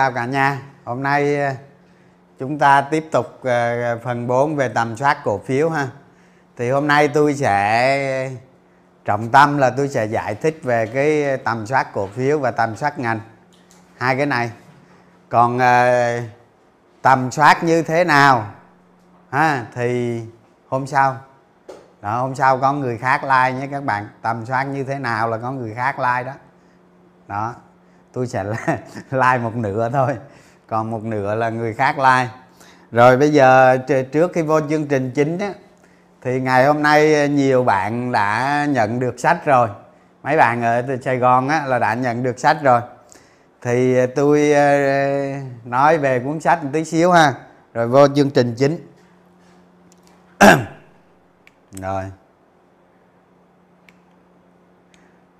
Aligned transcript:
chào 0.00 0.12
cả 0.12 0.24
nhà. 0.24 0.58
Hôm 0.84 1.02
nay 1.02 1.40
ờ, 1.40 1.52
chúng 2.38 2.58
ta 2.58 2.80
tiếp 2.80 3.08
tục 3.12 3.40
ờ, 3.42 3.98
phần 4.04 4.26
4 4.26 4.56
về 4.56 4.68
tầm 4.68 4.96
soát 4.96 5.18
cổ 5.24 5.38
phiếu 5.38 5.70
ha. 5.70 5.88
Thì 6.56 6.70
hôm 6.70 6.86
nay 6.86 7.08
tôi 7.08 7.34
sẽ, 7.34 8.30
trọng 9.04 9.28
tâm 9.28 9.58
là 9.58 9.70
tôi 9.70 9.88
sẽ 9.88 10.04
giải 10.04 10.34
thích 10.34 10.60
về 10.62 10.86
cái 10.86 11.36
tầm 11.36 11.66
soát 11.66 11.92
cổ 11.92 12.06
phiếu 12.06 12.38
và 12.38 12.50
tầm 12.50 12.76
soát 12.76 12.98
ngành. 12.98 13.20
Hai 13.98 14.16
cái 14.16 14.26
này. 14.26 14.50
Còn 15.28 15.58
ờ, 15.58 16.20
tầm 17.02 17.30
soát 17.30 17.64
như 17.64 17.82
thế 17.82 18.04
nào? 18.04 18.46
Ha, 19.30 19.66
thì 19.74 20.20
hôm 20.68 20.86
sau. 20.86 21.16
Đó, 22.00 22.20
hôm 22.20 22.34
sau 22.34 22.58
có 22.58 22.72
người 22.72 22.98
khác 22.98 23.24
like 23.24 23.52
nhé 23.60 23.68
các 23.70 23.84
bạn. 23.84 24.08
Tầm 24.22 24.46
soát 24.46 24.64
như 24.64 24.84
thế 24.84 24.98
nào 24.98 25.28
là 25.28 25.38
có 25.38 25.52
người 25.52 25.74
khác 25.74 25.98
like 25.98 26.22
đó. 26.22 26.32
Đó 27.28 27.54
tôi 28.12 28.26
sẽ 28.26 28.44
like 29.10 29.38
một 29.38 29.56
nửa 29.56 29.90
thôi. 29.92 30.16
Còn 30.66 30.90
một 30.90 31.04
nửa 31.04 31.34
là 31.34 31.50
người 31.50 31.74
khác 31.74 31.98
like. 31.98 32.28
Rồi 32.92 33.16
bây 33.16 33.32
giờ 33.32 33.78
trước 34.12 34.32
khi 34.34 34.42
vô 34.42 34.60
chương 34.70 34.86
trình 34.86 35.10
chính 35.14 35.38
á, 35.38 35.52
thì 36.22 36.40
ngày 36.40 36.66
hôm 36.66 36.82
nay 36.82 37.14
ờ, 37.14 37.26
nhiều 37.26 37.64
bạn 37.64 38.12
đã 38.12 38.66
nhận 38.70 39.00
được 39.00 39.20
sách 39.20 39.44
rồi. 39.44 39.68
Mấy 40.22 40.36
bạn 40.36 40.62
ở 40.62 40.82
Sài 41.02 41.18
Gòn 41.18 41.48
á 41.48 41.66
là 41.66 41.78
đã 41.78 41.94
nhận 41.94 42.22
được 42.22 42.38
sách 42.38 42.56
rồi. 42.62 42.80
Thì 43.62 43.98
ờ, 43.98 44.06
tôi 44.06 44.52
ờ, 44.52 44.78
nói 45.64 45.98
về 45.98 46.18
cuốn 46.18 46.40
sách 46.40 46.64
một 46.64 46.70
tí 46.72 46.84
xíu 46.84 47.10
ha. 47.10 47.34
Rồi 47.74 47.88
vô 47.88 48.08
chương 48.08 48.30
trình 48.30 48.54
chính. 48.58 48.86
Rồi. 51.72 52.04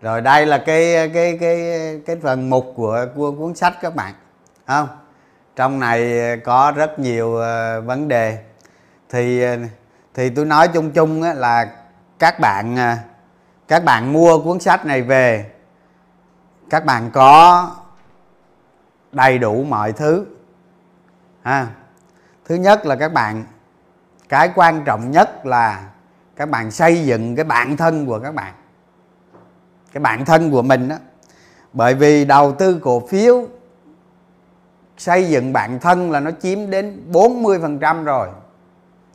Rồi 0.00 0.20
đây 0.20 0.46
là 0.46 0.58
cái 0.58 1.10
cái 1.14 1.38
cái 1.40 2.00
cái 2.06 2.16
phần 2.22 2.50
mục 2.50 2.72
của, 2.76 3.06
của 3.14 3.32
cuốn 3.32 3.54
sách 3.54 3.74
các 3.80 3.94
bạn 3.94 4.14
không? 4.66 4.88
Trong 5.56 5.80
này 5.80 6.20
có 6.44 6.72
rất 6.76 6.98
nhiều 6.98 7.36
ờ, 7.36 7.80
vấn 7.80 8.08
đề. 8.08 8.38
Thì 9.08 9.44
thì 10.14 10.30
tôi 10.30 10.44
nói 10.44 10.68
chung 10.68 10.90
chung 10.90 11.22
á, 11.22 11.34
là 11.34 11.72
các 12.18 12.40
bạn 12.40 12.76
ờ, 12.76 12.96
các 13.68 13.84
bạn 13.84 14.12
mua 14.12 14.38
cuốn 14.38 14.60
sách 14.60 14.86
này 14.86 15.02
về 15.02 15.50
các 16.70 16.84
bạn 16.84 17.10
có 17.10 17.70
đầy 19.12 19.38
đủ 19.38 19.64
mọi 19.68 19.92
thứ 19.92 20.26
ha. 21.42 21.66
Thứ 22.44 22.54
nhất 22.54 22.86
là 22.86 22.96
các 22.96 23.12
bạn 23.12 23.44
cái 24.28 24.50
quan 24.54 24.84
trọng 24.84 25.10
nhất 25.10 25.46
là 25.46 25.84
các 26.36 26.48
bạn 26.50 26.70
xây 26.70 27.04
dựng 27.04 27.36
cái 27.36 27.44
bản 27.44 27.76
thân 27.76 28.06
của 28.06 28.18
các 28.18 28.34
bạn 28.34 28.54
cái 29.92 30.00
bản 30.00 30.24
thân 30.24 30.50
của 30.50 30.62
mình 30.62 30.88
đó 30.88 30.96
bởi 31.72 31.94
vì 31.94 32.24
đầu 32.24 32.52
tư 32.52 32.80
cổ 32.82 33.06
phiếu 33.06 33.46
xây 34.98 35.28
dựng 35.28 35.52
bản 35.52 35.78
thân 35.78 36.10
là 36.10 36.20
nó 36.20 36.30
chiếm 36.42 36.70
đến 36.70 37.06
40% 37.12 38.04
rồi. 38.04 38.28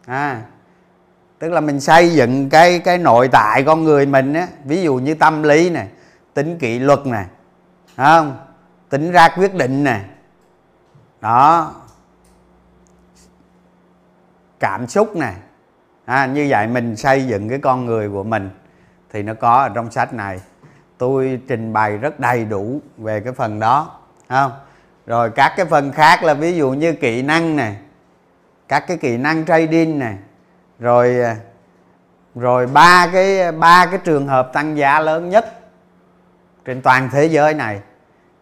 À 0.06 0.42
tức 1.40 1.50
là 1.50 1.62
mình 1.62 1.80
xây 1.80 2.14
dựng 2.14 2.50
cái 2.50 2.80
cái 2.80 2.98
nội 2.98 3.28
tại 3.28 3.64
con 3.64 3.84
người 3.84 4.06
mình 4.06 4.34
á 4.34 4.48
ví 4.64 4.82
dụ 4.84 4.96
như 4.96 5.16
tâm 5.16 5.44
lý 5.44 5.70
này 5.70 5.88
tính 6.34 6.58
kỷ 6.58 6.80
luật 6.80 7.08
này 7.08 7.26
không? 7.98 8.38
Tính 8.90 9.12
ra 9.12 9.30
quyết 9.38 9.56
định 9.56 9.84
nè. 9.84 10.02
Đó. 11.22 11.74
Cảm 14.60 14.88
xúc 14.88 15.16
nè. 15.16 15.34
À, 16.06 16.26
như 16.26 16.48
vậy 16.50 16.68
mình 16.68 16.96
xây 16.96 17.28
dựng 17.28 17.50
cái 17.50 17.60
con 17.60 17.86
người 17.86 18.10
của 18.10 18.24
mình 18.24 18.50
thì 19.14 19.24
nó 19.24 19.34
có 19.34 19.62
ở 19.62 19.70
trong 19.70 19.92
sách 19.92 20.14
này 20.14 20.40
tôi 20.98 21.42
trình 21.48 21.74
bày 21.74 21.98
rất 21.98 22.20
đầy 22.20 22.46
đủ 22.46 22.82
về 22.98 23.20
cái 23.20 23.34
phần 23.34 23.60
đó 23.60 23.92
không? 24.30 24.52
Rồi 25.06 25.30
các 25.30 25.54
cái 25.58 25.66
phần 25.66 25.92
khác 25.92 26.24
là 26.24 26.34
ví 26.34 26.56
dụ 26.56 26.72
như 26.72 26.94
kỹ 26.94 27.22
năng 27.22 27.56
này, 27.56 27.78
các 28.68 28.88
cái 28.88 28.98
kỹ 28.98 29.18
năng 29.18 29.46
trading 29.46 30.00
này, 30.00 30.18
rồi 30.80 31.18
rồi 32.36 32.68
ba 32.68 33.08
cái 33.14 33.52
ba 33.52 33.86
cái 33.86 34.00
trường 34.04 34.28
hợp 34.28 34.50
tăng 34.54 34.78
giá 34.78 35.00
lớn 35.00 35.30
nhất 35.30 35.60
trên 36.66 36.82
toàn 36.82 37.10
thế 37.12 37.26
giới 37.26 37.54
này, 37.54 37.82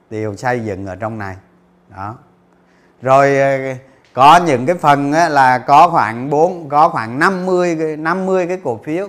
đều 0.09 0.35
xây 0.35 0.59
dựng 0.59 0.85
ở 0.85 0.95
trong 0.95 1.17
này. 1.17 1.35
Đó. 1.89 2.15
Rồi 3.01 3.37
ờ, 3.37 3.57
có 4.13 4.39
những 4.45 4.65
cái 4.65 4.75
phần 4.75 5.11
là 5.11 5.57
có 5.57 5.89
khoảng 5.89 6.29
4 6.29 6.69
có 6.69 6.89
khoảng 6.89 7.19
50 7.19 7.97
50 7.97 8.47
cái 8.47 8.59
cổ 8.63 8.79
phiếu 8.83 9.07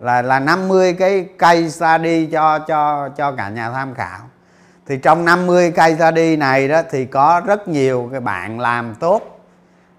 là 0.00 0.22
là 0.22 0.40
50 0.40 0.92
cái 0.92 1.28
cây 1.38 1.70
study 1.70 2.26
cho 2.26 2.58
cho 2.58 3.08
cho 3.08 3.32
cả 3.32 3.48
nhà 3.48 3.70
tham 3.70 3.94
khảo. 3.94 4.18
Thì 4.86 4.98
trong 4.98 5.24
50 5.24 5.70
cây 5.70 5.94
study 5.94 6.36
này 6.36 6.68
đó 6.68 6.82
thì 6.90 7.04
có 7.04 7.42
rất 7.46 7.68
nhiều 7.68 8.08
cái 8.12 8.20
bạn 8.20 8.60
làm 8.60 8.94
tốt. 8.94 9.40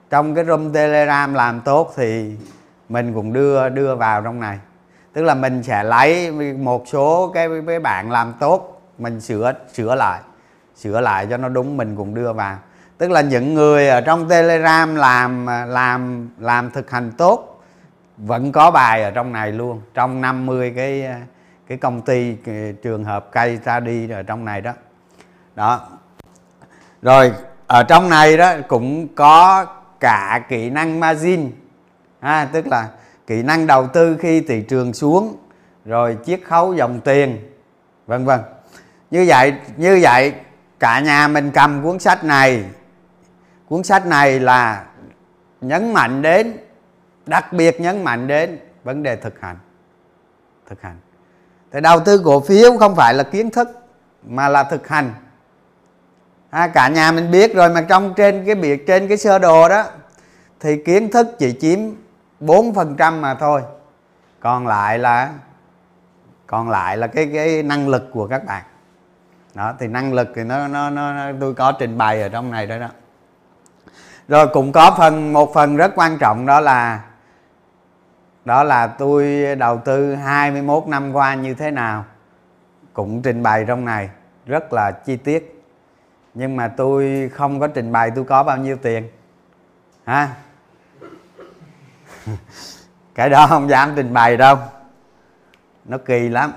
Trong 0.09 0.35
cái 0.35 0.45
room 0.45 0.73
telegram 0.73 1.33
làm 1.33 1.61
tốt 1.61 1.93
thì 1.97 2.35
mình 2.89 3.13
cũng 3.13 3.33
đưa 3.33 3.69
đưa 3.69 3.95
vào 3.95 4.21
trong 4.21 4.39
này. 4.39 4.59
Tức 5.13 5.21
là 5.21 5.33
mình 5.33 5.63
sẽ 5.63 5.83
lấy 5.83 6.31
một 6.59 6.83
số 6.87 7.31
cái 7.33 7.49
cái 7.67 7.79
bạn 7.79 8.11
làm 8.11 8.33
tốt, 8.39 8.81
mình 8.97 9.21
sửa 9.21 9.53
sửa 9.73 9.95
lại 9.95 10.19
sửa 10.75 11.01
lại 11.01 11.27
cho 11.29 11.37
nó 11.37 11.49
đúng, 11.49 11.77
mình 11.77 11.95
cũng 11.95 12.15
đưa 12.15 12.33
vào. 12.33 12.57
Tức 12.97 13.11
là 13.11 13.21
những 13.21 13.53
người 13.53 13.89
ở 13.89 14.01
trong 14.01 14.29
telegram 14.29 14.95
làm 14.95 15.47
làm 15.67 16.29
làm 16.39 16.71
thực 16.71 16.91
hành 16.91 17.11
tốt 17.11 17.50
vẫn 18.25 18.51
có 18.51 18.71
bài 18.71 19.03
ở 19.03 19.11
trong 19.11 19.31
này 19.31 19.51
luôn. 19.51 19.81
Trong 19.93 20.21
50 20.21 20.73
cái 20.75 21.07
cái 21.67 21.77
công 21.77 22.01
ty 22.01 22.35
cái 22.35 22.73
trường 22.83 23.03
hợp 23.03 23.31
cây 23.31 23.57
ta 23.57 23.79
đi 23.79 24.09
ở 24.09 24.23
trong 24.23 24.45
này 24.45 24.61
đó. 24.61 24.73
Đó. 25.55 25.87
Rồi 27.01 27.33
ở 27.67 27.83
trong 27.83 28.09
này 28.09 28.37
đó 28.37 28.53
cũng 28.67 29.07
có 29.15 29.65
cả 29.99 30.45
kỹ 30.49 30.69
năng 30.69 30.99
margin. 30.99 31.51
Ha, 32.19 32.45
tức 32.45 32.67
là 32.67 32.89
kỹ 33.27 33.43
năng 33.43 33.67
đầu 33.67 33.87
tư 33.87 34.17
khi 34.19 34.41
thị 34.41 34.61
trường 34.61 34.93
xuống 34.93 35.37
rồi 35.85 36.17
chiết 36.25 36.41
khấu 36.45 36.73
dòng 36.73 36.99
tiền 36.99 37.49
vân 38.07 38.25
vân. 38.25 38.39
Như 39.11 39.25
vậy 39.27 39.53
như 39.77 39.99
vậy 40.01 40.33
cả 40.79 40.99
nhà 40.99 41.27
mình 41.27 41.51
cầm 41.51 41.83
cuốn 41.83 41.99
sách 41.99 42.23
này. 42.23 42.63
Cuốn 43.67 43.83
sách 43.83 44.05
này 44.05 44.39
là 44.39 44.85
nhấn 45.61 45.93
mạnh 45.93 46.21
đến 46.21 46.57
đặc 47.25 47.53
biệt 47.53 47.81
nhấn 47.81 48.03
mạnh 48.03 48.27
đến 48.27 48.59
vấn 48.83 49.03
đề 49.03 49.15
thực 49.15 49.41
hành. 49.41 49.57
Thực 50.69 50.81
hành. 50.81 50.97
Thì 51.71 51.81
đầu 51.81 51.99
tư 51.99 52.21
cổ 52.25 52.39
phiếu 52.39 52.77
không 52.77 52.95
phải 52.95 53.13
là 53.13 53.23
kiến 53.23 53.49
thức 53.49 53.69
mà 54.23 54.49
là 54.49 54.63
thực 54.63 54.87
hành. 54.87 55.13
À, 56.49 56.67
cả 56.67 56.87
nhà 56.87 57.11
mình 57.11 57.31
biết 57.31 57.55
rồi 57.55 57.69
mà 57.69 57.81
trong 57.81 58.13
trên 58.13 58.45
cái 58.45 58.55
biệt 58.55 58.87
trên 58.87 59.07
cái 59.07 59.17
sơ 59.17 59.39
đồ 59.39 59.69
đó 59.69 59.83
thì 60.59 60.83
kiến 60.83 61.11
thức 61.11 61.27
chỉ 61.39 61.57
chiếm 61.61 61.79
4% 62.41 63.21
mà 63.21 63.35
thôi. 63.35 63.61
Còn 64.39 64.67
lại 64.67 64.99
là 64.99 65.29
còn 66.47 66.69
lại 66.69 66.97
là 66.97 67.07
cái 67.07 67.29
cái 67.33 67.63
năng 67.63 67.87
lực 67.87 68.09
của 68.13 68.27
các 68.27 68.45
bạn. 68.45 68.63
Đó 69.53 69.73
thì 69.79 69.87
năng 69.87 70.13
lực 70.13 70.27
thì 70.35 70.43
nó 70.43 70.67
nó, 70.67 70.89
nó 70.89 71.31
tôi 71.39 71.53
có 71.53 71.71
trình 71.71 71.97
bày 71.97 72.21
ở 72.21 72.29
trong 72.29 72.51
này 72.51 72.67
đó 72.67 72.77
đó. 72.77 72.87
Rồi 74.27 74.47
cũng 74.47 74.71
có 74.71 74.95
phần 74.97 75.33
một 75.33 75.53
phần 75.53 75.77
rất 75.77 75.91
quan 75.95 76.17
trọng 76.17 76.45
đó 76.45 76.59
là 76.59 77.01
đó 78.45 78.63
là 78.63 78.87
tôi 78.87 79.45
đầu 79.55 79.77
tư 79.85 80.15
21 80.15 80.87
năm 80.87 81.13
qua 81.13 81.35
như 81.35 81.53
thế 81.53 81.71
nào 81.71 82.05
cũng 82.93 83.21
trình 83.21 83.43
bày 83.43 83.65
trong 83.67 83.85
này, 83.85 84.09
rất 84.45 84.73
là 84.73 84.91
chi 84.91 85.15
tiết. 85.15 85.63
Nhưng 86.33 86.55
mà 86.55 86.67
tôi 86.67 87.29
không 87.33 87.59
có 87.59 87.67
trình 87.67 87.91
bày 87.91 88.11
tôi 88.15 88.23
có 88.23 88.43
bao 88.43 88.57
nhiêu 88.57 88.77
tiền, 88.81 89.09
ha? 90.05 90.29
Cái 93.15 93.29
đó 93.29 93.47
không 93.47 93.69
dám 93.69 93.93
trình 93.95 94.13
bày 94.13 94.37
đâu, 94.37 94.57
nó 95.85 95.97
kỳ 95.97 96.29
lắm. 96.29 96.53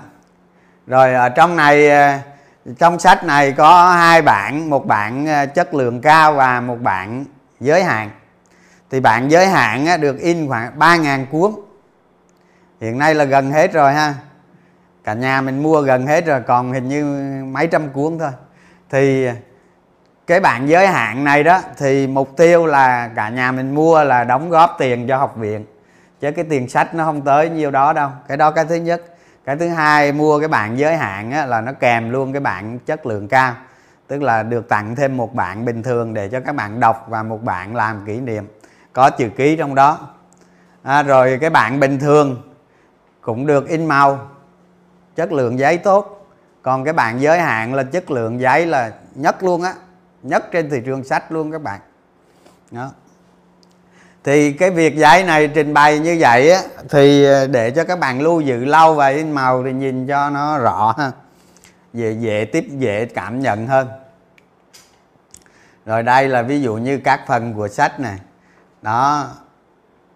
Rồi 0.87 1.13
ở 1.13 1.29
trong 1.29 1.55
này 1.55 1.89
ờ, 1.89 2.17
trong 2.79 2.99
sách 2.99 3.23
này 3.23 3.51
có 3.51 3.91
hai 3.91 4.21
bạn 4.21 4.69
một 4.69 4.87
bạn 4.87 5.27
ờ, 5.27 5.45
chất 5.45 5.73
lượng 5.73 6.01
cao 6.01 6.33
và 6.33 6.61
một 6.61 6.81
bạn 6.81 7.25
giới 7.59 7.83
hạn. 7.83 8.09
Thì 8.91 8.99
bạn 8.99 9.31
giới 9.31 9.47
hạn 9.47 10.01
được 10.01 10.19
in 10.19 10.47
khoảng 10.47 10.79
3.000 10.79 11.25
cuốn 11.25 11.64
hiện 12.81 12.97
nay 12.97 13.15
là 13.15 13.23
gần 13.23 13.51
hết 13.51 13.73
rồi 13.73 13.93
ha. 13.93 14.13
Cả 15.03 15.13
nhà 15.13 15.41
mình 15.41 15.63
mua 15.63 15.81
gần 15.81 16.07
hết 16.07 16.25
rồi 16.25 16.41
còn 16.41 16.73
hình 16.73 16.87
như 16.87 17.03
mấy 17.45 17.67
trăm 17.67 17.89
cuốn 17.89 18.17
thôi. 18.19 18.31
Thì 18.89 19.27
cái 20.27 20.39
bạn 20.39 20.69
giới 20.69 20.87
hạn 20.87 21.23
này 21.23 21.43
đó 21.43 21.61
thì 21.77 22.07
mục 22.07 22.37
tiêu 22.37 22.65
là 22.65 23.09
cả 23.15 23.29
nhà 23.29 23.51
mình 23.51 23.75
mua 23.75 24.03
là 24.03 24.23
đóng 24.23 24.49
góp 24.49 24.75
tiền 24.79 25.07
cho 25.07 25.17
học 25.17 25.35
viện. 25.37 25.65
Chứ 26.19 26.31
cái 26.31 26.45
tiền 26.49 26.69
sách 26.69 26.95
nó 26.95 27.05
không 27.05 27.21
tới 27.21 27.49
nhiêu 27.49 27.71
đó 27.71 27.93
đâu. 27.93 28.09
Cái 28.27 28.37
đó 28.37 28.51
cái 28.51 28.65
thứ 28.65 28.75
nhất. 28.75 29.01
Cái 29.45 29.55
thứ 29.55 29.67
hai 29.67 30.11
mua 30.11 30.39
cái 30.39 30.47
bạn 30.47 30.77
giới 30.79 30.97
hạn 30.97 31.31
á, 31.31 31.45
là 31.45 31.61
nó 31.61 31.71
kèm 31.73 32.09
luôn 32.09 32.33
cái 32.33 32.39
bạn 32.39 32.79
chất 32.79 33.05
lượng 33.05 33.27
cao. 33.27 33.53
Tức 34.07 34.21
là 34.21 34.43
được 34.43 34.69
tặng 34.69 34.95
thêm 34.95 35.17
một 35.17 35.35
bạn 35.35 35.65
bình 35.65 35.83
thường 35.83 36.13
để 36.13 36.27
cho 36.27 36.39
các 36.39 36.55
bạn 36.55 36.79
đọc 36.79 37.05
và 37.09 37.23
một 37.23 37.43
bạn 37.43 37.75
làm 37.75 38.05
kỷ 38.05 38.19
niệm. 38.19 38.47
Có 38.93 39.09
chữ 39.09 39.29
ký 39.29 39.55
trong 39.55 39.75
đó. 39.75 39.99
À, 40.83 41.03
rồi 41.03 41.37
cái 41.41 41.49
bạn 41.49 41.79
bình 41.79 41.99
thường 41.99 42.54
cũng 43.25 43.45
được 43.45 43.67
in 43.67 43.85
màu. 43.85 44.29
Chất 45.15 45.31
lượng 45.31 45.59
giấy 45.59 45.77
tốt. 45.77 46.27
Còn 46.61 46.83
cái 46.83 46.93
bạn 46.93 47.21
giới 47.21 47.39
hạn 47.39 47.73
là 47.73 47.83
chất 47.83 48.11
lượng 48.11 48.39
giấy 48.39 48.65
là 48.65 48.91
nhất 49.15 49.43
luôn 49.43 49.61
á. 49.61 49.73
Nhất 50.23 50.51
trên 50.51 50.69
thị 50.69 50.81
trường 50.85 51.03
sách 51.03 51.31
luôn 51.31 51.51
các 51.51 51.61
bạn. 51.61 51.79
Đó. 52.71 52.91
Thì 54.23 54.53
cái 54.53 54.71
việc 54.71 54.95
giấy 54.95 55.23
này 55.23 55.47
trình 55.47 55.73
bày 55.73 55.99
như 55.99 56.17
vậy 56.19 56.51
á, 56.51 56.61
thì 56.89 57.25
ờ, 57.25 57.47
để 57.47 57.71
cho 57.71 57.83
các 57.83 57.99
bạn 57.99 58.21
lưu 58.21 58.41
giữ 58.41 58.65
lâu 58.65 58.93
và 58.93 59.07
in 59.07 59.31
màu 59.31 59.63
thì 59.63 59.73
nhìn 59.73 60.07
cho 60.07 60.29
nó 60.29 60.57
rõ 60.57 60.95
ha. 60.97 61.11
Dễ 61.93 62.11
dễ 62.11 62.45
tiếp, 62.45 62.65
dễ 62.69 63.05
cảm 63.05 63.39
nhận 63.39 63.67
hơn. 63.67 63.87
Rồi 65.85 66.03
đây 66.03 66.27
là 66.27 66.41
ví 66.41 66.61
dụ 66.61 66.75
như 66.75 66.97
các 67.03 67.21
phần 67.27 67.53
của 67.53 67.67
sách 67.67 67.99
này 67.99 68.17
đó 68.81 69.27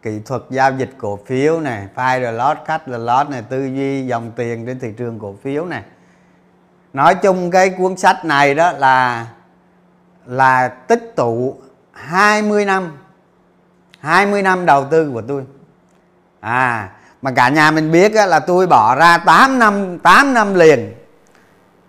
kỹ 0.02 0.20
thuật 0.26 0.42
giao 0.50 0.72
dịch 0.72 0.90
cổ 0.98 1.20
phiếu 1.26 1.60
này 1.60 1.88
file 1.96 2.24
the 2.24 2.32
lot 2.32 2.58
cut 2.58 2.82
the 2.86 2.98
lot 2.98 3.30
này 3.30 3.42
tư 3.50 3.66
duy 3.66 4.06
dòng 4.06 4.32
tiền 4.36 4.66
trên 4.66 4.80
thị 4.80 4.94
trường 4.98 5.20
cổ 5.20 5.36
phiếu 5.44 5.66
này 5.66 5.84
nói 6.94 7.16
chung 7.16 7.52
cái 7.52 7.70
cuốn 7.70 7.98
sách 7.98 8.26
này 8.26 8.56
đó 8.56 8.72
là 8.72 9.28
là 10.26 10.68
tích 10.68 11.14
tụ 11.16 11.56
20 11.92 12.66
năm 12.66 12.98
20 14.00 14.42
năm 14.42 14.66
đầu 14.66 14.86
tư 14.92 15.12
của 15.14 15.22
tôi. 15.22 15.44
À 16.40 16.90
mà 17.22 17.32
cả 17.32 17.50
nhà 17.50 17.72
mình 17.72 17.92
biết 17.92 18.16
á, 18.16 18.26
là 18.26 18.40
tôi 18.40 18.68
bỏ 18.68 18.96
ra 18.96 19.18
8 19.18 19.60
năm 19.60 20.00
8 20.00 20.34
năm 20.34 20.54
liền 20.54 20.94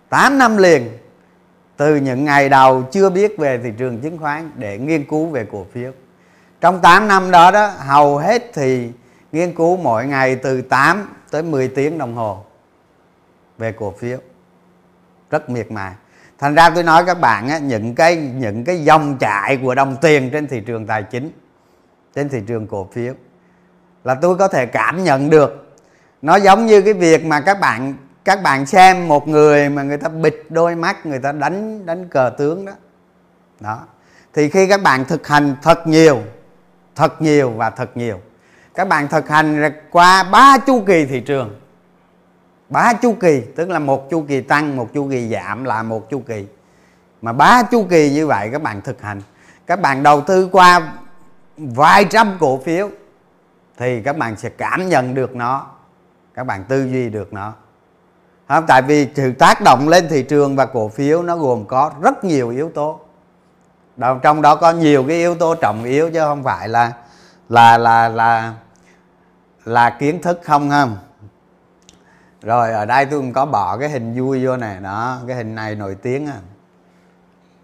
8 0.09 0.37
năm 0.37 0.57
liền 0.57 0.97
từ 1.77 1.95
những 1.95 2.25
ngày 2.25 2.49
đầu 2.49 2.83
chưa 2.91 3.09
biết 3.09 3.37
về 3.37 3.59
thị 3.63 3.69
trường 3.77 3.99
chứng 3.99 4.17
khoán 4.17 4.51
để 4.55 4.77
nghiên 4.77 5.05
cứu 5.05 5.25
về 5.25 5.45
cổ 5.51 5.65
phiếu 5.73 5.91
trong 6.61 6.81
8 6.81 7.07
năm 7.07 7.31
đó 7.31 7.51
đó 7.51 7.67
hầu 7.67 8.17
hết 8.17 8.53
thì 8.53 8.91
nghiên 9.31 9.55
cứu 9.55 9.77
mỗi 9.77 10.05
ngày 10.05 10.35
từ 10.35 10.61
8 10.61 11.13
tới 11.31 11.43
10 11.43 11.67
tiếng 11.67 11.97
đồng 11.97 12.15
hồ 12.15 12.43
về 13.57 13.71
cổ 13.71 13.93
phiếu. 13.99 14.17
Rất 15.29 15.49
miệt 15.49 15.71
mài. 15.71 15.93
Thành 16.39 16.55
ra 16.55 16.69
tôi 16.69 16.83
nói 16.83 17.03
các 17.05 17.19
bạn 17.19 17.49
á, 17.49 17.57
những 17.57 17.95
cái 17.95 18.15
những 18.15 18.63
cái 18.63 18.83
dòng 18.83 19.17
chảy 19.17 19.57
của 19.63 19.75
đồng 19.75 19.97
tiền 20.01 20.29
trên 20.31 20.47
thị 20.47 20.61
trường 20.61 20.87
tài 20.87 21.03
chính 21.03 21.31
trên 22.15 22.29
thị 22.29 22.41
trường 22.47 22.67
cổ 22.67 22.87
phiếu 22.93 23.13
là 24.03 24.15
tôi 24.15 24.37
có 24.37 24.47
thể 24.47 24.65
cảm 24.65 25.03
nhận 25.03 25.29
được. 25.29 25.75
Nó 26.21 26.35
giống 26.35 26.65
như 26.65 26.81
cái 26.81 26.93
việc 26.93 27.25
mà 27.25 27.41
các 27.41 27.59
bạn 27.59 27.95
các 28.25 28.43
bạn 28.43 28.65
xem 28.65 29.07
một 29.07 29.27
người 29.27 29.69
mà 29.69 29.83
người 29.83 29.97
ta 29.97 30.09
bịt 30.09 30.35
đôi 30.49 30.75
mắt 30.75 31.05
người 31.05 31.19
ta 31.19 31.31
đánh 31.31 31.85
đánh 31.85 32.07
cờ 32.09 32.31
tướng 32.37 32.65
đó. 32.65 32.73
Đó. 33.59 33.79
Thì 34.33 34.49
khi 34.49 34.67
các 34.67 34.83
bạn 34.83 35.05
thực 35.05 35.27
hành 35.27 35.55
thật 35.61 35.87
nhiều 35.87 36.19
thật 37.01 37.21
nhiều 37.21 37.49
và 37.49 37.69
thật 37.69 37.97
nhiều. 37.97 38.19
Các 38.73 38.87
bạn 38.87 39.07
thực 39.07 39.29
hành 39.29 39.71
qua 39.91 40.23
ba 40.23 40.57
chu 40.57 40.83
kỳ 40.87 41.05
thị 41.05 41.19
trường. 41.19 41.59
Ba 42.69 42.93
chu 42.93 43.13
kỳ, 43.13 43.41
tức 43.55 43.69
là 43.69 43.79
một 43.79 44.09
chu 44.09 44.25
kỳ 44.27 44.41
tăng, 44.41 44.77
một 44.77 44.93
chu 44.93 45.09
kỳ 45.11 45.29
giảm 45.29 45.63
là 45.63 45.83
một 45.83 46.09
chu 46.09 46.19
kỳ. 46.19 46.45
Mà 47.21 47.33
ba 47.33 47.63
chu 47.63 47.85
kỳ 47.89 48.11
như 48.13 48.27
vậy 48.27 48.49
các 48.51 48.61
bạn 48.61 48.81
thực 48.81 49.01
hành. 49.01 49.21
Các 49.67 49.81
bạn 49.81 50.03
đầu 50.03 50.21
tư 50.21 50.49
qua 50.51 50.93
vài 51.57 52.05
trăm 52.05 52.37
cổ 52.39 52.57
phiếu 52.57 52.89
thì 53.77 54.01
các 54.01 54.17
bạn 54.17 54.35
sẽ 54.37 54.49
cảm 54.49 54.89
nhận 54.89 55.15
được 55.15 55.35
nó. 55.35 55.67
Các 56.33 56.43
bạn 56.43 56.63
tư 56.67 56.87
duy 56.91 57.09
được 57.09 57.33
nó. 57.33 57.53
Không? 58.47 58.65
tại 58.67 58.81
vì 58.81 59.07
sự 59.15 59.31
tác 59.31 59.61
động 59.61 59.87
lên 59.89 60.07
thị 60.09 60.23
trường 60.23 60.55
và 60.55 60.65
cổ 60.65 60.87
phiếu 60.87 61.23
nó 61.23 61.37
gồm 61.37 61.65
có 61.65 61.91
rất 62.01 62.23
nhiều 62.23 62.49
yếu 62.49 62.69
tố 62.69 62.99
đó, 64.01 64.19
trong 64.21 64.41
đó 64.41 64.55
có 64.55 64.71
nhiều 64.71 65.03
cái 65.07 65.17
yếu 65.17 65.35
tố 65.35 65.55
trọng 65.55 65.83
yếu 65.83 66.11
chứ 66.13 66.19
không 66.19 66.43
phải 66.43 66.69
là 66.69 66.91
là 67.49 67.77
là 67.77 68.09
là 68.09 68.53
là 69.65 69.89
kiến 69.89 70.21
thức 70.21 70.41
không 70.43 70.69
không? 70.69 70.97
Rồi 72.41 72.71
ở 72.71 72.85
đây 72.85 73.05
tôi 73.05 73.19
cũng 73.19 73.33
có 73.33 73.45
bỏ 73.45 73.77
cái 73.77 73.89
hình 73.89 74.21
vui 74.21 74.45
vô 74.45 74.57
này 74.57 74.77
đó 74.79 75.17
cái 75.27 75.35
hình 75.35 75.55
này 75.55 75.75
nổi 75.75 75.95
tiếng 76.01 76.27
à. 76.27 76.37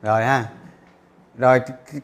Rồi 0.02 0.26
ha. 0.26 0.46
Rồi 1.38 1.62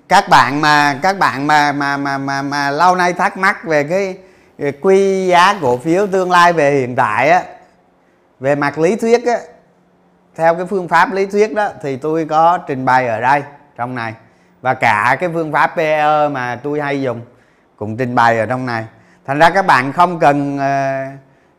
các 0.08 0.30
bạn 0.30 0.62
mà 0.62 1.00
các 1.02 1.20
bạn 1.20 1.48
mà 1.48 1.72
mà 1.72 1.98
mà 1.98 2.18
mà, 2.18 2.42
mà 2.42 2.72
lâu 2.72 2.96
nay 2.96 3.14
thắc 3.14 3.38
mắc 3.38 3.64
về 3.64 3.84
cái 3.84 4.18
quy 4.82 5.28
giá 5.28 5.60
cổ 5.62 5.78
phiếu 5.78 6.08
tương 6.08 6.32
lai 6.32 6.54
về 6.54 6.72
hiện 6.72 6.96
tại 6.96 7.30
á 7.30 7.44
về 8.40 8.56
mặt 8.56 8.80
lý 8.80 8.96
thuyết 8.96 9.26
á 9.26 9.38
theo 10.36 10.56
cái 10.56 10.66
phương 10.66 10.88
pháp 10.88 11.14
lý 11.14 11.26
thuyết 11.26 11.54
đó 11.54 11.70
thì 11.82 11.98
tôi 11.98 12.26
có 12.30 12.58
trình 12.58 12.86
bày 12.86 13.08
ở 13.08 13.22
đây 13.22 13.44
trong 13.78 13.96
này 13.96 14.14
và 14.64 14.74
cả 14.74 15.18
cái 15.20 15.30
phương 15.34 15.52
pháp 15.52 15.74
PE 15.76 16.28
mà 16.28 16.60
tôi 16.64 16.82
hay 16.82 17.02
dùng 17.02 17.22
cũng 17.76 17.98
trình 17.98 18.16
bày 18.16 18.40
ở 18.40 18.46
trong 18.46 18.66
này. 18.66 18.86
Thành 19.26 19.40
ra 19.40 19.50
các 19.50 19.66
bạn 19.66 19.94
không 19.94 20.20
cần 20.20 20.58
ờ, 20.58 21.04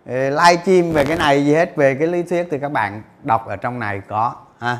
ờ, 0.07 0.28
uh, 0.28 0.33
live 0.33 0.62
stream 0.62 0.93
về 0.93 1.05
cái 1.05 1.17
này 1.17 1.45
gì 1.45 1.55
hết 1.55 1.76
về 1.76 1.95
cái 1.95 2.09
lý 2.09 2.23
thuyết 2.23 2.49
thì 2.50 2.59
các 2.59 2.73
bạn 2.73 3.02
đọc 3.23 3.47
ở 3.47 3.57
trong 3.57 3.78
này 3.78 4.00
có 4.09 4.35
ha. 4.61 4.78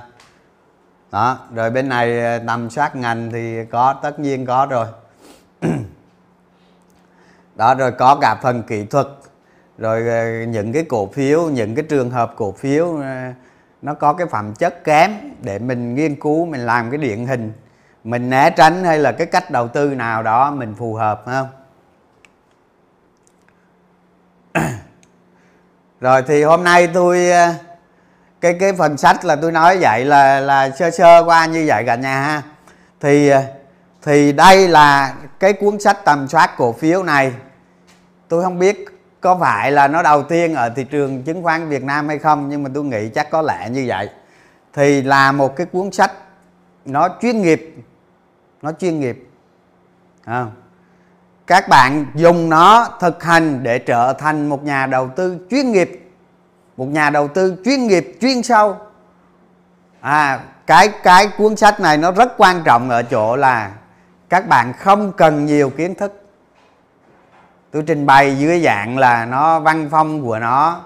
Đó 1.13 1.39
rồi 1.55 1.71
bên 1.71 1.89
này 1.89 2.25
ờ, 2.25 2.39
tầm 2.47 2.71
soát 2.71 2.97
ngành 2.97 3.31
thì 3.33 3.65
có 3.65 3.95
tất 4.03 4.19
nhiên 4.19 4.47
có 4.47 4.67
rồi. 4.71 4.87
Đó 7.57 7.75
rồi 7.75 7.93
có 7.93 8.19
cả 8.21 8.37
phần 8.43 8.63
kỹ 8.63 8.85
thuật 8.85 9.07
rồi 9.79 10.03
những 10.47 10.73
cái 10.73 10.85
cổ 10.89 11.07
phiếu 11.07 11.43
những 11.51 11.75
cái 11.75 11.85
trường 11.89 12.11
hợp 12.11 12.33
cổ 12.37 12.53
phiếu 12.53 12.99
nó 13.83 13.95
có 13.95 14.13
cái 14.13 14.27
phẩm 14.27 14.55
chất 14.55 14.85
kém 14.85 15.11
để 15.41 15.59
mình 15.59 15.95
nghiên 15.95 16.21
cứu 16.21 16.47
mình 16.47 16.61
làm 16.61 16.91
cái 16.91 16.99
điển 16.99 17.27
hình 17.27 17.53
mình 18.05 18.31
né 18.31 18.51
tránh 18.51 18.85
hay 18.85 18.99
là 18.99 19.13
cái 19.13 19.27
cách 19.27 19.51
đầu 19.51 19.69
tư 19.69 19.95
nào 19.95 20.23
đó 20.23 20.51
mình 20.51 20.75
phù 20.79 20.95
hợp 20.95 21.23
không? 21.25 21.49
Rồi 26.01 26.23
thì 26.27 26.43
hôm 26.43 26.65
nay 26.65 26.87
tôi 26.87 27.31
ờ, 27.31 27.53
cái 28.41 28.57
cái 28.61 28.73
phần 28.73 28.97
sách 28.97 29.25
là 29.25 29.37
tôi 29.37 29.53
nói 29.53 29.79
vậy 29.81 30.05
là 30.05 30.41
là 30.41 30.71
sơ 30.71 30.91
sơ 30.91 31.25
qua 31.27 31.47
như 31.47 31.65
vậy 31.67 31.85
cả 31.87 31.95
nhà 31.95 32.23
ha. 32.23 32.43
Thì 33.01 33.29
ờ, 33.29 33.43
thì 34.03 34.33
đây 34.33 34.69
là 34.69 35.15
cái 35.41 35.53
cuốn 35.53 35.81
sách 35.81 36.05
tầm 36.05 36.29
soát 36.29 36.51
cổ 36.57 36.73
phiếu 36.73 37.03
này. 37.03 37.33
Tôi 38.29 38.43
không 38.43 38.59
biết 38.59 38.87
có 39.21 39.39
phải 39.41 39.73
là 39.73 39.89
nó 39.89 40.03
đầu 40.03 40.23
tiên 40.23 40.55
ở 40.55 40.69
thị 40.69 40.85
trường 40.85 41.23
chứng 41.23 41.43
khoán 41.43 41.69
Việt 41.69 41.83
Nam 41.83 42.09
hay 42.09 42.19
không, 42.19 42.49
nhưng 42.49 42.63
mà 42.63 42.71
tôi 42.75 42.85
nghĩ 42.85 43.09
chắc 43.09 43.31
có 43.31 43.43
lẽ 43.43 43.69
như 43.71 43.85
vậy. 43.87 44.09
Thì 44.73 45.03
là 45.03 45.33
một 45.33 45.57
cái 45.57 45.67
cuốn 45.67 45.93
sách 45.93 46.13
nó 46.85 47.09
chuyên 47.23 47.43
nghiệp 47.43 47.75
nó 48.65 48.73
chuyên 48.73 49.01
nghiệp. 49.01 49.29
À. 50.25 50.47
các 51.47 51.69
bạn 51.69 52.07
dùng 52.15 52.49
nó 52.49 52.89
thực 53.01 53.23
hành 53.23 53.63
để 53.63 53.79
trở 53.79 54.13
thành 54.13 54.49
một 54.49 54.65
nhà 54.65 54.87
đầu 54.87 55.11
tư 55.17 55.39
chuyên 55.51 55.73
nghiệp. 55.73 56.11
Một 56.77 56.87
nhà 56.87 57.11
đầu 57.11 57.29
tư 57.29 57.57
chuyên 57.65 57.87
nghiệp, 57.87 58.19
chuyên 58.21 58.43
sâu. 58.43 58.77
À 60.01 60.41
cái 60.67 60.89
cái 61.03 61.29
cuốn 61.39 61.57
sách 61.57 61.81
này 61.81 61.97
nó 61.97 62.13
rất 62.13 62.35
quan 62.37 62.63
trọng 62.65 62.91
ở 62.91 63.03
chỗ 63.03 63.37
là 63.37 63.71
các 64.29 64.49
bạn 64.49 64.73
không 64.79 65.13
cần 65.13 65.47
nhiều 65.47 65.71
kiến 65.71 65.95
thức. 65.95 66.23
Tôi 67.71 67.83
trình 67.87 68.07
bày 68.07 68.39
dưới 68.39 68.61
dạng 68.61 68.99
là 68.99 69.27
nó, 69.27 69.61
văn 69.61 69.89
phong 69.91 70.23
của 70.23 70.39
nó 70.39 70.81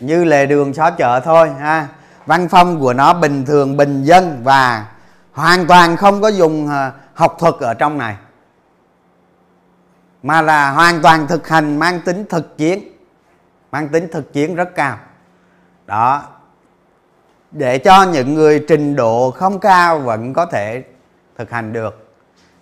như 0.00 0.24
lề 0.24 0.46
đường 0.46 0.74
xó 0.74 0.90
chợ 0.90 1.20
thôi, 1.20 1.50
ha. 1.60 1.88
Văn 2.26 2.48
phong 2.48 2.80
của 2.80 2.92
nó 2.92 3.12
bình 3.12 3.44
thường, 3.44 3.76
bình 3.76 4.02
dân 4.04 4.40
và 4.44 4.86
hoàn 5.34 5.66
toàn 5.66 5.96
không 5.96 6.20
có 6.22 6.28
dùng 6.28 6.68
ờ, 6.68 6.92
học 7.14 7.36
thuật 7.38 7.54
ở 7.60 7.74
trong 7.74 7.98
này. 7.98 8.16
Mà 10.22 10.42
là 10.42 10.70
hoàn 10.70 11.02
toàn 11.02 11.26
thực 11.26 11.48
hành 11.48 11.78
mang 11.78 12.00
tính 12.00 12.24
thực 12.28 12.56
chiến, 12.56 12.78
mang 13.70 13.88
tính 13.88 14.08
thực 14.12 14.32
chiến 14.32 14.54
rất 14.54 14.74
cao. 14.74 14.98
Đó. 15.86 16.22
Để 17.50 17.78
cho 17.78 18.02
những 18.02 18.34
người 18.34 18.64
trình 18.68 18.96
độ 18.96 19.30
không 19.30 19.60
cao 19.60 19.98
vẫn 19.98 20.32
có 20.32 20.46
thể 20.46 20.84
thực 21.38 21.50
hành 21.50 21.72
được. 21.72 22.14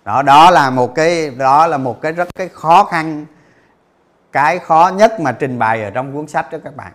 Đó 0.03 0.21
đó 0.21 0.51
là 0.51 0.69
một 0.69 0.95
cái, 0.95 1.29
đó 1.29 1.67
là 1.67 1.77
một 1.77 2.01
cái 2.01 2.11
rất 2.11 2.27
cái 2.35 2.49
khó 2.49 2.83
khăn, 2.83 3.25
cái 4.31 4.59
khó 4.59 4.91
nhất 4.95 5.19
mà 5.19 5.31
trình 5.31 5.59
bày 5.59 5.83
ở 5.83 5.89
trong 5.89 6.13
cuốn 6.13 6.27
sách 6.27 6.51
đó 6.51 6.57
các 6.63 6.75
bạn. 6.75 6.91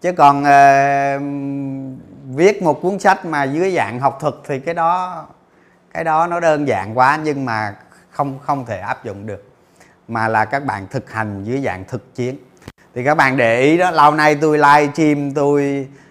Chứ 0.00 0.12
còn 0.12 0.44
ờ, 0.44 1.18
viết 2.34 2.62
một 2.62 2.82
cuốn 2.82 2.98
sách 2.98 3.24
mà 3.24 3.44
dưới 3.44 3.74
dạng 3.74 4.00
học 4.00 4.18
thuật 4.20 4.34
thì 4.44 4.58
cái 4.58 4.74
đó 4.74 5.24
cái 5.94 6.04
đó 6.04 6.26
nó 6.26 6.40
đơn 6.40 6.68
giản 6.68 6.98
quá 6.98 7.18
nhưng 7.24 7.44
mà 7.44 7.74
không 8.10 8.38
không 8.42 8.66
thể 8.66 8.78
áp 8.78 9.04
dụng 9.04 9.26
được, 9.26 9.50
mà 10.08 10.28
là 10.28 10.44
các 10.44 10.64
bạn 10.64 10.86
thực 10.90 11.12
hành 11.12 11.44
dưới 11.44 11.60
dạng 11.60 11.84
thực 11.88 12.14
chiến. 12.14 12.36
Thì 12.94 13.04
các 13.04 13.14
bạn 13.14 13.36
để 13.36 13.60
ý 13.60 13.78
đó, 13.78 13.90
lâu 13.90 14.12
nay 14.12 14.34
tôi 14.34 14.58
live 14.58 14.92
stream, 14.94 15.30
tôi 15.34 15.62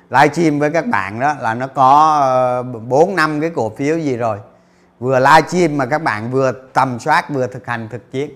live 0.10 0.34
stream 0.34 0.60
với 0.60 0.70
các 0.72 0.86
bạn 0.86 1.20
đó 1.20 1.36
là 1.42 1.54
nó 1.54 1.68
có 1.68 2.20
ờ, 2.22 2.64
bốn 2.64 3.16
năm 3.16 3.42
cái 3.42 3.52
cổ 3.56 3.70
phiếu 3.78 3.98
gì 3.98 4.18
rồi. 4.18 4.38
Vừa 5.00 5.20
live 5.20 5.48
stream 5.48 5.78
mà 5.78 5.86
các 5.86 6.04
bạn 6.04 6.32
vừa 6.32 6.52
tầm 6.74 7.00
soát, 7.00 7.30
vừa 7.30 7.48
thực 7.48 7.68
hành 7.68 7.90
thực 7.92 8.12
chiến. 8.12 8.30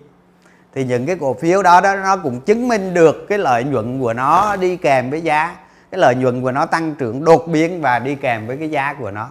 Thì 0.74 0.84
những 0.84 1.06
cái 1.06 1.16
cổ 1.20 1.34
phiếu 1.34 1.64
đó 1.64 1.82
đó, 1.82 1.96
nó 1.96 2.18
cũng 2.18 2.42
chứng 2.42 2.68
minh 2.68 2.94
được 2.94 3.26
cái 3.30 3.38
lợi 3.38 3.64
nhuận 3.64 4.00
của 4.00 4.14
nó 4.14 4.56
đi 4.56 4.78
kèm 4.78 5.10
với 5.10 5.22
giá 5.22 5.56
cái 5.92 6.00
lợi 6.00 6.16
nhuận 6.16 6.42
của 6.42 6.52
nó 6.52 6.66
tăng 6.66 6.96
trưởng 6.96 7.24
đột 7.24 7.48
biến 7.48 7.82
và 7.82 8.00
đi 8.00 8.16
kèm 8.16 8.48
với 8.48 8.58
cái 8.58 8.70
giá 8.70 8.94
của 8.94 9.12
nó. 9.12 9.30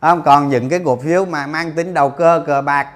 Không, 0.00 0.22
còn 0.22 0.48
những 0.48 0.68
cái 0.68 0.80
cổ 0.84 0.96
phiếu 0.96 1.24
mà 1.24 1.46
mang 1.46 1.72
tính 1.72 1.94
đầu 1.94 2.10
cơ, 2.10 2.44
cờ 2.46 2.62
bạc, 2.62 2.88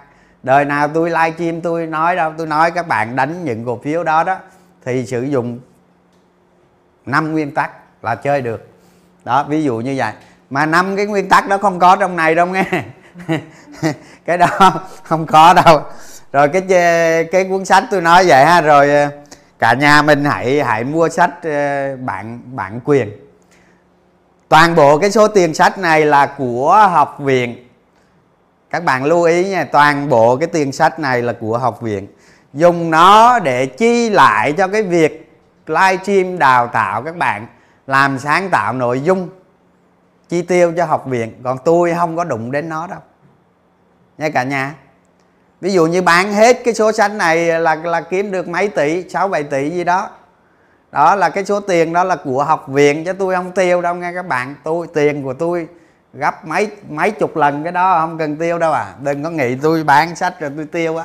đời 0.43 0.65
nào 0.65 0.89
tôi 0.89 1.11
live 1.11 1.33
stream 1.33 1.61
tôi 1.61 1.87
nói 1.87 2.17
đâu, 2.17 2.33
tôi 2.39 2.47
nói 2.47 2.71
các 2.71 2.89
bạn 2.89 3.17
đánh 3.17 3.45
những 3.45 3.65
cổ 3.65 3.81
phiếu 3.85 4.05
đó 4.05 4.25
đó, 4.25 4.37
thì 4.85 5.07
sử 5.07 5.23
dụng 5.23 5.59
năm 7.07 7.33
nguyên 7.33 7.55
tắc 7.55 7.71
là 8.03 8.15
chơi 8.15 8.43
được. 8.43 8.69
Đó, 9.25 9.47
ví 9.49 9.63
dụ 9.63 9.77
như 9.77 9.95
vậy. 9.97 10.13
Mà 10.51 10.67
năm 10.67 10.97
cái 10.97 11.07
nguyên 11.07 11.29
tắc 11.29 11.49
đó 11.49 11.59
không 11.59 11.79
có 11.79 11.97
trong 11.97 12.17
này 12.17 12.35
đâu 12.35 12.47
nghe. 12.47 12.65
Cái 14.25 14.39
đó 14.39 14.73
không 15.03 15.27
có 15.27 15.55
đâu. 15.55 15.83
Rồi 16.33 16.49
cái 16.49 16.63
cái 17.33 17.45
cuốn 17.45 17.65
sách 17.65 17.85
tôi 17.91 18.01
nói 18.01 18.25
vậy 18.27 18.45
ha, 18.45 18.61
rồi 18.61 18.91
ờ, 18.91 19.09
cả 19.61 19.75
nhà 19.75 20.03
mình 20.03 20.25
hãy 20.25 20.63
hãy 20.65 20.85
mua 20.85 21.09
sách 21.09 21.43
ờ, 21.43 21.97
bản 21.97 22.41
bản 22.45 22.81
quyền. 22.85 23.11
Toàn 24.49 24.75
bộ 24.75 24.99
cái 24.99 25.11
số 25.11 25.29
tiền 25.29 25.55
sách 25.55 25.79
này 25.79 26.07
là 26.07 26.27
của 26.27 26.89
học 26.93 27.17
viện. 27.19 27.69
Các 28.71 28.85
bạn 28.85 29.05
lưu 29.05 29.23
ý 29.23 29.49
nha, 29.49 29.65
toàn 29.65 30.09
bộ 30.09 30.37
cái 30.37 30.47
tiền 30.47 30.73
sách 30.73 30.99
này 30.99 31.23
là 31.23 31.33
của 31.33 31.59
học 31.59 31.81
viện. 31.81 32.07
Dùng 32.53 32.91
nó 32.91 33.39
để 33.39 33.67
chi 33.67 34.11
lại 34.11 34.53
cho 34.53 34.69
cái 34.69 34.83
việc 34.83 35.33
livestream 35.67 36.39
đào 36.39 36.67
tạo 36.67 37.03
các 37.03 37.17
bạn, 37.17 37.47
làm 37.87 38.19
sáng 38.19 38.51
tạo 38.51 38.73
nội 38.73 39.01
dung, 39.01 39.29
chi 40.29 40.43
tiêu 40.43 40.73
cho 40.77 40.85
học 40.85 41.07
viện. 41.07 41.41
Còn 41.43 41.59
tôi 41.65 41.95
không 41.95 42.17
có 42.17 42.25
đụng 42.25 42.53
đến 42.53 42.69
nó 42.69 42.87
đâu. 42.87 43.01
Nha 44.19 44.29
cả 44.29 44.43
nhà 44.43 44.75
ví 45.61 45.73
dụ 45.73 45.87
như 45.87 46.03
bán 46.03 46.33
hết 46.33 46.65
cái 46.65 46.75
số 46.75 46.93
sách 46.93 47.13
này 47.13 47.61
là 47.61 47.75
là 47.75 48.01
kiếm 48.01 48.31
được 48.31 48.49
mấy 48.49 48.69
tỷ 48.69 49.09
6 49.09 49.29
7 49.29 49.43
tỷ 49.43 49.71
gì 49.71 49.85
đó. 49.85 50.11
Đó 50.93 51.17
là 51.17 51.29
cái 51.29 51.45
số 51.45 51.61
tiền 51.61 51.93
đó 51.93 52.05
là 52.05 52.17
của 52.17 52.45
học 52.45 52.69
viện, 52.69 53.05
chứ 53.05 53.13
tôi 53.13 53.35
không 53.35 53.53
tiêu 53.53 53.83
đâu 53.83 53.95
nghe 53.95 54.13
các 54.15 54.27
bạn. 54.27 54.55
Tôi, 54.65 54.87
tiền 54.95 55.23
của 55.25 55.35
tôi 55.35 55.69
gấp 56.13 56.47
mấy 56.47 56.71
mấy 56.89 57.11
chục 57.11 57.37
lần 57.37 57.63
cái 57.63 57.73
đó, 57.73 57.99
không 58.01 58.19
cần 58.19 58.37
tiêu 58.37 58.59
đâu 58.59 58.73
à. 58.73 58.95
Đừng 59.03 59.25
có 59.25 59.31
nghĩ 59.31 59.57
tôi 59.63 59.85
bán 59.85 60.17
sách 60.17 60.41
rồi 60.41 60.51
tôi 60.57 60.67
tiêu 60.67 60.97
á. 60.97 61.05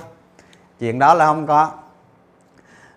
Chuyện 0.80 1.00
đó 1.00 1.14
là 1.14 1.26
không 1.26 1.48
có. 1.48 1.72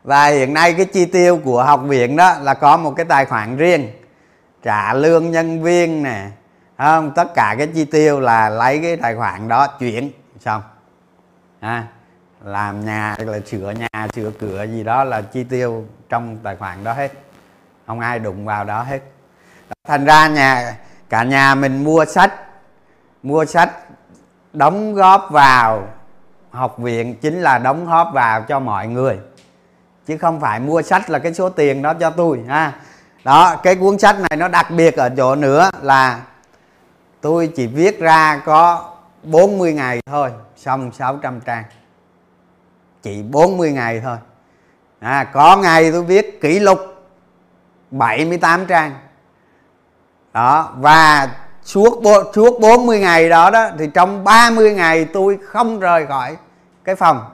Và 0.04 0.26
hiện 0.26 0.54
nay 0.54 0.72
cái 0.72 0.84
chi 0.84 1.04
tiêu 1.04 1.40
của 1.44 1.64
học 1.64 1.80
viện 1.84 2.16
đó 2.16 2.34
là 2.42 2.54
có 2.54 2.76
một 2.76 2.92
cái 2.96 3.06
tài 3.06 3.24
khoản 3.24 3.56
riêng, 3.56 3.90
trả 4.62 4.94
lương 4.94 5.30
nhân 5.30 5.62
viên 5.62 6.02
nè. 6.02 6.26
Không, 6.78 7.12
tất 7.16 7.34
cả 7.34 7.54
cái 7.58 7.66
chi 7.66 7.84
tiêu 7.84 8.20
là 8.20 8.48
lấy 8.48 8.78
cái 8.82 8.96
tài 8.96 9.14
khoản 9.16 9.48
đó 9.48 9.66
chuyển, 9.66 10.10
xong 10.40 10.62
à, 11.60 11.86
làm 12.44 12.84
nhà 12.84 13.16
là 13.18 13.38
sửa 13.46 13.70
nhà 13.70 14.08
sửa 14.14 14.30
cửa 14.40 14.64
gì 14.64 14.84
đó 14.84 15.04
là 15.04 15.20
chi 15.20 15.44
tiêu 15.44 15.86
trong 16.08 16.38
tài 16.42 16.56
khoản 16.56 16.84
đó 16.84 16.92
hết. 16.92 17.12
Không 17.86 18.00
ai 18.00 18.18
đụng 18.18 18.44
vào 18.44 18.64
đó 18.64 18.82
hết. 18.82 19.00
Thành 19.88 20.04
ra 20.04 20.28
nhà 20.28 20.76
cả 21.08 21.22
nhà 21.22 21.54
mình 21.54 21.84
mua 21.84 22.04
sách 22.04 22.32
mua 23.22 23.44
sách 23.44 23.70
đóng 24.52 24.94
góp 24.94 25.28
vào 25.30 25.88
học 26.50 26.78
viện 26.78 27.16
chính 27.16 27.40
là 27.40 27.58
đóng 27.58 27.86
góp 27.86 28.10
vào 28.14 28.42
cho 28.42 28.60
mọi 28.60 28.88
người. 28.88 29.18
Chứ 30.06 30.18
không 30.18 30.40
phải 30.40 30.60
mua 30.60 30.82
sách 30.82 31.10
là 31.10 31.18
cái 31.18 31.34
số 31.34 31.48
tiền 31.48 31.82
đó 31.82 31.94
cho 31.94 32.10
tôi 32.10 32.44
ha? 32.48 32.72
Đó 33.24 33.56
cái 33.62 33.74
cuốn 33.74 33.98
sách 33.98 34.16
này 34.20 34.36
nó 34.36 34.48
đặc 34.48 34.70
biệt 34.70 34.96
ở 34.96 35.10
chỗ 35.16 35.34
nữa 35.34 35.70
là 35.82 36.20
tôi 37.20 37.52
chỉ 37.56 37.66
viết 37.66 38.00
ra 38.00 38.42
có 38.44 38.92
40 39.22 39.72
ngày 39.72 40.00
thôi 40.06 40.30
xong 40.56 40.92
600 40.92 41.40
trang. 41.40 41.64
Chỉ 43.02 43.22
40 43.22 43.72
ngày 43.72 44.00
thôi. 44.00 44.16
À, 45.00 45.24
có 45.32 45.56
ngày 45.56 45.92
tôi 45.92 46.02
viết 46.02 46.40
kỷ 46.40 46.58
lục 46.58 46.78
78 47.90 48.66
trang. 48.66 48.92
Đó 50.32 50.74
và 50.76 51.30
suốt 51.62 52.02
suốt 52.34 52.60
40 52.60 53.00
ngày 53.00 53.28
đó 53.28 53.50
đó 53.50 53.70
thì 53.78 53.86
trong 53.94 54.24
30 54.24 54.74
ngày 54.74 55.04
tôi 55.04 55.38
không 55.44 55.80
rời 55.80 56.06
khỏi 56.06 56.36
cái 56.84 56.94
phòng. 56.94 57.24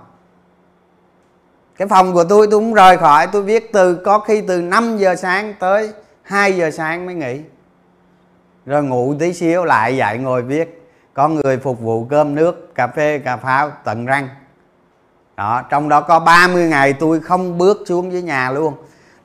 Cái 1.76 1.88
phòng 1.88 2.12
của 2.12 2.24
tôi 2.24 2.46
tôi 2.50 2.60
cũng 2.60 2.74
rời 2.74 2.96
khỏi 2.96 3.26
tôi 3.26 3.42
viết 3.42 3.72
từ 3.72 3.94
có 3.94 4.18
khi 4.18 4.42
từ 4.48 4.62
5 4.62 4.96
giờ 4.96 5.16
sáng 5.16 5.54
tới 5.58 5.92
2 6.22 6.56
giờ 6.56 6.70
sáng 6.70 7.06
mới 7.06 7.14
nghỉ. 7.14 7.40
Rồi 8.66 8.82
ngủ 8.82 9.14
tí 9.18 9.32
xíu 9.32 9.64
lại 9.64 9.96
dậy 9.96 10.18
ngồi 10.18 10.42
viết 10.42 10.83
có 11.14 11.28
người 11.28 11.59
phục 11.59 11.80
vụ 11.80 12.06
cơm 12.11 12.35
nước 12.35 12.75
cà 12.75 12.87
phê 12.87 13.18
cà 13.25 13.37
pháo 13.37 13.71
tận 13.85 14.06
răng. 14.06 14.28
Đó 15.37 15.62
trong 15.71 15.88
đó 15.88 16.00
có 16.00 16.18
30 16.21 16.68
ngày 16.68 16.92
tôi 16.92 17.21
không 17.21 17.59
bước 17.59 17.85
xuống 17.87 18.12
dưới 18.12 18.23
nhà 18.23 18.50
luôn. 18.50 18.75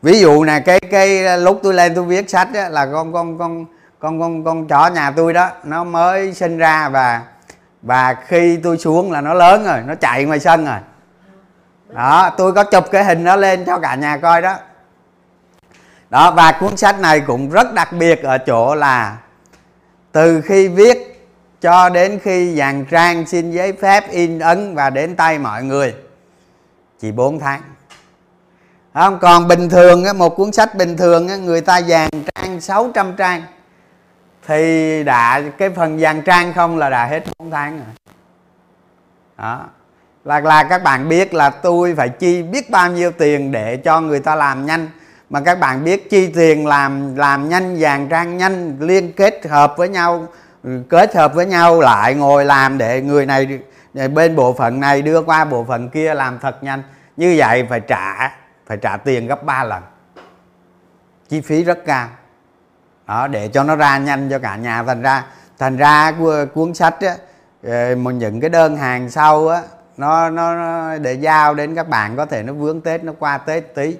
Ví 0.01 0.19
dụ 0.19 0.43
nè 0.43 0.59
cái 0.59 0.79
cái 0.79 1.37
lúc 1.39 1.59
tôi 1.63 1.73
lên 1.73 1.95
tôi 1.95 2.03
viết 2.03 2.29
sách 2.29 2.47
á, 2.53 2.69
là 2.69 2.85
con 2.85 3.13
con 3.13 3.37
con 3.37 3.65
con 3.99 4.19
con 4.19 4.43
con 4.43 4.67
chó 4.67 4.87
nhà 4.87 5.11
tôi 5.11 5.33
đó 5.33 5.49
nó 5.63 5.83
mới 5.83 6.33
sinh 6.33 6.57
ra 6.57 6.89
và 6.89 7.21
và 7.81 8.15
khi 8.27 8.57
tôi 8.63 8.77
xuống 8.77 9.11
là 9.11 9.21
nó 9.21 9.33
lớn 9.33 9.63
rồi 9.65 9.81
nó 9.85 9.95
chạy 9.95 10.25
ngoài 10.25 10.39
sân 10.39 10.65
rồi. 10.65 10.77
Đó 11.89 12.29
tôi 12.37 12.53
có 12.53 12.63
chụp 12.63 12.83
cái 12.91 13.03
hình 13.03 13.23
đó 13.23 13.35
lên 13.35 13.65
cho 13.65 13.79
cả 13.79 13.95
nhà 13.95 14.17
coi 14.17 14.41
đó. 14.41 14.55
Đó 16.09 16.31
và 16.31 16.51
cuốn 16.51 16.77
sách 16.77 16.99
này 16.99 17.19
cũng 17.19 17.49
rất 17.49 17.73
đặc 17.73 17.93
biệt 17.93 18.23
ở 18.23 18.37
chỗ 18.37 18.75
là 18.75 19.17
từ 20.11 20.41
khi 20.41 20.67
viết 20.67 21.18
cho 21.61 21.89
đến 21.89 22.19
khi 22.23 22.55
dàn 22.55 22.85
trang 22.85 23.25
xin 23.25 23.51
giấy 23.51 23.73
phép 23.73 24.11
in 24.11 24.39
ấn 24.39 24.75
và 24.75 24.89
đến 24.89 25.15
tay 25.15 25.39
mọi 25.39 25.63
người, 25.63 25.95
chỉ 26.99 27.11
4 27.11 27.39
tháng. 27.39 27.61
Không, 28.93 29.19
còn 29.21 29.47
bình 29.47 29.69
thường 29.69 30.03
một 30.17 30.29
cuốn 30.29 30.51
sách 30.51 30.75
bình 30.75 30.97
thường 30.97 31.45
người 31.45 31.61
ta 31.61 31.81
dàn 31.81 32.09
trang 32.35 32.61
600 32.61 33.15
trang, 33.17 33.43
thì 34.47 35.03
đã, 35.03 35.41
cái 35.57 35.69
phần 35.69 35.99
dàn 35.99 36.21
trang 36.21 36.53
không 36.53 36.77
là 36.77 36.89
đã 36.89 37.05
hết 37.05 37.23
4 37.39 37.51
tháng 37.51 37.77
rồi. 37.77 38.13
Đó. 39.37 39.65
Là 40.25 40.39
là 40.39 40.63
các 40.63 40.83
bạn 40.83 41.09
biết 41.09 41.33
là 41.33 41.49
tôi 41.49 41.95
phải 41.95 42.09
chi 42.09 42.43
biết 42.43 42.69
bao 42.69 42.91
nhiêu 42.91 43.11
tiền 43.11 43.51
để 43.51 43.77
cho 43.77 44.01
người 44.01 44.19
ta 44.19 44.35
làm 44.35 44.65
nhanh. 44.65 44.87
Mà 45.29 45.41
các 45.41 45.59
bạn 45.59 45.83
biết 45.83 46.09
chi 46.09 46.27
tiền 46.35 46.67
làm 46.67 47.15
làm 47.15 47.49
nhanh 47.49 47.77
dàn 47.77 48.09
trang 48.09 48.37
nhanh, 48.37 48.77
liên 48.79 49.13
kết 49.13 49.47
hợp 49.49 49.73
với 49.77 49.89
nhau 49.89 50.27
Ừ, 50.63 50.81
kết 50.89 51.15
hợp 51.15 51.33
với 51.33 51.45
nhau 51.45 51.81
lại 51.81 52.15
ngồi 52.15 52.45
làm 52.45 52.77
để 52.77 53.01
người 53.01 53.25
này 53.25 53.59
bên 54.13 54.35
bộ 54.35 54.53
phận 54.53 54.79
này 54.79 55.01
đưa 55.01 55.21
qua 55.21 55.45
bộ 55.45 55.63
phận 55.63 55.89
kia 55.89 56.13
làm 56.13 56.39
thật 56.39 56.63
nhanh. 56.63 56.83
Như 57.17 57.35
vậy 57.37 57.65
phải 57.69 57.79
trả 57.79 58.31
phải 58.67 58.77
trả 58.77 58.97
tiền 58.97 59.27
gấp 59.27 59.43
3 59.43 59.63
lần. 59.63 59.83
Chi 61.29 61.41
phí 61.41 61.63
rất 61.63 61.85
cao. 61.85 62.07
Đó 63.07 63.27
để 63.27 63.47
cho 63.47 63.63
nó 63.63 63.75
ra 63.75 63.97
nhanh 63.97 64.29
cho 64.29 64.39
cả 64.39 64.55
nhà. 64.55 64.83
Thành 64.83 65.01
ra 65.01 65.25
thành 65.59 65.77
ra 65.77 66.13
cuốn 66.53 66.73
sách 66.73 67.01
á 67.01 67.15
ờ, 67.63 67.95
mà 67.95 68.11
những 68.11 68.39
cái 68.39 68.49
đơn 68.49 68.77
hàng 68.77 69.09
sau 69.09 69.47
á 69.47 69.61
nó, 69.97 70.29
nó 70.29 70.55
nó 70.55 70.97
để 70.97 71.13
giao 71.13 71.53
đến 71.53 71.75
các 71.75 71.89
bạn 71.89 72.17
có 72.17 72.25
thể 72.25 72.43
nó 72.43 72.53
vướng 72.53 72.81
tết 72.81 73.03
nó 73.03 73.13
qua 73.19 73.37
tết 73.37 73.75
tí 73.75 73.97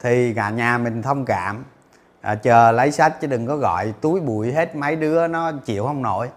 thì 0.00 0.34
cả 0.34 0.50
nhà 0.50 0.78
mình 0.78 1.02
thông 1.02 1.24
cảm 1.24 1.64
à, 2.20 2.34
chờ 2.34 2.72
lấy 2.72 2.90
sách 2.90 3.20
chứ 3.20 3.26
đừng 3.26 3.46
có 3.46 3.56
gọi 3.56 3.92
túi 4.00 4.20
bụi 4.20 4.52
hết. 4.52 4.76
Mấy 4.76 4.96
đứa 4.96 5.26
nó 5.26 5.52
chịu 5.52 5.86
không 5.86 6.02
nổi. 6.02 6.28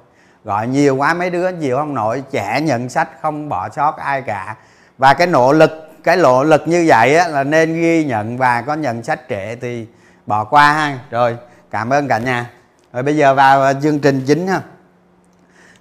Gọi 0.43 0.67
nhiều 0.67 0.95
quá 0.95 1.13
mấy 1.13 1.29
đứa 1.29 1.51
chịu 1.51 1.77
không 1.77 1.93
nổi. 1.93 2.23
Trẻ 2.31 2.61
nhận 2.61 2.89
sách 2.89 3.09
không 3.21 3.49
bỏ 3.49 3.69
sót 3.69 3.97
ai 3.97 4.21
cả. 4.21 4.55
Và 4.97 5.13
cái 5.13 5.27
nỗ 5.27 5.53
lực 5.53 5.89
cái 6.03 6.17
nỗ 6.17 6.43
lực 6.43 6.67
như 6.67 6.85
vậy 6.87 7.15
á, 7.15 7.27
là 7.27 7.43
nên 7.43 7.81
ghi 7.81 8.05
nhận 8.05 8.37
và 8.37 8.61
có 8.61 8.73
nhận 8.73 9.03
sách 9.03 9.19
trễ 9.29 9.55
thì 9.55 9.87
bỏ 10.25 10.43
qua 10.43 10.73
ha. 10.73 10.99
Rồi 11.11 11.37
cảm 11.71 11.89
ơn 11.89 12.07
cả 12.07 12.17
nhà. 12.17 12.49
Rồi 12.93 13.03
bây 13.03 13.17
giờ 13.17 13.33
vào 13.33 13.63
à, 13.63 13.73
chương 13.73 13.99
trình 13.99 14.23
chính 14.27 14.47
ha. 14.47 14.61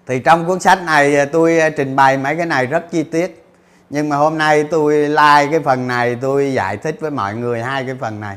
Thì 0.07 0.19
trong 0.19 0.47
cuốn 0.47 0.61
sách 0.61 0.83
này 0.83 1.17
à, 1.17 1.25
tôi 1.25 1.59
à, 1.59 1.71
trình 1.71 1.97
bày 1.97 2.17
mấy 2.17 2.37
cái 2.37 2.47
này 2.47 2.67
rất 2.67 2.91
chi 2.91 3.03
tiết. 3.03 3.47
Nhưng 3.91 4.09
mà 4.09 4.17
hôm 4.17 4.39
nay 4.39 4.65
tôi 4.71 4.95
like 4.95 5.49
cái 5.51 5.61
phần 5.65 5.89
này 5.89 6.17
tôi 6.21 6.53
giải 6.53 6.77
thích 6.77 6.97
với 7.01 7.11
mọi 7.11 7.35
người 7.35 7.63
hai 7.63 7.85
cái 7.85 7.95
phần 8.01 8.21
này 8.21 8.37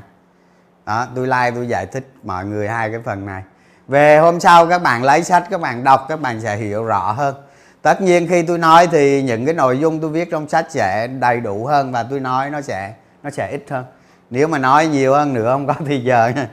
đó, 0.85 1.07
tôi 1.15 1.27
like, 1.27 1.51
tôi 1.55 1.67
giải 1.67 1.85
thích 1.85 2.11
mọi 2.23 2.45
người 2.45 2.67
hai 2.67 2.89
cái 2.91 2.99
phần 3.05 3.25
này. 3.25 3.43
Về 3.87 4.17
hôm 4.17 4.39
sau 4.39 4.67
các 4.67 4.81
bạn 4.81 5.03
lấy 5.03 5.23
sách, 5.23 5.43
các 5.49 5.61
bạn 5.61 5.83
đọc, 5.83 6.05
các 6.09 6.21
bạn 6.21 6.41
sẽ 6.41 6.55
hiểu 6.55 6.83
rõ 6.83 7.11
hơn. 7.11 7.35
Tất 7.81 8.01
nhiên 8.01 8.27
khi 8.27 8.41
tôi 8.41 8.57
nói 8.57 8.87
thì 8.87 9.21
những 9.21 9.45
cái 9.45 9.53
nội 9.53 9.79
dung 9.79 10.01
tôi 10.01 10.09
viết 10.09 10.31
trong 10.31 10.49
sách 10.49 10.65
sẽ 10.69 11.07
đầy 11.07 11.39
đủ 11.39 11.65
hơn 11.65 11.91
và 11.91 12.03
tôi 12.03 12.19
nói 12.19 12.49
nó 12.49 12.61
sẽ 12.61 12.93
nó 13.23 13.29
sẽ 13.29 13.51
ít 13.51 13.65
hơn. 13.69 13.85
Nếu 14.29 14.47
mà 14.47 14.57
nói 14.57 14.87
nhiều 14.87 15.13
hơn 15.13 15.33
nữa, 15.33 15.51
không 15.51 15.67
có 15.67 15.73
thì 15.85 15.99
giờ 15.99 16.31
nha. 16.35 16.47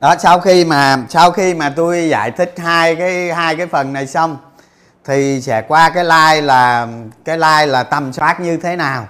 Đó, 0.00 0.14
sau 0.18 0.40
khi 0.40 0.64
mà, 0.64 0.96
sau 1.08 1.30
khi 1.30 1.54
mà 1.54 1.72
tôi 1.76 2.08
giải 2.08 2.30
thích 2.30 2.54
hai 2.56 2.96
cái 2.96 3.32
hai 3.32 3.56
cái 3.56 3.66
phần 3.66 3.92
này 3.92 4.06
xong 4.06 4.36
thì 5.08 5.40
sẽ 5.40 5.62
qua 5.62 5.90
cái 5.90 6.04
like 6.04 6.40
là 6.40 6.88
cái 7.24 7.38
like 7.38 7.66
là 7.66 7.82
tầm 7.82 8.12
soát 8.12 8.40
như 8.40 8.56
thế 8.56 8.76
nào? 8.76 9.08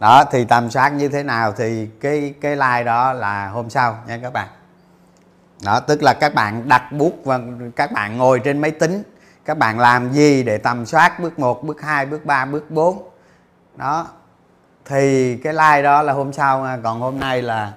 Đó 0.00 0.24
thì 0.32 0.44
tầm 0.44 0.70
soát 0.70 0.88
như 0.88 1.08
thế 1.08 1.22
nào 1.22 1.52
thì 1.52 1.86
cái 2.00 2.34
cái 2.40 2.56
like 2.56 2.84
đó 2.84 3.12
là 3.12 3.48
hôm 3.48 3.70
sau 3.70 3.98
nha 4.06 4.18
các 4.22 4.32
bạn. 4.32 4.48
Đó 5.64 5.80
tức 5.80 6.02
là 6.02 6.14
các 6.14 6.34
bạn 6.34 6.68
đặt 6.68 6.92
bút 6.92 7.20
và 7.24 7.38
các 7.76 7.92
bạn 7.92 8.18
ngồi 8.18 8.40
trên 8.44 8.60
máy 8.60 8.70
tính 8.70 9.02
các 9.44 9.58
bạn 9.58 9.78
làm 9.78 10.12
gì 10.12 10.42
để 10.42 10.58
tầm 10.58 10.86
soát 10.86 11.20
bước 11.20 11.38
1, 11.38 11.64
bước 11.64 11.82
2, 11.82 12.06
bước 12.06 12.24
3, 12.24 12.44
bước 12.44 12.70
4 12.70 13.08
đó 13.76 14.06
thì 14.84 15.36
cái 15.36 15.52
like 15.52 15.82
đó 15.82 16.02
là 16.02 16.12
hôm 16.12 16.32
sau 16.32 16.66
còn 16.82 17.00
hôm 17.00 17.20
nay 17.20 17.42
là 17.42 17.72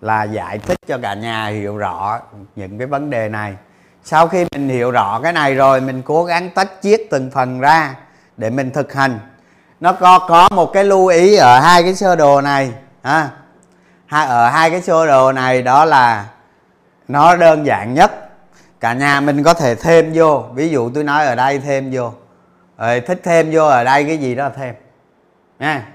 là 0.00 0.22
giải 0.22 0.58
thích 0.58 0.78
cho 0.86 0.98
cả 1.02 1.14
nhà 1.14 1.46
hiểu 1.46 1.76
rõ 1.76 2.20
những 2.56 2.78
cái 2.78 2.86
vấn 2.86 3.10
đề 3.10 3.28
này 3.28 3.56
sau 4.04 4.28
khi 4.28 4.46
mình 4.52 4.68
hiểu 4.68 4.90
rõ 4.90 5.20
cái 5.22 5.32
này 5.32 5.54
rồi 5.54 5.80
mình 5.80 6.02
cố 6.02 6.24
gắng 6.24 6.50
tách 6.50 6.68
chiết 6.82 7.00
từng 7.10 7.30
phần 7.30 7.60
ra 7.60 7.94
để 8.36 8.50
mình 8.50 8.70
thực 8.70 8.92
hành. 8.92 9.18
Nó 9.80 9.92
có 9.92 10.18
có 10.18 10.48
một 10.48 10.72
cái 10.72 10.84
lưu 10.84 11.06
ý 11.06 11.36
ở 11.36 11.60
hai 11.60 11.82
cái 11.82 11.94
sơ 11.94 12.16
đồ 12.16 12.40
này 12.40 12.72
ha. 13.02 13.28
Hai 14.06 14.26
ở 14.26 14.48
hai 14.48 14.70
cái 14.70 14.82
sơ 14.82 15.06
đồ 15.06 15.32
này 15.32 15.62
đó 15.62 15.84
là 15.84 16.26
nó 17.08 17.36
đơn 17.36 17.66
giản 17.66 17.94
nhất. 17.94 18.12
Cả 18.80 18.92
nhà 18.92 19.20
mình 19.20 19.42
có 19.42 19.54
thể 19.54 19.74
thêm 19.74 20.10
vô. 20.14 20.44
Ví 20.54 20.68
dụ 20.68 20.90
tôi 20.94 21.04
nói 21.04 21.26
ở 21.26 21.34
đây 21.34 21.58
thêm 21.58 21.90
vô. 21.92 22.12
Rồi 22.78 23.00
thích 23.00 23.20
thêm 23.24 23.50
vô 23.52 23.64
ở 23.64 23.84
đây 23.84 24.04
cái 24.04 24.18
gì 24.18 24.34
đó 24.34 24.50
thêm. 24.56 24.74
Nha. 25.58 25.86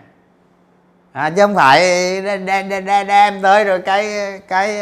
À, 1.11 1.29
chứ 1.29 1.41
không 1.41 1.55
phải 1.55 1.81
đem, 2.21 2.45
đem, 2.69 3.07
đem 3.07 3.41
tới 3.41 3.63
rồi 3.63 3.79
cái 3.79 4.13
cái 4.47 4.81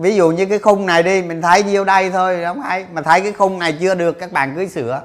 ví 0.00 0.16
dụ 0.16 0.30
như 0.30 0.46
cái 0.46 0.58
khung 0.58 0.86
này 0.86 1.02
đi 1.02 1.22
mình 1.22 1.42
thấy 1.42 1.62
nhiêu 1.62 1.84
đây 1.84 2.10
thôi 2.10 2.40
không 2.44 2.60
hay. 2.60 2.86
Mà 2.92 3.02
thấy 3.02 3.20
cái 3.20 3.32
khung 3.32 3.58
này 3.58 3.78
chưa 3.80 3.94
được 3.94 4.18
các 4.18 4.32
bạn 4.32 4.54
cứ 4.56 4.66
sửa. 4.66 5.02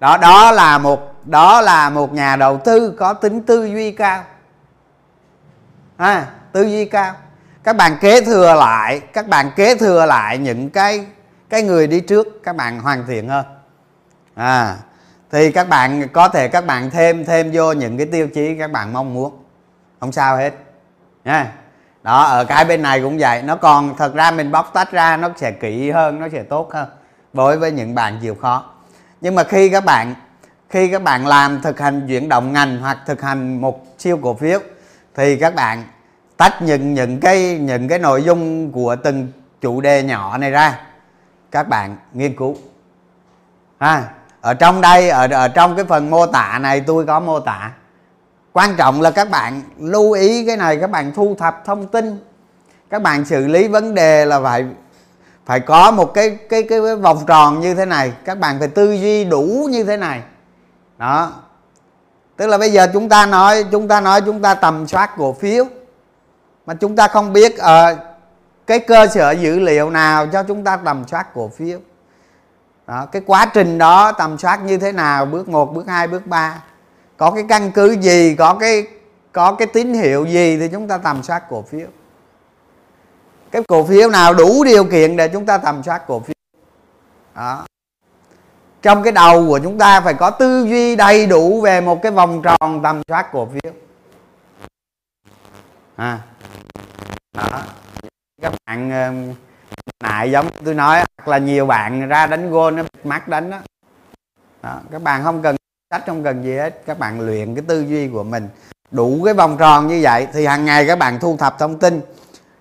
Đó 0.00 0.16
đó 0.16 0.52
là 0.52 0.78
một 0.78 1.14
đó 1.24 1.60
là 1.60 1.90
một 1.90 2.12
nhà 2.12 2.36
đầu 2.36 2.58
tư 2.64 2.94
có 2.98 3.12
tính 3.12 3.42
tư 3.42 3.64
duy 3.64 3.92
cao. 3.92 4.24
À, 5.96 6.26
tư 6.52 6.62
duy 6.62 6.84
cao. 6.84 7.14
Các 7.64 7.76
bạn 7.76 7.96
kế 8.00 8.20
thừa 8.20 8.54
lại 8.54 9.00
các 9.00 9.28
bạn 9.28 9.50
kế 9.56 9.74
thừa 9.74 10.06
lại 10.06 10.38
những 10.38 10.70
cái 10.70 11.06
cái 11.48 11.62
người 11.62 11.86
đi 11.86 12.00
trước 12.00 12.42
các 12.44 12.56
bạn 12.56 12.80
hoàn 12.80 13.06
thiện 13.06 13.28
hơn. 13.28 13.44
À 14.34 14.76
thì 15.30 15.52
các 15.52 15.68
bạn 15.68 16.08
có 16.12 16.28
thể 16.28 16.48
các 16.48 16.66
bạn 16.66 16.90
thêm 16.90 17.24
thêm 17.24 17.50
vô 17.52 17.72
những 17.72 17.96
cái 17.96 18.06
tiêu 18.06 18.28
chí 18.34 18.56
các 18.58 18.72
bạn 18.72 18.92
mong 18.92 19.14
muốn. 19.14 19.42
Không 20.00 20.12
sao 20.12 20.36
hết. 20.36 20.52
Nha 21.24 21.52
đó 22.02 22.22
ở 22.22 22.44
cái 22.44 22.64
bên 22.64 22.82
này 22.82 23.00
cũng 23.00 23.18
vậy. 23.18 23.42
Nó 23.42 23.56
còn, 23.56 23.96
thật 23.96 24.14
ra 24.14 24.30
mình 24.30 24.52
bóc 24.52 24.70
tách 24.74 24.92
ra 24.92 25.16
nó 25.16 25.28
sẽ 25.36 25.52
kỹ 25.52 25.90
hơn, 25.90 26.20
nó 26.20 26.28
sẽ 26.32 26.42
tốt 26.42 26.72
hơn 26.72 26.88
đối 27.32 27.58
với 27.58 27.72
những 27.72 27.94
bạn 27.94 28.18
chịu 28.22 28.34
khó. 28.34 28.64
Nhưng 29.20 29.34
mà 29.34 29.44
khi 29.44 29.68
các 29.68 29.84
bạn, 29.84 30.14
khi 30.70 30.88
các 30.88 31.02
bạn 31.02 31.26
làm 31.26 31.60
thực 31.62 31.80
hành 31.80 32.06
chuyển 32.08 32.28
động 32.28 32.52
ngành 32.52 32.80
hoặc 32.80 32.98
thực 33.06 33.22
hành 33.22 33.60
một 33.60 33.86
siêu 33.98 34.18
cổ 34.22 34.34
phiếu, 34.34 34.58
thì 35.14 35.36
các 35.36 35.54
bạn 35.54 35.84
tách 36.36 36.62
những 36.62 36.94
những 36.94 37.20
cái 37.20 37.58
những 37.58 37.88
cái 37.88 37.98
nội 37.98 38.22
dung 38.22 38.72
của 38.72 38.96
từng 38.96 39.32
chủ 39.60 39.80
đề 39.80 40.02
nhỏ 40.02 40.38
này 40.38 40.50
ra. 40.50 40.80
Các 41.50 41.68
bạn 41.68 41.96
nghiên 42.12 42.36
cứu. 42.36 42.56
Ha, 43.80 44.04
ở 44.40 44.54
trong 44.54 44.80
đây, 44.80 45.10
ở 45.10 45.28
ở 45.30 45.48
trong 45.48 45.76
cái 45.76 45.84
phần 45.84 46.10
mô 46.10 46.26
tả 46.26 46.58
này, 46.62 46.80
tôi 46.80 47.06
có 47.06 47.20
mô 47.20 47.40
tả 47.40 47.72
quan 48.58 48.76
trọng 48.76 49.00
là 49.00 49.10
các 49.10 49.30
bạn 49.30 49.62
lưu 49.78 50.12
ý 50.12 50.46
cái 50.46 50.56
này 50.56 50.76
các 50.76 50.90
bạn 50.90 51.12
thu 51.12 51.36
thập 51.38 51.62
thông 51.64 51.86
tin 51.86 52.18
các 52.90 53.02
bạn 53.02 53.24
xử 53.24 53.46
lý 53.46 53.68
vấn 53.68 53.94
đề 53.94 54.24
là 54.24 54.40
phải 54.40 54.66
phải 55.46 55.60
có 55.60 55.90
một 55.90 56.14
cái 56.14 56.30
cái 56.30 56.62
cái, 56.62 56.80
cái 56.80 56.96
vòng 56.96 57.24
tròn 57.26 57.60
như 57.60 57.74
thế 57.74 57.84
này 57.84 58.12
các 58.24 58.38
bạn 58.38 58.58
phải 58.58 58.68
tư 58.68 58.92
duy 58.92 59.24
đủ 59.24 59.68
như 59.70 59.84
thế 59.84 59.96
này. 59.96 60.22
Đó. 60.98 61.32
Tức 62.36 62.46
là 62.46 62.58
bây 62.58 62.72
giờ 62.72 62.86
chúng 62.92 63.08
ta 63.08 63.26
nói 63.26 63.64
chúng 63.70 63.88
ta 63.88 64.00
nói 64.00 64.20
chúng 64.20 64.42
ta 64.42 64.54
tầm 64.54 64.86
soát 64.86 65.10
cổ 65.16 65.32
phiếu 65.32 65.64
mà 66.66 66.74
chúng 66.74 66.96
ta 66.96 67.08
không 67.08 67.32
biết 67.32 67.54
uh, 67.60 67.98
cái 68.66 68.78
cơ 68.78 69.06
sở 69.06 69.30
dữ 69.30 69.58
liệu 69.58 69.90
nào 69.90 70.26
cho 70.26 70.42
chúng 70.42 70.64
ta 70.64 70.76
tầm 70.76 71.04
soát 71.08 71.34
cổ 71.34 71.48
phiếu. 71.48 71.78
Đó, 72.86 73.06
cái 73.12 73.22
quá 73.26 73.46
trình 73.54 73.78
đó 73.78 74.12
tầm 74.12 74.38
soát 74.38 74.62
như 74.62 74.78
thế 74.78 74.92
nào 74.92 75.26
bước 75.26 75.48
1, 75.48 75.74
bước 75.74 75.86
2, 75.88 76.06
bước 76.06 76.26
3 76.26 76.62
có 77.18 77.30
cái 77.30 77.44
căn 77.48 77.72
cứ 77.72 77.92
gì, 78.00 78.34
có 78.34 78.54
cái 78.54 78.86
có 79.32 79.52
cái 79.52 79.66
tín 79.66 79.94
hiệu 79.94 80.26
gì 80.26 80.58
thì 80.58 80.68
chúng 80.68 80.88
ta 80.88 80.98
tầm 80.98 81.22
soát 81.22 81.42
cổ 81.50 81.62
phiếu. 81.62 81.86
Cái 83.50 83.62
cổ 83.68 83.84
phiếu 83.84 84.10
nào 84.10 84.34
đủ 84.34 84.64
điều 84.64 84.84
kiện 84.84 85.16
để 85.16 85.28
chúng 85.28 85.46
ta 85.46 85.58
tầm 85.58 85.82
soát 85.82 86.02
cổ 86.06 86.20
phiếu? 86.20 86.34
Đó. 87.34 87.66
Trong 88.82 89.02
cái 89.02 89.12
đầu 89.12 89.46
của 89.48 89.60
chúng 89.62 89.78
ta 89.78 90.00
phải 90.00 90.14
có 90.14 90.30
tư 90.30 90.66
duy 90.68 90.96
đầy 90.96 91.26
đủ 91.26 91.60
về 91.60 91.80
một 91.80 92.02
cái 92.02 92.12
vòng 92.12 92.42
tròn 92.42 92.80
tầm 92.82 93.02
soát 93.08 93.32
cổ 93.32 93.46
phiếu. 93.46 93.72
À. 95.96 96.18
đó. 97.32 97.62
Các 98.42 98.52
bạn 98.66 98.90
ờ, 98.90 99.12
nại 100.02 100.30
giống 100.30 100.48
tôi 100.64 100.74
nói, 100.74 100.98
hoặc 100.98 101.28
là 101.28 101.38
nhiều 101.38 101.66
bạn 101.66 102.08
ra 102.08 102.26
đánh 102.26 102.50
gôn, 102.50 102.76
nó 102.76 102.82
mắt 103.04 103.28
đánh 103.28 103.50
đó. 103.50 103.58
đó. 104.62 104.80
Các 104.90 105.02
bạn 105.02 105.24
không 105.24 105.42
cần 105.42 105.56
sách 105.90 106.02
không 106.06 106.24
cần 106.24 106.44
gì 106.44 106.54
hết 106.54 106.82
các 106.86 106.98
bạn 106.98 107.20
luyện 107.20 107.54
cái 107.54 107.64
tư 107.68 107.80
duy 107.80 108.08
của 108.08 108.24
mình, 108.24 108.48
đủ 108.90 109.22
cái 109.24 109.34
vòng 109.34 109.56
tròn 109.58 109.86
như 109.86 110.00
vậy 110.02 110.26
thì 110.32 110.46
hàng 110.46 110.64
ngày 110.64 110.86
các 110.86 110.98
bạn 110.98 111.18
thu 111.20 111.36
thập 111.36 111.58
thông 111.58 111.78
tin, 111.78 112.00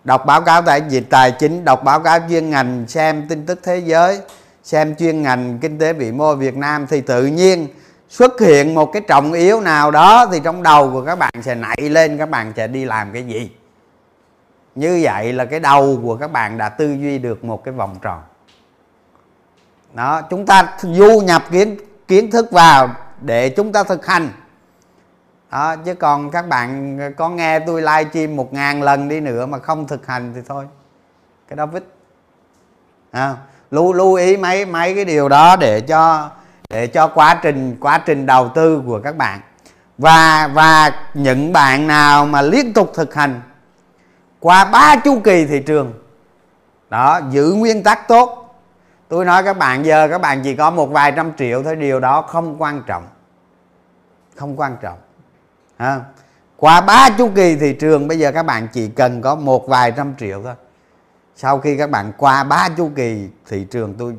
đọc 0.04 0.26
báo 0.26 0.42
cáo 0.42 0.62
tại 0.62 0.82
dịch 0.90 1.04
tài 1.10 1.32
chính, 1.32 1.66
đọc 1.66 1.84
báo 1.84 2.00
cáo 2.00 2.20
chuyên 2.30 2.50
ngành, 2.50 2.86
xem 2.88 3.28
tin 3.30 3.46
tức 3.46 3.60
thế 3.64 3.78
giới, 3.78 4.20
xem 4.64 4.96
chuyên 4.96 5.22
ngành 5.22 5.60
kinh 5.62 5.80
tế 5.80 5.94
vĩ 5.94 6.12
mô 6.12 6.36
Việt 6.36 6.58
Nam 6.58 6.88
thì 6.88 7.02
tự 7.02 7.26
nhiên 7.26 7.68
xuất 8.10 8.40
hiện 8.40 8.74
một 8.74 8.94
cái 8.94 9.02
trọng 9.08 9.34
yếu 9.34 9.62
nào 9.62 9.92
đó 9.92 10.26
thì 10.32 10.42
trong 10.44 10.64
đầu 10.64 10.90
của 10.92 11.02
các 11.06 11.20
bạn 11.20 11.34
sẽ 11.42 11.56
nảy 11.56 11.78
lên, 11.82 12.18
các 12.18 12.30
bạn 12.30 12.54
sẽ 12.56 12.68
đi 12.68 12.86
làm 12.86 13.14
cái 13.14 13.24
gì. 13.24 13.52
Như 14.76 15.00
vậy 15.04 15.34
là 15.34 15.46
cái 15.46 15.60
đầu 15.60 16.00
của 16.04 16.16
các 16.16 16.32
bạn 16.32 16.58
đã 16.58 16.70
tư 16.70 16.94
duy 16.94 17.18
được 17.18 17.44
một 17.44 17.64
cái 17.64 17.74
vòng 17.74 17.96
tròn. 18.02 18.22
Đó, 19.94 20.22
chúng 20.22 20.46
ta 20.46 20.78
du 20.82 21.20
nhập 21.20 21.44
kiến 21.52 21.78
kiến 22.08 22.32
thức 22.32 22.52
vào 22.52 22.90
để 23.22 23.50
chúng 23.50 23.72
ta 23.72 23.84
thực 23.84 24.06
hành. 24.06 24.30
Đó 25.52 25.76
chứ 25.76 25.94
còn 25.94 26.32
các 26.32 26.48
bạn 26.48 27.00
có 27.18 27.30
nghe 27.30 27.60
tôi 27.60 27.82
livestream 27.82 28.36
một 28.36 28.54
ngàn 28.54 28.84
lần 28.84 29.08
đi 29.08 29.20
nữa 29.20 29.46
mà 29.46 29.60
không 29.60 29.88
thực 29.88 30.08
hành 30.08 30.32
thì 30.36 30.42
thôi. 30.48 30.66
Cái 31.48 31.58
đó 31.58 31.66
vít. 31.66 31.84
À, 33.12 33.36
lưu 33.72 33.94
lưu 33.94 34.14
ý 34.14 34.38
mấy 34.38 34.66
mấy 34.66 34.96
cái 34.96 35.06
điều 35.06 35.30
đó 35.30 35.56
để 35.56 35.82
cho 35.82 36.30
để 36.70 36.88
cho 36.88 37.08
quá 37.08 37.40
trình 37.42 37.78
quá 37.80 37.98
trình 38.06 38.26
đầu 38.26 38.50
tư 38.50 38.82
của 38.86 39.00
các 39.04 39.18
bạn. 39.18 39.40
Và 39.98 40.50
và 40.54 40.92
những 41.14 41.54
bạn 41.54 41.88
nào 41.88 42.26
mà 42.26 42.42
liên 42.42 42.74
tục 42.74 42.92
thực 42.96 43.16
hành 43.16 43.42
qua 44.40 44.66
ba 44.66 44.96
chu 44.96 45.20
kỳ 45.24 45.46
thị 45.46 45.60
trường 45.60 45.94
đó 46.90 47.20
giữ 47.30 47.54
nguyên 47.54 47.84
tắc 47.84 48.08
tốt 48.08 48.47
tôi 49.10 49.26
nói 49.26 49.44
các 49.44 49.58
bạn 49.58 49.86
giờ, 49.86 50.08
các 50.08 50.22
bạn 50.22 50.42
chỉ 50.44 50.56
có 50.56 50.72
một 50.72 50.86
vài 50.86 51.14
trăm 51.16 51.32
triệu 51.38 51.64
thôi, 51.64 51.76
điều 51.76 52.00
đó 52.00 52.22
không 52.22 52.62
quan 52.62 52.84
trọng. 52.88 53.08
Không 54.36 54.60
quan 54.60 54.78
trọng. 54.82 54.98
À. 55.78 56.02
qua 56.58 56.82
ba 56.82 57.10
chu 57.18 57.30
kỳ 57.36 57.56
thị 57.56 57.74
trường, 57.74 58.08
bây 58.08 58.20
giờ 58.20 58.32
các 58.32 58.44
bạn 58.44 58.68
chỉ 58.74 58.88
cần 58.88 59.22
có 59.22 59.36
một 59.36 59.68
vài 59.68 59.92
trăm 59.92 60.14
triệu 60.20 60.42
thôi. 60.44 60.54
Sau 61.36 61.60
khi 61.60 61.78
các 61.78 61.90
bạn 61.90 62.12
qua 62.18 62.44
ba 62.44 62.70
chu 62.78 62.92
kỳ 62.96 63.30
thị 63.50 63.68
trường, 63.72 63.96
tôi 64.00 64.16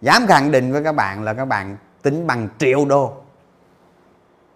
dám 0.00 0.26
khẳng 0.26 0.50
định 0.50 0.72
với 0.72 0.84
các 0.84 0.92
bạn 0.92 1.24
là 1.24 1.34
các 1.34 1.44
bạn 1.44 1.76
tính 2.02 2.26
bằng 2.26 2.48
triệu 2.58 2.84
đô. 2.84 3.12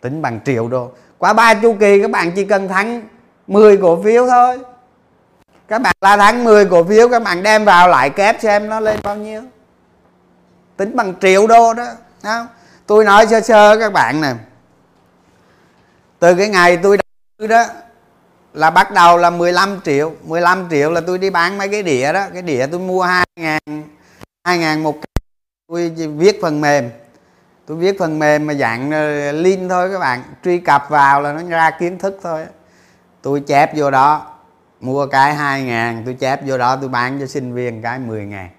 Tính 0.01 0.23
bằng 0.23 0.41
triệu 0.45 0.69
đô. 0.69 0.91
Qua 1.19 1.33
ba 1.33 1.55
chu 1.55 1.77
kỳ, 1.81 2.03
các 2.03 2.11
bạn 2.11 2.33
chỉ 2.37 2.45
cần 2.45 2.69
thắng 2.69 3.03
10 3.47 3.77
cổ 3.77 4.03
phiếu 4.03 4.27
thôi. 4.27 4.59
Các 5.69 5.83
bạn 5.83 5.95
là 6.01 6.17
thắng 6.17 6.45
10 6.45 6.67
cổ 6.67 6.85
phiếu, 6.85 7.09
các 7.09 7.23
bạn 7.23 7.43
đem 7.43 7.65
vào 7.65 7.89
lại 7.89 8.11
kép 8.11 8.41
xem 8.41 8.69
nó 8.69 8.81
lên 8.81 9.01
bao 9.03 9.17
nhiêu 9.17 9.43
tính 10.77 10.97
bằng 10.97 11.15
triệu 11.21 11.47
đô 11.47 11.75
đó 11.75 11.87
không? 12.23 12.47
tôi 12.87 13.05
nói 13.05 13.27
sơ 13.27 13.41
sơ 13.41 13.77
các 13.79 13.93
bạn 13.93 14.21
nè. 14.21 14.35
Từ 16.19 16.35
cái 16.35 16.49
ngày 16.49 16.77
tôi 16.77 16.99
đầu 17.39 17.49
đó, 17.49 17.65
là 18.55 18.71
bắt 18.71 18.93
đầu 18.93 19.19
là 19.19 19.31
15 19.31 19.81
triệu. 19.85 20.13
15 20.25 20.69
triệu 20.71 20.91
là 20.91 21.01
tôi 21.01 21.19
đi 21.19 21.31
bán 21.31 21.59
mấy 21.59 21.69
cái 21.69 21.83
đĩa 21.83 22.13
đó. 22.13 22.27
Cái 22.33 22.43
đĩa 22.43 22.67
tôi 22.67 22.81
mua 22.81 23.03
2 23.03 23.27
ngàn 23.41 23.61
2 24.45 24.59
ngàn 24.59 24.83
một 24.83 24.99
tôi 25.69 25.89
viết 26.17 26.39
phần 26.43 26.61
mềm. 26.61 26.91
Tôi 27.67 27.77
viết 27.77 27.99
phần 27.99 28.19
mềm 28.19 28.47
mà 28.47 28.55
dạng 28.55 28.91
ờ, 28.91 29.33
link 29.33 29.71
thôi 29.71 29.91
các 29.93 29.99
bạn. 29.99 30.23
Truy 30.45 30.59
cập 30.59 30.87
vào 30.89 31.21
là 31.21 31.33
nó 31.33 31.43
ra 31.49 31.71
kiến 31.71 31.99
thức 31.99 32.19
thôi. 32.23 32.47
Tôi 33.23 33.41
chép 33.41 33.77
vô 33.77 33.91
đó. 33.91 34.27
Mua 34.81 35.07
cái 35.07 35.35
2 35.35 35.63
ngàn, 35.63 36.03
tôi 36.05 36.15
chép 36.15 36.41
vô 36.47 36.59
đó, 36.59 36.77
tôi 36.77 36.89
bán 36.89 37.21
cho 37.21 37.27
sinh 37.27 37.55
viên 37.55 37.83
cái 37.83 37.99
10 37.99 38.27
ngàn. 38.27 38.51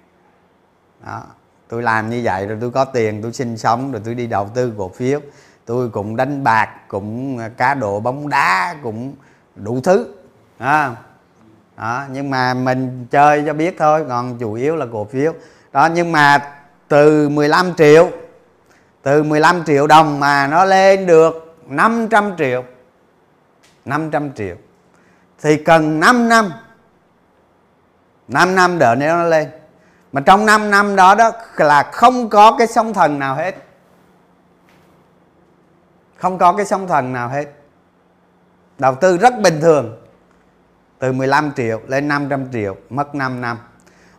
Đó 1.05 1.23
tôi 1.67 1.83
làm 1.83 2.09
như 2.09 2.21
vậy 2.23 2.47
rồi 2.47 2.57
tôi 2.61 2.71
có 2.71 2.85
tiền 2.85 3.21
tôi 3.21 3.33
sinh 3.33 3.57
sống 3.57 3.91
rồi 3.91 4.01
tôi 4.05 4.15
đi 4.15 4.27
đầu 4.27 4.49
tư 4.53 4.73
cổ 4.77 4.89
phiếu. 4.89 5.19
Tôi 5.65 5.89
cũng 5.89 6.15
đánh 6.15 6.43
bạc 6.43 6.69
cũng 6.87 7.37
à, 7.37 7.49
cá 7.57 7.73
độ 7.73 7.99
bóng 7.99 8.29
đá 8.29 8.75
cũng 8.83 9.13
đủ 9.55 9.81
thứ 9.83 10.07
à, 10.57 10.95
đó 11.77 12.03
nhưng 12.11 12.29
mà 12.29 12.53
mình 12.53 13.07
chơi 13.11 13.43
cho 13.45 13.53
biết 13.53 13.75
thôi 13.79 14.05
còn 14.09 14.37
chủ 14.39 14.53
yếu 14.53 14.75
là 14.75 14.85
cổ 14.91 15.05
phiếu. 15.05 15.33
Đó 15.71 15.89
nhưng 15.93 16.11
mà 16.11 16.53
từ 16.87 17.29
15 17.29 17.73
triệu 17.77 18.09
từ 19.01 19.23
15 19.23 19.63
triệu 19.65 19.87
đồng 19.87 20.19
mà 20.19 20.47
nó 20.47 20.65
lên 20.65 21.05
được 21.05 21.55
500 21.67 22.31
triệu 22.37 22.63
500 23.85 24.33
triệu 24.33 24.55
thì 25.41 25.57
cần 25.57 25.99
5 25.99 26.29
năm 26.29 26.51
5 28.27 28.55
năm 28.55 28.79
đợi 28.79 28.95
nếu 28.95 29.15
nó 29.15 29.23
lên 29.23 29.49
mà 30.13 30.21
trong 30.21 30.45
5 30.45 30.71
năm 30.71 30.95
đó 30.95 31.15
đó, 31.15 31.31
là 31.57 31.83
không 31.83 32.29
có 32.29 32.55
cái 32.57 32.67
sóng 32.67 32.93
thần 32.93 33.19
nào 33.19 33.35
hết. 33.35 33.55
Không 36.17 36.37
có 36.37 36.53
cái 36.53 36.65
sóng 36.65 36.87
thần 36.87 37.13
nào 37.13 37.29
hết. 37.29 37.45
Đầu 38.79 38.95
tư 38.95 39.17
rất 39.17 39.33
bình 39.43 39.61
thường. 39.61 40.01
Từ 40.99 41.11
15 41.11 41.51
triệu 41.55 41.81
lên 41.87 42.07
500 42.07 42.51
triệu, 42.51 42.75
mất 42.89 43.15
5 43.15 43.41
năm. 43.41 43.57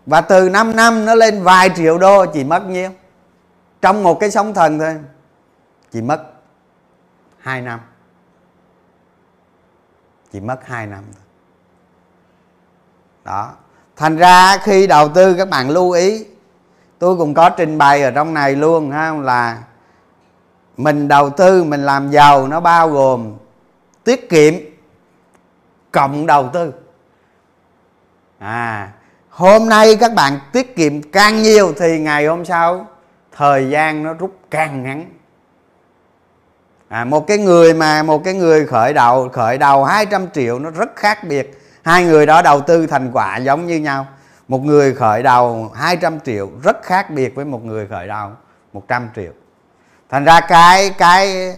Và 0.06 0.20
từ 0.20 0.48
5 0.48 0.76
năm 0.76 1.04
nó 1.04 1.14
lên 1.14 1.42
vài 1.42 1.70
triệu 1.76 1.98
đô, 1.98 2.26
chỉ 2.26 2.44
mất 2.44 2.66
nhiêu? 2.66 2.90
Trong 3.82 4.02
một 4.02 4.20
cái 4.20 4.30
sóng 4.30 4.54
thần 4.54 4.78
thôi, 4.78 5.00
chỉ 5.90 6.02
mất 6.02 6.32
2 7.38 7.60
năm. 7.60 7.80
Chỉ 10.32 10.40
mất 10.40 10.60
2 10.64 10.86
năm 10.86 11.04
thôi. 11.12 11.22
Đó 13.24 13.52
thành 13.96 14.16
ra 14.16 14.56
khi 14.56 14.86
đầu 14.86 15.08
tư 15.08 15.34
các 15.34 15.48
bạn 15.48 15.70
lưu 15.70 15.90
ý 15.90 16.24
tôi 16.98 17.16
cũng 17.16 17.34
có 17.34 17.50
trình 17.50 17.78
bày 17.78 18.02
ở 18.02 18.10
trong 18.10 18.34
này 18.34 18.56
luôn 18.56 18.90
ha 18.90 19.14
là 19.14 19.58
mình 20.76 21.08
đầu 21.08 21.30
tư 21.30 21.64
mình 21.64 21.84
làm 21.84 22.10
giàu 22.10 22.48
nó 22.48 22.60
bao 22.60 22.88
gồm 22.88 23.34
tiết 24.04 24.28
kiệm 24.30 24.54
cộng 25.90 26.26
đầu 26.26 26.50
tư. 26.52 26.72
À 28.38 28.92
hôm 29.28 29.68
nay 29.68 29.96
các 29.96 30.14
bạn 30.14 30.38
tiết 30.52 30.76
kiệm 30.76 31.02
càng 31.02 31.42
nhiều 31.42 31.72
thì 31.78 31.98
ngày 31.98 32.26
hôm 32.26 32.44
sau 32.44 32.86
thời 33.36 33.70
gian 33.70 34.02
nó 34.02 34.12
rút 34.12 34.38
càng 34.50 34.82
ngắn. 34.82 35.06
À, 36.88 37.04
một 37.04 37.26
cái 37.26 37.38
người 37.38 37.74
mà 37.74 38.02
một 38.02 38.24
cái 38.24 38.34
người 38.34 38.66
khởi 38.66 38.92
đầu 38.92 39.28
khởi 39.28 39.58
đầu 39.58 39.84
200 39.84 40.26
triệu 40.34 40.58
nó 40.58 40.70
rất 40.70 40.96
khác 40.96 41.24
biệt 41.24 41.58
hai 41.84 42.04
người 42.04 42.26
đó 42.26 42.42
đầu 42.42 42.60
tư 42.60 42.86
thành 42.86 43.10
quả 43.12 43.36
giống 43.36 43.66
như 43.66 43.76
nhau. 43.76 44.06
Một 44.48 44.64
người 44.64 44.94
khởi 44.94 45.22
đầu 45.22 45.72
200 45.74 46.20
triệu, 46.20 46.50
rất 46.62 46.82
khác 46.82 47.10
biệt 47.10 47.34
với 47.34 47.44
một 47.44 47.64
người 47.64 47.86
khởi 47.86 48.08
đầu 48.08 48.30
100 48.72 49.08
triệu. 49.16 49.32
Thành 50.10 50.24
ra 50.24 50.40
cái 50.40 50.90
cái 50.98 51.56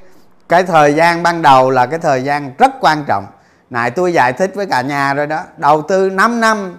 cái 0.48 0.62
thời 0.62 0.94
gian 0.94 1.22
ban 1.22 1.42
đầu 1.42 1.70
là 1.70 1.86
cái 1.86 1.98
thời 1.98 2.22
gian 2.22 2.52
rất 2.58 2.70
quan 2.80 3.04
trọng. 3.06 3.26
Nãy 3.70 3.90
tôi 3.90 4.12
giải 4.12 4.32
thích 4.32 4.50
với 4.54 4.66
cả 4.66 4.82
nhà 4.82 5.14
rồi 5.14 5.26
đó, 5.26 5.42
đầu 5.56 5.82
tư 5.82 6.10
5 6.10 6.40
năm, 6.40 6.78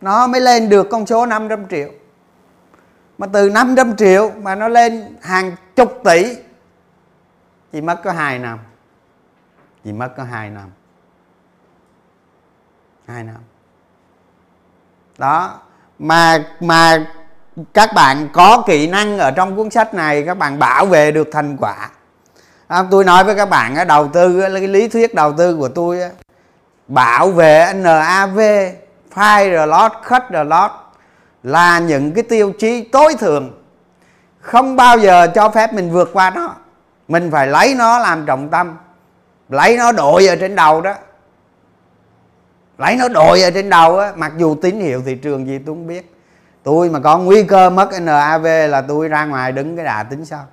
nó 0.00 0.26
mới 0.26 0.40
lên 0.40 0.68
được 0.68 0.86
con 0.90 1.06
số 1.06 1.26
500 1.26 1.68
triệu. 1.68 1.88
Mà 3.18 3.26
từ 3.32 3.50
500 3.50 3.96
triệu 3.96 4.30
mà 4.30 4.54
nó 4.54 4.68
lên 4.68 5.16
hàng 5.22 5.52
chục 5.76 6.00
tỷ, 6.04 6.36
chỉ 7.72 7.80
mất 7.80 8.00
có 8.04 8.12
2 8.12 8.38
năm. 8.38 8.58
Chỉ 9.84 9.92
mất 9.92 10.08
có 10.16 10.24
2 10.24 10.50
năm. 10.50 10.70
2 13.08 13.24
năm. 13.24 13.36
Đó. 15.18 15.60
Mà 15.98 16.44
mà 16.60 17.06
các 17.74 17.90
bạn 17.94 18.28
có 18.32 18.62
kỹ 18.66 18.86
năng 18.86 19.18
ở 19.18 19.30
trong 19.30 19.56
cuốn 19.56 19.70
sách 19.70 19.94
này 19.94 20.22
các 20.22 20.38
bạn 20.38 20.58
bảo 20.58 20.86
vệ 20.86 21.10
được 21.12 21.28
thành 21.32 21.56
quả. 21.56 21.90
À, 22.66 22.84
tôi 22.90 23.04
nói 23.04 23.24
với 23.24 23.34
các 23.34 23.48
bạn 23.48 23.86
đầu 23.88 24.08
tư 24.08 24.40
cái 24.40 24.68
lý 24.68 24.88
thuyết 24.88 25.14
đầu 25.14 25.32
tư 25.32 25.56
của 25.56 25.68
tôi 25.68 26.00
bảo 26.88 27.30
vệ 27.30 27.72
NAV 27.74 28.38
fire 29.14 29.66
lot 29.66 29.92
cut 30.08 30.22
the 30.32 30.44
lot 30.44 30.70
là 31.42 31.78
những 31.78 32.12
cái 32.12 32.22
tiêu 32.22 32.52
chí 32.58 32.82
tối 32.82 33.14
thượng. 33.18 33.52
Không 34.40 34.76
bao 34.76 34.98
giờ 34.98 35.26
cho 35.34 35.48
phép 35.48 35.72
mình 35.72 35.90
vượt 35.90 36.10
qua 36.12 36.30
nó. 36.30 36.54
Mình 37.08 37.30
phải 37.30 37.46
lấy 37.46 37.74
nó 37.74 37.98
làm 37.98 38.26
trọng 38.26 38.48
tâm 38.48 38.76
lấy 39.48 39.76
nó 39.76 39.92
đội 39.92 40.26
ở 40.26 40.36
trên 40.36 40.54
đầu 40.56 40.80
đó 40.80 40.94
lấy 42.78 42.96
nó 42.96 43.08
đội 43.08 43.42
ở 43.42 43.50
trên 43.50 43.70
đầu 43.70 43.98
á, 43.98 44.12
mặc 44.16 44.32
dù 44.38 44.54
tín 44.54 44.80
hiệu 44.80 45.02
thị 45.06 45.14
trường 45.14 45.46
gì 45.46 45.58
tôi 45.58 45.74
không 45.74 45.86
biết. 45.86 46.10
Tôi 46.62 46.90
mà 46.90 46.98
có 46.98 47.18
nguy 47.18 47.42
cơ 47.42 47.70
mất 47.70 48.00
NAV 48.00 48.44
là 48.44 48.80
tôi 48.88 49.08
ra 49.08 49.24
ngoài 49.24 49.52
đứng 49.52 49.76
cái 49.76 49.84
đà 49.84 50.02
tính 50.02 50.24
sau. 50.24 50.46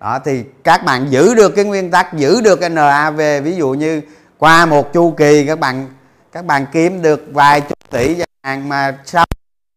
Đó, 0.00 0.18
thì 0.24 0.44
các 0.64 0.84
bạn 0.84 1.06
giữ 1.10 1.34
được 1.34 1.48
cái 1.56 1.64
nguyên 1.64 1.90
tắc, 1.90 2.14
giữ 2.14 2.40
được 2.40 2.56
cái 2.60 2.70
NAV 2.70 3.20
ví 3.42 3.54
dụ 3.56 3.70
như 3.70 4.00
qua 4.38 4.66
một 4.66 4.92
chu 4.92 5.10
kỳ 5.10 5.46
các 5.46 5.58
bạn 5.58 5.88
các 6.32 6.44
bạn 6.44 6.66
kiếm 6.72 7.02
được 7.02 7.24
vài 7.32 7.60
chục 7.60 7.78
tỷ 7.90 8.16
chẳng 8.42 8.68
mà 8.68 8.98
sau 9.04 9.26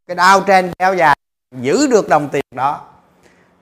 cái 0.07 0.15
đau 0.15 0.41
trên 0.41 0.71
kéo 0.79 0.93
dài, 0.93 1.17
giữ 1.61 1.87
được 1.87 2.09
đồng 2.09 2.29
tiền 2.29 2.43
đó, 2.55 2.81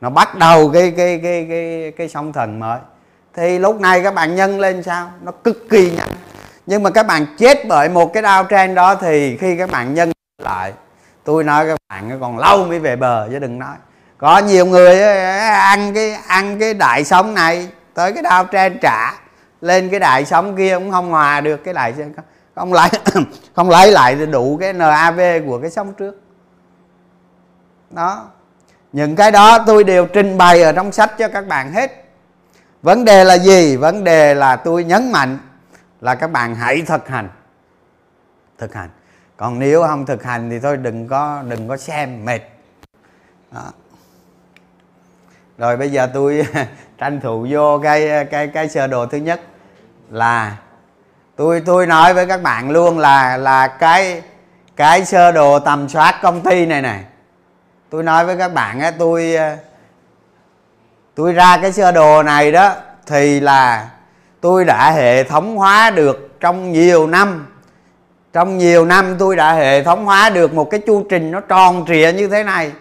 nó 0.02 0.10
bắt 0.10 0.36
đầu 0.36 0.70
cái 0.70 0.94
cái 0.98 1.20
cái 1.24 1.46
cái 1.50 1.94
cái 1.98 2.10
sóng 2.10 2.34
thần 2.34 2.60
mới. 2.60 2.80
Thì 3.34 3.60
lúc 3.60 3.82
này 3.82 4.04
các 4.04 4.14
bạn 4.14 4.36
nhân 4.36 4.60
lên 4.60 4.84
sao? 4.84 5.12
Nó 5.22 5.32
cực 5.32 5.70
kỳ 5.70 5.92
nhanh 5.92 6.10
nhưng 6.66 6.84
mà 6.84 6.90
các 6.90 7.08
bạn 7.08 7.26
chết 7.38 7.68
bởi 7.68 7.90
một 7.90 8.14
cái 8.14 8.24
đau 8.24 8.44
trên 8.44 8.76
đó 8.76 8.96
thì 8.96 9.38
khi 9.38 9.58
các 9.58 9.72
bạn 9.72 9.94
nhân 9.94 10.12
lại, 10.44 10.74
tôi 11.24 11.44
nói 11.44 11.68
các 11.68 11.78
bạn 11.90 12.18
còn 12.22 12.38
lâu 12.38 12.66
mới 12.66 12.80
về 12.80 12.96
bờ 12.96 13.28
chứ 13.32 13.40
đừng 13.40 13.60
nói. 13.60 13.76
Có 14.18 14.38
nhiều 14.38 14.66
người 14.66 15.02
ăn 15.52 15.94
cái 15.94 16.14
ăn 16.28 16.60
cái 16.60 16.74
đại 16.74 17.04
sống 17.04 17.34
này, 17.34 17.68
tới 17.94 18.14
cái 18.14 18.24
đau 18.24 18.46
trên 18.46 18.78
trả, 18.82 19.14
lên 19.62 19.90
cái 19.90 20.00
đại 20.00 20.26
sống 20.26 20.56
kia 20.58 20.76
cũng 20.80 20.92
không 20.92 21.10
hòa 21.10 21.42
được 21.42 21.58
cái 21.64 21.74
đại 21.74 21.94
không 22.56 22.74
lấy 22.74 22.90
không 23.56 23.70
lấy 23.70 23.92
lại 23.92 24.16
đủ 24.16 24.58
cái 24.58 24.74
NAV 24.74 25.20
của 25.48 25.60
cái 25.60 25.70
sống 25.70 25.94
trước. 25.94 26.22
Đó. 27.90 28.26
Những 28.92 29.16
cái 29.16 29.32
đó 29.32 29.60
tôi 29.60 29.84
đều 29.84 30.06
trình 30.06 30.38
bày 30.38 30.62
ở 30.62 30.72
trong 30.72 30.92
sách 30.92 31.18
cho 31.18 31.28
các 31.28 31.48
bạn 31.48 31.72
hết. 31.74 32.06
Vấn 32.82 33.06
đề 33.06 33.24
là 33.24 33.38
gì? 33.38 33.76
Vấn 33.76 34.04
đề 34.04 34.34
là 34.34 34.56
tôi 34.56 34.84
nhấn 34.84 35.12
mạnh 35.12 35.38
là 36.04 36.16
các 36.16 36.32
bạn 36.32 36.56
hãy 36.56 36.82
thực 36.82 37.08
hành. 37.08 37.30
Thực 38.58 38.74
hành. 38.74 38.90
Còn 39.38 39.60
nếu 39.60 39.84
không 39.88 40.06
thực 40.06 40.24
hành 40.24 40.50
thì 40.50 40.60
thôi, 40.60 40.78
đừng 40.78 41.08
có 41.08 41.44
đừng 41.48 41.68
có 41.68 41.78
xem, 41.78 42.26
mệt. 42.26 42.40
Đó. 43.52 43.72
rồi 45.58 45.78
bây 45.78 45.92
giờ 45.92 46.08
tôi 46.14 46.48
tranh 46.98 47.20
thủ 47.22 47.48
vô 47.50 47.80
cái 47.84 48.26
cái 48.32 48.48
cái 48.48 48.70
sơ 48.70 48.88
đồ 48.88 49.06
thứ 49.06 49.18
nhất 49.18 49.42
là 50.10 50.58
tôi 51.36 51.62
tôi 51.66 51.88
nói 51.88 52.14
với 52.14 52.28
các 52.28 52.42
bạn 52.44 52.70
luôn 52.70 53.00
là 53.00 53.38
là 53.38 53.68
cái 53.68 54.22
cái 54.76 55.06
sơ 55.06 55.32
đồ 55.32 55.60
tầm 55.60 55.90
soát 55.90 56.20
công 56.22 56.42
ty 56.42 56.66
này 56.66 56.82
này. 56.82 57.04
Tôi 57.90 58.04
nói 58.04 58.26
với 58.26 58.38
các 58.38 58.54
bạn 58.54 58.80
á, 58.80 58.92
tôi 58.92 59.36
tôi 61.16 61.34
ra 61.34 61.58
cái 61.62 61.72
sơ 61.72 61.92
đồ 61.92 62.24
này 62.24 62.52
đó 62.52 62.76
thì 63.06 63.40
là 63.40 63.90
tôi 64.44 64.66
đã 64.66 64.92
hệ 64.92 65.24
thống 65.24 65.58
hóa 65.58 65.90
được 65.90 66.40
trong 66.40 66.72
nhiều 66.72 67.08
năm. 67.08 67.48
Trong 68.34 68.58
nhiều 68.58 68.86
năm 68.86 69.16
tôi 69.20 69.36
đã 69.36 69.54
hệ 69.54 69.84
thống 69.84 70.06
hóa 70.06 70.30
được 70.30 70.54
một 70.54 70.70
cái 70.70 70.80
chu 70.80 71.06
trình 71.10 71.32
nó 71.32 71.40
tròn 71.40 71.86
trịa 71.88 72.12
như 72.16 72.28
thế 72.28 72.44
này. 72.44 72.72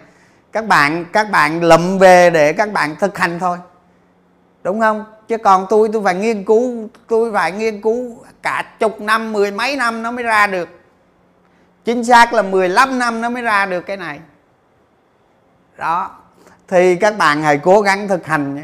Các 0.51 0.67
bạn 0.67 1.05
các 1.13 1.31
bạn 1.31 1.63
lậm 1.63 1.99
về 1.99 2.29
để 2.29 2.53
các 2.53 2.73
bạn 2.73 2.95
thực 2.99 3.17
hành 3.17 3.39
thôi. 3.39 3.57
Đúng 4.63 4.79
không? 4.79 5.05
Chứ 5.27 5.37
còn 5.37 5.65
tôi 5.69 5.89
tôi 5.93 6.03
phải 6.03 6.15
nghiên 6.15 6.45
cứu, 6.45 6.89
tôi 7.07 7.31
phải 7.33 7.51
nghiên 7.51 7.81
cứu 7.81 8.17
cả 8.41 8.65
chục 8.79 9.01
năm, 9.01 9.33
mười 9.33 9.51
mấy 9.51 9.75
năm 9.75 10.03
nó 10.03 10.11
mới 10.11 10.23
ra 10.23 10.47
được. 10.47 10.69
Chính 11.85 12.03
xác 12.03 12.33
là 12.33 12.41
15 12.41 12.99
năm 12.99 13.21
nó 13.21 13.29
mới 13.29 13.41
ra 13.41 13.65
được 13.65 13.81
cái 13.81 13.97
này. 13.97 14.19
Đó. 15.77 16.11
Thì 16.67 16.95
các 16.95 17.17
bạn 17.17 17.41
hãy 17.41 17.57
cố 17.57 17.81
gắng 17.81 18.07
thực 18.07 18.25
hành 18.25 18.55
nha 18.55 18.63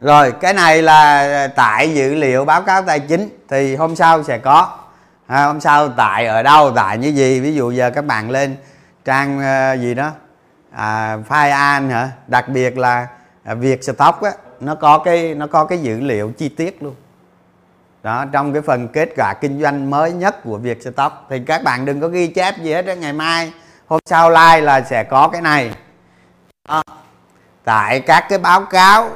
rồi 0.00 0.32
cái 0.32 0.54
này 0.54 0.82
là 0.82 1.48
tại 1.56 1.94
dữ 1.94 2.14
liệu 2.14 2.44
báo 2.44 2.62
cáo 2.62 2.82
tài 2.82 3.00
chính 3.00 3.28
thì 3.48 3.76
hôm 3.76 3.96
sau 3.96 4.22
sẽ 4.22 4.38
có. 4.38 4.78
À, 5.26 5.44
hôm 5.44 5.60
sau 5.60 5.88
tại 5.88 6.26
ở 6.26 6.42
đâu 6.42 6.72
tại 6.76 6.98
như 6.98 7.08
gì? 7.08 7.40
Ví 7.40 7.54
dụ 7.54 7.70
giờ 7.70 7.90
các 7.90 8.04
bạn 8.04 8.30
lên 8.30 8.56
trang 9.04 9.38
uh, 9.38 9.80
gì 9.80 9.94
đó 9.94 10.10
à, 10.72 11.18
file 11.28 11.52
an 11.52 11.90
hả? 11.90 12.10
Đặc 12.26 12.48
biệt 12.48 12.78
là 12.78 13.06
à, 13.44 13.54
việc 13.54 13.84
stock 13.84 14.22
á 14.22 14.30
nó 14.60 14.74
có 14.74 14.98
cái 14.98 15.34
nó 15.34 15.46
có 15.46 15.64
cái 15.64 15.78
dữ 15.78 16.00
liệu 16.00 16.32
chi 16.38 16.48
tiết 16.48 16.82
luôn. 16.82 16.94
Đó 18.02 18.24
trong 18.32 18.52
cái 18.52 18.62
phần 18.62 18.88
kết 18.88 19.08
quả 19.16 19.34
kinh 19.40 19.62
doanh 19.62 19.90
mới 19.90 20.12
nhất 20.12 20.42
của 20.44 20.58
việc 20.58 20.82
stock 20.82 21.26
thì 21.30 21.40
các 21.46 21.62
bạn 21.62 21.84
đừng 21.84 22.00
có 22.00 22.08
ghi 22.08 22.26
chép 22.26 22.58
gì 22.58 22.72
hết 22.72 22.86
đó. 22.86 22.92
ngày 22.92 23.12
mai 23.12 23.52
hôm 23.86 24.00
sau 24.06 24.30
like 24.30 24.60
là 24.60 24.80
sẽ 24.80 25.04
có 25.04 25.28
cái 25.28 25.42
này. 25.42 25.74
Đó. 26.68 26.82
tại 27.64 28.00
các 28.00 28.26
cái 28.28 28.38
báo 28.38 28.64
cáo 28.64 29.10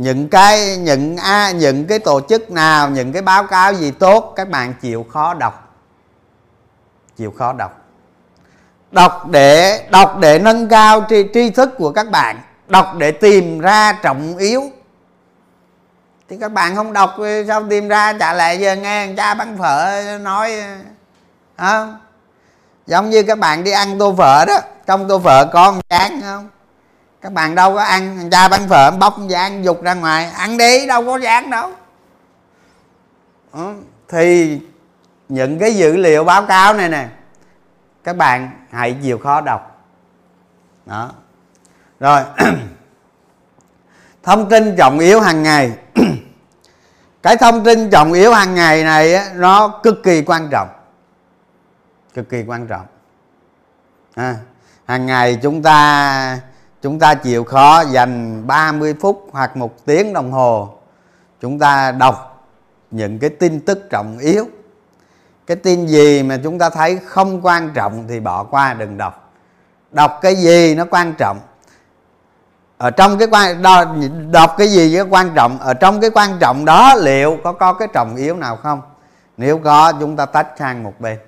những 0.00 0.28
cái 0.28 0.76
những 0.76 1.16
a 1.16 1.50
những 1.50 1.86
cái 1.86 1.98
tổ 1.98 2.20
chức 2.28 2.50
nào 2.50 2.90
những 2.90 3.12
cái 3.12 3.22
báo 3.22 3.46
cáo 3.46 3.74
gì 3.74 3.90
tốt 3.90 4.32
các 4.36 4.48
bạn 4.48 4.74
chịu 4.80 5.06
khó 5.12 5.34
đọc. 5.34 5.76
Chịu 7.16 7.34
khó 7.38 7.52
đọc. 7.52 7.82
Đọc 8.90 9.28
để 9.28 9.82
đọc 9.90 10.18
để 10.20 10.38
nâng 10.38 10.68
cao 10.68 11.06
tri, 11.08 11.24
tri 11.34 11.50
thức 11.50 11.70
của 11.78 11.92
các 11.92 12.10
bạn. 12.10 12.40
Đọc 12.68 12.94
để 12.98 13.12
tìm 13.12 13.60
ra 13.60 13.92
trọng 13.92 14.36
yếu. 14.36 14.62
Thì 16.28 16.36
các 16.40 16.52
bạn 16.52 16.76
không 16.76 16.92
đọc 16.92 17.16
sao 17.46 17.64
tìm 17.70 17.88
ra? 17.88 18.12
Trả 18.12 18.32
lại 18.32 18.58
giờ 18.58 18.76
nghe 18.76 19.14
cha 19.16 19.34
bán 19.34 19.58
phở 19.58 20.02
nói 20.20 20.52
không 21.56 21.98
giống 22.86 23.10
như 23.10 23.22
các 23.22 23.38
bạn 23.38 23.64
đi 23.64 23.70
ăn 23.70 23.98
tô 23.98 24.14
phở 24.18 24.44
đó. 24.44 24.58
Trong 24.86 25.08
tô 25.08 25.18
phở 25.18 25.44
có 25.44 25.50
con 25.52 25.80
chán 25.88 26.20
không? 26.22 26.48
Các 27.20 27.32
bạn 27.32 27.54
đâu 27.54 27.74
có 27.74 27.82
ăn 27.82 28.28
cha 28.30 28.48
bán 28.48 28.68
phở 28.68 28.90
bóc 28.90 29.18
dán 29.28 29.64
dục 29.64 29.82
ra 29.82 29.94
ngoài. 29.94 30.24
Ăn 30.24 30.58
đi 30.58 30.86
đâu 30.86 31.06
có 31.06 31.18
dán 31.18 31.50
đâu. 31.50 31.70
Ừ. 33.52 33.74
thì 34.08 34.60
những 35.28 35.58
cái 35.58 35.76
dữ 35.76 35.96
liệu 35.96 36.24
báo 36.24 36.46
cáo 36.46 36.74
này 36.74 36.88
nè 36.88 37.08
các 38.04 38.16
bạn 38.16 38.50
hãy 38.70 38.96
chịu 39.02 39.18
khó 39.18 39.40
đọc. 39.40 39.86
Đó. 40.86 41.10
Rồi. 42.00 42.22
Thông 44.22 44.48
tin 44.48 44.76
trọng 44.76 44.98
yếu 44.98 45.20
hàng 45.20 45.42
ngày. 45.42 45.72
Cái 47.22 47.36
thông 47.36 47.64
tin 47.64 47.90
trọng 47.90 48.12
yếu 48.12 48.32
hàng 48.32 48.54
ngày 48.54 48.84
này 48.84 49.14
á, 49.14 49.30
nó 49.34 49.80
cực 49.82 50.02
kỳ 50.02 50.22
quan 50.22 50.48
trọng. 50.50 50.68
Cực 52.14 52.28
kỳ 52.28 52.44
quan 52.46 52.66
trọng. 52.66 52.86
À, 54.14 54.36
hàng 54.84 55.06
ngày 55.06 55.38
chúng 55.42 55.62
ta 55.62 56.40
chúng 56.82 56.98
ta 56.98 57.14
chịu 57.14 57.44
khó 57.44 57.80
dành 57.80 58.46
30 58.46 58.94
phút 59.00 59.28
hoặc 59.32 59.56
một 59.56 59.86
tiếng 59.86 60.12
đồng 60.12 60.32
hồ. 60.32 60.74
Chúng 61.40 61.58
ta 61.58 61.92
đọc 61.92 62.46
những 62.90 63.18
cái 63.18 63.30
tin 63.30 63.60
tức 63.60 63.90
trọng 63.90 64.18
yếu. 64.18 64.46
Cái 65.46 65.56
tin 65.56 65.86
gì 65.86 66.22
mà 66.22 66.38
chúng 66.42 66.58
ta 66.58 66.70
thấy 66.70 66.98
không 67.06 67.40
quan 67.46 67.70
trọng 67.74 68.04
thì 68.08 68.20
bỏ 68.20 68.44
qua 68.44 68.74
đừng 68.74 68.98
đọc. 68.98 69.32
Đọc 69.90 70.18
cái 70.22 70.36
gì 70.36 70.74
nó 70.74 70.84
quan 70.90 71.14
trọng? 71.18 71.38
Ở 72.78 72.90
trong 72.90 73.18
cái 73.18 73.28
quan 73.30 73.62
đo, 73.62 73.84
đọc 74.30 74.54
cái 74.58 74.68
gì 74.68 74.94
cái 74.94 75.02
quan 75.10 75.30
trọng? 75.34 75.58
Ở 75.58 75.74
trong 75.74 76.00
cái 76.00 76.10
quan 76.10 76.30
trọng 76.40 76.64
đó 76.64 76.94
liệu 76.94 77.38
có 77.44 77.52
có 77.52 77.72
cái 77.72 77.88
trọng 77.92 78.16
yếu 78.16 78.36
nào 78.36 78.56
không? 78.56 78.82
Nếu 79.36 79.58
có 79.58 79.92
chúng 80.00 80.16
ta 80.16 80.26
tách 80.26 80.48
sang 80.58 80.82
một 80.82 80.94
bên 80.98 81.18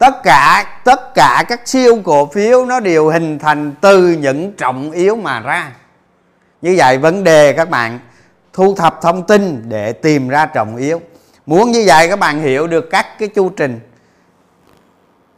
tất 0.00 0.22
cả 0.22 0.64
tất 0.84 1.14
cả 1.14 1.44
các 1.48 1.68
siêu 1.68 2.00
cổ 2.04 2.26
phiếu 2.26 2.66
nó 2.66 2.80
đều 2.80 3.08
hình 3.08 3.38
thành 3.38 3.72
từ 3.80 4.08
những 4.08 4.52
trọng 4.52 4.90
yếu 4.90 5.16
mà 5.16 5.40
ra. 5.40 5.72
Như 6.62 6.74
vậy 6.78 6.98
vấn 6.98 7.24
đề 7.24 7.52
các 7.52 7.70
bạn, 7.70 7.98
thu 8.52 8.74
thập 8.74 8.98
thông 9.02 9.26
tin 9.26 9.62
để 9.68 9.92
tìm 9.92 10.28
ra 10.28 10.46
trọng 10.46 10.76
yếu. 10.76 11.00
Muốn 11.46 11.70
như 11.70 11.84
vậy 11.86 12.08
các 12.08 12.18
bạn 12.18 12.40
hiểu 12.40 12.66
được 12.66 12.88
các 12.90 13.18
cái 13.18 13.28
chu 13.28 13.48
trình. 13.48 13.80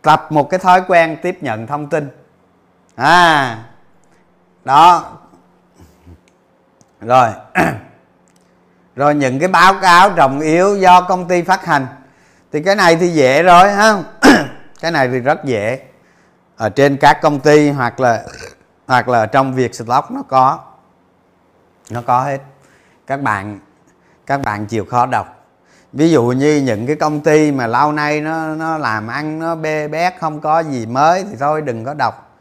Tập 0.03 0.27
một 0.31 0.51
cái 0.51 0.59
thói 0.59 0.83
quen 0.89 1.17
tiếp 1.23 1.39
nhận 1.41 1.67
thông 1.67 1.89
tin. 1.89 2.09
À 2.97 3.59
đó. 4.65 5.05
Rồi. 7.01 7.29
Rồi 8.97 9.15
những 9.15 9.39
cái 9.39 9.49
báo 9.49 9.75
cáo 9.83 10.11
trọng 10.11 10.41
yếu 10.41 10.77
do 10.77 11.01
công 11.01 11.29
ty 11.29 11.43
phát 11.43 11.65
hành. 11.65 11.87
Thì 12.53 12.63
cái 12.63 12.77
này 12.77 12.97
thì 12.97 13.09
dễ 13.09 13.43
rồi, 13.43 13.73
ha? 13.73 13.97
cái 14.83 14.91
này 14.91 15.09
thì 15.09 15.19
rất 15.19 15.45
dễ. 15.45 15.81
Ở 16.57 16.69
trên 16.69 16.97
các 16.97 17.23
công 17.23 17.41
ty 17.41 17.71
hoặc 17.71 18.01
là 18.01 18.23
hoặc 18.87 19.09
là 19.09 19.27
trong 19.27 19.55
việc 19.55 19.75
stock 19.75 20.11
nó 20.11 20.23
có 20.29 20.59
nó 21.91 22.03
có 22.07 22.21
hết. 22.21 22.39
Các 23.07 23.23
bạn 23.23 23.59
các 24.27 24.43
bạn 24.43 24.67
chịu 24.67 24.85
khó 24.85 25.07
đọc. 25.07 25.47
Ví 25.93 26.11
dụ 26.11 26.25
như 26.25 26.63
những 26.65 26.87
cái 26.87 26.97
công 26.97 27.21
ty 27.21 27.53
mà 27.53 27.67
lâu 27.67 27.93
nay 27.93 28.21
nó 28.21 28.55
nó 28.55 28.79
làm 28.79 29.09
ăn, 29.09 29.39
nó 29.39 29.55
bê 29.55 29.89
bét, 29.89 30.13
không 30.21 30.41
có 30.41 30.61
gì 30.61 30.87
mới 30.87 31.25
thì 31.31 31.37
thôi, 31.41 31.63
đừng 31.63 31.85
có 31.85 31.95
đọc. 31.95 32.39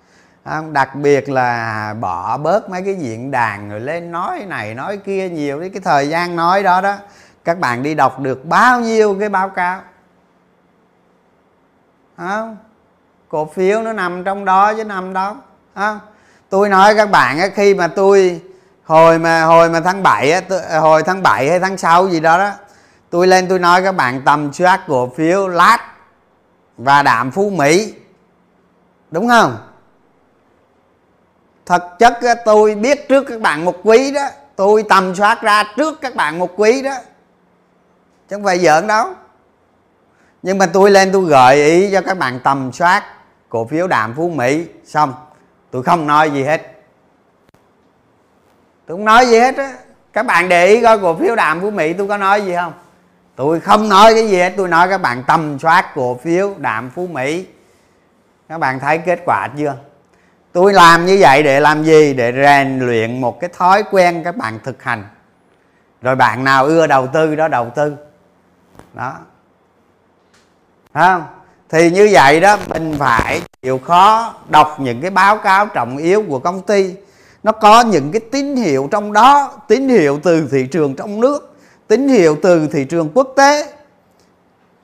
Đặc 0.72 0.96
biệt 0.96 1.30
là 1.30 1.94
bỏ 2.00 2.38
bớt 2.38 2.70
mấy 2.70 2.82
cái 2.82 2.96
diễn 2.96 3.32
đàn 3.32 3.70
rồi 3.70 3.80
lên 3.80 4.12
nói 4.12 4.46
này, 4.48 4.76
nói 4.76 4.98
kia 4.98 5.30
nhiều. 5.30 5.60
Cái 5.60 5.70
cái 5.70 5.82
thời 5.82 6.10
gian 6.10 6.36
nói 6.36 6.64
đó 6.64 6.82
đó, 6.82 6.98
các 7.44 7.60
bạn 7.60 7.84
đi 7.84 7.96
đọc 7.96 8.20
được 8.20 8.46
bao 8.46 8.80
nhiêu 8.80 9.18
cái 9.20 9.30
báo 9.30 9.50
cáo? 9.50 9.82
Không? 12.30 12.58
Cổ 13.30 13.46
phiếu 13.46 13.82
nó 13.82 13.94
nằm 13.94 14.24
trong 14.24 14.46
đó 14.46 14.74
chứ 14.74 14.84
nằm 14.84 15.14
đó 15.14 15.36
không? 15.76 16.00
Tôi 16.50 16.70
nói 16.70 16.96
các 16.96 17.12
bạn 17.12 17.40
khi 17.56 17.74
mà 17.74 17.88
tôi, 17.88 18.42
hồi 18.84 19.20
mà 19.20 19.44
hồi 19.44 19.70
mà 19.70 19.80
tháng 19.80 20.04
7 20.04 20.32
á 20.32 20.42
hồi 20.80 21.04
tháng 21.04 21.24
7 21.24 21.50
hay 21.50 21.60
tháng 21.60 21.78
6 21.78 22.08
gì 22.08 22.20
đó 22.20 22.38
đó, 22.38 22.52
tôi 23.10 23.28
lên 23.28 23.48
tôi 23.50 23.60
nói 23.60 23.84
các 23.84 23.92
bạn 23.92 24.22
tầm 24.26 24.54
soát 24.54 24.82
cổ 24.88 25.12
phiếu 25.18 25.48
lát 25.48 25.78
và 26.78 27.04
đạm 27.04 27.32
phú 27.32 27.50
mỹ. 27.50 27.94
Đúng 29.12 29.28
không? 29.28 29.58
Thật 31.66 32.00
chất 32.00 32.20
tôi 32.46 32.76
biết 32.76 33.10
trước 33.10 33.26
các 33.28 33.42
bạn 33.42 33.66
một 33.66 33.76
quý 33.84 34.12
đó, 34.12 34.28
tôi 34.56 34.84
tầm 34.90 35.16
soát 35.16 35.42
ra 35.42 35.64
trước 35.78 36.02
các 36.02 36.16
bạn 36.16 36.40
một 36.40 36.50
quý 36.56 36.82
đó. 36.82 36.94
Chứ 38.30 38.36
không 38.36 38.44
phải 38.44 38.60
giỡn 38.60 38.88
đâu 38.88 39.14
nhưng 40.44 40.58
mà 40.58 40.66
tôi 40.66 40.92
lên 40.92 41.12
tôi 41.12 41.26
gợi 41.26 41.64
ý 41.64 41.92
cho 41.92 42.02
các 42.02 42.18
bạn 42.18 42.40
tầm 42.44 42.72
soát 42.72 43.04
cổ 43.50 43.66
phiếu 43.66 43.88
đạm 43.88 44.14
phú 44.16 44.30
mỹ, 44.30 44.66
xong. 44.86 45.14
Tôi 45.72 45.84
không 45.84 46.08
nói 46.08 46.30
gì 46.30 46.44
hết. 46.44 46.62
Tôi 48.86 48.98
không 48.98 49.06
nói 49.06 49.26
gì 49.26 49.40
hết 49.40 49.58
á. 49.58 49.74
Các 50.14 50.26
bạn 50.26 50.50
để 50.50 50.66
ý 50.66 50.82
coi 50.82 51.00
cổ 51.00 51.16
phiếu 51.16 51.36
đạm 51.36 51.62
phú 51.62 51.72
mỹ 51.72 51.94
tôi 51.94 52.08
có 52.08 52.18
nói 52.18 52.42
gì 52.42 52.56
không? 52.56 52.74
Tôi 53.36 53.60
không 53.60 53.90
nói 53.90 54.14
cái 54.14 54.30
gì 54.30 54.38
hết, 54.38 54.54
tôi 54.58 54.68
nói 54.68 54.90
các 54.90 55.02
bạn 55.02 55.24
tầm 55.28 55.60
soát 55.60 55.86
cổ 55.96 56.20
phiếu 56.24 56.54
đạm 56.58 56.90
phú 56.90 57.08
mỹ. 57.08 57.46
Các 58.50 58.58
bạn 58.58 58.80
thấy 58.80 58.98
kết 58.98 59.20
quả 59.26 59.48
chưa? 59.58 59.76
Tôi 60.52 60.74
làm 60.74 61.06
như 61.06 61.18
vậy 61.20 61.44
để 61.44 61.60
làm 61.60 61.84
gì? 61.84 62.14
Để 62.14 62.32
rèn 62.32 62.80
luyện 62.80 63.22
một 63.22 63.40
cái 63.40 63.50
thói 63.58 63.84
quen 63.92 64.24
các 64.24 64.38
bạn 64.38 64.60
thực 64.64 64.84
hành. 64.84 65.04
Rồi 66.02 66.16
bạn 66.16 66.44
nào 66.44 66.66
ưa 66.66 66.88
đầu 66.88 67.08
tư 67.08 67.36
đó, 67.36 67.48
đầu 67.48 67.70
tư. 67.76 67.96
Đó 68.94 69.14
không? 70.94 71.24
Thì 71.70 71.92
như 71.92 72.10
vậy 72.12 72.40
đó 72.40 72.58
mình 72.68 72.96
phải 73.00 73.42
chịu 73.62 73.80
khó 73.86 74.34
đọc 74.50 74.76
những 74.80 75.02
cái 75.02 75.12
báo 75.12 75.38
cáo 75.38 75.66
trọng 75.66 75.98
yếu 75.98 76.24
của 76.30 76.40
công 76.40 76.62
ty. 76.62 76.94
Nó 77.44 77.52
có 77.52 77.82
những 77.82 78.12
cái 78.12 78.20
tín 78.32 78.56
hiệu 78.56 78.88
trong 78.92 79.14
đó 79.14 79.54
tín 79.68 79.90
hiệu 79.90 80.20
từ 80.24 80.48
thị 80.52 80.68
trường 80.72 80.96
trong 80.96 81.22
nước 81.22 81.56
tín 81.88 82.08
hiệu 82.08 82.38
từ 82.42 82.68
thị 82.68 82.86
trường 82.86 83.10
quốc 83.14 83.28
tế. 83.36 83.74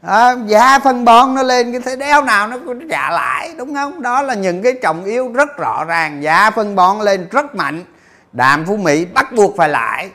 À, 0.01 0.35
giá 0.45 0.79
phân 0.79 1.05
bón 1.05 1.35
nó 1.35 1.43
lên 1.43 1.71
cái 1.71 1.81
thế 1.81 1.95
đeo 1.95 2.23
nào 2.23 2.47
nó 2.47 2.57
cũng 2.65 2.89
trả 2.89 3.11
lại 3.11 3.53
đúng 3.57 3.73
không? 3.75 4.01
Đó 4.01 4.21
là 4.21 4.33
những 4.33 4.63
cái 4.63 4.73
trọng 4.81 5.05
yếu 5.05 5.31
rất 5.33 5.57
rõ 5.57 5.83
ràng. 5.83 6.23
Giá 6.23 6.51
phân 6.51 6.75
bón 6.75 6.99
lên 6.99 7.27
rất 7.31 7.55
mạnh 7.55 7.83
đạm 8.31 8.65
phú 8.65 8.77
mỹ 8.77 9.05
bắt 9.05 9.31
buộc 9.35 9.57
phải 9.57 9.69
lại. 9.69 10.11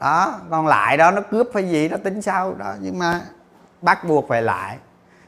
Đó 0.00 0.34
còn 0.50 0.66
lại 0.66 0.96
đó 0.96 1.10
nó 1.10 1.22
cướp 1.30 1.46
phải 1.52 1.68
gì 1.68 1.88
đó 1.88 1.96
tính 2.04 2.22
sau 2.22 2.54
đó 2.58 2.74
nhưng 2.80 2.98
mà 2.98 3.20
bắt 3.82 4.04
buộc 4.04 4.28
phải 4.28 4.42
lại. 4.42 4.76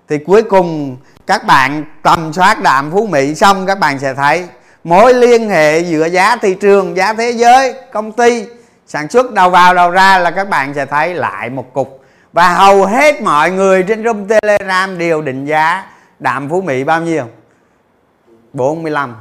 Thì 0.09 0.19
cuối 0.19 0.43
cùng 0.43 0.97
các 1.27 1.47
bạn 1.47 1.85
tầm 2.03 2.33
soát 2.33 2.63
đạm 2.63 2.91
phú 2.91 3.07
mỹ 3.07 3.35
xong, 3.35 3.67
các 3.67 3.79
bạn 3.79 3.99
sẽ 3.99 4.15
thấy 4.15 4.49
mối 4.85 5.15
liên 5.15 5.49
hệ 5.49 5.81
giữa 5.81 6.07
giá 6.07 6.37
thị 6.37 6.55
trường, 6.55 6.97
giá 6.97 7.13
thế 7.13 7.31
giới, 7.31 7.75
công 7.93 8.13
ty, 8.13 8.47
sản 8.87 9.09
xuất 9.09 9.33
đầu 9.33 9.51
vào 9.51 9.75
đầu 9.75 9.91
ra 9.91 10.19
là 10.19 10.31
các 10.31 10.49
bạn 10.49 10.75
sẽ 10.75 10.87
thấy 10.87 11.15
lại 11.15 11.51
một 11.51 11.73
cục. 11.73 12.05
Và 12.33 12.55
hầu 12.55 12.87
hết 12.87 13.23
mọi 13.23 13.51
người 13.51 13.83
trên 13.83 14.05
room 14.05 14.29
telegram 14.29 14.99
đều 14.99 15.23
định 15.23 15.45
giá 15.45 15.87
đạm 16.19 16.49
phú 16.49 16.63
mỹ 16.63 16.85
bao 16.85 17.01
nhiêu? 17.01 17.25
45 18.53 19.17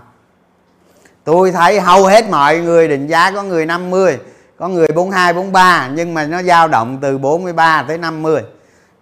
tôi 1.23 1.51
thấy 1.51 1.79
hầu 1.79 2.05
hết 2.05 2.29
mọi 2.29 2.57
người 2.57 2.87
định 2.87 3.07
giá 3.07 3.31
có 3.31 3.43
người 3.43 3.65
50 3.65 4.17
có 4.57 4.67
người 4.67 4.87
42 4.87 5.33
43 5.33 5.89
nhưng 5.93 6.13
mà 6.13 6.25
nó 6.25 6.43
dao 6.43 6.67
động 6.67 6.97
từ 7.01 7.17
43 7.17 7.85
tới 7.87 7.97
50 7.97 8.41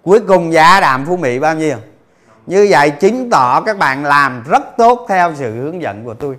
cuối 0.07 0.19
cùng 0.27 0.53
giá 0.53 0.79
đạm 0.79 1.05
phú 1.05 1.17
mỹ 1.17 1.39
bao 1.39 1.55
nhiêu? 1.55 1.77
Như 2.45 2.67
vậy 2.69 2.89
chứng 2.89 3.29
tỏ 3.29 3.61
các 3.61 3.77
bạn 3.77 4.05
làm 4.05 4.43
rất 4.49 4.63
tốt 4.77 5.05
theo 5.09 5.33
sự 5.35 5.51
hướng 5.51 5.81
dẫn 5.81 6.05
của 6.05 6.13
tôi. 6.13 6.35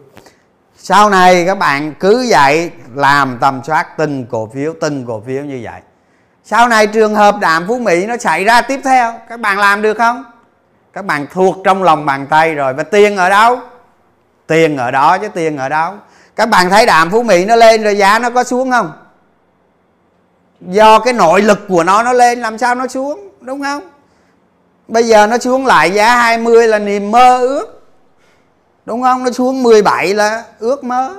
Sau 0.77 1.11
này 1.11 1.47
các 1.47 1.59
bạn 1.59 1.95
cứ 2.01 2.27
vậy 2.31 2.71
làm 2.95 3.39
tầm 3.41 3.61
soát 3.67 3.87
từng 3.99 4.27
cổ 4.27 4.51
phiếu, 4.55 4.75
từng 4.81 5.07
cổ 5.07 5.23
phiếu 5.27 5.45
như 5.45 5.61
vậy. 5.63 5.81
Sau 6.45 6.69
này 6.69 6.87
trường 6.87 7.15
hợp 7.15 7.37
đạm 7.41 7.65
phú 7.69 7.79
mỹ 7.79 8.07
nó 8.07 8.17
xảy 8.17 8.45
ra 8.45 8.61
tiếp 8.61 8.81
theo, 8.85 9.15
các 9.29 9.41
bạn 9.41 9.59
làm 9.59 9.83
được 9.83 9.99
không? 9.99 10.25
Các 10.93 11.05
bạn 11.05 11.27
thuộc 11.33 11.57
trong 11.65 11.83
lòng 11.83 12.07
bàn 12.07 12.27
tay 12.27 12.55
rồi, 12.55 12.75
và 12.75 12.83
tiền 12.83 13.17
ở 13.17 13.29
đâu? 13.29 13.59
Tiền 14.47 14.77
ở 14.77 14.91
đó 14.91 15.19
chứ, 15.19 15.29
tiền 15.29 15.57
ở 15.57 15.69
đâu? 15.69 15.95
Các 16.37 16.49
bạn 16.49 16.71
thấy 16.71 16.87
đạm 16.87 17.11
phú 17.11 17.23
mỹ 17.23 17.45
nó 17.45 17.57
lên 17.57 17.83
rồi 17.83 17.97
giá 17.97 18.19
nó 18.19 18.31
có 18.31 18.45
xuống 18.45 18.71
không? 18.71 18.93
Do 20.61 20.99
cái 20.99 21.13
nội 21.13 21.43
lực 21.43 21.59
của 21.69 21.85
nó 21.85 22.03
nó 22.03 22.13
lên, 22.13 22.41
làm 22.41 22.59
sao 22.59 22.75
nó 22.75 22.87
xuống? 22.87 23.28
Đúng 23.41 23.63
không? 23.63 23.83
Bây 24.89 25.09
giờ 25.09 25.27
nó 25.27 25.39
xuống 25.39 25.67
lại 25.67 25.91
giá 25.91 26.17
20 26.17 26.69
là 26.69 26.79
niềm 26.79 27.11
mơ 27.11 27.39
ước. 27.39 27.83
Đúng 28.87 29.03
không? 29.03 29.25
Nó 29.25 29.31
xuống 29.31 29.63
17 29.63 30.15
là 30.15 30.45
ước 30.59 30.85
mơ. 30.85 31.15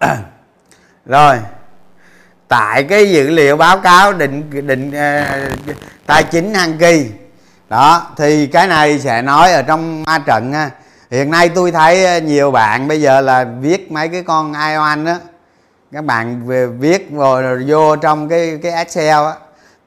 Rồi. 1.06 1.38
Tại 2.48 2.84
cái 2.84 3.10
dữ 3.12 3.30
liệu 3.30 3.56
báo 3.56 3.78
cáo 3.78 4.12
định 4.12 4.66
định 4.66 4.88
uh, 4.88 4.94
tài 6.06 6.24
chính 6.24 6.54
hàng 6.54 6.78
kỳ. 6.78 7.10
Đó 7.68 8.10
thì 8.16 8.46
cái 8.46 8.66
này 8.66 8.98
sẽ 8.98 9.22
nói 9.22 9.52
ở 9.52 9.62
trong 9.62 10.02
ma 10.02 10.18
trận 10.18 10.52
ha 10.52 10.70
hiện 11.14 11.30
nay 11.30 11.48
tôi 11.48 11.72
thấy 11.72 12.04
à, 12.04 12.18
nhiều 12.18 12.50
bạn 12.50 12.88
bây 12.88 13.00
giờ 13.00 13.20
là 13.20 13.46
viết 13.60 13.92
mấy 13.92 14.08
cái 14.08 14.22
con 14.22 14.52
ion 14.52 15.04
đó 15.04 15.14
các 15.94 16.04
bạn 16.04 16.46
về 16.46 16.66
viết 16.66 17.08
rồi 17.12 17.64
vô 17.66 17.96
trong 17.96 18.28
cái 18.28 18.58
cái 18.62 18.72
excel 18.72 19.08
á 19.08 19.34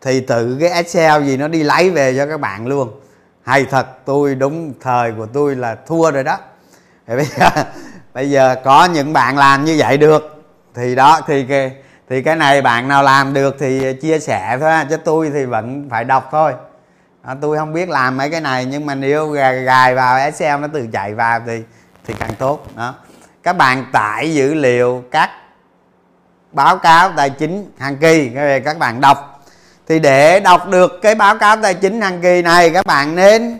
thì 0.01 0.19
tự 0.19 0.57
cái 0.59 0.69
excel 0.69 1.23
gì 1.23 1.37
nó 1.37 1.47
đi 1.47 1.63
lấy 1.63 1.89
về 1.89 2.15
cho 2.17 2.25
các 2.25 2.39
bạn 2.39 2.67
luôn. 2.67 2.91
Hay 3.43 3.65
thật 3.65 3.87
tôi 4.05 4.35
đúng 4.35 4.73
thời 4.81 5.11
của 5.11 5.25
tôi 5.25 5.55
là 5.55 5.75
thua 5.87 6.11
rồi 6.11 6.23
đó. 6.23 6.37
Thì 7.07 7.15
bây 7.15 7.25
giờ 7.25 7.49
bây 8.13 8.29
giờ 8.29 8.55
có 8.63 8.85
những 8.85 9.13
bạn 9.13 9.37
làm 9.37 9.65
như 9.65 9.75
vậy 9.77 9.97
được 9.97 10.43
thì 10.75 10.95
đó 10.95 11.21
thì 11.27 11.43
cái 11.43 11.71
thì 12.09 12.21
cái 12.21 12.35
này 12.35 12.61
bạn 12.61 12.87
nào 12.87 13.03
làm 13.03 13.33
được 13.33 13.55
thì 13.59 13.93
chia 13.93 14.19
sẻ 14.19 14.57
thôi 14.59 14.71
chứ 14.89 14.97
tôi 14.97 15.29
thì 15.33 15.45
vẫn 15.45 15.87
phải 15.89 16.03
đọc 16.03 16.27
thôi. 16.31 16.53
À, 17.21 17.35
tôi 17.41 17.57
không 17.57 17.73
biết 17.73 17.89
làm 17.89 18.17
mấy 18.17 18.29
cái 18.29 18.41
này 18.41 18.65
nhưng 18.65 18.85
mà 18.85 18.95
nếu 18.95 19.27
gài, 19.29 19.63
gài 19.63 19.95
vào 19.95 20.17
Excel 20.17 20.59
nó 20.59 20.67
tự 20.67 20.87
chạy 20.93 21.13
vào 21.13 21.39
thì 21.47 21.63
thì 22.05 22.13
càng 22.19 22.35
tốt 22.39 22.67
đó. 22.75 22.95
Các 23.43 23.53
bạn 23.53 23.85
tải 23.91 24.33
dữ 24.33 24.53
liệu 24.53 25.03
các 25.11 25.29
báo 26.57 26.77
cáo 26.77 27.11
tài 27.17 27.29
chính 27.29 27.71
hàng 27.77 27.97
kỳ 27.97 28.31
các 28.65 28.79
bạn 28.79 29.01
đọc. 29.01 29.43
Thì 29.87 29.99
để 29.99 30.39
đọc 30.39 30.67
được 30.69 30.91
cái 31.01 31.15
báo 31.15 31.37
cáo 31.37 31.57
tài 31.61 31.73
chính 31.73 32.01
hàng 32.01 32.21
kỳ 32.21 32.41
này, 32.41 32.69
các 32.69 32.85
bạn 32.85 33.15
nên 33.15 33.57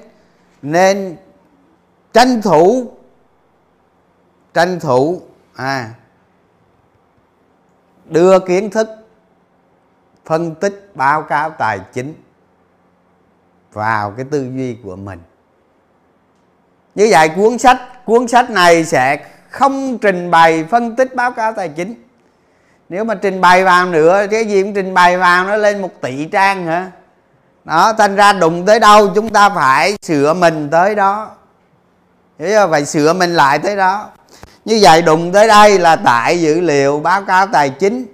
nên 0.62 1.18
tranh 2.14 2.42
thủ 2.42 2.92
tranh 4.54 4.80
thủ 4.80 5.22
à 5.56 5.90
đưa 8.06 8.40
kiến 8.40 8.70
thức, 8.70 8.90
phân 10.26 10.56
tích 10.56 10.92
báo 10.96 11.22
cáo 11.22 11.50
tài 11.50 11.80
chính 11.94 12.14
vào 13.74 14.12
cái 14.12 14.26
tư 14.32 14.50
duy 14.56 14.78
của 14.84 14.96
mình. 14.96 15.20
Như 16.96 17.08
vậy 17.12 17.30
cuốn 17.36 17.58
sách 17.58 18.06
cuốn 18.06 18.28
sách 18.28 18.50
này 18.50 18.86
sẽ 18.86 19.26
không 19.50 19.98
trình 19.98 20.32
bày 20.32 20.64
phân 20.64 20.96
tích 20.96 21.16
báo 21.16 21.32
cáo 21.32 21.54
tài 21.54 21.70
chính 21.70 22.07
nếu 22.89 23.04
mà 23.04 23.15
trình 23.15 23.41
bày 23.41 23.63
vào 23.63 23.86
nữa, 23.86 24.26
cái 24.32 24.45
gì 24.45 24.63
cũng 24.63 24.73
trình 24.73 24.93
bày 24.93 25.17
vào 25.17 25.45
nó 25.45 25.56
lên 25.56 25.82
một 25.82 26.02
tỷ 26.02 26.26
trang 26.26 26.65
hả? 26.65 26.91
Đó, 27.65 27.93
thành 27.97 28.15
ra 28.15 28.34
đụng 28.34 28.65
tới 28.65 28.80
đâu 28.80 29.10
chúng 29.15 29.30
ta 29.30 29.50
phải 29.50 29.97
sửa 30.02 30.34
mình 30.34 30.69
tới 30.69 30.95
đó. 30.95 31.32
Hiểu 32.39 32.50
chưa? 32.50 32.67
Phải 32.71 32.86
sửa 32.86 33.13
mình 33.13 33.34
lại 33.34 33.60
tới 33.60 33.76
đó. 33.76 34.10
Như 34.65 34.80
vậy 34.82 35.02
đụng 35.02 35.32
tới 35.32 35.47
đây 35.47 35.80
là 35.80 35.95
tại 35.95 36.41
dữ 36.41 36.62
liệu 36.62 37.00
báo 37.00 37.21
cáo 37.21 37.47
tài 37.47 37.69
chính. 37.69 38.06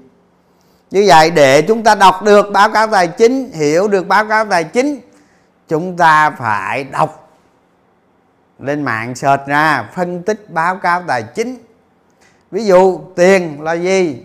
Như 0.91 1.05
vậy 1.07 1.31
để 1.31 1.61
chúng 1.61 1.83
ta 1.83 1.95
đọc 1.95 2.23
được 2.23 2.51
báo 2.51 2.69
cáo 2.69 2.87
tài 2.87 3.07
chính, 3.07 3.51
hiểu 3.51 3.87
được 3.87 4.07
báo 4.07 4.25
cáo 4.25 4.45
tài 4.45 4.63
chính, 4.63 4.99
chúng 5.67 5.97
ta 5.97 6.29
phải 6.29 6.83
đọc 6.83 7.29
lên 8.59 8.83
mạng 8.83 9.15
search 9.15 9.45
ra, 9.47 9.89
phân 9.95 10.23
tích 10.23 10.49
báo 10.49 10.75
cáo 10.75 11.03
tài 11.07 11.23
chính. 11.23 11.57
Ví 12.51 12.65
dụ 12.65 13.01
tiền 13.15 13.61
là 13.61 13.73
gì? 13.73 14.23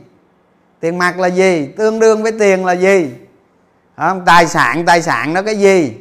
Tiền 0.81 0.99
mặt 0.99 1.19
là 1.19 1.29
gì? 1.29 1.67
Tương 1.77 1.99
đương 1.99 2.23
với 2.23 2.33
tiền 2.33 2.65
là 2.65 2.73
gì? 2.73 3.11
Không? 3.97 4.25
tài 4.25 4.47
sản 4.47 4.85
tài 4.87 5.03
sản 5.03 5.35
nó 5.35 5.43
cái 5.43 5.57
gì? 5.57 5.97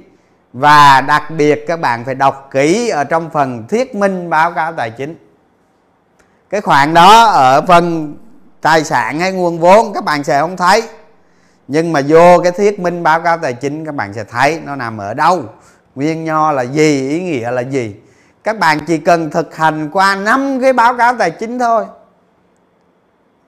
Và 0.53 1.01
đặc 1.01 1.23
biệt 1.37 1.65
các 1.67 1.79
bạn 1.79 2.05
phải 2.05 2.15
đọc 2.15 2.49
kỹ 2.51 2.89
ở 2.89 3.03
trong 3.03 3.29
phần 3.29 3.67
thuyết 3.67 3.95
minh 3.95 4.29
báo 4.29 4.51
cáo 4.51 4.73
tài 4.73 4.89
chính. 4.89 5.15
Cái 6.49 6.61
khoản 6.61 6.93
đó 6.93 7.23
ở 7.25 7.61
phần 7.61 8.15
tài 8.61 8.83
sản 8.83 9.19
hay 9.19 9.31
nguồn 9.31 9.59
vốn 9.59 9.93
các 9.93 10.03
bạn 10.03 10.23
sẽ 10.23 10.39
không 10.39 10.57
thấy. 10.57 10.83
Nhưng 11.67 11.93
mà 11.93 12.01
vô 12.07 12.39
cái 12.43 12.51
thuyết 12.51 12.79
minh 12.79 13.03
báo 13.03 13.21
cáo 13.21 13.37
tài 13.37 13.53
chính 13.53 13.85
các 13.85 13.95
bạn 13.95 14.13
sẽ 14.13 14.23
thấy 14.23 14.59
nó 14.65 14.75
nằm 14.75 14.97
ở 14.97 15.13
đâu? 15.13 15.43
Nguyên 15.95 16.23
nho 16.23 16.51
là 16.51 16.61
gì? 16.61 17.09
Ý 17.09 17.21
nghĩa 17.21 17.51
là 17.51 17.61
gì? 17.61 17.95
Các 18.43 18.59
bạn 18.59 18.79
chỉ 18.87 18.97
cần 18.97 19.29
thực 19.29 19.55
hành 19.55 19.89
qua 19.93 20.15
năm 20.15 20.59
cái 20.61 20.73
báo 20.73 20.97
cáo 20.97 21.15
tài 21.19 21.31
chính 21.31 21.59
thôi 21.59 21.85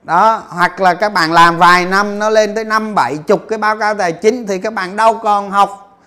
đó, 0.09 0.43
hoặc 0.49 0.81
là 0.81 0.93
các 0.93 1.13
bạn 1.13 1.31
làm 1.31 1.57
vài 1.57 1.85
năm, 1.85 2.19
nó 2.19 2.29
lên 2.29 2.55
tới 2.55 2.63
năm, 2.63 2.95
bảy 2.95 3.17
chục 3.17 3.45
cái 3.49 3.59
báo 3.59 3.77
cáo 3.77 3.93
tài 3.93 4.11
chính 4.11 4.47
thì 4.47 4.59
các 4.59 4.73
bạn 4.73 4.95
đâu 4.95 5.19
còn 5.23 5.51
học, 5.51 5.99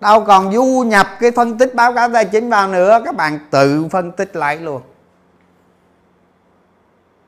đâu 0.00 0.24
còn 0.24 0.52
du 0.52 0.84
nhập 0.86 1.06
cái 1.20 1.30
phân 1.30 1.58
tích 1.58 1.74
báo 1.74 1.94
cáo 1.94 2.08
tài 2.12 2.24
chính 2.24 2.50
vào 2.50 2.68
nữa, 2.68 3.00
các 3.04 3.16
bạn 3.16 3.38
tự 3.50 3.86
phân 3.90 4.12
tích 4.12 4.36
lại 4.36 4.56
luôn. 4.56 4.82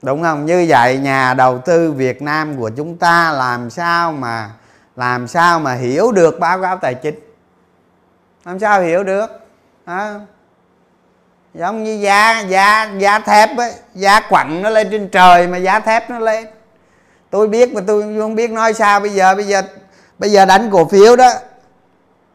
Đúng 0.03 0.23
không? 0.23 0.47
Như 0.47 0.67
vậy 0.69 0.99
nhà 0.99 1.35
đầu 1.35 1.59
tư 1.59 1.93
việt 1.93 2.23
nam 2.23 2.57
của 2.57 2.71
chúng 2.77 2.97
ta 2.97 3.33
làm 3.33 3.71
sao 3.71 4.13
mà, 4.13 4.51
làm 4.97 5.29
sao 5.29 5.61
mà 5.61 5.75
hiểu 5.75 6.13
được 6.13 6.41
báo 6.41 6.63
cáo 6.63 6.77
tài 6.77 6.95
chính? 6.95 7.19
Làm 8.45 8.59
sao 8.59 8.81
hiểu 8.81 9.05
được? 9.05 9.27
Đó 9.87 10.11
giống 11.55 11.85
như 11.85 11.99
giá 12.03 12.41
giá 12.41 12.91
giá 12.99 13.19
thép 13.19 13.57
ấy 13.57 13.73
giá 13.95 14.21
quặng 14.21 14.63
nó 14.63 14.71
lên 14.71 14.89
trên 14.91 15.09
trời 15.09 15.47
mà 15.47 15.57
giá 15.57 15.81
thép 15.81 16.11
nó 16.11 16.19
lên. 16.19 16.47
Tôi 17.31 17.49
biết 17.49 17.75
mà 17.75 17.81
tôi 17.87 18.03
không 18.19 18.35
biết 18.35 18.51
nói 18.51 18.75
sao. 18.75 19.01
Bây 19.01 19.11
giờ 19.11 19.35
bây 19.35 19.45
giờ 19.45 19.63
bây 20.19 20.31
giờ 20.31 20.45
đánh 20.45 20.71
cổ 20.71 20.85
phiếu 20.85 21.17
đó, 21.17 21.31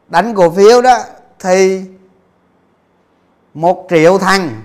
đánh 0.07 0.35
cổ 0.35 0.49
phiếu 0.49 0.81
đó 0.81 0.97
thì 1.39 1.81
một 3.53 3.87
triệu 3.89 4.17
thằng, 4.17 4.61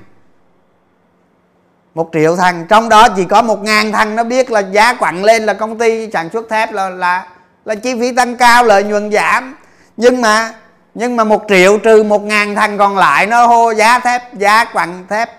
một 1.94 2.10
triệu 2.12 2.36
thằng. 2.36 2.66
Trong 2.68 2.88
đó 2.88 3.08
chỉ 3.16 3.24
có 3.24 3.42
một 3.42 3.62
ngàn 3.62 3.92
thằng 3.92 4.16
nó 4.16 4.24
biết 4.24 4.50
là 4.50 4.60
giá 4.60 4.94
quặng 4.94 5.24
lên 5.24 5.46
là 5.46 5.54
công 5.54 5.78
ty 5.78 6.10
sản 6.12 6.30
xuất 6.32 6.48
thép 6.48 6.72
là 6.72 6.90
là 6.90 7.26
là 7.64 7.74
chi 7.74 8.00
phí 8.00 8.12
tăng 8.12 8.36
cao, 8.36 8.64
lợi 8.64 8.84
nhuận 8.84 9.12
giảm. 9.12 9.56
Nhưng 9.96 10.20
mà 10.20 10.54
nhưng 10.98 11.16
mà 11.16 11.24
một 11.24 11.44
triệu 11.48 11.78
trừ 11.78 12.02
một 12.02 12.22
ngàn 12.22 12.54
thằng 12.54 12.78
còn 12.78 12.96
lại 12.96 13.26
nó 13.26 13.46
hô 13.46 13.70
giá 13.70 13.98
thép 13.98 14.34
giá 14.34 14.64
quặng 14.64 15.04
thép 15.08 15.30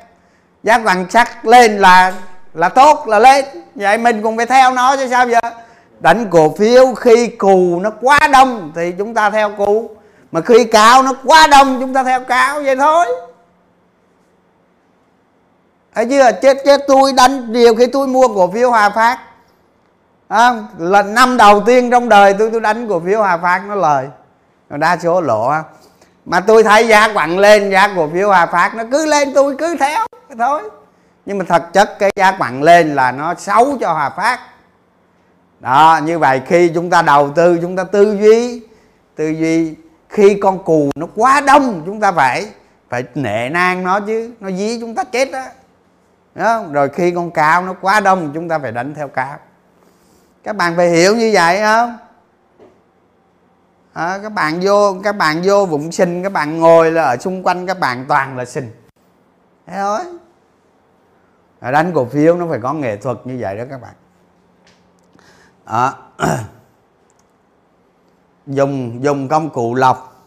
giá 0.63 0.79
quặng 0.79 1.05
sắt 1.09 1.45
lên 1.45 1.77
là 1.77 2.13
là 2.53 2.69
tốt 2.69 3.07
là 3.07 3.19
lên. 3.19 3.45
Vậy 3.75 3.97
mình 3.97 4.21
cũng 4.21 4.37
phải 4.37 4.45
theo 4.45 4.71
nó 4.71 4.95
chứ 4.95 5.07
sao 5.09 5.29
giờ? 5.29 5.39
Đánh 5.99 6.27
cổ 6.29 6.55
phiếu 6.57 6.93
khi 6.93 7.27
cù 7.27 7.79
nó 7.81 7.91
quá 8.01 8.19
đông 8.31 8.71
thì 8.75 8.93
chúng 8.97 9.13
ta 9.13 9.29
theo 9.29 9.49
cù. 9.49 9.89
Mà 10.31 10.41
khi 10.41 10.63
cao 10.63 11.03
nó 11.03 11.13
quá 11.25 11.47
đông 11.47 11.77
chúng 11.81 11.93
ta 11.93 12.03
theo 12.03 12.21
cao 12.23 12.61
vậy 12.61 12.75
thôi. 12.75 13.05
Thấy 15.95 16.05
chưa? 16.05 16.31
Chết 16.31 16.57
chết 16.65 16.81
tôi 16.87 17.13
đánh 17.13 17.53
điều 17.53 17.75
khi 17.75 17.85
tôi 17.85 18.07
mua 18.07 18.27
cổ 18.27 18.51
phiếu 18.51 18.69
hòa 18.69 18.89
phát. 18.89 19.19
À, 20.27 20.53
là 20.77 21.03
năm 21.03 21.37
đầu 21.37 21.63
tiên 21.65 21.91
trong 21.91 22.09
đời 22.09 22.33
tôi 22.39 22.49
tôi 22.51 22.61
đánh 22.61 22.89
cổ 22.89 23.01
phiếu 23.05 23.19
hòa 23.19 23.37
phát 23.37 23.61
nó 23.67 23.75
lời 23.75 24.07
đa 24.77 24.97
số 24.97 25.21
lộ 25.21 25.51
mà 26.25 26.39
tôi 26.39 26.63
thấy 26.63 26.87
giá 26.87 27.13
quặng 27.13 27.39
lên, 27.39 27.69
giá 27.69 27.93
cổ 27.95 28.09
phiếu 28.13 28.27
hòa 28.27 28.45
phát 28.45 28.75
nó 28.75 28.83
cứ 28.91 29.05
lên, 29.05 29.33
tôi 29.33 29.55
cứ 29.57 29.77
theo 29.79 30.05
thôi. 30.39 30.61
Nhưng 31.25 31.37
mà 31.37 31.45
thật 31.47 31.73
chất 31.73 31.99
cái 31.99 32.11
giá 32.15 32.31
quặng 32.31 32.63
lên 32.63 32.95
là 32.95 33.11
nó 33.11 33.33
xấu 33.37 33.77
cho 33.81 33.93
hòa 33.93 34.09
phát. 34.09 34.39
Đó, 35.59 35.99
như 36.03 36.19
vậy 36.19 36.41
khi 36.45 36.71
chúng 36.75 36.89
ta 36.89 37.01
đầu 37.01 37.29
tư, 37.35 37.59
chúng 37.61 37.75
ta 37.75 37.83
tư 37.83 38.17
duy 38.21 38.61
tư 39.15 39.29
duy 39.29 39.75
khi 40.09 40.39
con 40.43 40.63
cù 40.63 40.91
nó 40.95 41.07
quá 41.15 41.41
đông, 41.41 41.83
chúng 41.85 41.99
ta 41.99 42.11
phải 42.11 42.45
phải 42.89 43.03
nệ 43.15 43.49
nang 43.49 43.83
nó 43.83 43.99
chứ, 43.99 44.31
nó 44.39 44.51
dí 44.51 44.79
chúng 44.79 44.95
ta 44.95 45.03
chết 45.03 45.31
đó 45.31 45.41
không? 46.35 46.73
rồi 46.73 46.89
khi 46.89 47.11
con 47.11 47.31
cao 47.31 47.61
nó 47.61 47.73
quá 47.81 47.99
đông, 47.99 48.31
chúng 48.33 48.49
ta 48.49 48.59
phải 48.59 48.71
đánh 48.71 48.93
theo 48.93 49.07
cao 49.07 49.37
các 50.43 50.55
bạn 50.55 50.75
phải 50.75 50.89
hiểu 50.89 51.15
như 51.15 51.31
vậy, 51.33 51.59
không? 51.61 51.97
À, 53.99 54.19
các 54.23 54.29
bạn 54.29 54.59
vô 54.61 54.95
các 55.03 55.17
bạn 55.17 55.41
vô 55.43 55.65
vụng 55.65 55.91
sinh 55.91 56.23
các 56.23 56.31
bạn 56.31 56.59
ngồi 56.59 56.91
là 56.91 57.03
ở 57.03 57.17
xung 57.17 57.43
quanh 57.43 57.67
các 57.67 57.79
bạn 57.79 58.05
toàn 58.07 58.37
là 58.37 58.45
sinh. 58.45 58.71
Thế 59.67 59.73
thôi. 59.75 59.99
À, 61.59 61.71
đánh 61.71 61.91
cổ 61.95 62.05
phiếu 62.05 62.35
nó 62.35 62.45
phải 62.49 62.59
có 62.63 62.73
nghệ 62.73 62.97
thuật 62.97 63.17
như 63.23 63.37
vậy 63.39 63.57
đó 63.57 63.63
các 63.69 63.81
bạn. 63.81 63.93
À, 65.65 65.91
dùng 68.47 69.03
dùng 69.03 69.27
công 69.27 69.49
cụ 69.49 69.75
lọc. 69.75 70.25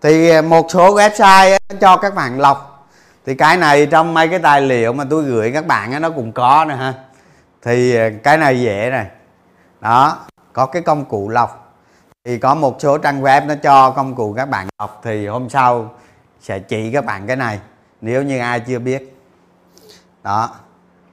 Thì 0.00 0.42
một 0.42 0.66
số 0.68 0.94
website 0.94 1.58
cho 1.80 1.96
các 1.96 2.14
bạn 2.14 2.40
lọc. 2.40 2.88
Thì 3.26 3.34
cái 3.34 3.56
này 3.56 3.86
trong 3.86 4.14
mấy 4.14 4.28
cái 4.28 4.38
tài 4.38 4.60
liệu 4.60 4.92
mà 4.92 5.04
tôi 5.10 5.24
gửi 5.24 5.52
các 5.52 5.66
bạn 5.66 6.02
nó 6.02 6.10
cũng 6.10 6.32
có 6.32 6.64
nè 6.68 6.74
ha. 6.74 6.94
Thì 7.62 7.96
ờ, 7.96 8.10
cái 8.22 8.38
này 8.38 8.60
dễ 8.60 8.90
này. 8.90 9.06
Đó 9.80 10.18
có 10.52 10.66
cái 10.66 10.82
công 10.82 11.04
cụ 11.04 11.28
lọc 11.28 11.59
thì 12.24 12.38
có 12.38 12.54
một 12.54 12.76
số 12.80 12.98
trang 12.98 13.22
web 13.22 13.46
nó 13.46 13.54
cho 13.54 13.90
công 13.90 14.14
cụ 14.14 14.32
các 14.36 14.46
bạn 14.46 14.68
học 14.78 15.00
thì 15.04 15.26
hôm 15.26 15.48
sau 15.48 15.90
sẽ 16.40 16.58
chỉ 16.58 16.92
các 16.92 17.04
bạn 17.04 17.26
cái 17.26 17.36
này, 17.36 17.60
nếu 18.00 18.22
như 18.22 18.38
ai 18.38 18.60
chưa 18.60 18.78
biết. 18.78 19.16
Đó. 20.22 20.50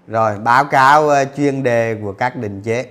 Rồi, 0.07 0.39
báo 0.39 0.65
cáo 0.65 1.09
ờ, 1.09 1.25
chuyên 1.37 1.63
đề 1.63 1.97
của 2.03 2.11
các 2.11 2.35
định 2.35 2.61
chế. 2.61 2.85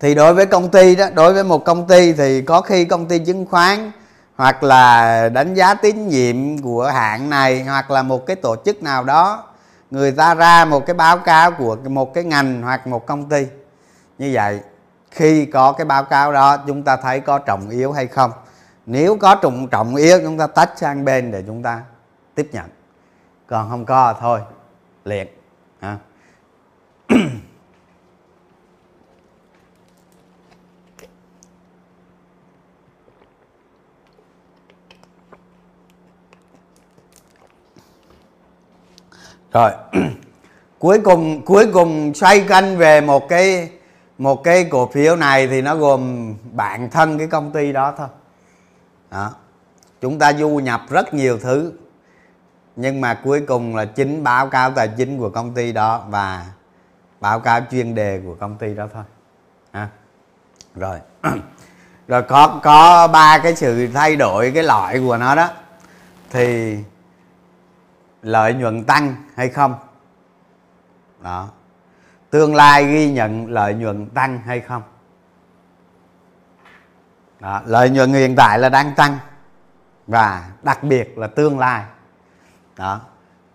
Thì 0.00 0.14
đối 0.14 0.34
với 0.34 0.46
công 0.46 0.70
ty 0.70 0.96
đó, 0.96 1.06
đối 1.14 1.32
với 1.32 1.44
một 1.44 1.64
công 1.64 1.86
ty 1.86 2.12
thì 2.12 2.42
có 2.42 2.60
khi 2.60 2.84
công 2.84 3.06
ty 3.06 3.18
chứng 3.18 3.46
khoán 3.46 3.92
hoặc 4.36 4.62
là 4.62 5.28
đánh 5.28 5.54
giá 5.54 5.74
tín 5.74 6.08
nhiệm 6.08 6.58
của 6.58 6.86
hãng 6.86 7.30
này 7.30 7.64
hoặc 7.64 7.90
là 7.90 8.02
một 8.02 8.26
cái 8.26 8.36
tổ 8.36 8.56
chức 8.64 8.82
nào 8.82 9.04
đó, 9.04 9.44
người 9.90 10.12
ta 10.12 10.34
ra 10.34 10.64
một 10.64 10.86
cái 10.86 10.94
báo 10.94 11.18
cáo 11.18 11.50
của 11.50 11.76
một 11.88 12.14
cái 12.14 12.24
ngành 12.24 12.62
hoặc 12.62 12.86
một 12.86 13.06
công 13.06 13.28
ty. 13.28 13.46
Như 14.18 14.30
vậy 14.32 14.60
khi 15.16 15.46
có 15.46 15.72
cái 15.72 15.84
báo 15.84 16.04
cáo 16.04 16.32
đó, 16.32 16.56
chúng 16.66 16.82
ta 16.82 16.96
thấy 16.96 17.20
có 17.20 17.38
trọng 17.38 17.70
yếu 17.70 17.92
hay 17.92 18.06
không? 18.06 18.30
Nếu 18.86 19.16
có 19.16 19.34
trọng 19.34 19.68
trọng 19.68 19.96
yếu, 19.96 20.20
chúng 20.22 20.38
ta 20.38 20.46
tách 20.46 20.72
sang 20.76 21.04
bên 21.04 21.30
để 21.30 21.44
chúng 21.46 21.62
ta 21.62 21.82
tiếp 22.34 22.48
nhận. 22.52 22.66
Còn 23.46 23.70
không 23.70 23.84
có 23.84 24.14
thôi, 24.20 24.40
liền 25.04 25.26
à. 25.80 25.98
rồi. 39.52 39.70
Cuối 40.78 40.98
cùng 41.04 41.42
cuối 41.44 41.66
cùng 41.72 42.14
xoay 42.14 42.40
canh 42.40 42.76
về 42.76 43.00
một 43.00 43.28
cái 43.28 43.70
một 44.18 44.44
cái 44.44 44.64
cổ 44.64 44.86
phiếu 44.86 45.16
này 45.16 45.46
thì 45.46 45.62
nó 45.62 45.76
gồm 45.76 46.34
bản 46.52 46.90
thân 46.90 47.18
cái 47.18 47.26
công 47.26 47.52
ty 47.52 47.72
đó 47.72 47.94
thôi. 47.96 48.08
Đó. 49.10 49.32
Chúng 50.00 50.18
ta 50.18 50.32
du 50.32 50.48
nhập 50.48 50.82
rất 50.88 51.14
nhiều 51.14 51.38
thứ, 51.38 51.72
nhưng 52.76 53.00
mà 53.00 53.14
cuối 53.14 53.40
cùng 53.40 53.76
là 53.76 53.84
chính 53.84 54.24
báo 54.24 54.48
cáo 54.48 54.70
tài 54.70 54.88
chính 54.88 55.18
của 55.18 55.30
công 55.30 55.54
ty 55.54 55.72
đó 55.72 56.04
và 56.08 56.46
báo 57.20 57.40
cáo 57.40 57.60
chuyên 57.70 57.94
đề 57.94 58.20
của 58.24 58.34
công 58.34 58.56
ty 58.56 58.74
đó 58.74 58.86
thôi. 58.94 59.04
À. 59.70 59.88
rồi. 60.74 60.98
Rồi 62.08 62.22
có 62.22 62.60
có 62.62 63.08
ba 63.08 63.38
cái 63.38 63.56
sự 63.56 63.88
thay 63.94 64.16
đổi 64.16 64.50
cái 64.54 64.62
loại 64.62 65.00
của 65.00 65.16
nó 65.16 65.34
đó. 65.34 65.48
Thì 66.30 66.76
lợi 68.22 68.54
nhuận 68.54 68.84
tăng 68.84 69.14
hay 69.36 69.48
không? 69.48 69.74
Đó 71.22 71.48
tương 72.30 72.54
lai 72.54 72.86
ghi 72.86 73.10
nhận 73.10 73.50
lợi 73.50 73.74
nhuận 73.74 74.06
tăng 74.06 74.40
hay 74.46 74.60
không? 74.60 74.82
Đó, 77.40 77.62
lợi 77.66 77.90
nhuận 77.90 78.12
hiện 78.12 78.36
tại 78.36 78.58
là 78.58 78.68
đang 78.68 78.94
tăng 78.94 79.18
và 80.06 80.44
đặc 80.62 80.82
biệt 80.82 81.18
là 81.18 81.26
tương 81.26 81.58
lai. 81.58 81.84
Đó 82.76 83.00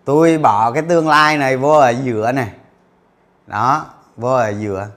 tôi 0.04 0.38
bỏ 0.38 0.72
cái 0.72 0.82
tương 0.82 1.08
lai 1.08 1.38
này 1.38 1.56
vô 1.56 1.72
ở 1.72 1.90
giữa 1.90 2.32
này. 2.32 2.50
Đó 3.46 3.86
vô 4.16 4.34
ở 4.34 4.48
giữa. 4.48 4.88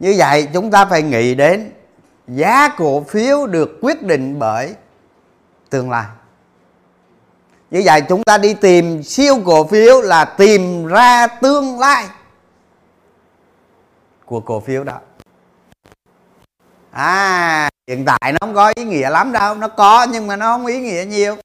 Như 0.00 0.14
vậy 0.18 0.48
chúng 0.52 0.70
ta 0.70 0.84
phải 0.84 1.02
nghĩ 1.02 1.34
đến 1.34 1.72
giá 2.28 2.68
cổ 2.68 3.04
phiếu 3.04 3.46
được 3.46 3.78
quyết 3.82 4.02
định 4.02 4.38
bởi 4.38 4.74
tương 5.70 5.90
lai. 5.90 6.06
Như 7.70 7.82
vậy 7.84 8.00
chúng 8.08 8.22
ta 8.24 8.38
đi 8.38 8.54
tìm 8.54 9.02
siêu 9.02 9.34
cổ 9.44 9.66
phiếu 9.66 10.00
là 10.00 10.24
tìm 10.24 10.86
ra 10.86 11.26
tương 11.26 11.78
lai 11.78 12.06
của 14.32 14.40
cổ 14.40 14.60
phiếu 14.60 14.84
đó. 14.84 14.98
À 16.90 17.70
hiện 17.86 18.04
tại 18.04 18.32
nó 18.32 18.38
không 18.40 18.54
có 18.54 18.72
ý 18.76 18.84
nghĩa 18.84 19.10
lắm 19.10 19.32
đâu, 19.32 19.54
nó 19.54 19.68
có 19.68 20.06
nhưng 20.10 20.26
mà 20.26 20.36
nó 20.36 20.46
không 20.46 20.66
ý 20.66 20.80
nghĩa 20.80 21.04
nhiều. 21.08 21.36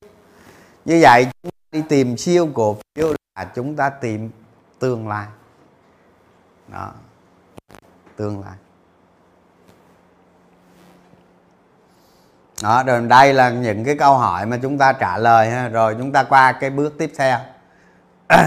Như 0.86 1.00
vậy, 1.02 1.28
chúng 1.44 1.52
ta 1.52 1.58
đi 1.72 1.84
tìm 1.90 2.18
siêu 2.18 2.50
cổ 2.54 2.78
phiếu 2.96 3.14
là 3.36 3.46
chúng 3.56 3.76
ta 3.76 3.90
tìm 3.90 4.30
tương 4.80 5.08
lai. 5.08 5.28
Đó, 6.68 6.92
tương 8.16 8.44
lai. 8.44 8.56
Đó, 12.64 12.84
rồi 12.84 13.02
đây 13.02 13.34
là 13.34 13.50
những 13.50 13.84
cái 13.84 13.96
câu 13.98 14.18
hỏi 14.18 14.46
mà 14.46 14.60
chúng 14.62 14.78
ta 14.78 14.94
trả 14.94 15.18
lời 15.18 15.50
ha. 15.50 15.68
Rồi 15.68 15.96
chúng 15.98 16.12
ta 16.12 16.24
qua 16.24 16.52
cái 16.52 16.70
bước 16.70 16.98
tiếp 16.98 17.12
theo. 17.18 17.40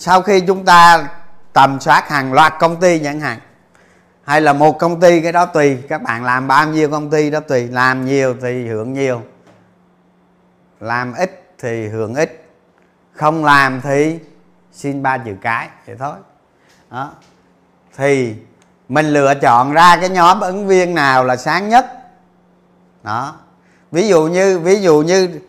sau 0.00 0.22
khi 0.22 0.40
chúng 0.40 0.64
ta 0.64 1.08
tầm 1.52 1.80
soát 1.80 2.08
hàng 2.08 2.32
loạt 2.32 2.54
công 2.60 2.80
ty 2.80 2.98
chẳng 2.98 3.20
hạn 3.20 3.38
hay 4.24 4.40
là 4.40 4.52
một 4.52 4.78
công 4.78 5.00
ty 5.00 5.20
cái 5.20 5.32
đó 5.32 5.46
tùy, 5.46 5.78
các 5.88 6.02
bạn 6.02 6.24
làm 6.24 6.48
bao 6.48 6.66
nhiêu 6.66 6.90
công 6.90 7.10
ty 7.10 7.30
đó 7.30 7.40
tùy, 7.40 7.68
làm 7.68 8.04
nhiều 8.04 8.34
thì 8.42 8.68
hưởng 8.68 8.92
nhiều, 8.92 9.22
làm 10.80 11.12
ít 11.12 11.54
thì 11.58 11.88
hưởng 11.88 12.14
ít, 12.14 12.44
không 13.12 13.44
làm 13.44 13.80
thì 13.80 14.18
xin 14.72 15.02
ba 15.02 15.18
chữ 15.18 15.32
cái, 15.42 15.68
vậy 15.86 15.96
thôi. 15.98 16.14
Đó. 16.90 17.12
Thì 17.96 18.34
mình 18.88 19.06
lựa 19.06 19.34
chọn 19.34 19.72
ra 19.72 19.96
cái 19.96 20.08
nhóm 20.08 20.40
ứng 20.40 20.66
viên 20.66 20.94
nào 20.94 21.24
là 21.24 21.36
sáng 21.36 21.68
nhất. 21.68 21.86
Đó. 23.02 23.34
Ví 23.90 24.08
dụ 24.08 24.26
như, 24.26 24.58
ví 24.58 24.82
dụ 24.82 25.02
như 25.02 25.40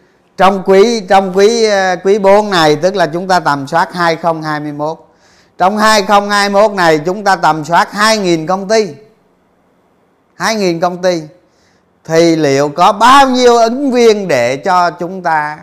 trong 0.41 0.63
quý 0.65 1.01
trong 1.09 1.37
quý 1.37 1.63
ờ, 1.63 1.95
quý 2.03 2.19
4 2.19 2.49
này, 2.49 2.75
tức 2.75 2.95
là 2.95 3.07
chúng 3.07 3.27
ta 3.27 3.39
tầm 3.39 3.67
soát 3.67 3.93
2021 3.93 5.07
trong 5.57 5.77
2021 5.77 6.71
này, 6.71 6.99
chúng 7.05 7.23
ta 7.23 7.35
tầm 7.35 7.65
soát 7.65 7.89
2.000 7.91 8.47
công 8.47 8.67
ty. 8.67 8.95
2.000 10.37 10.79
công 10.79 11.01
ty. 11.01 11.21
Thì 12.03 12.35
liệu 12.35 12.69
có 12.69 12.93
bao 12.93 13.29
nhiêu 13.29 13.57
ứng 13.57 13.91
viên 13.91 14.27
để 14.27 14.57
cho 14.57 14.91
chúng 14.91 15.23
ta 15.23 15.59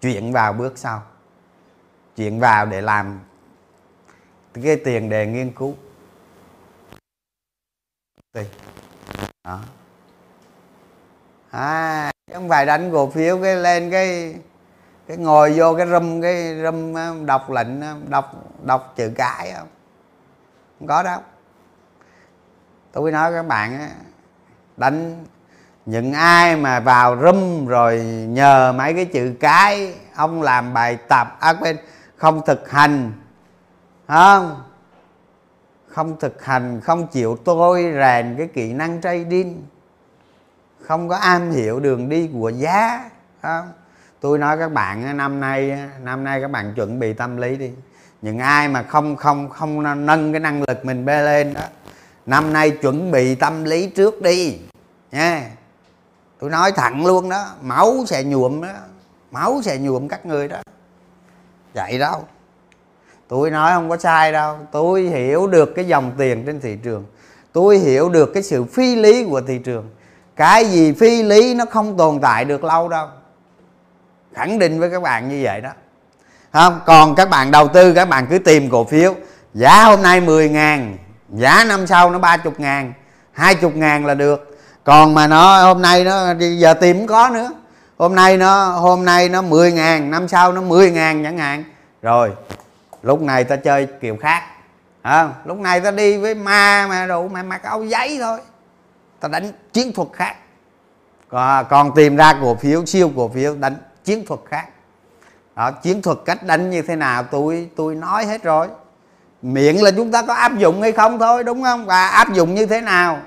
chuyển 0.00 0.32
vào 0.32 0.52
bước 0.52 0.72
sau? 0.76 1.02
Chuyển 2.16 2.40
vào 2.40 2.66
để 2.66 2.80
làm 2.80 3.20
cái 4.62 4.76
tiền 4.76 5.08
đề 5.08 5.26
nghiên 5.26 5.52
cứu. 5.52 5.74
Đó. 9.44 9.60
À 11.50 12.12
không 12.36 12.48
phải 12.48 12.66
đánh 12.66 12.92
cổ 12.92 13.10
phiếu 13.10 13.38
cái 13.42 13.56
lên 13.56 13.90
cái 13.90 14.34
cái 15.08 15.16
ngồi 15.16 15.52
vô 15.56 15.74
cái 15.74 15.86
râm 15.86 16.22
cái 16.22 16.62
râm 16.62 16.94
đọc 17.26 17.50
lệnh 17.50 17.68
đọc 18.10 18.32
đọc 18.62 18.92
chữ 18.96 19.12
cái 19.16 19.52
không 19.56 19.68
không 20.78 20.88
có 20.88 21.02
đâu. 21.02 21.20
Tôi 22.92 23.12
nói 23.12 23.32
các 23.32 23.46
bạn 23.46 23.88
đánh 24.76 25.24
những 25.86 26.12
ai 26.12 26.56
mà 26.56 26.80
vào 26.80 27.16
râm 27.22 27.66
rồi 27.66 27.98
nhờ 28.28 28.72
mấy 28.76 28.94
cái 28.94 29.04
chữ 29.04 29.34
cái 29.40 29.94
ông 30.14 30.42
làm 30.42 30.74
bài 30.74 30.98
tập 31.08 31.36
à, 31.40 31.54
quên 31.60 31.76
không 32.16 32.42
thực 32.46 32.70
hành 32.70 33.12
không? 34.08 34.62
Không 35.88 36.16
thực 36.20 36.44
hành 36.44 36.80
không 36.80 37.06
chịu 37.06 37.38
tôi 37.44 37.92
rèn 37.94 38.34
cái 38.38 38.46
kỹ 38.46 38.72
năng 38.72 39.00
trading 39.00 39.62
không 40.86 41.08
có 41.08 41.16
am 41.16 41.50
hiểu 41.50 41.80
đường 41.80 42.08
đi 42.08 42.30
của 42.32 42.48
giá 42.48 43.10
không? 43.42 43.72
Tôi 44.20 44.38
nói 44.38 44.58
các 44.58 44.72
bạn 44.72 45.16
năm 45.16 45.40
nay 45.40 45.78
năm 46.02 46.24
nay 46.24 46.40
các 46.40 46.50
bạn 46.50 46.74
chuẩn 46.74 46.98
bị 46.98 47.12
tâm 47.12 47.36
lý 47.36 47.56
đi. 47.56 47.70
Những 48.22 48.38
ai 48.38 48.68
mà 48.68 48.82
không 48.82 49.16
không 49.16 49.48
không 49.48 50.06
nâng 50.06 50.32
cái 50.32 50.40
năng 50.40 50.62
lực 50.68 50.84
mình 50.84 51.04
bê 51.04 51.22
lên 51.22 51.54
đó, 51.54 51.60
năm 52.26 52.52
nay 52.52 52.70
chuẩn 52.70 53.10
bị 53.10 53.34
tâm 53.34 53.64
lý 53.64 53.86
trước 53.86 54.22
đi, 54.22 54.58
nha. 55.12 55.50
Tôi 56.38 56.50
nói 56.50 56.72
thẳng 56.72 57.06
luôn 57.06 57.28
đó, 57.28 57.46
máu 57.62 58.04
sẽ 58.06 58.24
nhuộm 58.24 58.62
đó, 58.62 58.68
máu 59.30 59.60
sẽ 59.64 59.78
nhuộm 59.78 60.08
các 60.08 60.26
người 60.26 60.48
đó. 60.48 60.56
Vậy 61.74 61.98
đâu. 61.98 62.24
Tôi 63.28 63.50
nói 63.50 63.72
không 63.74 63.88
có 63.88 63.96
sai 63.96 64.32
đâu. 64.32 64.58
Tôi 64.72 65.02
hiểu 65.02 65.46
được 65.46 65.72
cái 65.76 65.86
dòng 65.86 66.12
tiền 66.18 66.42
trên 66.46 66.60
thị 66.60 66.78
trường. 66.82 67.04
Tôi 67.52 67.78
hiểu 67.78 68.08
được 68.08 68.30
cái 68.34 68.42
sự 68.42 68.64
phi 68.64 68.96
lý 68.96 69.24
của 69.24 69.40
thị 69.40 69.58
trường 69.58 69.88
cái 70.36 70.64
gì 70.64 70.92
phi 70.92 71.22
lý 71.22 71.54
nó 71.54 71.64
không 71.70 71.96
tồn 71.96 72.20
tại 72.22 72.44
được 72.44 72.64
lâu 72.64 72.88
đâu. 72.88 73.08
Khẳng 74.34 74.58
định 74.58 74.80
với 74.80 74.90
các 74.90 75.02
bạn 75.02 75.28
như 75.28 75.40
vậy 75.44 75.60
đó. 75.60 75.70
Không 76.52 76.80
còn 76.86 77.14
các 77.14 77.30
bạn 77.30 77.50
đầu 77.50 77.68
tư 77.68 77.92
các 77.92 78.08
bạn 78.08 78.26
cứ 78.30 78.38
tìm 78.38 78.70
cổ 78.70 78.84
phiếu. 78.84 79.14
Giá 79.54 79.84
hôm 79.84 80.02
nay 80.02 80.20
10 80.20 80.48
ngàn 80.48 80.96
giá 81.32 81.64
năm 81.64 81.86
sau 81.86 82.10
nó 82.10 82.18
30 82.18 82.52
ngàn 82.58 82.92
20 83.32 83.70
ngàn 83.74 84.06
là 84.06 84.14
được. 84.14 84.58
Còn 84.84 85.14
mà 85.14 85.26
nó 85.26 85.62
hôm 85.62 85.82
nay 85.82 86.04
nó 86.04 86.34
giờ 86.58 86.74
tìm 86.74 86.98
cũng 86.98 87.06
có 87.06 87.28
nữa. 87.28 87.50
Hôm 87.98 88.14
nay 88.14 88.36
nó 88.36 88.70
hôm 88.70 89.04
nay 89.04 89.28
nó 89.28 89.42
10 89.42 89.72
ngàn 89.72 90.10
năm 90.10 90.28
sau 90.28 90.52
nó 90.52 90.60
10 90.60 90.90
ngàn 90.90 91.24
chẳng 91.24 91.38
hạn. 91.38 91.64
Rồi 92.02 92.32
lúc 93.02 93.22
này 93.22 93.44
ta 93.44 93.56
chơi 93.56 93.86
kiểu 94.00 94.16
khác. 94.20 94.42
À, 95.02 95.28
lúc 95.44 95.58
này 95.58 95.80
ta 95.80 95.90
đi 95.90 96.16
với 96.16 96.34
ma 96.34 96.86
mà 96.88 97.06
đủ 97.06 97.28
mà 97.28 97.42
mặc 97.42 97.62
áo 97.62 97.84
giấy 97.84 98.18
thôi 98.20 98.38
ta 99.20 99.28
đánh 99.28 99.52
chiến 99.72 99.92
thuật 99.92 100.08
khác. 100.12 100.36
Còn, 101.28 101.66
còn 101.70 101.94
tìm 101.94 102.16
ra 102.16 102.32
cổ 102.42 102.54
phiếu 102.54 102.86
siêu 102.86 103.10
cổ 103.16 103.28
phiếu 103.28 103.54
đánh 103.54 103.76
chiến 104.04 104.26
thuật 104.26 104.40
khác. 104.50 104.66
Đó, 105.56 105.70
chiến 105.70 106.02
thuật 106.02 106.18
cách 106.24 106.42
đánh 106.42 106.70
như 106.70 106.82
thế 106.82 106.96
nào 106.96 107.22
tôi 107.22 107.70
tôi 107.76 107.94
nói 107.94 108.26
hết 108.26 108.42
rồi. 108.42 108.68
Miệng 109.42 109.82
là 109.82 109.90
chúng 109.90 110.12
ta 110.12 110.22
có 110.22 110.34
áp 110.34 110.58
dụng 110.58 110.82
hay 110.82 110.92
không 110.92 111.18
thôi 111.18 111.44
đúng 111.44 111.62
không? 111.62 111.86
Và 111.86 112.08
áp 112.08 112.32
dụng 112.32 112.54
như 112.54 112.66
thế 112.66 112.80
nào? 112.80 113.18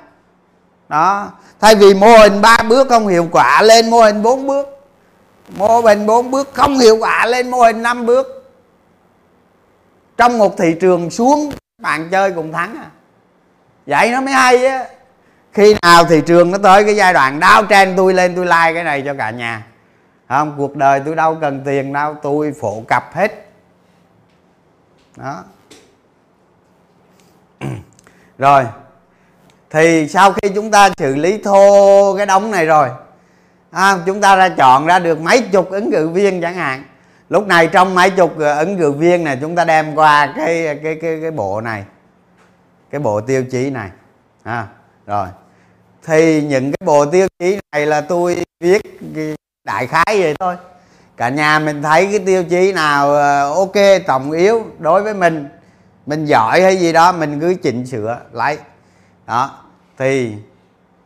Đó 0.89 1.31
thay 1.59 1.75
vì 1.75 1.93
mô 1.93 2.17
hình 2.17 2.41
ba 2.41 2.57
bước 2.69 2.89
không 2.89 3.07
hiệu 3.07 3.27
quả 3.31 3.61
lên 3.61 3.89
mô 3.89 4.01
hình 4.01 4.23
bốn 4.23 4.47
bước. 4.47 4.67
Mô 5.49 5.81
hình 5.81 6.05
bốn 6.05 6.31
bước 6.31 6.49
không 6.53 6.79
hiệu 6.79 6.97
quả 6.97 7.25
lên 7.25 7.51
mô 7.51 7.61
hình 7.61 7.81
năm 7.81 8.05
bước. 8.05 8.53
Trong 10.17 10.37
một 10.37 10.57
thị 10.57 10.75
trường 10.81 11.09
xuống 11.09 11.51
bạn 11.81 12.09
chơi 12.11 12.31
cùng 12.31 12.53
thắng 12.53 12.75
à. 12.77 12.89
Vậy 13.85 14.11
nó 14.11 14.21
mới 14.21 14.33
hay 14.33 14.65
á 14.65 14.85
khi 15.53 15.75
nào 15.81 16.05
thị 16.05 16.21
trường 16.25 16.51
nó 16.51 16.57
tới 16.57 16.83
cái 16.83 16.95
giai 16.95 17.13
đoạn 17.13 17.39
đau 17.39 17.63
trên 17.65 17.95
tôi 17.95 18.13
lên 18.13 18.35
tôi 18.35 18.45
like 18.45 18.73
cái 18.73 18.83
này 18.83 19.01
cho 19.05 19.13
cả 19.13 19.29
nhà. 19.29 19.65
Không 20.29 20.55
cuộc 20.57 20.75
đời 20.75 21.01
tôi 21.05 21.15
đâu 21.15 21.37
cần 21.41 21.61
tiền 21.65 21.93
đâu 21.93 22.15
tôi 22.21 22.53
phổ 22.61 22.81
cập 22.87 23.13
hết. 23.13 23.49
Đó. 25.17 25.43
Rồi 28.37 28.65
thì 29.69 30.07
sau 30.07 30.33
khi 30.33 30.49
chúng 30.55 30.71
ta 30.71 30.89
xử 30.97 31.15
lý 31.15 31.37
thô 31.37 32.15
cái 32.17 32.25
đống 32.25 32.51
này 32.51 32.65
rồi 32.65 32.89
à, 33.71 33.97
chúng 34.05 34.21
ta 34.21 34.35
ra 34.35 34.49
chọn 34.49 34.85
ra 34.85 34.99
được 34.99 35.21
mấy 35.21 35.41
chục 35.41 35.69
ứng 35.71 35.91
cử 35.91 36.09
viên 36.09 36.41
chẳng 36.41 36.55
hạn. 36.55 36.83
Lúc 37.29 37.47
này 37.47 37.67
trong 37.67 37.95
mấy 37.95 38.09
chục 38.09 38.39
ờ, 38.39 38.57
ứng 38.57 38.77
cử 38.77 38.91
viên 38.91 39.23
này 39.23 39.37
chúng 39.41 39.55
ta 39.55 39.65
đem 39.65 39.95
qua 39.95 40.33
cái 40.35 40.79
cái 40.83 40.97
cái 41.01 41.19
cái 41.21 41.31
bộ 41.31 41.61
này 41.61 41.83
cái 42.89 43.01
bộ 43.01 43.21
tiêu 43.21 43.43
chí 43.51 43.69
này. 43.69 43.89
À, 44.43 44.67
rồi. 45.09 45.27
Thì 46.03 46.41
những 46.41 46.71
cái 46.71 46.85
bộ 46.85 47.05
tiêu 47.05 47.27
chí 47.39 47.59
này 47.71 47.85
là 47.85 48.01
tôi 48.01 48.43
viết 48.59 48.81
đại 49.63 49.87
khái 49.87 50.21
vậy 50.21 50.35
thôi. 50.39 50.55
Cả 51.17 51.29
nhà 51.29 51.59
mình 51.59 51.81
thấy 51.81 52.05
cái 52.05 52.19
tiêu 52.19 52.43
chí 52.43 52.73
nào 52.73 53.13
ờ, 53.13 53.53
ok, 53.53 54.05
trọng 54.07 54.31
yếu 54.31 54.65
đối 54.79 55.03
với 55.03 55.13
mình 55.13 55.49
mình 56.05 56.25
giỏi 56.25 56.61
hay 56.61 56.77
gì 56.77 56.93
đó, 56.93 57.11
mình 57.11 57.39
cứ 57.39 57.55
chỉnh 57.63 57.85
sửa 57.85 58.19
lấy 58.31 58.57
đó. 59.27 59.51
Thì 59.97 60.35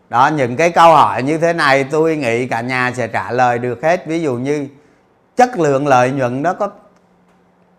đó, 0.10 0.28
những 0.36 0.56
cái 0.56 0.70
câu 0.70 0.92
hỏi 0.92 1.24
như 1.24 1.38
thế 1.38 1.54
này 1.54 1.84
tôi 1.84 2.18
nghĩ 2.18 2.48
cả 2.48 2.62
nhà 2.62 2.92
sẽ 2.96 3.08
trả 3.08 3.32
lời 3.32 3.60
được 3.60 3.84
hết. 3.84 4.08
Ví 4.08 4.22
dụ 4.22 4.36
như 4.36 4.68
chất 5.36 5.60
lượng 5.60 5.88
lợi 5.88 6.12
nhuận 6.12 6.44
đó 6.44 6.54
có 6.54 6.70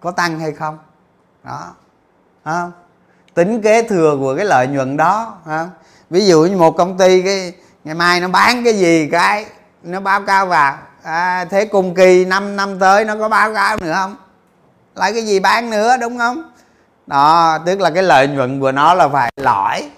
có 0.00 0.10
tăng 0.10 0.38
hay 0.40 0.52
không? 0.52 0.78
Đó. 1.44 1.74
Không 2.44 2.72
tính 3.34 3.62
kế 3.62 3.82
thừa 3.82 4.16
của 4.20 4.36
cái 4.36 4.44
lợi 4.44 4.66
nhuận 4.66 4.96
đó 4.96 5.38
không? 5.44 5.70
Ví 6.10 6.26
dụ 6.26 6.44
như 6.44 6.56
một 6.56 6.76
công 6.76 6.98
ty 6.98 7.22
cái 7.22 7.52
ngày 7.84 7.94
mai 7.94 8.20
nó 8.20 8.28
bán 8.28 8.64
cái 8.64 8.74
gì 8.74 9.08
cái 9.12 9.46
nó 9.82 10.00
báo 10.00 10.22
cáo 10.22 10.46
vào 10.46 10.78
à, 11.02 11.44
thế 11.44 11.64
cùng 11.64 11.94
kỳ 11.94 12.24
năm 12.24 12.56
năm 12.56 12.78
tới 12.78 13.04
nó 13.04 13.16
có 13.16 13.28
báo 13.28 13.54
cáo 13.54 13.76
nữa 13.76 13.92
không? 13.94 14.16
Lại 14.94 15.12
cái 15.12 15.22
gì 15.26 15.40
bán 15.40 15.70
nữa 15.70 15.96
đúng 15.96 16.18
không? 16.18 16.50
Đó 17.06 17.58
tức 17.66 17.80
là 17.80 17.90
cái 17.90 18.02
lợi 18.02 18.28
nhuận 18.28 18.60
của 18.60 18.72
nó 18.72 18.94
là 18.94 19.08
phải 19.08 19.32
lõi. 19.36 19.90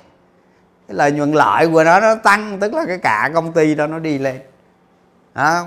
Cái 0.89 0.95
lợi 0.97 1.13
nhuận 1.13 1.33
lợi 1.33 1.69
của 1.69 1.85
nó 1.85 2.01
nó 2.01 2.15
tăng 2.15 2.61
tức 2.61 2.75
là 2.75 2.85
cái 2.87 2.99
cả 2.99 3.31
công 3.35 3.53
ty 3.53 3.75
đó 3.75 3.87
nó 3.87 3.99
đi 3.99 4.19
lên. 4.19 4.41
Đó. 5.35 5.65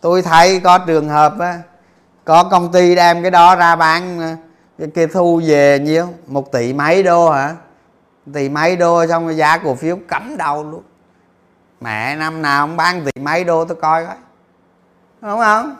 tôi 0.00 0.22
thấy 0.22 0.60
có 0.60 0.78
trường 0.78 1.08
hợp 1.08 1.38
á, 1.38 1.58
có 2.24 2.44
công 2.44 2.72
ty 2.72 2.94
đem 2.94 3.22
cái 3.22 3.30
đó 3.30 3.56
ra 3.56 3.76
bán 3.76 4.18
cái 4.78 4.88
kia 4.94 5.06
thu 5.06 5.42
về 5.46 5.78
nhiêu? 5.78 6.08
Một 6.26 6.52
tỷ 6.52 6.72
mấy 6.72 7.02
đô 7.02 7.30
hả? 7.30 7.54
Tỷ 8.34 8.48
mấy 8.48 8.76
đô 8.76 9.06
xong 9.06 9.26
rồi 9.26 9.36
giá 9.36 9.58
cổ 9.58 9.74
phiếu 9.74 9.98
cắm 10.08 10.36
đầu 10.36 10.64
luôn. 10.64 10.82
Mẹ, 11.80 12.16
năm 12.16 12.42
nào 12.42 12.62
ông 12.62 12.76
bán 12.76 13.04
tỷ 13.04 13.22
mấy 13.22 13.44
đô 13.44 13.64
tôi 13.64 13.76
coi 13.82 14.06
coi. 14.06 14.16
Đúng 15.20 15.40
không? 15.40 15.76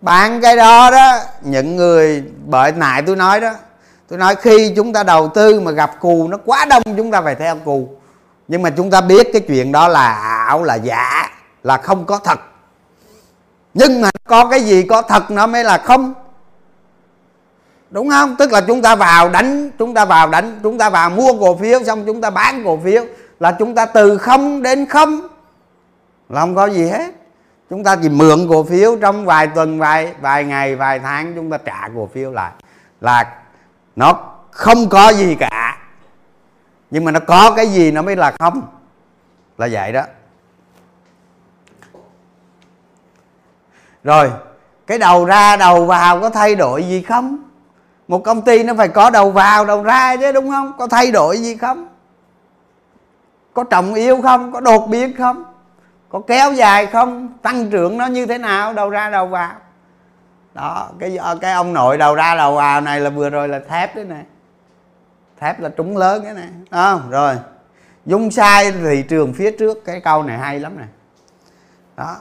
Bán 0.00 0.40
cái 0.40 0.56
đó 0.56 0.90
đó, 0.90 1.18
những 1.40 1.76
người, 1.76 2.24
bởi 2.46 2.72
nại 2.72 3.02
tôi 3.02 3.16
nói 3.16 3.40
đó, 3.40 3.52
tôi 4.08 4.18
nói 4.18 4.34
khi 4.34 4.72
chúng 4.76 4.92
ta 4.92 5.02
đầu 5.02 5.28
tư 5.28 5.60
mà 5.60 5.70
gặp 5.70 6.00
cù, 6.00 6.28
nó 6.28 6.38
quá 6.44 6.64
đông 6.64 6.82
chúng 6.96 7.10
ta 7.10 7.20
phải 7.22 7.34
theo 7.34 7.56
cù. 7.56 7.88
Nhưng 8.48 8.62
mà 8.62 8.70
chúng 8.70 8.90
ta 8.90 9.00
biết 9.00 9.28
cái 9.32 9.42
chuyện 9.48 9.72
đó 9.72 9.88
là 9.88 10.12
ảo, 10.46 10.64
là 10.64 10.74
giả, 10.74 11.30
là 11.62 11.76
không 11.76 12.04
có 12.04 12.18
thật. 12.18 12.40
Nhưng 13.74 14.00
mà 14.00 14.10
có 14.24 14.48
cái 14.48 14.60
gì 14.60 14.82
có 14.82 15.02
thật 15.02 15.30
nó 15.30 15.46
mới 15.46 15.64
là 15.64 15.78
không? 15.78 16.14
Đúng 17.90 18.10
không? 18.10 18.36
Tức 18.38 18.52
là 18.52 18.60
chúng 18.60 18.82
ta 18.82 18.94
vào 18.96 19.28
đánh, 19.28 19.70
chúng 19.78 19.94
ta 19.94 20.04
vào 20.04 20.28
đánh, 20.28 20.60
chúng 20.62 20.78
ta 20.78 20.90
vào 20.90 21.10
mua 21.10 21.32
cổ 21.40 21.56
phiếu, 21.56 21.84
xong 21.84 22.04
chúng 22.06 22.20
ta 22.20 22.30
bán 22.30 22.62
cổ 22.64 22.78
phiếu. 22.84 23.04
Là 23.40 23.52
chúng 23.58 23.74
ta 23.74 23.86
từ 23.86 24.18
không 24.18 24.62
đến 24.62 24.86
không, 24.86 25.20
là 26.28 26.40
không 26.40 26.54
có 26.54 26.66
gì 26.66 26.88
hết. 26.88 27.14
Chúng 27.70 27.84
ta 27.84 27.96
chỉ 28.02 28.08
mượn 28.08 28.48
cổ 28.48 28.64
phiếu 28.64 28.96
trong 28.96 29.24
vài 29.24 29.46
tuần, 29.46 29.78
vài 29.78 30.14
vài 30.20 30.44
ngày, 30.44 30.76
vài 30.76 30.98
tháng, 30.98 31.34
chúng 31.34 31.50
ta 31.50 31.58
trả 31.58 31.88
cổ 31.96 32.08
phiếu 32.14 32.32
lại. 32.32 32.52
Là 33.00 33.34
nó 33.96 34.20
không 34.50 34.88
có 34.88 35.08
gì 35.08 35.34
cả. 35.40 35.78
Nhưng 36.90 37.04
mà 37.04 37.10
nó 37.10 37.20
có 37.20 37.50
cái 37.56 37.66
gì 37.66 37.90
nó 37.90 38.02
mới 38.02 38.16
là 38.16 38.32
không? 38.38 38.62
Là 39.58 39.68
vậy 39.72 39.92
đó. 39.92 40.02
Rồi, 44.04 44.30
cái 44.86 44.98
đầu 44.98 45.24
ra, 45.24 45.56
đầu 45.56 45.86
vào 45.86 46.20
có 46.20 46.30
thay 46.30 46.54
đổi 46.54 46.82
gì 46.82 47.02
không? 47.02 47.47
Một 48.08 48.24
công 48.24 48.42
ty 48.42 48.62
nó 48.62 48.74
phải 48.74 48.88
có 48.88 49.10
đầu 49.10 49.30
vào, 49.30 49.64
đầu 49.64 49.82
ra 49.82 50.16
chứ, 50.16 50.32
đúng 50.32 50.50
không? 50.50 50.72
Có 50.78 50.86
thay 50.86 51.10
đổi 51.10 51.38
gì 51.38 51.56
không? 51.56 51.88
Có 53.54 53.64
trọng 53.64 53.94
yếu 53.94 54.22
không? 54.22 54.52
Có 54.52 54.60
đột 54.60 54.88
biến 54.88 55.16
không? 55.16 55.44
Có 56.08 56.20
kéo 56.26 56.52
dài 56.52 56.86
không? 56.86 57.28
Tăng 57.42 57.70
trưởng 57.70 57.98
nó 57.98 58.06
như 58.06 58.26
thế 58.26 58.38
nào? 58.38 58.72
Đầu 58.72 58.90
ra, 58.90 59.10
đầu 59.10 59.26
vào. 59.26 59.52
Đó, 60.54 60.88
cái 60.98 61.18
cái 61.40 61.52
ông 61.52 61.72
nội 61.72 61.98
đầu 61.98 62.14
ra, 62.14 62.34
đầu 62.34 62.54
vào 62.54 62.80
này 62.80 63.00
là 63.00 63.10
vừa 63.10 63.30
rồi 63.30 63.48
là 63.48 63.60
thép 63.68 63.96
đấy 63.96 64.04
này. 64.04 64.24
Thép 65.40 65.60
là 65.60 65.68
trúng 65.68 65.96
lớn 65.96 66.22
cái 66.24 66.34
này. 66.34 66.48
Đó, 66.70 67.00
rồi. 67.10 67.36
Dung 68.06 68.30
sai 68.30 68.72
thị 68.72 69.04
trường 69.08 69.32
phía 69.32 69.50
trước. 69.50 69.84
Cái 69.84 70.00
câu 70.00 70.22
này 70.22 70.38
hay 70.38 70.60
lắm 70.60 70.78
này. 70.78 70.88
Đó. 71.96 72.16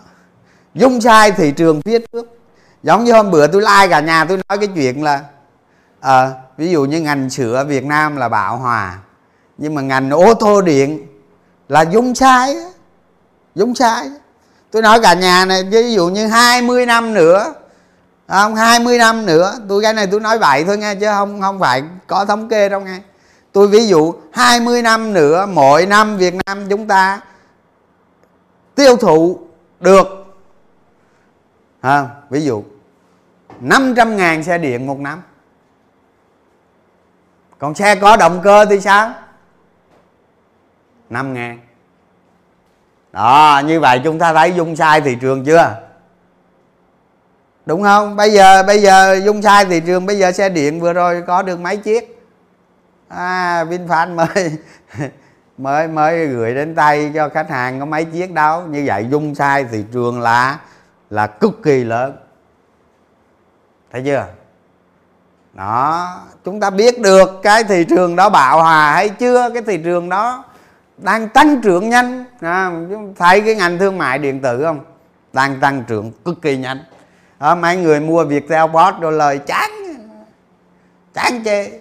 Dung 0.73 1.01
sai 1.01 1.31
thị 1.31 1.51
trường 1.51 1.81
phía 1.81 1.99
trước. 1.99 2.39
Giống 2.83 3.03
như 3.03 3.13
hôm 3.13 3.31
bữa 3.31 3.47
tôi 3.47 3.61
like 3.61 3.87
cả 3.89 3.99
nhà 3.99 4.25
tôi 4.25 4.39
nói 4.49 4.57
cái 4.57 4.69
chuyện 4.75 5.03
là 5.03 5.23
à, 6.07 6.33
ví 6.57 6.71
dụ 6.71 6.85
như 6.85 7.01
ngành 7.01 7.29
sữa 7.29 7.65
Việt 7.67 7.85
Nam 7.85 8.15
là 8.15 8.29
bạo 8.29 8.57
hòa 8.57 8.97
nhưng 9.57 9.75
mà 9.75 9.81
ngành 9.81 10.09
ô 10.09 10.33
tô 10.33 10.61
điện 10.61 11.07
là 11.69 11.81
dung 11.81 12.15
sai 12.15 12.57
dung 13.55 13.75
sai 13.75 14.09
tôi 14.71 14.81
nói 14.81 14.99
cả 15.03 15.13
nhà 15.13 15.45
này 15.45 15.63
ví 15.63 15.93
dụ 15.93 16.07
như 16.07 16.27
20 16.27 16.85
năm 16.85 17.13
nữa 17.13 17.53
à, 18.27 18.41
không 18.43 18.55
20 18.55 18.97
năm 18.97 19.25
nữa 19.25 19.53
tôi 19.69 19.83
cái 19.83 19.93
này 19.93 20.07
tôi 20.11 20.19
nói 20.19 20.39
vậy 20.39 20.63
thôi 20.63 20.77
nghe 20.77 20.95
chứ 20.95 21.05
không 21.05 21.41
không 21.41 21.59
phải 21.59 21.83
có 22.07 22.25
thống 22.25 22.49
kê 22.49 22.69
đâu 22.69 22.81
nghe. 22.81 22.99
Tôi 23.51 23.67
ví 23.67 23.87
dụ 23.87 24.13
20 24.33 24.81
năm 24.81 25.13
nữa 25.13 25.45
mỗi 25.45 25.85
năm 25.85 26.17
Việt 26.17 26.33
Nam 26.45 26.69
chúng 26.69 26.87
ta 26.87 27.21
tiêu 28.75 28.97
thụ 28.97 29.39
được 29.79 30.07
à, 31.81 32.05
ví 32.29 32.41
dụ 32.41 32.63
500 33.59 34.17
ngàn 34.17 34.43
xe 34.43 34.57
điện 34.57 34.87
một 34.87 34.99
năm 34.99 35.21
còn 37.59 37.75
xe 37.75 37.95
có 37.95 38.17
động 38.17 38.41
cơ 38.43 38.65
thì 38.65 38.79
sao? 38.79 39.13
5 41.09 41.33
ngàn. 41.33 41.59
Đó 43.11 43.61
như 43.65 43.79
vậy 43.79 44.01
chúng 44.03 44.19
ta 44.19 44.33
thấy 44.33 44.53
dung 44.53 44.75
sai 44.75 45.01
thị 45.01 45.17
trường 45.21 45.45
chưa? 45.45 45.75
Đúng 47.65 47.83
không? 47.83 48.15
Bây 48.15 48.31
giờ 48.31 48.63
bây 48.63 48.81
giờ 48.81 49.21
dung 49.25 49.41
sai 49.41 49.65
thị 49.65 49.81
trường 49.85 50.05
bây 50.05 50.17
giờ 50.17 50.31
xe 50.31 50.49
điện 50.49 50.79
vừa 50.79 50.93
rồi 50.93 51.23
có 51.27 51.41
được 51.41 51.59
mấy 51.59 51.77
chiếc? 51.77 52.23
À 53.07 53.63
vinfast 53.63 54.15
mới 54.15 54.51
mới 55.57 55.87
mới 55.87 56.27
gửi 56.27 56.55
đến 56.55 56.75
tay 56.75 57.11
cho 57.15 57.29
khách 57.29 57.49
hàng 57.49 57.79
có 57.79 57.85
mấy 57.85 58.05
chiếc 58.05 58.31
đâu. 58.31 58.61
Như 58.61 58.83
vậy 58.85 59.07
dung 59.09 59.35
sai 59.35 59.63
thị 59.63 59.85
trường 59.93 60.21
là 60.21 60.59
là 61.09 61.27
cực 61.27 61.63
kỳ 61.63 61.83
lớn. 61.83 62.17
Thấy 63.91 64.01
chưa 64.05 64.25
đó 65.57 66.15
chúng 66.45 66.59
ta 66.59 66.69
biết 66.69 66.99
được 66.99 67.39
cái 67.43 67.63
thị 67.63 67.85
trường 67.89 68.15
đó 68.15 68.29
bạo 68.29 68.61
hòa 68.61 68.91
hay 68.91 69.09
chưa 69.09 69.49
cái 69.53 69.61
thị 69.61 69.77
trường 69.83 70.09
đó 70.09 70.43
đang 70.97 71.29
tăng 71.29 71.61
trưởng 71.61 71.89
nhanh. 71.89 72.25
À, 72.39 72.71
thấy 73.17 73.41
cái 73.41 73.55
ngành 73.55 73.77
thương 73.77 73.97
mại 73.97 74.19
điện 74.19 74.41
tử 74.41 74.63
không? 74.63 74.79
Đang 75.33 75.59
tăng 75.59 75.83
trưởng 75.87 76.11
cực 76.25 76.41
kỳ 76.41 76.57
nhanh. 76.57 76.79
Đó, 77.39 77.55
mấy 77.55 77.77
người 77.77 77.99
mua 77.99 78.25
Viettel 78.25 78.65
Post 78.73 78.95
rồi 79.01 79.11
lời 79.11 79.37
chán 79.37 79.71
chán 81.13 81.41
chê. 81.45 81.71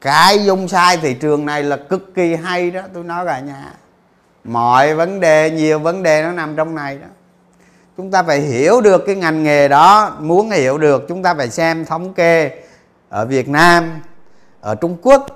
Cái 0.00 0.44
dung 0.44 0.68
sai 0.68 0.96
thị 0.96 1.14
trường 1.14 1.46
này 1.46 1.62
là 1.62 1.76
cực 1.76 2.14
kỳ 2.14 2.34
hay 2.34 2.70
đó 2.70 2.80
tôi 2.94 3.04
nói 3.04 3.26
cả 3.26 3.40
nhà. 3.40 3.72
Mọi 4.44 4.94
vấn 4.94 5.20
đề 5.20 5.50
nhiều 5.50 5.78
vấn 5.78 6.02
đề 6.02 6.22
nó 6.22 6.32
nằm 6.32 6.56
trong 6.56 6.74
này 6.74 6.98
đó 6.98 7.06
chúng 7.98 8.10
ta 8.10 8.22
phải 8.22 8.40
hiểu 8.40 8.80
được 8.80 9.06
cái 9.06 9.14
ngành 9.14 9.42
nghề 9.42 9.68
đó, 9.68 10.16
muốn 10.20 10.50
hiểu 10.50 10.78
được, 10.78 11.04
chúng 11.08 11.22
ta 11.22 11.34
phải 11.34 11.50
xem 11.50 11.84
thống 11.84 12.14
kê 12.14 12.50
ở 13.08 13.26
Việt 13.26 13.48
Nam, 13.48 14.00
ở 14.60 14.74
Trung 14.74 14.96
Quốc, 15.02 15.26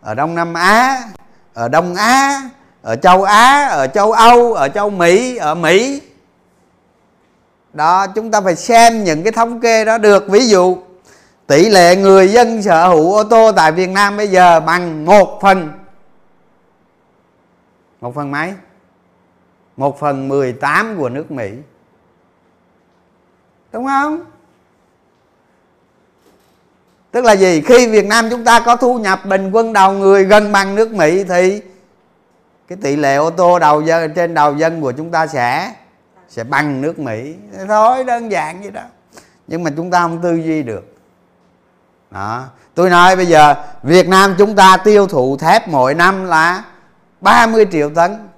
ở 0.00 0.14
Đông 0.14 0.34
Nam 0.34 0.54
Á, 0.54 1.02
ở 1.54 1.68
Đông 1.68 1.94
Á, 1.94 2.42
ở 2.82 2.96
châu 2.96 3.22
Á, 3.22 3.66
ở 3.66 3.86
châu 3.86 4.12
Âu, 4.12 4.54
ở 4.54 4.68
châu 4.68 4.90
Mỹ, 4.90 5.36
ở 5.36 5.54
Mỹ. 5.54 6.02
Đó, 7.72 8.06
chúng 8.06 8.30
ta 8.30 8.40
phải 8.40 8.56
xem 8.56 9.04
những 9.04 9.22
cái 9.22 9.32
thống 9.32 9.60
kê 9.60 9.84
đó 9.84 9.98
được. 9.98 10.28
Ví 10.28 10.48
dụ, 10.48 10.78
tỷ 11.46 11.68
lệ 11.68 11.96
người 11.96 12.28
dân 12.28 12.62
sở 12.62 12.88
hữu 12.88 13.14
ô 13.14 13.24
tô 13.24 13.52
tại 13.56 13.72
Việt 13.72 13.90
Nam 13.90 14.16
bây 14.16 14.28
giờ 14.28 14.60
bằng 14.60 15.04
một 15.04 15.38
phần. 15.42 15.72
Một 18.00 18.14
phần 18.14 18.30
mấy? 18.30 18.52
Một 19.76 20.00
phần 20.00 20.28
18 20.28 20.96
của 20.98 21.08
nước 21.08 21.30
Mỹ 21.30 21.50
đúng 23.74 23.86
không? 23.86 24.20
Tức 27.10 27.24
là 27.24 27.32
gì? 27.32 27.60
Khi 27.60 27.86
Việt 27.86 28.06
Nam 28.06 28.30
chúng 28.30 28.44
ta 28.44 28.60
có 28.60 28.76
thu 28.76 28.98
nhập 28.98 29.26
bình 29.26 29.50
quân 29.50 29.72
đầu 29.72 29.92
người 29.92 30.24
gần 30.24 30.52
bằng 30.52 30.74
nước 30.74 30.92
Mỹ 30.92 31.24
thì 31.24 31.62
cái 32.68 32.78
tỷ 32.82 32.96
lệ 32.96 33.16
ô 33.16 33.30
tô 33.30 33.58
đầu 33.58 33.82
dân 33.82 34.14
trên 34.14 34.34
đầu 34.34 34.54
dân 34.54 34.80
của 34.80 34.92
chúng 34.92 35.10
ta 35.10 35.26
sẽ 35.26 35.74
sẽ 36.28 36.44
bằng 36.44 36.80
nước 36.80 36.98
Mỹ. 36.98 37.34
Thôi 37.68 38.04
đơn 38.04 38.32
giản 38.32 38.62
vậy 38.62 38.70
đó. 38.70 38.82
Nhưng 39.46 39.62
mà 39.62 39.70
chúng 39.76 39.90
ta 39.90 40.00
không 40.00 40.22
tư 40.22 40.34
duy 40.34 40.62
được. 40.62 40.96
Đó. 42.10 42.44
Tôi 42.74 42.90
nói 42.90 43.16
bây 43.16 43.26
giờ 43.26 43.54
Việt 43.82 44.08
Nam 44.08 44.34
chúng 44.38 44.56
ta 44.56 44.76
tiêu 44.76 45.06
thụ 45.06 45.36
thép 45.36 45.68
mỗi 45.68 45.94
năm 45.94 46.24
là 46.24 46.64
30 47.20 47.66
triệu 47.72 47.90
tấn. 47.90 48.28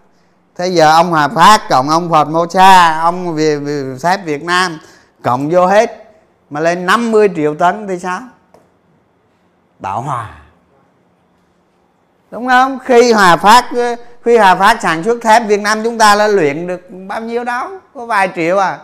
Thế 0.57 0.67
giờ 0.67 0.91
ông 0.91 1.11
Hòa 1.11 1.29
Phát 1.29 1.69
cộng 1.69 1.89
ông 1.89 2.11
Phật 2.11 2.29
Mocha 2.29 3.01
ông 3.01 3.35
về, 3.35 3.57
về 3.57 3.97
thép 4.03 4.25
Việt 4.25 4.45
Nam 4.45 4.79
cộng 5.27 5.51
vô 5.51 5.67
hết. 5.67 6.05
Mà 6.51 6.61
lên 6.61 6.87
50 6.87 7.29
triệu 7.37 7.55
tấn 7.55 7.89
thì 7.89 7.99
sao? 7.99 8.21
Bão 9.79 10.01
hòa. 10.01 10.31
Đúng 12.31 12.49
không? 12.49 12.79
Khi 12.79 13.13
hòa 13.13 13.37
phát, 13.37 13.71
khi 14.23 14.37
hòa 14.37 14.55
phát 14.55 14.83
sản 14.83 15.05
xuất 15.05 15.23
thép, 15.23 15.43
việt 15.49 15.61
nam 15.61 15.81
chúng 15.85 15.99
ta 15.99 16.15
đã 16.17 16.29
luyện 16.29 16.67
được 16.67 16.81
bao 17.09 17.21
nhiêu 17.21 17.45
đó? 17.45 17.81
Có 17.95 18.07
vài 18.07 18.31
triệu 18.35 18.59
à. 18.59 18.79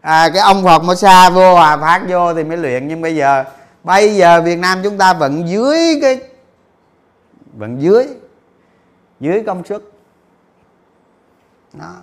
À 0.00 0.28
cái 0.34 0.42
ông 0.42 0.64
phật 0.64 0.82
mosa 0.82 1.30
vô 1.30 1.54
hòa 1.54 1.76
phát 1.76 2.02
vô 2.08 2.34
thì 2.34 2.44
mới 2.44 2.56
luyện. 2.56 2.88
Nhưng 2.88 3.00
bây 3.00 3.16
giờ 3.16 3.44
bây 3.84 4.14
giờ 4.16 4.42
việt 4.42 4.58
nam 4.58 4.80
chúng 4.84 4.98
ta 4.98 5.12
vẫn 5.12 5.48
dưới 5.48 5.98
cái, 6.02 6.20
vẫn 7.52 7.82
dưới 7.82 8.06
dưới 9.20 9.42
công 9.46 9.64
suất. 9.64 9.82
Đó. 11.72 11.94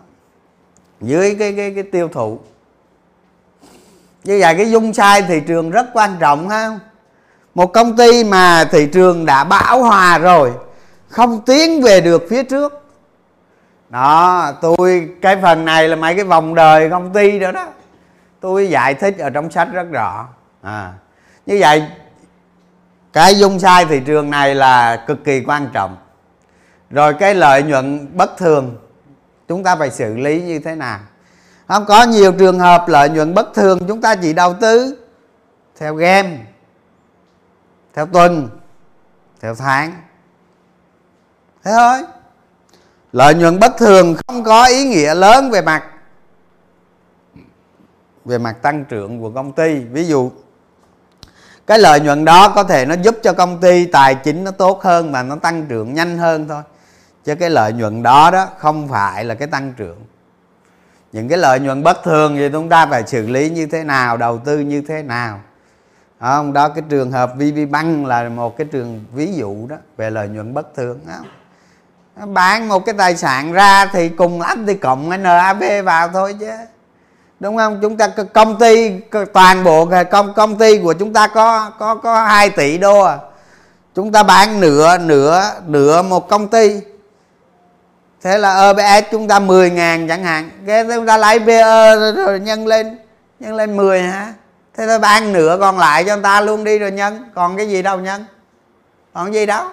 dưới 1.01 1.35
cái 1.39 1.53
cái 1.57 1.73
cái 1.75 1.83
tiêu 1.83 2.09
thụ 2.09 2.39
như 4.23 4.37
vậy 4.41 4.55
cái 4.57 4.71
dung 4.71 4.93
sai 4.93 5.21
thị 5.21 5.41
trường 5.47 5.71
rất 5.71 5.85
quan 5.93 6.15
trọng 6.19 6.49
ha 6.49 6.79
một 7.55 7.73
công 7.73 7.97
ty 7.97 8.23
mà 8.23 8.65
thị 8.71 8.87
trường 8.93 9.25
đã 9.25 9.43
bão 9.43 9.83
hòa 9.83 10.17
rồi, 10.17 10.51
không 11.09 11.41
tiến 11.45 11.81
về 11.81 12.01
được 12.01 12.23
phía 12.29 12.43
trước. 12.43 12.85
Đó, 13.89 14.51
tôi, 14.61 15.09
cái 15.21 15.37
phần 15.41 15.65
này 15.65 15.87
là 15.87 15.95
mấy 15.95 16.15
cái 16.15 16.23
vòng 16.23 16.55
đời 16.55 16.89
công 16.89 17.13
ty 17.13 17.39
đó 17.39 17.51
đó. 17.51 17.67
Tôi 18.39 18.69
giải 18.69 18.93
thích 18.93 19.17
ở 19.17 19.29
trong 19.29 19.51
sách 19.51 19.67
rất 19.73 19.91
rõ. 19.91 20.27
À 20.61 20.93
như 21.45 21.57
vậy, 21.59 21.83
cái 23.13 23.39
dung 23.39 23.59
sai 23.59 23.85
thị 23.85 24.01
trường 24.05 24.29
này 24.29 24.55
là 24.55 25.03
cực 25.07 25.23
kỳ 25.23 25.43
quan 25.47 25.69
trọng. 25.73 25.97
Rồi 26.89 27.13
cái 27.13 27.35
lợi 27.35 27.63
nhuận 27.63 28.17
bất 28.17 28.37
thường, 28.37 28.77
chúng 29.47 29.63
ta 29.63 29.75
phải 29.75 29.91
xử 29.91 30.17
lý 30.17 30.41
như 30.41 30.59
thế 30.59 30.75
nào? 30.75 30.99
Không 31.71 31.85
có 31.85 32.03
nhiều 32.03 32.31
trường 32.31 32.59
hợp 32.59 32.87
lợi 32.87 33.09
nhuận 33.09 33.33
bất 33.33 33.53
thường, 33.53 33.79
chúng 33.87 34.01
ta 34.01 34.15
chỉ 34.15 34.33
đầu 34.33 34.53
tư 34.53 34.97
theo 35.79 35.95
game, 35.95 36.37
theo 37.93 38.05
tuần, 38.05 38.49
theo 39.41 39.55
tháng. 39.55 39.93
Thế 41.63 41.71
thôi. 41.71 42.01
Lợi 43.11 43.35
nhuận 43.35 43.59
bất 43.59 43.77
thường 43.77 44.15
không 44.27 44.43
có 44.43 44.65
ý 44.65 44.85
nghĩa 44.85 45.13
lớn 45.13 45.51
về 45.51 45.61
mặt 45.61 45.83
về 48.25 48.37
mặt 48.37 48.55
tăng 48.61 48.85
trưởng 48.85 49.21
của 49.21 49.29
công 49.29 49.51
ty. 49.51 49.79
Ví 49.79 50.05
dụ, 50.05 50.31
cái 51.67 51.79
lợi 51.79 51.99
nhuận 51.99 52.25
đó 52.25 52.49
có 52.49 52.63
thể 52.63 52.85
nó 52.85 52.95
giúp 53.01 53.17
cho 53.23 53.33
công 53.33 53.61
ty 53.61 53.85
tài 53.85 54.15
chính 54.15 54.43
nó 54.43 54.51
tốt 54.51 54.83
hơn 54.83 55.11
và 55.11 55.23
nó 55.23 55.35
tăng 55.35 55.65
trưởng 55.65 55.93
nhanh 55.93 56.17
hơn 56.17 56.47
thôi. 56.47 56.61
Chứ 57.23 57.35
cái 57.35 57.49
lợi 57.49 57.73
nhuận 57.73 58.03
đó 58.03 58.31
đó 58.31 58.47
không 58.57 58.87
phải 58.87 59.25
là 59.25 59.35
cái 59.35 59.47
tăng 59.47 59.73
trưởng 59.77 59.97
những 61.11 61.29
cái 61.29 61.37
lợi 61.37 61.59
nhuận 61.59 61.83
bất 61.83 62.03
thường 62.03 62.35
thì 62.37 62.49
chúng 62.49 62.69
ta 62.69 62.85
phải 62.85 63.03
xử 63.07 63.27
lý 63.27 63.49
như 63.49 63.65
thế 63.65 63.83
nào, 63.83 64.17
đầu 64.17 64.37
tư 64.37 64.59
như 64.59 64.81
thế 64.87 65.03
nào. 65.03 65.39
Không 66.19 66.53
đó, 66.53 66.69
cái 66.69 66.83
trường 66.89 67.11
hợp 67.11 67.33
VB 67.35 67.71
Bank 67.71 68.07
là 68.07 68.29
một 68.29 68.57
cái 68.57 68.67
trường 68.71 69.05
ví 69.13 69.33
dụ 69.33 69.67
đó 69.69 69.75
về 69.97 70.09
lợi 70.09 70.27
nhuận 70.27 70.53
bất 70.53 70.75
thường 70.75 70.99
không 72.19 72.33
bán 72.33 72.67
một 72.67 72.85
cái 72.85 72.95
tài 72.97 73.17
sản 73.17 73.51
ra 73.51 73.85
thì 73.85 74.09
cùng 74.09 74.41
lắm 74.41 74.63
thì 74.67 74.73
cộng 74.73 75.23
NAV 75.23 75.63
vào 75.83 76.07
thôi 76.07 76.35
chứ. 76.39 76.49
Đúng 77.39 77.57
không? 77.57 77.79
Chúng 77.81 77.97
ta 77.97 78.07
công 78.33 78.59
ty 78.59 78.99
toàn 79.33 79.63
bộ 79.63 79.89
công 80.11 80.33
công 80.33 80.57
ty 80.57 80.77
của 80.77 80.93
chúng 80.93 81.13
ta 81.13 81.27
có 81.27 81.71
có 81.79 81.95
có 81.95 82.23
2 82.23 82.49
tỷ 82.49 82.77
đô 82.77 83.01
à. 83.01 83.17
Chúng 83.95 84.11
ta 84.11 84.23
bán 84.23 84.59
nửa 84.59 84.97
nửa 84.97 85.43
nửa 85.65 86.01
một 86.01 86.29
công 86.29 86.47
ty 86.47 86.81
thế 88.21 88.37
là 88.37 88.53
ờ, 88.53 88.73
EPS 88.77 89.11
chúng 89.11 89.27
ta 89.27 89.39
10 89.39 89.69
ngàn 89.69 90.07
chẳng 90.07 90.23
hạn. 90.23 90.49
Cái 90.67 90.85
chúng 90.95 91.05
ta 91.05 91.17
lấy 91.17 91.39
PE 91.39 91.95
rồi 92.13 92.39
nhân 92.39 92.67
lên 92.67 92.97
nhân 93.39 93.55
lên 93.55 93.77
10 93.77 94.01
hả? 94.01 94.33
Thế 94.73 94.87
thôi 94.87 94.99
bán 94.99 95.33
nửa 95.33 95.57
còn 95.59 95.79
lại 95.79 96.03
cho 96.03 96.15
người 96.15 96.23
ta 96.23 96.41
luôn 96.41 96.63
đi 96.63 96.79
rồi 96.79 96.91
nhân. 96.91 97.29
Còn 97.35 97.57
cái 97.57 97.69
gì 97.69 97.81
đâu 97.81 97.99
nhân. 97.99 98.25
Còn 99.13 99.33
gì 99.33 99.45
đâu. 99.45 99.65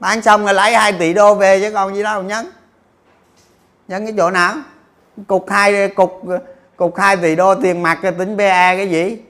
Bán 0.00 0.22
xong 0.22 0.44
rồi 0.44 0.54
lấy 0.54 0.74
2 0.74 0.92
tỷ 0.92 1.14
đô 1.14 1.34
về 1.34 1.60
chứ 1.60 1.70
còn 1.74 1.94
gì 1.94 2.02
đâu 2.02 2.22
nhân. 2.22 2.46
Nhân 3.88 4.06
cái 4.06 4.14
chỗ 4.16 4.30
nào? 4.30 4.54
Cục 5.26 5.50
hai 5.50 5.88
cục 5.88 6.22
cục 6.76 6.96
2 6.96 7.16
tỷ 7.16 7.36
đô 7.36 7.54
tiền 7.54 7.82
mặt 7.82 7.98
tính 8.02 8.36
PE 8.38 8.76
cái 8.76 8.90
gì? 8.90 9.22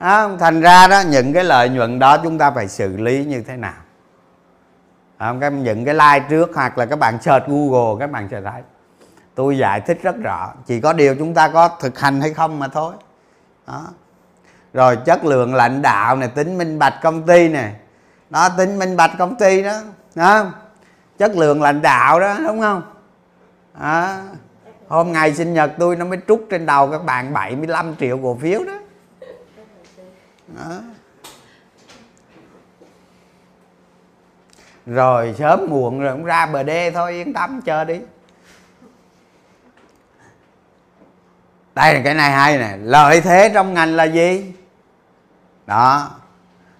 Đó, 0.00 0.30
thành 0.40 0.60
ra 0.60 0.86
đó 0.88 1.00
những 1.00 1.32
cái 1.32 1.44
lợi 1.44 1.68
nhuận 1.68 1.98
đó 1.98 2.18
chúng 2.22 2.38
ta 2.38 2.50
phải 2.50 2.68
xử 2.68 2.96
lý 2.96 3.24
như 3.24 3.42
thế 3.48 3.56
nào? 3.56 3.81
À, 5.22 5.28
không 5.28 5.40
cái 5.40 5.50
những 5.50 5.84
cái 5.84 5.94
like 5.94 6.26
trước 6.30 6.50
hoặc 6.54 6.78
là 6.78 6.86
các 6.86 6.98
bạn 6.98 7.22
search 7.22 7.46
google 7.46 8.00
các 8.00 8.10
bạn 8.10 8.28
sẽ 8.30 8.40
thấy 8.40 8.62
tôi 9.34 9.58
giải 9.58 9.80
thích 9.80 9.98
rất 10.02 10.16
rõ 10.22 10.52
chỉ 10.66 10.80
có 10.80 10.92
điều 10.92 11.14
chúng 11.14 11.34
ta 11.34 11.48
có 11.48 11.68
thực 11.80 11.98
hành 11.98 12.20
hay 12.20 12.34
không 12.34 12.58
mà 12.58 12.68
thôi. 12.68 12.94
Đó. 13.66 13.88
Rồi 14.72 14.96
chất 14.96 15.24
lượng 15.24 15.54
lãnh 15.54 15.82
đạo 15.82 16.16
này 16.16 16.28
tính 16.28 16.58
minh 16.58 16.78
bạch 16.78 16.94
công 17.02 17.26
ty 17.26 17.48
này. 17.48 17.74
Đó 18.30 18.48
tính 18.48 18.78
minh 18.78 18.96
bạch 18.96 19.10
công 19.18 19.36
ty 19.36 19.62
đó 19.62 19.78
đó. 20.14 20.46
Chất 21.18 21.36
lượng 21.36 21.62
lãnh 21.62 21.82
đạo 21.82 22.20
đó 22.20 22.36
đúng 22.46 22.60
không? 22.60 22.82
Đó. 23.80 24.16
hôm 24.88 25.12
ngày 25.12 25.34
sinh 25.34 25.54
nhật 25.54 25.72
tôi 25.78 25.96
nó 25.96 26.04
mới 26.04 26.18
trút 26.28 26.40
trên 26.50 26.66
đầu 26.66 26.90
các 26.90 27.04
bạn 27.04 27.32
75 27.32 27.96
triệu 28.00 28.18
cổ 28.22 28.38
phiếu 28.40 28.64
đó, 28.64 28.78
đó. 30.48 30.80
Rồi 34.86 35.34
sớm 35.38 35.66
muộn 35.68 36.00
rồi 36.00 36.12
cũng 36.12 36.24
ra 36.24 36.46
bờ 36.46 36.62
đê 36.62 36.90
thôi 36.90 37.12
yên 37.12 37.32
tâm 37.32 37.60
chờ 37.62 37.84
đi. 37.84 38.00
Đây 41.74 41.94
là 41.94 42.00
cái 42.04 42.14
này 42.14 42.30
hay 42.30 42.58
nè 42.58 42.76
lợi 42.82 43.20
thế 43.20 43.50
trong 43.54 43.74
ngành 43.74 43.96
là 43.96 44.04
gì? 44.04 44.52
Đó 45.66 46.10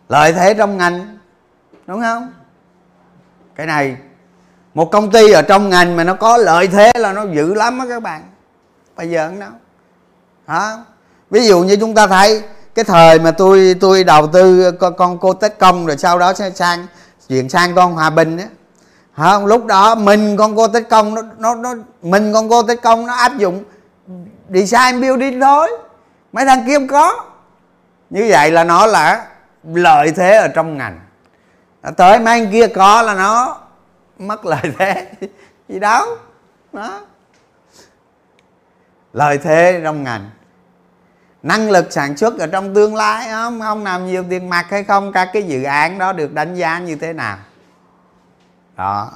lợi 0.09 0.33
thế 0.33 0.55
trong 0.55 0.77
ngành 0.77 1.19
đúng 1.87 2.01
không? 2.01 2.33
Cái 3.55 3.67
này 3.67 3.97
một 4.75 4.91
công 4.93 5.11
ty 5.11 5.33
ở 5.33 5.43
trong 5.43 5.69
ngành 5.69 5.97
mà 5.97 6.05
nó 6.05 6.15
có 6.15 6.37
lợi 6.37 6.69
thế 6.69 6.93
là 6.95 7.13
nó 7.13 7.27
dữ 7.33 7.55
lắm 7.55 7.79
á 7.79 7.87
các 7.89 8.03
bạn. 8.03 8.23
Bây 8.97 9.11
giờ 9.11 9.33
nó 9.39 9.47
hả? 10.47 10.77
Ví 11.31 11.47
dụ 11.47 11.61
như 11.63 11.77
chúng 11.77 11.95
ta 11.95 12.07
thấy 12.07 12.43
cái 12.75 12.85
thời 12.85 13.19
mà 13.19 13.31
tôi 13.31 13.77
tôi 13.81 14.05
đầu 14.05 14.27
tư 14.27 14.73
con, 14.73 14.97
con 14.97 15.19
cô 15.19 15.35
tết 15.35 15.59
công 15.59 15.87
rồi 15.87 15.97
sau 15.97 16.19
đó 16.19 16.33
sẽ 16.33 16.51
sang 16.51 16.87
chuyển 17.33 17.49
sang 17.49 17.75
con 17.75 17.93
hòa 17.93 18.11
bình 18.11 18.39
á. 18.39 18.47
Không 19.17 19.47
lúc 19.47 19.67
đó 19.67 19.95
mình 19.95 20.37
con 20.37 20.57
cô 20.57 20.69
tích 20.69 20.89
công 20.91 21.15
nó 21.15 21.23
nó 21.39 21.55
nó, 21.55 21.75
mình 22.03 22.33
con 22.33 22.49
cô 22.49 22.63
tích 22.63 22.83
công 22.83 23.07
nó 23.07 23.15
áp 23.15 23.39
dụng 23.39 23.65
design 24.49 25.01
building 25.01 25.41
thôi. 25.41 25.71
Mấy 26.33 26.45
thằng 26.45 26.65
kia 26.67 26.75
không 26.75 26.89
có. 26.89 27.25
Như 28.11 28.27
vậy 28.31 28.51
là 28.51 28.65
nó 28.65 28.87
là 28.87 29.27
lợi 29.65 30.13
thế 30.17 30.37
ở 30.37 30.49
trong 30.49 30.79
ngành. 30.79 31.01
À, 31.83 31.91
tới 31.91 32.19
mấy 32.19 32.41
anh 32.41 32.53
kia 32.53 32.67
có 32.67 33.03
là 33.03 33.15
nó 33.15 33.59
mất 34.19 34.47
lợi 34.47 34.73
thế 34.79 35.07
gì 35.69 35.79
đâu. 35.79 36.07
Đó. 36.73 37.01
Lợi 39.13 39.39
thế 39.39 39.81
trong 39.85 40.03
ngành 40.03 40.31
năng 41.43 41.71
lực 41.71 41.93
sản 41.93 42.17
xuất 42.17 42.39
ở 42.39 42.47
trong 42.47 42.75
tương 42.75 42.95
lai, 42.95 43.29
không 43.31 43.61
không 43.61 43.85
làm 43.85 44.07
nhiều 44.07 44.25
tiền 44.31 44.51
mặt 44.51 44.67
hay 44.71 44.85
không? 44.85 45.13
Các 45.13 45.31
cái 45.33 45.43
dự 45.43 45.63
án 45.63 45.99
đó 45.99 46.13
được 46.13 46.33
đánh 46.33 46.55
giá 46.55 46.79
như 46.79 46.97
thế 46.97 47.13
nào? 47.13 47.39
Đó. 48.77 49.11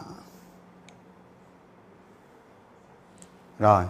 Rồi. 3.58 3.84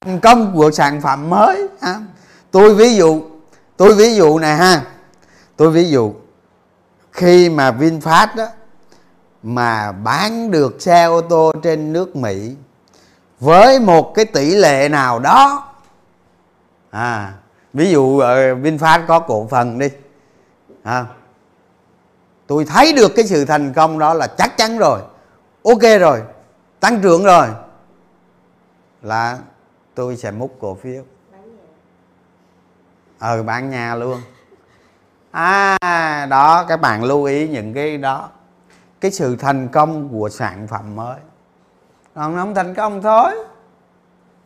Thành 0.00 0.20
công 0.20 0.54
của 0.54 0.70
sản 0.70 1.00
phẩm 1.00 1.30
mới, 1.30 1.68
ha. 1.82 2.00
Tôi 2.50 2.74
ví 2.74 2.94
dụ, 2.96 3.22
tôi 3.76 3.94
ví 3.94 4.14
dụ 4.14 4.38
này 4.38 4.56
ha. 4.56 4.82
Tôi 5.56 5.70
ví 5.70 5.90
dụ, 5.90 6.14
khi 7.12 7.48
mà 7.48 7.70
vinfast 7.70 8.36
đó 8.36 8.46
mà 9.42 9.92
bán 9.92 10.50
được 10.50 10.76
xe 10.82 11.04
ô 11.04 11.20
tô 11.20 11.52
trên 11.62 11.92
nước 11.92 12.16
mỹ, 12.16 12.54
với 13.40 13.80
một 13.80 14.12
cái 14.14 14.24
tỷ 14.24 14.54
lệ 14.54 14.88
nào 14.88 15.18
đó 15.18 15.69
à 16.90 17.34
ví 17.72 17.90
dụ 17.90 18.18
ờ, 18.18 18.54
vinfast 18.54 19.06
có 19.06 19.20
cổ 19.20 19.46
phần 19.50 19.78
đi. 19.78 19.88
À, 20.82 21.06
tôi 22.46 22.64
thấy 22.64 22.92
được 22.92 23.12
cái 23.16 23.26
sự 23.26 23.44
thành 23.44 23.72
công 23.72 23.98
đó 23.98 24.14
là 24.14 24.26
chắc 24.26 24.56
chắn 24.56 24.78
rồi. 24.78 25.00
Ok 25.64 26.00
rồi 26.00 26.22
tăng 26.80 27.00
trưởng 27.00 27.24
rồi. 27.24 27.46
Là 29.02 29.38
tôi 29.94 30.16
sẽ 30.16 30.30
múc 30.30 30.56
cổ 30.60 30.74
phiếu. 30.74 31.02
Ờ 33.18 33.42
bán 33.42 33.70
nhà 33.70 33.94
luôn. 33.94 34.20
À 35.30 36.26
đó 36.30 36.64
các 36.68 36.80
bạn 36.80 37.04
lưu 37.04 37.24
ý 37.24 37.48
những 37.48 37.74
cái 37.74 37.98
đó. 37.98 38.28
Cái 39.00 39.10
sự 39.10 39.36
thành 39.36 39.68
công 39.68 40.08
của 40.08 40.28
sản 40.28 40.66
phẩm 40.66 40.96
mới. 40.96 41.16
Còn 42.14 42.36
nó 42.36 42.42
không 42.42 42.54
thành 42.54 42.74
công 42.74 43.02
thôi. 43.02 43.30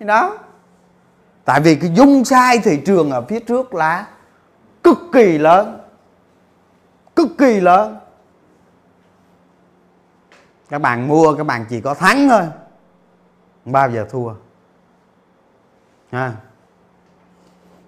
Đó 0.01 0.39
tại 1.45 1.61
vì 1.61 1.75
cái 1.75 1.91
dung 1.95 2.25
sai 2.25 2.59
thị 2.59 2.83
trường 2.87 3.11
ở 3.11 3.23
phía 3.23 3.41
trước 3.41 3.75
là 3.75 4.07
cực 4.83 4.99
kỳ 5.13 5.39
lớn. 5.39 5.81
Cực 7.17 7.29
kỳ 7.39 7.61
lớn. 7.61 7.99
Các 10.69 10.79
bạn 10.79 11.09
mua, 11.09 11.35
các 11.35 11.45
bạn 11.45 11.65
chỉ 11.69 11.81
có 11.81 11.95
thắng 11.95 12.29
thôi. 12.29 12.43
Không 13.65 13.73
bao 13.73 13.91
giờ 13.91 14.07
thua. 14.11 14.33
À. 16.11 16.33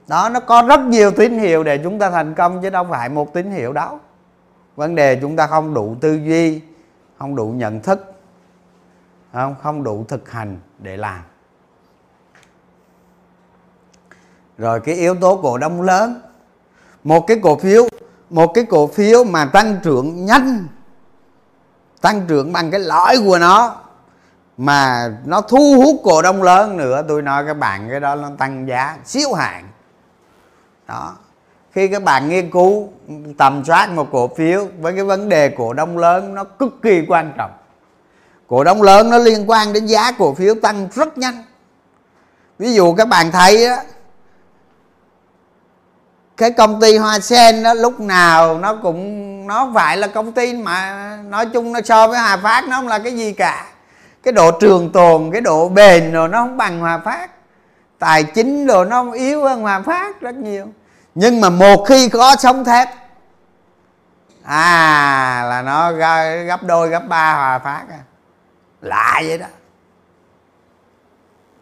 đó, 0.08 0.28
nó 0.28 0.40
có 0.40 0.62
rất 0.68 0.80
nhiều 0.80 1.10
tín 1.10 1.38
hiệu 1.38 1.64
để 1.64 1.80
chúng 1.82 1.98
ta 1.98 2.10
thành 2.10 2.34
công 2.34 2.62
chứ 2.62 2.70
đâu 2.70 2.86
phải 2.90 3.08
một 3.08 3.34
tín 3.34 3.50
hiệu 3.50 3.72
đó 3.72 3.98
vấn 4.76 4.94
đề 4.94 5.18
chúng 5.20 5.36
ta 5.36 5.46
không 5.46 5.74
đủ 5.74 5.96
tư 6.00 6.14
duy, 6.14 6.62
không 7.18 7.36
đủ 7.36 7.46
nhận 7.46 7.80
thức, 7.80 8.14
không 9.32 9.54
không 9.62 9.82
đủ 9.82 10.04
thực 10.08 10.30
hành 10.30 10.58
để 10.78 10.96
làm. 10.96 11.20
Rồi 14.58 14.80
cái 14.80 14.94
yếu 14.94 15.14
tố 15.14 15.40
cổ 15.42 15.58
đông 15.58 15.82
lớn. 15.82 16.20
Một 17.04 17.26
cái 17.26 17.40
cổ 17.42 17.56
phiếu, 17.56 17.88
một 18.30 18.46
cái 18.54 18.64
cổ 18.64 18.86
phiếu 18.86 19.24
mà 19.24 19.44
tăng 19.44 19.76
trưởng 19.82 20.26
nhanh. 20.26 20.66
Tăng 22.00 22.26
trưởng 22.28 22.52
bằng 22.52 22.70
cái 22.70 22.80
lõi 22.80 23.18
của 23.26 23.38
nó. 23.38 23.76
Mà 24.56 25.08
nó 25.24 25.40
thu 25.40 25.74
hút 25.76 26.00
cổ 26.04 26.22
đông 26.22 26.42
lớn 26.42 26.76
nữa, 26.76 27.02
tôi 27.08 27.22
nói 27.22 27.44
các 27.46 27.54
bạn 27.54 27.88
cái 27.90 28.00
đó 28.00 28.14
nó 28.14 28.30
tăng 28.38 28.68
giá 28.68 28.96
xíu 29.04 29.32
hạn. 29.32 29.68
Đó. 30.88 31.16
Khi 31.72 31.88
các 31.88 32.02
bạn 32.02 32.28
nghiên 32.28 32.50
cứu, 32.50 32.88
tầm 33.38 33.64
soát 33.64 33.90
một 33.90 34.08
cổ 34.12 34.28
phiếu 34.36 34.66
với 34.80 34.92
cái 34.92 35.04
vấn 35.04 35.28
đề 35.28 35.48
cổ 35.48 35.72
đông 35.72 35.98
lớn, 35.98 36.34
nó 36.34 36.44
cực 36.44 36.82
kỳ 36.82 37.02
quan 37.08 37.32
trọng. 37.36 37.50
Cổ 38.48 38.64
đông 38.64 38.82
lớn 38.82 39.10
nó 39.10 39.18
liên 39.18 39.50
quan 39.50 39.72
đến 39.72 39.86
giá 39.86 40.12
cổ 40.12 40.34
phiếu 40.34 40.54
tăng 40.54 40.88
rất 40.94 41.18
nhanh. 41.18 41.44
Ví 42.58 42.74
dụ 42.74 42.94
các 42.94 43.08
bạn 43.08 43.30
thấy 43.30 43.66
á 43.66 43.82
cái 46.36 46.50
công 46.50 46.80
ty 46.80 46.96
hoa 46.96 47.20
sen 47.20 47.62
đó, 47.62 47.74
lúc 47.74 48.00
nào 48.00 48.58
nó 48.58 48.74
cũng, 48.82 49.46
nó 49.46 49.70
phải 49.74 49.96
là 49.96 50.06
công 50.06 50.32
ty 50.32 50.54
mà 50.54 51.18
nói 51.28 51.46
chung 51.46 51.72
nó 51.72 51.80
so 51.84 52.08
với 52.08 52.18
hòa 52.18 52.36
phát, 52.36 52.64
nó 52.68 52.76
không 52.76 52.88
là 52.88 52.98
cái 52.98 53.16
gì 53.16 53.32
cả. 53.32 53.66
Cái 54.22 54.32
độ 54.32 54.50
trường 54.60 54.92
tồn, 54.92 55.30
cái 55.32 55.40
độ 55.40 55.68
bền 55.68 56.12
rồi 56.12 56.28
nó 56.28 56.38
không 56.38 56.56
bằng 56.56 56.80
hòa 56.80 56.98
phát. 57.04 57.30
Tài 57.98 58.24
chính 58.24 58.66
rồi 58.66 58.86
nó 58.86 59.12
yếu 59.12 59.44
hơn 59.44 59.60
hòa 59.60 59.80
phát 59.80 60.20
rất 60.20 60.34
nhiều. 60.34 60.66
Nhưng 61.14 61.40
mà 61.40 61.50
một 61.50 61.84
khi 61.88 62.08
có 62.08 62.36
sống 62.38 62.64
thép 62.64 62.88
à 64.44 65.44
là 65.48 65.62
nó 65.62 65.92
gấp 66.46 66.62
đôi, 66.62 66.88
gấp 66.88 67.02
ba 67.08 67.34
hòa 67.34 67.58
phát 67.58 67.84
à. 67.90 67.98
Lạ 68.80 69.22
vậy 69.26 69.38
đó. 69.38 69.46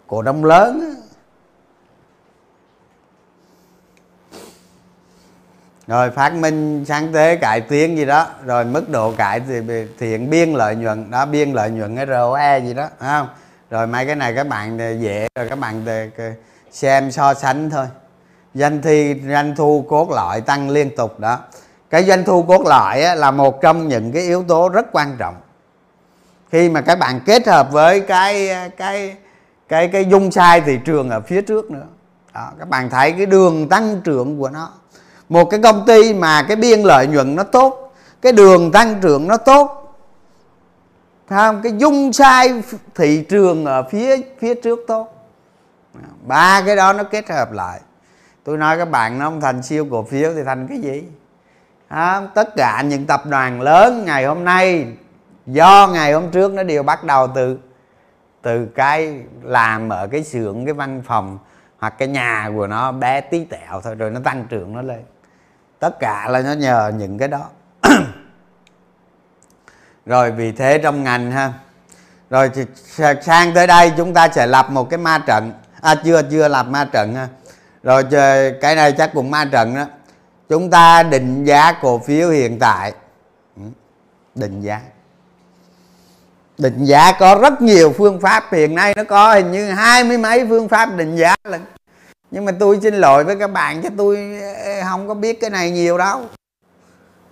Cổ 0.07 0.23
đông 0.23 0.45
lớn 0.45 0.81
á. 0.81 1.14
Rồi 5.87 6.11
phát 6.11 6.35
minh 6.35 6.85
sáng 6.85 7.13
tế 7.13 7.37
cải 7.37 7.61
tiến 7.61 7.97
gì 7.97 8.05
đó. 8.05 8.27
Rồi 8.45 8.65
mức 8.65 8.89
độ 8.89 9.13
cải 9.13 9.41
thiện 9.99 10.31
biên 10.31 10.53
lợi 10.53 10.77
nhuận. 10.77 11.11
Đó 11.11 11.27
biên 11.27 11.53
lợi 11.53 11.71
nhuận 11.71 11.97
cái 11.97 12.07
ROE 12.07 12.59
gì 12.59 12.75
đó 12.75 12.89
phải 12.99 13.09
không? 13.09 13.29
Rồi 13.71 13.87
mấy 13.87 14.07
cái 14.07 14.15
này 14.15 14.35
các 14.35 14.49
bạn 14.49 14.79
dễ 15.01 15.29
rồi 15.35 15.49
các 15.49 15.59
bạn 15.59 15.87
xem 16.71 17.11
so 17.11 17.35
sánh 17.35 17.71
thôi. 17.71 17.87
Doanh 18.55 18.83
thi 18.83 19.23
doanh 19.29 19.57
thu 19.57 19.85
cốt 19.89 20.11
lõi 20.11 20.41
tăng 20.41 20.71
liên 20.71 20.97
tục 20.97 21.21
đó. 21.21 21.39
Cái 21.91 22.05
doanh 22.05 22.25
thu 22.25 22.43
cốt 22.43 22.67
lõi 22.67 23.17
là 23.17 23.31
một 23.31 23.61
trong 23.61 23.89
những 23.89 24.13
cái 24.13 24.23
yếu 24.23 24.45
tố 24.49 24.69
rất 24.69 24.87
quan 24.93 25.17
trọng. 25.19 25.35
Khi 26.51 26.69
mà 26.69 26.81
các 26.81 26.99
bạn 26.99 27.21
kết 27.27 27.47
hợp 27.47 27.73
với 27.73 28.01
cái 28.01 28.51
cái 28.77 29.17
cái 29.69 29.89
cái 29.89 30.05
dung 30.05 30.31
sai 30.31 30.61
thị 30.61 30.79
trường 30.85 31.11
ở 31.11 31.21
phía 31.21 31.43
trước 31.43 31.71
nữa. 31.71 31.87
Đó, 32.35 32.51
các 32.59 32.69
bạn 32.69 32.91
thấy 32.91 33.13
cái 33.13 33.27
đường 33.27 33.69
tăng 33.69 34.01
trưởng 34.05 34.39
của 34.39 34.51
nó 34.51 34.73
một 35.35 35.45
cái 35.45 35.61
công 35.63 35.87
ty 35.87 36.15
mà 36.15 36.43
cái 36.49 36.57
biên 36.57 36.81
lợi 36.83 37.07
nhuận 37.07 37.35
nó 37.37 37.43
tốt 37.43 37.95
cái 38.23 38.33
đường 38.33 38.73
tăng 38.73 39.01
trưởng 39.01 39.29
nó 39.29 39.37
tốt 39.37 39.97
không 41.29 41.61
cái 41.63 41.73
dung 41.79 42.13
sai 42.13 42.63
thị 42.95 43.25
trường 43.29 43.65
ở 43.65 43.83
phía 43.83 44.17
phía 44.39 44.55
trước 44.55 44.79
tốt. 44.89 45.31
Ba 46.27 46.63
cái 46.67 46.77
đó 46.77 46.93
nó 46.93 47.05
kết 47.05 47.31
hợp 47.31 47.53
lại. 47.53 47.81
Tôi 48.45 48.59
nói 48.59 48.79
các 48.79 48.91
bạn 48.91 49.19
nó 49.19 49.25
không 49.25 49.41
thành 49.41 49.63
siêu 49.63 49.87
cổ 49.91 50.03
phiếu 50.03 50.35
thì 50.35 50.43
thành 50.43 50.67
cái 50.69 50.79
gì? 50.79 51.05
À, 51.89 52.23
tất 52.35 52.57
cả 52.57 52.83
những 52.83 53.07
tập 53.07 53.23
đoàn 53.27 53.61
lớn 53.61 54.05
ngày 54.05 54.25
hôm 54.25 54.45
nay 54.45 54.87
do 55.47 55.89
ngày 55.93 56.13
hôm 56.13 56.31
trước 56.31 56.53
nó 56.53 56.63
đều 56.63 56.83
bắt 56.83 57.05
đầu 57.05 57.29
từ 57.35 57.59
từ 58.43 58.67
cái 58.75 59.21
làm 59.43 59.89
ở 59.89 60.07
cái 60.07 60.25
xưởng 60.25 60.65
cái 60.65 60.75
văn 60.75 61.03
phòng 61.07 61.39
hoặc 61.79 61.95
cái 61.99 62.09
nhà 62.09 62.51
của 62.57 62.67
nó 62.67 62.93
bé 62.93 63.21
tí 63.21 63.45
tẹo 63.45 63.81
thôi 63.81 63.95
rồi 63.95 64.11
nó 64.11 64.21
tăng 64.25 64.47
trưởng 64.49 64.73
nó 64.75 64.83
lên 64.83 65.03
tất 65.85 66.01
cả 66.01 66.29
là 66.29 66.41
nó 66.41 66.53
nhờ 66.53 66.93
những 66.97 67.19
cái 67.19 67.29
đó. 67.29 67.49
Rồi 70.07 70.31
vì 70.31 70.53
thế 70.53 70.79
trong 70.83 71.05
ngành 71.05 71.31
ha. 71.31 71.53
Rồi 72.31 72.51
sang 73.23 73.55
tới 73.55 73.67
đây 73.67 73.93
chúng 73.97 74.15
ta 74.15 74.29
sẽ 74.29 74.47
lập 74.47 74.71
một 74.71 74.91
cái 74.91 74.99
ma 74.99 75.19
trận. 75.19 75.53
À 75.81 75.95
chưa 76.05 76.23
chưa 76.23 76.49
lập 76.49 76.67
ma 76.69 76.89
trận 76.93 77.15
ha. 77.15 77.29
Rồi 77.83 78.05
cái 78.61 78.77
này 78.77 78.93
chắc 78.93 79.11
cũng 79.15 79.31
ma 79.31 79.45
trận 79.45 79.75
đó. 79.75 79.85
Chúng 80.49 80.71
ta 80.71 81.03
định 81.03 81.45
giá 81.45 81.73
cổ 81.73 81.99
phiếu 81.99 82.31
hiện 82.31 82.59
tại. 82.59 82.93
Ừ, 83.57 83.63
định 84.35 84.61
giá. 84.61 84.81
Định 86.59 86.85
giá 86.85 87.13
có 87.13 87.39
rất 87.43 87.63
nhiều 87.63 87.93
phương 87.99 88.21
pháp. 88.21 88.53
Hiện 88.53 88.75
nay 88.75 88.95
nó 88.97 89.05
có 89.05 89.35
hình 89.35 89.53
như 89.53 89.71
hai 89.71 90.05
mươi 90.05 90.19
mấy 90.19 90.47
phương 90.49 90.69
pháp 90.69 90.97
định 90.97 91.17
giá 91.17 91.37
lần 91.45 91.61
nhưng 92.35 92.45
mà 92.45 92.53
tôi 92.61 92.79
xin 92.83 92.95
lỗi 92.95 93.25
với 93.25 93.37
các 93.37 93.53
bạn 93.53 93.83
chứ 93.83 93.89
tôi 93.97 94.41
ờ, 94.65 94.83
không 94.85 95.09
có 95.09 95.15
biết 95.15 95.41
cái 95.41 95.51
này 95.51 95.71
nhiều 95.71 95.99
đâu. 95.99 96.23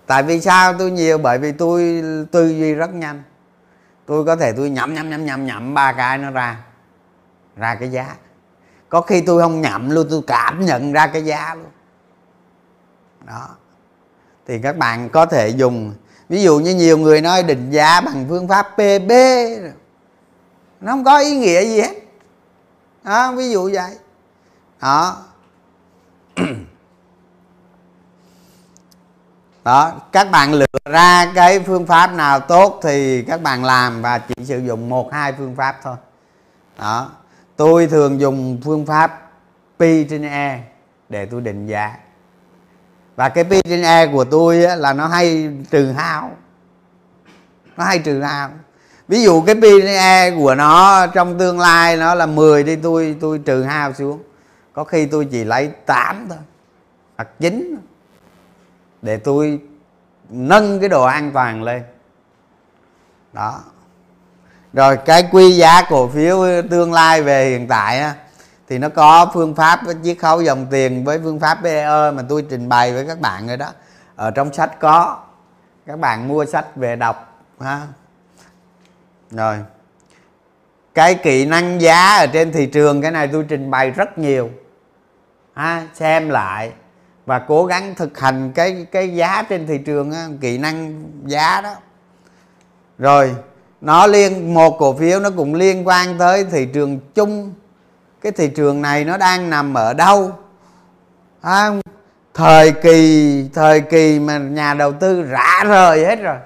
Tại 0.07 0.23
vì 0.23 0.41
sao 0.41 0.73
tôi 0.73 0.91
nhiều? 0.91 1.17
Bởi 1.17 1.37
vì 1.37 1.51
tôi 1.51 2.03
tư 2.31 2.47
duy 2.47 2.73
rất 2.73 2.93
nhanh. 2.93 3.23
Tôi 4.05 4.25
có 4.25 4.35
thể 4.35 4.53
tôi 4.57 4.69
nhẩm 4.69 4.93
nhẩm 4.93 5.09
nhẩm 5.09 5.25
nhẩm 5.25 5.45
nhẩm 5.45 5.73
ba 5.73 5.91
cái 5.91 6.17
nó 6.17 6.31
ra 6.31 6.57
ra 7.55 7.75
cái 7.75 7.89
giá. 7.89 8.15
Có 8.89 9.01
khi 9.01 9.21
tôi 9.21 9.41
không 9.41 9.61
nhẩm 9.61 9.89
luôn 9.89 10.07
tôi 10.09 10.21
cảm 10.27 10.65
nhận 10.65 10.93
ra 10.93 11.07
cái 11.07 11.25
giá 11.25 11.55
luôn. 11.55 11.71
Đó. 13.25 13.49
Thì 14.47 14.59
các 14.63 14.77
bạn 14.77 15.09
có 15.09 15.25
thể 15.25 15.49
dùng 15.49 15.93
ví 16.29 16.41
dụ 16.41 16.59
như 16.59 16.75
nhiều 16.75 16.97
người 16.97 17.21
nói 17.21 17.43
định 17.43 17.71
giá 17.71 18.01
bằng 18.01 18.25
phương 18.29 18.47
pháp 18.47 18.67
PB 18.75 19.11
nó 20.81 20.91
không 20.91 21.03
có 21.03 21.17
ý 21.19 21.37
nghĩa 21.37 21.65
gì 21.65 21.81
hết. 21.81 21.95
Đó, 23.03 23.31
ví 23.31 23.51
dụ 23.51 23.69
vậy 23.73 23.95
đó. 24.83 25.17
Đó, 29.63 29.91
các 30.11 30.31
bạn 30.31 30.53
lựa 30.53 30.65
ra 30.85 31.31
cái 31.35 31.59
phương 31.59 31.85
pháp 31.85 32.13
nào 32.13 32.39
tốt 32.39 32.79
thì 32.83 33.21
các 33.21 33.41
bạn 33.41 33.65
làm 33.65 34.01
và 34.01 34.17
chỉ 34.17 34.45
sử 34.45 34.59
dụng 34.59 34.89
một, 34.89 35.13
hai 35.13 35.33
phương 35.33 35.55
pháp 35.55 35.79
thôi. 35.83 35.95
Đó. 36.79 37.09
Tôi 37.55 37.87
thường 37.87 38.19
dùng 38.19 38.61
phương 38.63 38.85
pháp 38.85 39.31
pi 39.79 40.03
trên 40.03 40.23
e 40.25 40.59
để 41.09 41.25
tôi 41.25 41.41
định 41.41 41.67
giá. 41.67 41.95
Và 43.15 43.29
cái 43.29 43.43
pi 43.43 43.61
trên 43.61 43.81
e 43.81 44.07
của 44.07 44.23
tôi 44.23 44.57
là 44.57 44.93
nó 44.93 45.07
hay 45.07 45.49
trừ 45.71 45.91
hao. 45.91 46.31
Nó 47.77 47.83
hay 47.83 47.99
trừ 47.99 48.21
hao. 48.21 48.49
Ví 49.07 49.23
dụ 49.23 49.41
cái 49.41 49.55
pi 49.55 49.81
trên 49.81 49.95
e 49.95 50.31
của 50.31 50.55
nó 50.55 51.07
trong 51.07 51.39
tương 51.39 51.59
lai 51.59 51.97
nó 51.97 52.15
là 52.15 52.25
10 52.25 52.63
thì 52.63 52.75
tôi 52.75 53.15
tôi 53.21 53.39
trừ 53.45 53.63
hao 53.63 53.93
xuống 53.93 54.19
có 54.73 54.83
khi 54.83 55.05
tôi 55.05 55.27
chỉ 55.31 55.43
lấy 55.43 55.71
8 55.85 56.25
thôi 56.29 56.37
hoặc 57.17 57.29
9 57.39 57.77
để 59.01 59.17
tôi 59.17 59.61
nâng 60.29 60.79
cái 60.79 60.89
độ 60.89 61.03
an 61.03 61.31
toàn 61.33 61.63
lên. 61.63 61.83
Đó. 63.33 63.59
Rồi 64.73 64.97
cái 64.97 65.29
quy 65.31 65.51
giá 65.51 65.81
cổ 65.89 66.07
phiếu 66.07 66.45
tương 66.71 66.93
lai 66.93 67.21
về 67.21 67.49
hiện 67.49 67.67
tại 67.67 67.99
á, 67.99 68.15
thì 68.67 68.77
nó 68.77 68.89
có 68.89 69.31
phương 69.33 69.55
pháp 69.55 69.79
chiết 70.03 70.17
khấu 70.19 70.41
dòng 70.41 70.67
tiền 70.71 71.03
với 71.03 71.19
phương 71.23 71.39
pháp 71.39 71.59
PE 71.63 72.11
mà 72.11 72.23
tôi 72.29 72.45
trình 72.49 72.69
bày 72.69 72.93
với 72.93 73.07
các 73.07 73.19
bạn 73.19 73.47
rồi 73.47 73.57
đó. 73.57 73.69
Ở 74.15 74.31
trong 74.31 74.53
sách 74.53 74.79
có. 74.79 75.19
Các 75.85 75.99
bạn 75.99 76.27
mua 76.27 76.45
sách 76.45 76.75
về 76.75 76.95
đọc 76.95 77.43
ha. 77.59 77.81
Rồi. 79.31 79.57
Cái 80.93 81.15
kỹ 81.15 81.45
năng 81.45 81.81
giá 81.81 82.15
ở 82.15 82.27
trên 82.27 82.51
thị 82.51 82.65
trường 82.65 83.01
cái 83.01 83.11
này 83.11 83.27
tôi 83.27 83.45
trình 83.49 83.71
bày 83.71 83.91
rất 83.91 84.17
nhiều 84.17 84.49
ha 85.53 85.87
xem 85.93 86.29
lại 86.29 86.71
và 87.25 87.39
cố 87.39 87.65
gắng 87.65 87.95
thực 87.95 88.19
hành 88.19 88.51
cái 88.51 88.85
cái 88.91 89.15
giá 89.15 89.43
trên 89.49 89.67
thị 89.67 89.77
trường 89.77 90.11
á, 90.11 90.27
kỹ 90.41 90.57
năng 90.57 91.03
giá 91.25 91.61
đó. 91.61 91.75
Rồi 92.97 93.35
nó 93.81 94.07
liên 94.07 94.53
một 94.53 94.79
cổ 94.79 94.93
phiếu 94.93 95.19
nó 95.19 95.29
cũng 95.29 95.55
liên 95.55 95.87
quan 95.87 96.17
tới 96.17 96.43
thị 96.43 96.65
trường 96.73 96.99
chung. 97.15 97.53
Cái 98.21 98.31
thị 98.31 98.47
trường 98.47 98.81
này 98.81 99.05
nó 99.05 99.17
đang 99.17 99.49
nằm 99.49 99.73
ở 99.73 99.93
đâu? 99.93 100.31
À, 101.41 101.71
thời 102.33 102.71
kỳ 102.71 103.49
thời 103.53 103.81
kỳ 103.81 104.19
mà 104.19 104.37
nhà 104.37 104.73
đầu 104.73 104.93
tư 104.93 105.23
rã 105.23 105.63
rời 105.65 106.05
hết 106.05 106.15
rồi. 106.15 106.37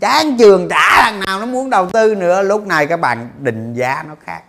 Chán 0.00 0.36
trường 0.38 0.68
trả 0.68 1.02
thằng 1.02 1.20
nào 1.20 1.40
nó 1.40 1.46
muốn 1.46 1.70
đầu 1.70 1.90
tư 1.90 2.14
nữa. 2.14 2.42
Lúc 2.42 2.66
này 2.66 2.86
các 2.86 3.00
bạn 3.00 3.30
định 3.38 3.74
giá 3.74 4.04
nó 4.08 4.14
khác 4.24 4.42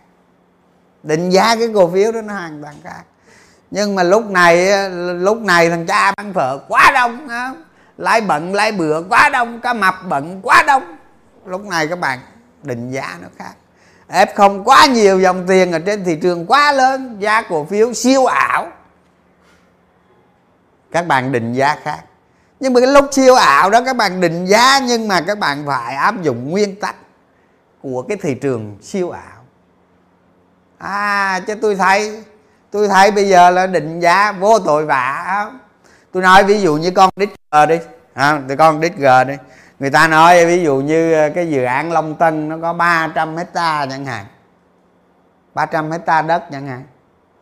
định 1.03 1.29
giá 1.29 1.55
cái 1.55 1.69
cổ 1.75 1.91
phiếu 1.91 2.11
đó 2.11 2.21
nó 2.21 2.33
hoàn 2.33 2.61
toàn 2.61 2.75
khác. 2.83 3.01
Nhưng 3.71 3.95
mà 3.95 4.03
lúc 4.03 4.29
này 4.29 4.89
lúc 5.13 5.41
này 5.41 5.69
thằng 5.69 5.85
cha 5.85 6.11
bán 6.17 6.33
phở 6.33 6.57
quá 6.67 6.91
đông 6.93 7.27
lái 7.97 8.21
bận, 8.21 8.53
lái 8.53 8.71
bữa 8.71 9.01
quá 9.01 9.29
đông, 9.29 9.61
cá 9.61 9.73
mập 9.73 9.95
bận 10.09 10.39
quá 10.43 10.63
đông. 10.67 10.97
Lúc 11.45 11.65
này 11.65 11.87
các 11.87 11.99
bạn, 11.99 12.19
định 12.63 12.91
giá 12.91 13.17
nó 13.21 13.27
khác. 13.37 13.53
F 14.09 14.27
không 14.35 14.63
quá 14.63 14.85
nhiều 14.85 15.19
dòng 15.19 15.47
tiền 15.47 15.71
ở 15.71 15.79
trên 15.79 16.03
thị 16.03 16.15
trường 16.21 16.45
quá 16.45 16.71
lớn, 16.71 17.17
giá 17.19 17.41
cổ 17.41 17.65
phiếu 17.65 17.93
siêu 17.93 18.25
ảo. 18.25 18.67
Các 20.91 21.07
bạn 21.07 21.31
định 21.31 21.53
giá 21.53 21.77
khác. 21.83 21.99
Nhưng 22.59 22.73
mà 22.73 22.79
cái 22.79 22.89
lúc 22.89 23.05
siêu 23.11 23.35
ảo 23.35 23.69
đó 23.69 23.81
các 23.85 23.95
bạn 23.95 24.21
định 24.21 24.45
giá, 24.45 24.79
nhưng 24.79 25.07
mà 25.07 25.21
các 25.21 25.39
bạn 25.39 25.63
phải 25.67 25.95
áp 25.95 26.21
dụng 26.21 26.49
nguyên 26.49 26.79
tắc 26.79 26.95
của 27.81 28.01
cái 28.01 28.17
thị 28.21 28.35
trường 28.35 28.77
siêu 28.81 29.09
ảo 29.09 29.40
à 30.81 31.39
chứ 31.47 31.55
tôi 31.55 31.75
thấy 31.75 32.23
tôi 32.71 32.87
thấy 32.87 33.11
bây 33.11 33.29
giờ 33.29 33.49
là 33.49 33.67
định 33.67 33.99
giá 33.99 34.31
vô 34.31 34.59
tội 34.59 34.85
vạ 34.85 35.51
tôi 36.11 36.23
nói 36.23 36.43
ví 36.43 36.61
dụ 36.61 36.75
như 36.75 36.91
con 36.91 37.09
đít 37.15 37.29
g 37.51 37.55
đi 37.69 37.79
à, 38.13 38.41
con 38.57 38.79
đít 38.79 38.95
g 38.95 39.05
đi. 39.27 39.33
Người 39.79 39.89
ta 39.89 40.07
nói 40.07 40.45
ví 40.45 40.63
dụ 40.63 40.75
như 40.75 41.13
ờ, 41.13 41.29
cái 41.35 41.49
dự 41.49 41.63
án 41.63 41.91
Long 41.91 42.15
Tân 42.15 42.49
nó 42.49 42.57
có 42.61 42.73
300 42.73 43.37
hecta 43.37 43.85
chẳng 43.85 44.05
hạn. 44.05 44.25
300 45.53 45.91
hecta 45.91 46.21
đất 46.21 46.43
chẳng 46.51 46.67
hạn. 46.67 46.83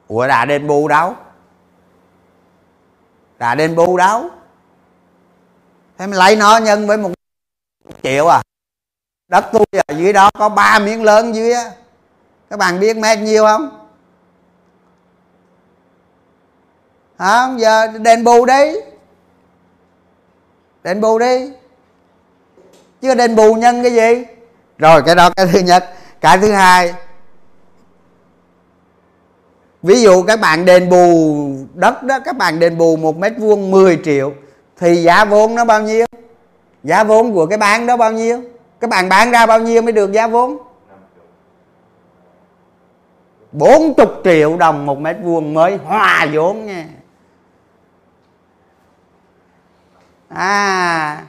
Ủa 0.08 0.28
đã 0.28 0.46
đền 0.46 0.68
bù 0.68 0.88
đâu? 0.88 1.16
Đã 3.38 3.56
đền 3.56 3.76
bù 3.76 3.98
đâu? 3.98 4.30
Thế 5.98 6.08
mình 6.08 6.16
lấy 6.16 6.36
nó 6.36 6.58
nhân 6.58 6.88
với 6.88 6.98
một 6.98 7.12
triệu 8.04 8.28
à? 8.28 8.42
Đất 9.28 9.46
tôi 9.52 9.66
ở 9.88 9.96
dưới 9.96 10.14
đó 10.14 10.32
có 10.38 10.50
ba 10.50 10.80
miếng 10.80 11.04
lớn 11.04 11.36
dưới 11.36 11.54
á 11.54 11.72
các 12.50 12.60
bạn 12.60 12.80
biết 12.80 12.98
mét 12.98 13.20
nhiêu 13.20 13.44
không? 13.46 13.70
Không, 17.18 17.60
giờ 17.60 17.88
đền 17.88 18.24
bù 18.24 18.46
đi. 18.46 18.74
Đền 20.84 21.02
bù 21.02 21.20
đi. 21.20 21.52
Chứ 23.02 23.16
đền 23.16 23.36
bù 23.36 23.54
nhân 23.54 23.84
cái 23.84 23.92
gì? 23.94 24.26
Rồi, 24.78 25.02
cái 25.06 25.16
đó 25.16 25.30
cái 25.36 25.48
thứ 25.52 25.60
nhất. 25.60 25.94
Cái 26.22 26.38
thứ 26.38 26.52
hai, 26.52 26.94
ví 29.82 30.02
dụ 30.02 30.24
các 30.24 30.40
bạn 30.40 30.66
đền 30.66 30.90
bù 30.90 31.36
đất 31.74 32.04
đó, 32.04 32.20
các 32.26 32.38
bạn 32.38 32.60
đền 32.60 32.78
bù 32.78 32.96
một 32.96 33.18
mét 33.18 33.34
vuông 33.38 33.72
10 33.72 34.00
triệu, 34.04 34.34
thì 34.78 35.04
giá 35.04 35.26
vốn 35.26 35.56
nó 35.56 35.66
bao 35.66 35.82
nhiêu? 35.82 36.06
Giá 36.84 37.04
vốn 37.04 37.34
của 37.34 37.46
cái 37.46 37.58
bán 37.58 37.86
đó 37.86 37.98
bao 37.98 38.12
nhiêu? 38.12 38.42
Các 38.80 38.90
bạn 38.90 39.10
bán 39.10 39.32
ra 39.32 39.46
bao 39.46 39.60
nhiêu 39.60 39.82
mới 39.82 39.92
được 39.92 40.12
giá 40.12 40.28
vốn? 40.28 40.58
40 43.52 44.08
triệu 44.24 44.58
đồng 44.58 44.86
một 44.86 45.00
mét 45.00 45.18
vuông 45.24 45.54
mới 45.54 45.78
hòa 45.78 46.28
vốn 46.34 46.66
nha. 46.66 46.86
À 50.30 51.24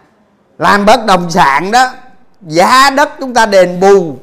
làm 0.61 0.85
bất 0.85 1.07
động 1.07 1.31
sản 1.31 1.71
đó, 1.71 1.93
giá 2.41 2.91
đất 2.91 3.11
chúng 3.21 3.35
ta 3.35 3.47
đền 3.47 3.81
bù. 3.81 4.17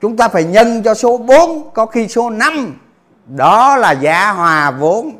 Chúng 0.00 0.16
ta 0.16 0.28
phải 0.28 0.44
nhân 0.44 0.82
cho 0.82 0.94
số 0.94 1.18
4 1.18 1.70
có 1.74 1.86
khi 1.86 2.08
số 2.08 2.30
5 2.30 2.78
đó 3.26 3.76
là 3.76 3.92
giá 3.92 4.30
hòa 4.30 4.70
vốn. 4.70 5.18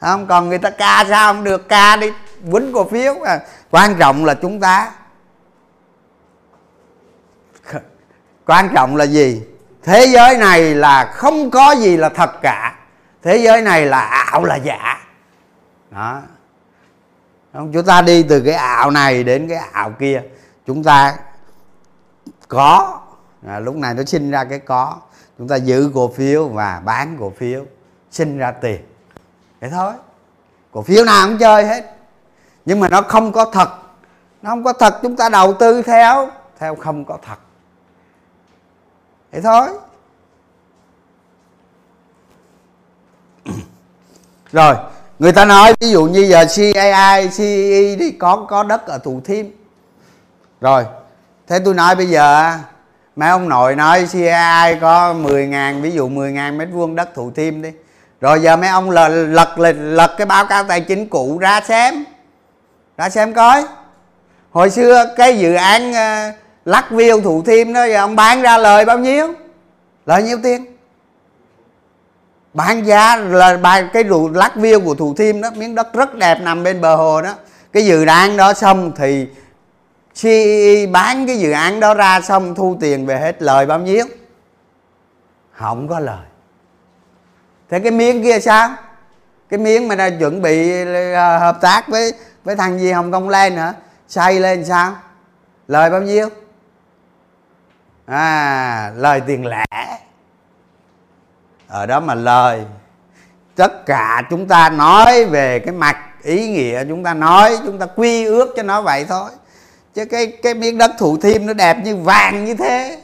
Không, 0.00 0.26
còn 0.26 0.48
người 0.48 0.58
ta 0.58 0.70
ca 0.70 1.04
sao 1.08 1.32
không 1.32 1.44
được, 1.44 1.68
ca 1.68 1.96
đi, 1.96 2.12
quýnh 2.52 2.72
cổ 2.72 2.84
phiếu. 2.84 3.14
À. 3.24 3.40
quan 3.70 3.94
trọng 3.98 4.24
là 4.24 4.34
chúng 4.34 4.60
ta. 4.60 4.92
Quan 8.46 8.68
trọng 8.74 8.96
là 8.96 9.04
gì? 9.04 9.42
Thế 9.82 10.06
giới 10.06 10.36
này 10.36 10.74
là 10.74 11.04
không 11.04 11.50
có 11.50 11.72
gì 11.72 11.96
là 11.96 12.08
thật 12.08 12.30
cả. 12.42 12.74
Thế 13.22 13.36
giới 13.36 13.62
này 13.62 13.86
là 13.86 14.00
ảo 14.00 14.44
là 14.44 14.56
giả. 14.56 15.06
Đó. 15.90 16.20
Chúng 17.52 17.84
ta 17.86 18.02
đi 18.02 18.22
từ 18.22 18.40
cái 18.40 18.54
ảo 18.54 18.90
này 18.90 19.24
đến 19.24 19.48
cái 19.48 19.58
ảo 19.72 19.90
kia. 19.90 20.22
Chúng 20.66 20.84
ta 20.84 21.16
có. 22.48 23.00
À, 23.46 23.58
lúc 23.58 23.76
này 23.76 23.94
nó 23.94 24.02
sinh 24.04 24.30
ra 24.30 24.44
cái 24.44 24.58
có. 24.58 24.96
Chúng 25.38 25.48
ta 25.48 25.56
giữ 25.56 25.90
cổ 25.94 26.12
phiếu 26.16 26.48
và 26.48 26.80
bán 26.84 27.16
cổ 27.20 27.32
phiếu. 27.38 27.64
Sinh 28.10 28.38
ra 28.38 28.50
tiền. 28.52 28.80
Thế 29.60 29.70
thôi. 29.70 29.92
Cổ 30.72 30.82
phiếu 30.82 31.04
nào 31.04 31.26
cũng 31.26 31.38
chơi 31.38 31.66
hết. 31.66 31.84
Nhưng 32.64 32.80
mà 32.80 32.88
nó 32.88 33.02
không 33.02 33.32
có 33.32 33.44
thật. 33.44 33.68
Nó 34.42 34.50
không 34.50 34.64
có 34.64 34.72
thật 34.72 34.98
chúng 35.02 35.16
ta 35.16 35.28
đầu 35.28 35.52
tư 35.52 35.82
theo. 35.82 36.28
Theo 36.58 36.74
không 36.74 37.04
có 37.04 37.18
thật 37.26 37.38
thế 39.32 39.40
thôi. 39.40 39.68
Rồi 44.52 44.74
người 45.18 45.32
ta 45.32 45.44
nói 45.44 45.74
ví 45.80 45.90
dụ 45.90 46.04
như 46.04 46.20
giờ 46.20 46.44
CAI 46.56 47.28
CE 47.28 47.96
đi 47.96 48.10
có 48.10 48.46
có 48.48 48.62
đất 48.62 48.86
ở 48.86 48.98
Thủ 48.98 49.20
Thiêm. 49.24 49.46
Rồi 50.60 50.84
thế 51.46 51.58
tôi 51.64 51.74
nói 51.74 51.94
bây 51.94 52.06
giờ 52.06 52.52
mấy 53.16 53.28
ông 53.28 53.48
nội 53.48 53.76
nói 53.76 54.08
CAI 54.12 54.76
có 54.80 55.12
10 55.12 55.46
ngàn 55.46 55.82
ví 55.82 55.90
dụ 55.90 56.08
10 56.08 56.32
ngàn 56.32 56.58
mét 56.58 56.68
vuông 56.72 56.96
đất 56.96 57.14
Thủ 57.14 57.30
Thiêm 57.30 57.62
đi. 57.62 57.70
Rồi 58.20 58.40
giờ 58.40 58.56
mấy 58.56 58.68
ông 58.68 58.90
lật 58.90 59.08
lật 59.08 59.58
lật, 59.58 59.76
lật 59.78 60.14
cái 60.18 60.26
báo 60.26 60.46
cáo 60.46 60.64
tài 60.64 60.80
chính 60.80 61.08
cũ 61.08 61.38
ra 61.38 61.60
xem. 61.60 62.04
Ra 62.96 63.08
xem 63.08 63.34
coi. 63.34 63.64
Hồi 64.50 64.70
xưa 64.70 65.14
cái 65.16 65.38
dự 65.38 65.54
án 65.54 65.90
uh, 65.90 66.34
lắc 66.68 66.90
view 66.90 67.22
thủ 67.22 67.42
thiêm 67.42 67.72
đó, 67.72 67.80
rồi 67.80 67.94
ông 67.94 68.16
bán 68.16 68.42
ra 68.42 68.58
lời 68.58 68.84
bao 68.84 68.98
nhiêu? 68.98 69.34
Lời 70.06 70.22
nhiêu 70.22 70.38
tiền? 70.42 70.66
Bán 72.54 72.86
giá 72.86 73.16
là 73.16 73.56
bài 73.56 73.84
cái 73.92 74.02
rượu 74.02 74.28
lắc 74.28 74.52
view 74.56 74.84
của 74.84 74.94
thủ 74.94 75.14
thiêm 75.14 75.40
đó, 75.40 75.50
miếng 75.56 75.74
đất 75.74 75.92
rất 75.92 76.14
đẹp 76.14 76.38
nằm 76.40 76.62
bên 76.62 76.80
bờ 76.80 76.96
hồ 76.96 77.22
đó. 77.22 77.34
Cái 77.72 77.86
dự 77.86 78.06
án 78.06 78.36
đó 78.36 78.54
xong 78.54 78.92
thì 78.96 79.26
CE 80.22 80.86
bán 80.86 81.26
cái 81.26 81.38
dự 81.38 81.50
án 81.50 81.80
đó 81.80 81.94
ra 81.94 82.20
xong 82.20 82.54
thu 82.54 82.76
tiền 82.80 83.06
về 83.06 83.20
hết 83.20 83.42
lời 83.42 83.66
bao 83.66 83.78
nhiêu? 83.78 84.04
Không 85.52 85.88
có 85.88 86.00
lời. 86.00 86.26
Thế 87.70 87.78
cái 87.78 87.90
miếng 87.90 88.22
kia 88.22 88.40
sao? 88.40 88.70
Cái 89.48 89.58
miếng 89.58 89.88
mà 89.88 89.94
đã 89.94 90.10
chuẩn 90.10 90.42
bị 90.42 90.84
ờ, 91.14 91.38
hợp 91.38 91.58
tác 91.60 91.88
với 91.88 92.12
với 92.44 92.56
thằng 92.56 92.78
gì 92.78 92.92
hồng 92.92 93.12
kông 93.12 93.28
lên 93.28 93.56
hả? 93.56 93.74
Xây 94.08 94.40
lên 94.40 94.64
sao? 94.64 94.96
Lời 95.68 95.90
bao 95.90 96.02
nhiêu? 96.02 96.28
À 98.08 98.92
lời 98.96 99.20
tiền 99.26 99.46
lẻ. 99.46 99.64
Ở 101.68 101.86
đó 101.86 102.00
mà 102.00 102.14
lời. 102.14 102.64
Tất 103.56 103.86
cả 103.86 104.22
chúng 104.30 104.48
ta 104.48 104.70
nói 104.70 105.24
về 105.24 105.58
cái 105.58 105.74
mặt 105.74 105.96
ý 106.22 106.48
nghĩa 106.48 106.84
chúng 106.88 107.04
ta 107.04 107.14
nói, 107.14 107.58
chúng 107.64 107.78
ta 107.78 107.86
quy 107.96 108.24
ước 108.24 108.54
cho 108.56 108.62
nó 108.62 108.82
vậy 108.82 109.04
thôi. 109.08 109.30
Chứ 109.94 110.04
cái 110.04 110.26
cái 110.26 110.54
miếng 110.54 110.78
đất 110.78 110.90
thủ 110.98 111.16
thiêm 111.16 111.46
nó 111.46 111.52
đẹp 111.52 111.76
như 111.84 111.96
vàng 111.96 112.44
như 112.44 112.54
thế. 112.54 112.98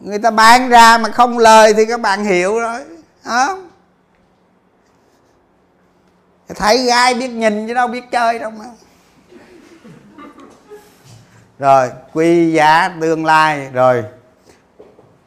Người 0.00 0.18
ta 0.18 0.30
bán 0.30 0.68
ra 0.68 0.98
mà 0.98 1.08
không 1.08 1.38
lời 1.38 1.74
thì 1.74 1.86
các 1.86 2.00
bạn 2.00 2.24
hiểu 2.24 2.60
rồi 2.60 2.80
không 3.24 3.68
thấy 6.54 6.84
gái 6.84 7.14
biết 7.14 7.28
nhìn 7.28 7.68
chứ 7.68 7.74
đâu 7.74 7.88
biết 7.88 8.10
chơi 8.10 8.38
đâu 8.38 8.50
mà 8.50 8.64
rồi 11.58 11.90
quy 12.12 12.52
giá 12.52 12.88
tương 13.00 13.24
lai, 13.24 13.70
rồi. 13.72 14.04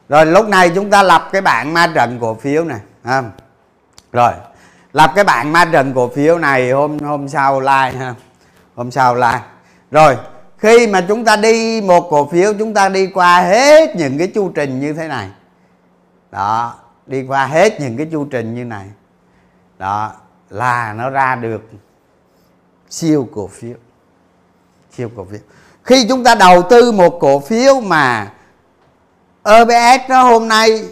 Rồi, 0.08 0.26
lúc 0.26 0.48
này 0.48 0.70
chúng 0.74 0.90
ta 0.90 1.02
lập 1.02 1.28
cái 1.32 1.40
bảng 1.40 1.74
ma 1.74 1.92
trận 1.94 2.18
cổ 2.20 2.34
phiếu 2.34 2.64
này 2.64 2.80
ha 3.04 3.22
rồi, 4.12 4.32
lập 4.92 5.12
cái 5.14 5.24
bảng 5.24 5.52
ma 5.52 5.64
trận 5.64 5.92
cổ 5.94 6.08
phiếu 6.08 6.38
này 6.38 6.70
hôm 6.70 6.98
hôm 6.98 7.28
sau 7.28 7.60
like 7.60 7.98
ha. 7.98 8.14
Hôm 8.74 8.90
sau 8.90 9.14
like. 9.14 9.40
Rồi, 9.90 10.16
khi 10.58 10.86
mà 10.86 11.04
chúng 11.08 11.24
ta 11.24 11.36
đi 11.36 11.80
một 11.80 12.06
cổ 12.10 12.28
phiếu, 12.28 12.54
chúng 12.58 12.74
ta 12.74 12.88
đi 12.88 13.06
qua 13.06 13.40
hết 13.40 13.96
những 13.96 14.18
cái 14.18 14.28
chu 14.34 14.52
trình 14.54 14.80
như 14.80 14.92
thế 14.92 15.08
này. 15.08 15.28
Đó, 16.30 16.74
đi 17.06 17.26
qua 17.26 17.46
hết 17.46 17.80
những 17.80 17.96
cái 17.96 18.06
chu 18.12 18.24
trình 18.24 18.54
như 18.54 18.64
này. 18.64 18.86
Đó, 19.78 20.12
là 20.50 20.92
nó 20.92 21.10
ra 21.10 21.34
được 21.34 21.70
siêu 22.90 23.28
cổ 23.34 23.46
phiếu. 23.46 23.76
Siêu 24.92 25.10
cổ 25.16 25.26
phiếu 25.30 25.40
khi 25.88 26.06
chúng 26.08 26.24
ta 26.24 26.34
đầu 26.34 26.62
tư 26.62 26.92
một 26.92 27.18
cổ 27.20 27.40
phiếu 27.40 27.80
mà 27.80 28.32
OBS 29.50 30.08
nó 30.08 30.22
hôm 30.22 30.48
nay, 30.48 30.84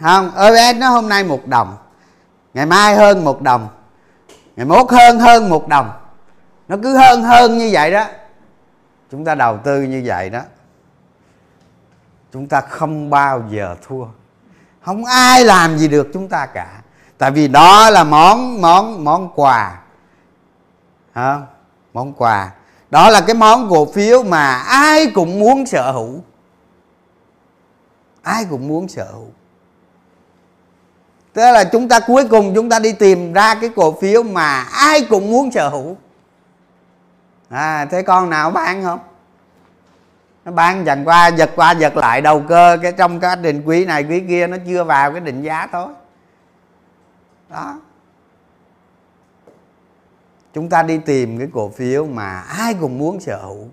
không 0.00 0.30
OBS 0.30 0.76
nó 0.78 0.88
hôm 0.88 1.08
nay 1.08 1.24
một 1.24 1.46
đồng, 1.46 1.76
ngày 2.54 2.66
mai 2.66 2.96
hơn 2.96 3.24
một 3.24 3.42
đồng, 3.42 3.68
ngày 4.56 4.66
mốt 4.66 4.90
hơn 4.90 5.18
hơn 5.18 5.48
một 5.48 5.68
đồng, 5.68 5.90
nó 6.68 6.76
cứ 6.82 6.96
hơn 6.96 7.22
hơn 7.22 7.58
như 7.58 7.70
vậy 7.72 7.90
đó. 7.90 8.04
Chúng 9.10 9.24
ta 9.24 9.34
đầu 9.34 9.58
tư 9.64 9.82
như 9.82 10.02
vậy 10.04 10.30
đó, 10.30 10.40
chúng 12.32 12.46
ta 12.48 12.60
không 12.60 13.10
bao 13.10 13.42
giờ 13.50 13.76
thua, 13.88 14.04
không 14.82 15.04
ai 15.04 15.44
làm 15.44 15.78
gì 15.78 15.88
được 15.88 16.08
chúng 16.14 16.28
ta 16.28 16.46
cả. 16.46 16.68
Tại 17.18 17.30
vì 17.30 17.48
đó 17.48 17.90
là 17.90 18.04
món 18.04 18.60
món 18.60 19.04
món 19.04 19.28
quà 19.34 19.78
hả 21.14 21.40
món 21.94 22.12
quà 22.12 22.50
đó 22.90 23.10
là 23.10 23.20
cái 23.20 23.34
món 23.34 23.70
cổ 23.70 23.84
phiếu 23.92 24.22
mà 24.22 24.54
ai 24.58 25.10
cũng 25.14 25.40
muốn 25.40 25.66
sở 25.66 25.92
hữu. 25.92 26.22
Ai 28.22 28.44
cũng 28.50 28.68
muốn 28.68 28.88
sở 28.88 29.08
hữu. 29.12 29.28
Tức 31.32 31.52
là 31.52 31.64
chúng 31.64 31.88
ta 31.88 32.00
cuối 32.00 32.28
cùng 32.28 32.54
chúng 32.54 32.68
ta 32.68 32.78
đi 32.78 32.92
tìm 32.92 33.32
ra 33.32 33.54
cái 33.54 33.70
cổ 33.76 33.92
phiếu 34.00 34.22
mà 34.22 34.62
ai 34.62 35.06
cũng 35.10 35.30
muốn 35.30 35.50
sở 35.50 35.68
hữu. 35.68 35.96
À 37.48 37.84
thế 37.84 38.02
con 38.02 38.30
nào 38.30 38.50
bán 38.50 38.82
không? 38.82 38.98
Nó 40.44 40.52
bán 40.52 40.86
dần 40.86 41.04
qua, 41.04 41.26
giật 41.28 41.50
qua, 41.56 41.72
giật 41.72 41.96
lại 41.96 42.20
đầu 42.20 42.42
cơ. 42.48 42.78
Cái 42.82 42.92
trong 42.92 43.20
cái 43.20 43.36
định 43.36 43.62
quý 43.64 43.84
này, 43.84 44.04
quý 44.04 44.22
kia 44.28 44.46
nó 44.46 44.56
chưa 44.66 44.84
vào 44.84 45.12
cái 45.12 45.20
định 45.20 45.42
giá 45.42 45.66
thôi. 45.72 45.88
Đó 47.48 47.74
chúng 50.58 50.68
ta 50.68 50.82
đi 50.82 50.98
tìm 50.98 51.38
cái 51.38 51.48
cổ 51.54 51.70
phiếu 51.76 52.06
mà 52.06 52.40
ai 52.40 52.74
cũng 52.80 52.98
muốn 52.98 53.20
sở 53.20 53.36
hữu. 53.42 53.68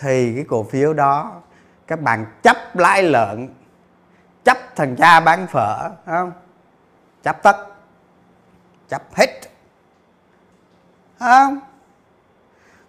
Thì 0.00 0.32
cái 0.34 0.44
cổ 0.48 0.62
phiếu 0.62 0.92
đó, 0.92 1.32
các 1.86 2.00
bạn 2.00 2.26
chấp 2.42 2.76
lãi 2.76 3.02
lợn, 3.02 3.48
chấp 4.44 4.76
thằng 4.76 4.96
cha 4.96 5.20
bán 5.20 5.46
phở 5.46 5.90
không? 6.06 6.32
Chấp 7.22 7.42
tất, 7.42 7.56
chấp 8.88 9.02
hết. 9.14 9.40
Không? 11.18 11.60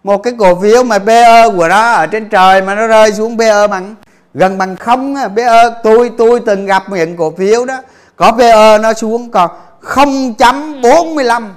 Một 0.03 0.17
cái 0.17 0.33
cổ 0.39 0.61
phiếu 0.61 0.83
mà 0.83 0.99
PE 0.99 1.49
của 1.49 1.67
nó 1.67 1.91
ở 1.91 2.07
trên 2.07 2.29
trời 2.29 2.61
mà 2.61 2.75
nó 2.75 2.87
rơi 2.87 3.13
xuống 3.13 3.37
PE 3.37 3.67
bằng, 3.67 3.95
gần 4.33 4.57
bằng 4.57 4.75
không 4.75 5.15
PE 5.35 5.69
tôi 5.83 6.11
tôi 6.17 6.39
từng 6.45 6.65
gặp 6.65 6.83
những 6.89 7.17
cổ 7.17 7.31
phiếu 7.31 7.65
đó. 7.65 7.81
Có 8.15 8.31
PE 8.37 8.77
nó 8.77 8.93
xuống 8.93 9.31
còn 9.31 9.51
0.45 9.81 11.49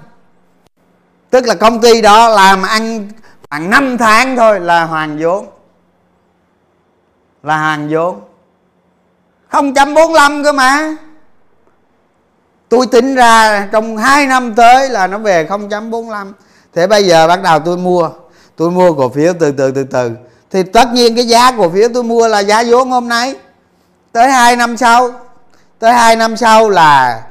tức 1.33 1.47
là 1.47 1.55
công 1.55 1.81
ty 1.81 2.03
đó 2.03 2.29
làm 2.29 2.63
ăn 2.63 3.09
khoảng 3.51 3.71
5 3.71 3.99
tháng 3.99 4.37
thôi 4.37 4.61
là 4.61 4.85
hoàn 4.85 5.19
vốn. 5.21 5.47
Là 7.43 7.59
hoàn 7.59 7.89
vốn. 7.91 8.21
0.45 9.51 10.45
cơ 10.45 10.53
mà. 10.53 10.97
Tôi 12.69 12.87
tính 12.87 13.15
ra 13.15 13.67
trong 13.73 13.97
2 13.97 14.27
năm 14.27 14.55
tới 14.55 14.89
là 14.89 15.07
nó 15.07 15.19
về 15.19 15.45
0.45 15.45 16.33
thế 16.75 16.87
bây 16.87 17.07
giờ 17.07 17.29
bắt 17.29 17.43
đầu 17.43 17.59
tôi 17.59 17.77
mua. 17.77 18.11
Tôi 18.57 18.71
mua 18.71 18.93
cổ 18.93 19.09
phiếu 19.09 19.33
từ 19.41 19.53
từ 19.53 19.71
từ 19.71 19.85
từ. 19.85 20.11
Thì 20.51 20.63
tất 20.63 20.89
nhiên 20.93 21.17
cái 21.17 21.29
giá 21.29 21.53
cổ 21.53 21.71
phiếu 21.71 21.89
tôi 21.95 22.03
mua 22.03 22.29
là 22.29 22.41
giá 22.41 22.65
vốn 22.69 22.91
hôm 22.91 23.09
nay. 23.09 23.35
Tới 24.13 24.31
2 24.31 24.57
năm 24.57 24.77
sau, 24.77 25.11
tới 25.79 25.93
2 25.93 26.17
năm 26.17 26.37
sau 26.37 26.71
là 26.71 27.23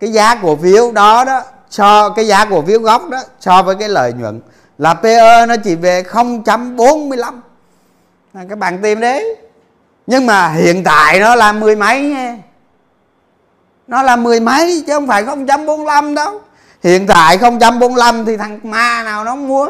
cái 0.00 0.12
giá 0.12 0.34
cổ 0.34 0.56
phiếu 0.56 0.92
đó 0.92 1.24
đó 1.24 1.42
so 1.70 2.10
cái 2.10 2.26
giá 2.26 2.44
cổ 2.44 2.62
phiếu 2.62 2.80
gốc 2.80 3.08
đó, 3.08 3.18
so 3.40 3.62
với 3.62 3.74
cái 3.74 3.88
lợi 3.88 4.12
nhuận 4.12 4.40
là 4.78 4.94
PE 4.94 5.46
nó 5.46 5.56
chỉ 5.64 5.74
về 5.74 6.02
0.45 6.02 7.40
là 8.32 8.44
các 8.48 8.58
bạn 8.58 8.82
tìm 8.82 9.00
đấy. 9.00 9.36
Nhưng 10.06 10.26
mà 10.26 10.48
hiện 10.48 10.84
tại 10.84 11.20
nó 11.20 11.34
là 11.34 11.52
mười 11.52 11.76
mấy 11.76 12.00
nha. 12.00 12.38
Nó 13.86 14.02
là 14.02 14.16
mười 14.16 14.40
mấy 14.40 14.84
chứ 14.86 14.92
không 14.92 15.06
phải 15.06 15.24
0.45 15.24 16.14
đâu. 16.14 16.40
Hiện 16.82 17.06
tại 17.06 17.38
0.45 17.38 18.24
thì 18.24 18.36
thằng 18.36 18.60
ma 18.62 19.02
nào 19.02 19.24
nó 19.24 19.34
mua. 19.34 19.68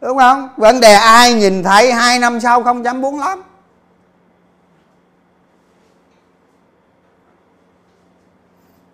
Đúng 0.00 0.18
không? 0.18 0.48
Vấn 0.56 0.80
đề 0.80 0.94
ai 0.94 1.34
nhìn 1.34 1.62
thấy 1.62 1.92
hai 1.92 2.18
năm 2.18 2.40
sau 2.40 2.62
0.45 2.62 3.38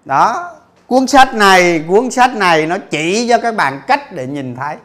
đó 0.05 0.51
cuốn 0.93 1.07
sách 1.07 1.35
này, 1.35 1.85
cuốn 1.89 2.11
sách 2.11 2.35
này 2.35 2.67
nó 2.67 2.79
chỉ 2.91 3.27
cho 3.29 3.39
các 3.39 3.57
bạn 3.57 3.81
cách 3.87 4.13
để 4.13 4.27
nhìn 4.27 4.57
thấy. 4.57 4.77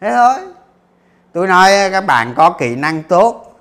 Thế 0.00 0.10
thôi. 0.10 0.34
Tôi 1.32 1.46
nói 1.46 1.70
các 1.90 2.00
bạn 2.00 2.34
có 2.36 2.50
kỹ 2.50 2.76
năng 2.76 3.02
tốt. 3.02 3.60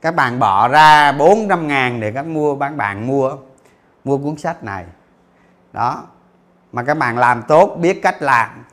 Các 0.00 0.14
bạn 0.14 0.38
bỏ 0.38 0.68
ra 0.68 1.12
400 1.12 1.68
ngàn 1.68 2.00
để 2.00 2.12
các 2.12 2.26
mua 2.26 2.54
bán 2.54 2.76
bạn 2.76 3.06
mua 3.06 3.36
mua 4.04 4.18
cuốn 4.18 4.36
sách 4.36 4.64
này. 4.64 4.84
Đó. 5.72 6.02
Mà 6.72 6.82
các 6.82 6.94
bạn 6.94 7.18
làm 7.18 7.42
tốt, 7.42 7.76
biết 7.80 8.02
cách 8.02 8.22
làm. 8.22 8.64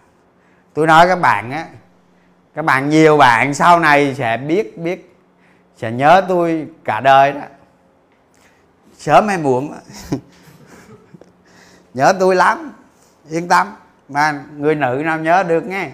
Tôi 0.74 0.88
nói 0.88 1.08
các 1.08 1.20
bạn 1.22 1.52
á, 1.52 1.66
các 2.56 2.66
bạn 2.66 2.90
nhiều 2.90 3.18
bạn 3.18 3.54
sau 3.54 3.80
này 3.80 4.16
sẽ 4.16 4.38
biết 4.38 4.78
biết, 4.78 5.16
sẽ 5.78 5.92
nhớ 5.92 6.26
tôi 6.28 6.68
cả 6.84 7.00
đời 7.00 7.32
đó. 7.32 7.42
Sớm 8.98 9.28
hay 9.28 9.38
muộn 9.38 9.74
nhớ 11.94 12.14
tôi 12.20 12.36
lắm. 12.36 12.74
Yên 13.30 13.48
tâm. 13.48 13.68
Mà 14.10 14.44
người 14.58 14.76
nữ 14.76 15.02
nào 15.06 15.20
nhớ 15.20 15.44
được 15.44 15.66
nghe. 15.68 15.90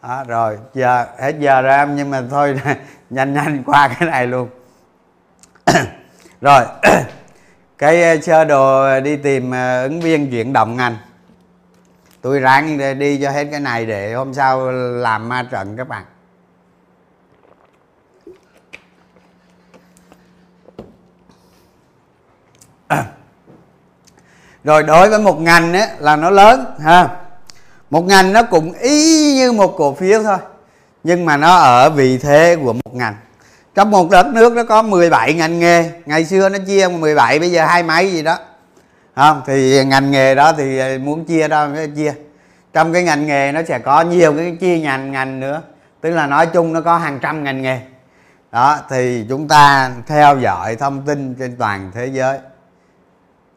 À, 0.00 0.24
rồi 0.24 0.58
giờ 0.74 1.06
hết 1.18 1.34
giờ 1.38 1.62
rồi 1.62 1.72
em 1.72 1.96
nhưng 1.96 2.10
mà 2.10 2.22
thôi 2.30 2.60
nhanh 3.10 3.34
nhanh 3.34 3.62
qua 3.66 3.88
cái 3.88 4.08
này 4.08 4.26
luôn. 4.26 4.48
Rồi 6.40 6.64
cái 7.78 8.02
ờ, 8.02 8.20
sơ 8.20 8.44
đồ 8.44 9.00
đi 9.00 9.16
tìm 9.16 9.50
ờ, 9.50 9.82
ứng 9.82 10.00
viên 10.00 10.30
chuyển 10.30 10.52
động 10.52 10.76
ngành. 10.76 10.96
Tôi 12.22 12.40
ráng 12.40 12.98
đi 12.98 13.20
cho 13.22 13.30
hết 13.30 13.48
cái 13.50 13.60
này 13.60 13.86
để 13.86 14.14
hôm 14.14 14.34
sau 14.34 14.70
làm 14.72 15.28
ma 15.28 15.42
trận 15.50 15.76
các 15.76 15.88
bạn. 15.88 16.04
rồi 24.64 24.82
đối 24.82 25.10
với 25.10 25.18
một 25.18 25.40
ngành 25.40 25.72
ấy, 25.72 25.88
là 25.98 26.16
nó 26.16 26.30
lớn 26.30 26.64
ha. 26.80 27.08
Một 27.90 28.04
ngành 28.04 28.32
nó 28.32 28.42
cũng 28.42 28.72
y 28.72 29.34
như 29.34 29.52
một 29.52 29.74
cổ 29.76 29.94
phiếu 29.94 30.22
thôi 30.22 30.38
nhưng 31.04 31.24
mà 31.24 31.36
nó 31.36 31.56
ở 31.56 31.90
vị 31.90 32.18
thế 32.18 32.56
của 32.64 32.72
một 32.72 32.94
ngành. 32.94 33.14
Trong 33.74 33.90
một 33.90 34.10
đất 34.10 34.26
nước 34.26 34.52
nó 34.52 34.64
có 34.64 34.82
17 34.82 35.34
ngành 35.34 35.58
nghề 35.58 35.90
ngày 36.06 36.24
xưa 36.24 36.48
nó 36.48 36.58
chia 36.66 36.88
17 36.88 37.38
bây 37.38 37.50
giờ 37.50 37.64
hai 37.66 37.82
mấy 37.82 38.12
gì 38.12 38.22
đó. 38.22 38.38
Không 39.16 39.42
thì 39.46 39.84
ngành 39.84 40.10
nghề 40.10 40.34
đó 40.34 40.52
thì 40.52 40.98
muốn 40.98 41.24
chia 41.24 41.48
đâu 41.48 41.68
nó 41.68 41.80
chia. 41.96 42.14
Trong 42.72 42.92
cái 42.92 43.02
ngành 43.02 43.26
nghề 43.26 43.52
nó 43.52 43.60
sẽ 43.68 43.78
có 43.78 44.00
nhiều 44.00 44.34
cái 44.36 44.56
chia 44.60 44.78
ngành 44.78 45.12
ngành 45.12 45.40
nữa 45.40 45.62
tức 46.00 46.10
là 46.10 46.26
nói 46.26 46.46
chung 46.46 46.72
nó 46.72 46.80
có 46.80 46.98
hàng 46.98 47.18
trăm 47.22 47.44
ngành 47.44 47.62
nghề. 47.62 47.80
Đó 48.52 48.78
thì 48.90 49.26
chúng 49.28 49.48
ta 49.48 49.90
theo 50.06 50.38
dõi 50.38 50.76
thông 50.76 51.02
tin 51.02 51.34
trên 51.34 51.56
toàn 51.56 51.90
thế 51.94 52.06
giới 52.06 52.38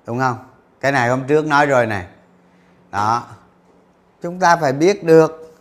đúng 0.06 0.20
không? 0.20 0.38
Cái 0.84 0.92
này 0.92 1.10
hôm 1.10 1.24
trước 1.28 1.46
nói 1.46 1.66
rồi 1.66 1.86
này. 1.86 2.04
Đó. 2.92 3.24
Chúng 4.22 4.40
ta 4.40 4.56
phải 4.56 4.74
biết 4.74 5.04
được 5.04 5.56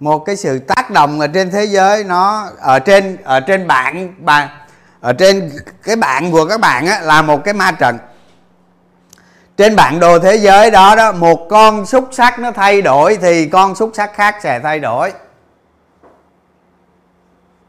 một 0.00 0.18
cái 0.18 0.36
sự 0.36 0.58
tác 0.58 0.90
động 0.90 1.20
ở 1.20 1.26
trên 1.26 1.50
thế 1.50 1.64
giới 1.64 2.04
nó 2.04 2.48
ở 2.60 2.78
trên 2.78 3.16
ở 3.24 3.40
trên 3.40 3.66
bạn 3.66 4.14
bạn 4.18 4.48
ở 5.00 5.12
trên 5.12 5.52
cái 5.82 5.96
bạn 5.96 6.32
của 6.32 6.46
các 6.46 6.60
bạn 6.60 6.86
á, 6.86 7.00
là 7.00 7.22
một 7.22 7.44
cái 7.44 7.54
ma 7.54 7.70
trận. 7.70 7.98
Trên 9.56 9.76
bản 9.76 10.00
đồ 10.00 10.18
thế 10.18 10.36
giới 10.36 10.70
đó 10.70 10.96
đó 10.96 11.12
một 11.12 11.46
con 11.50 11.86
xúc 11.86 12.08
sắc 12.12 12.38
nó 12.38 12.50
thay 12.50 12.82
đổi 12.82 13.16
thì 13.16 13.46
con 13.46 13.74
xúc 13.74 13.90
sắc 13.94 14.14
khác 14.14 14.36
sẽ 14.42 14.60
thay 14.60 14.80
đổi. 14.80 15.12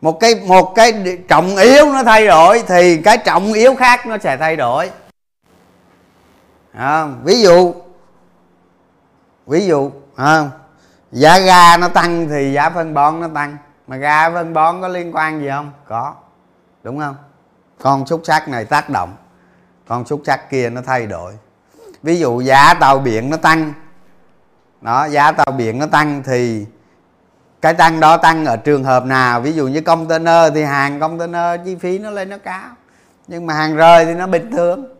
Một 0.01 0.19
cái 0.19 0.35
một 0.35 0.73
cái 0.75 1.17
trọng 1.27 1.55
yếu 1.55 1.85
nó 1.93 2.03
thay 2.03 2.27
đổi 2.27 2.63
thì 2.67 2.97
cái 2.97 3.17
trọng 3.17 3.53
yếu 3.53 3.75
khác 3.75 4.07
nó 4.07 4.17
sẽ 4.17 4.37
thay 4.37 4.55
đổi 4.55 4.89
à, 6.77 7.07
ví 7.23 7.41
dụ 7.41 7.73
ví 9.47 9.65
dụ 9.65 9.91
à, 10.15 10.49
giá 11.11 11.39
ga 11.39 11.77
nó 11.77 11.87
tăng 11.87 12.29
thì 12.29 12.53
giá 12.53 12.69
phân 12.69 12.93
bón 12.93 13.19
nó 13.19 13.27
tăng. 13.33 13.57
Mà 13.87 13.97
ga 13.97 14.29
phân 14.29 14.53
bón 14.53 14.81
có 14.81 14.87
liên 14.87 15.15
quan 15.15 15.41
gì 15.41 15.49
không? 15.49 15.71
Có. 15.87 16.13
Đúng 16.83 16.99
không? 16.99 17.15
Con 17.81 18.05
xúc 18.05 18.21
sắc 18.23 18.49
này 18.49 18.65
tác 18.65 18.89
động. 18.89 19.15
Con 19.87 20.05
xúc 20.05 20.21
sắc 20.25 20.49
kia 20.49 20.69
nó 20.69 20.81
thay 20.85 21.05
đổi. 21.05 21.33
Ví 22.03 22.19
dụ 22.19 22.41
giá 22.41 22.73
tàu 22.73 22.99
biển 22.99 23.29
nó 23.29 23.37
tăng. 23.37 23.73
Đó 24.81 25.05
giá 25.05 25.31
tàu 25.31 25.51
biển 25.57 25.79
nó 25.79 25.85
tăng 25.85 26.23
thì 26.23 26.65
cái 27.61 27.73
tăng 27.73 27.99
đó 27.99 28.17
tăng 28.17 28.45
ở 28.45 28.57
trường 28.57 28.83
hợp 28.83 29.05
nào? 29.05 29.41
Ví 29.41 29.53
dụ 29.53 29.67
như 29.67 29.81
container 29.81 30.53
thì 30.53 30.63
hàng 30.63 30.99
container 30.99 31.59
chi 31.65 31.75
phí 31.75 31.99
nó 31.99 32.09
lên 32.09 32.29
nó 32.29 32.37
cao. 32.43 32.69
Nhưng 33.27 33.45
mà 33.45 33.53
hàng 33.53 33.75
rời 33.75 34.05
thì 34.05 34.13
nó 34.13 34.27
bình 34.27 34.51
thường 34.51 34.94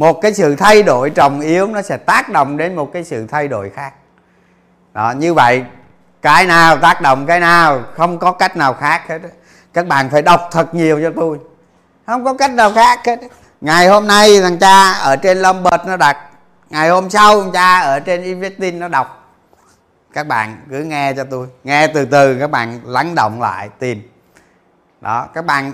một 0.00 0.20
cái 0.20 0.34
sự 0.34 0.56
thay 0.56 0.82
đổi 0.82 1.10
trọng 1.10 1.40
yếu 1.40 1.66
nó 1.66 1.82
sẽ 1.82 1.96
tác 1.96 2.28
động 2.28 2.56
đến 2.56 2.76
một 2.76 2.92
cái 2.92 3.04
sự 3.04 3.26
thay 3.26 3.48
đổi 3.48 3.70
khác. 3.70 3.92
Đó, 4.92 5.12
như 5.16 5.34
vậy, 5.34 5.64
cái 6.22 6.46
nào 6.46 6.76
tác 6.76 7.00
động, 7.02 7.26
cái 7.26 7.40
nào 7.40 7.82
không 7.94 8.18
có 8.18 8.32
cách 8.32 8.56
nào 8.56 8.74
khác 8.74 9.08
hết 9.08 9.18
các 9.74 9.86
bạn 9.86 10.10
phải 10.10 10.22
đọc 10.22 10.48
thật 10.50 10.74
nhiều 10.74 11.00
cho 11.02 11.12
tôi. 11.16 11.38
Không 12.06 12.24
có 12.24 12.34
cách 12.34 12.50
nào 12.50 12.72
khác 12.74 13.00
hết 13.06 13.20
ngày 13.60 13.88
hôm 13.88 14.06
nay 14.06 14.40
thằng 14.40 14.58
cha 14.58 14.92
ở 14.92 15.16
trên 15.16 15.38
Lombard 15.38 15.84
nó 15.86 15.96
đặt, 15.96 16.16
ngày 16.70 16.88
hôm 16.88 17.10
sau 17.10 17.42
thằng 17.42 17.52
cha 17.52 17.80
ở 17.80 18.00
trên 18.00 18.22
Investing 18.22 18.78
nó 18.78 18.88
đọc. 18.88 19.34
Các 20.12 20.26
bạn 20.26 20.56
cứ 20.70 20.84
nghe 20.84 21.12
cho 21.12 21.24
tôi, 21.24 21.46
nghe 21.64 21.86
từ 21.86 22.04
từ 22.04 22.38
các 22.38 22.50
bạn 22.50 22.80
lắng 22.84 23.14
động 23.14 23.40
lại, 23.40 23.68
tìm. 23.78 24.10
Đó, 25.00 25.28
các 25.34 25.44
bạn 25.44 25.72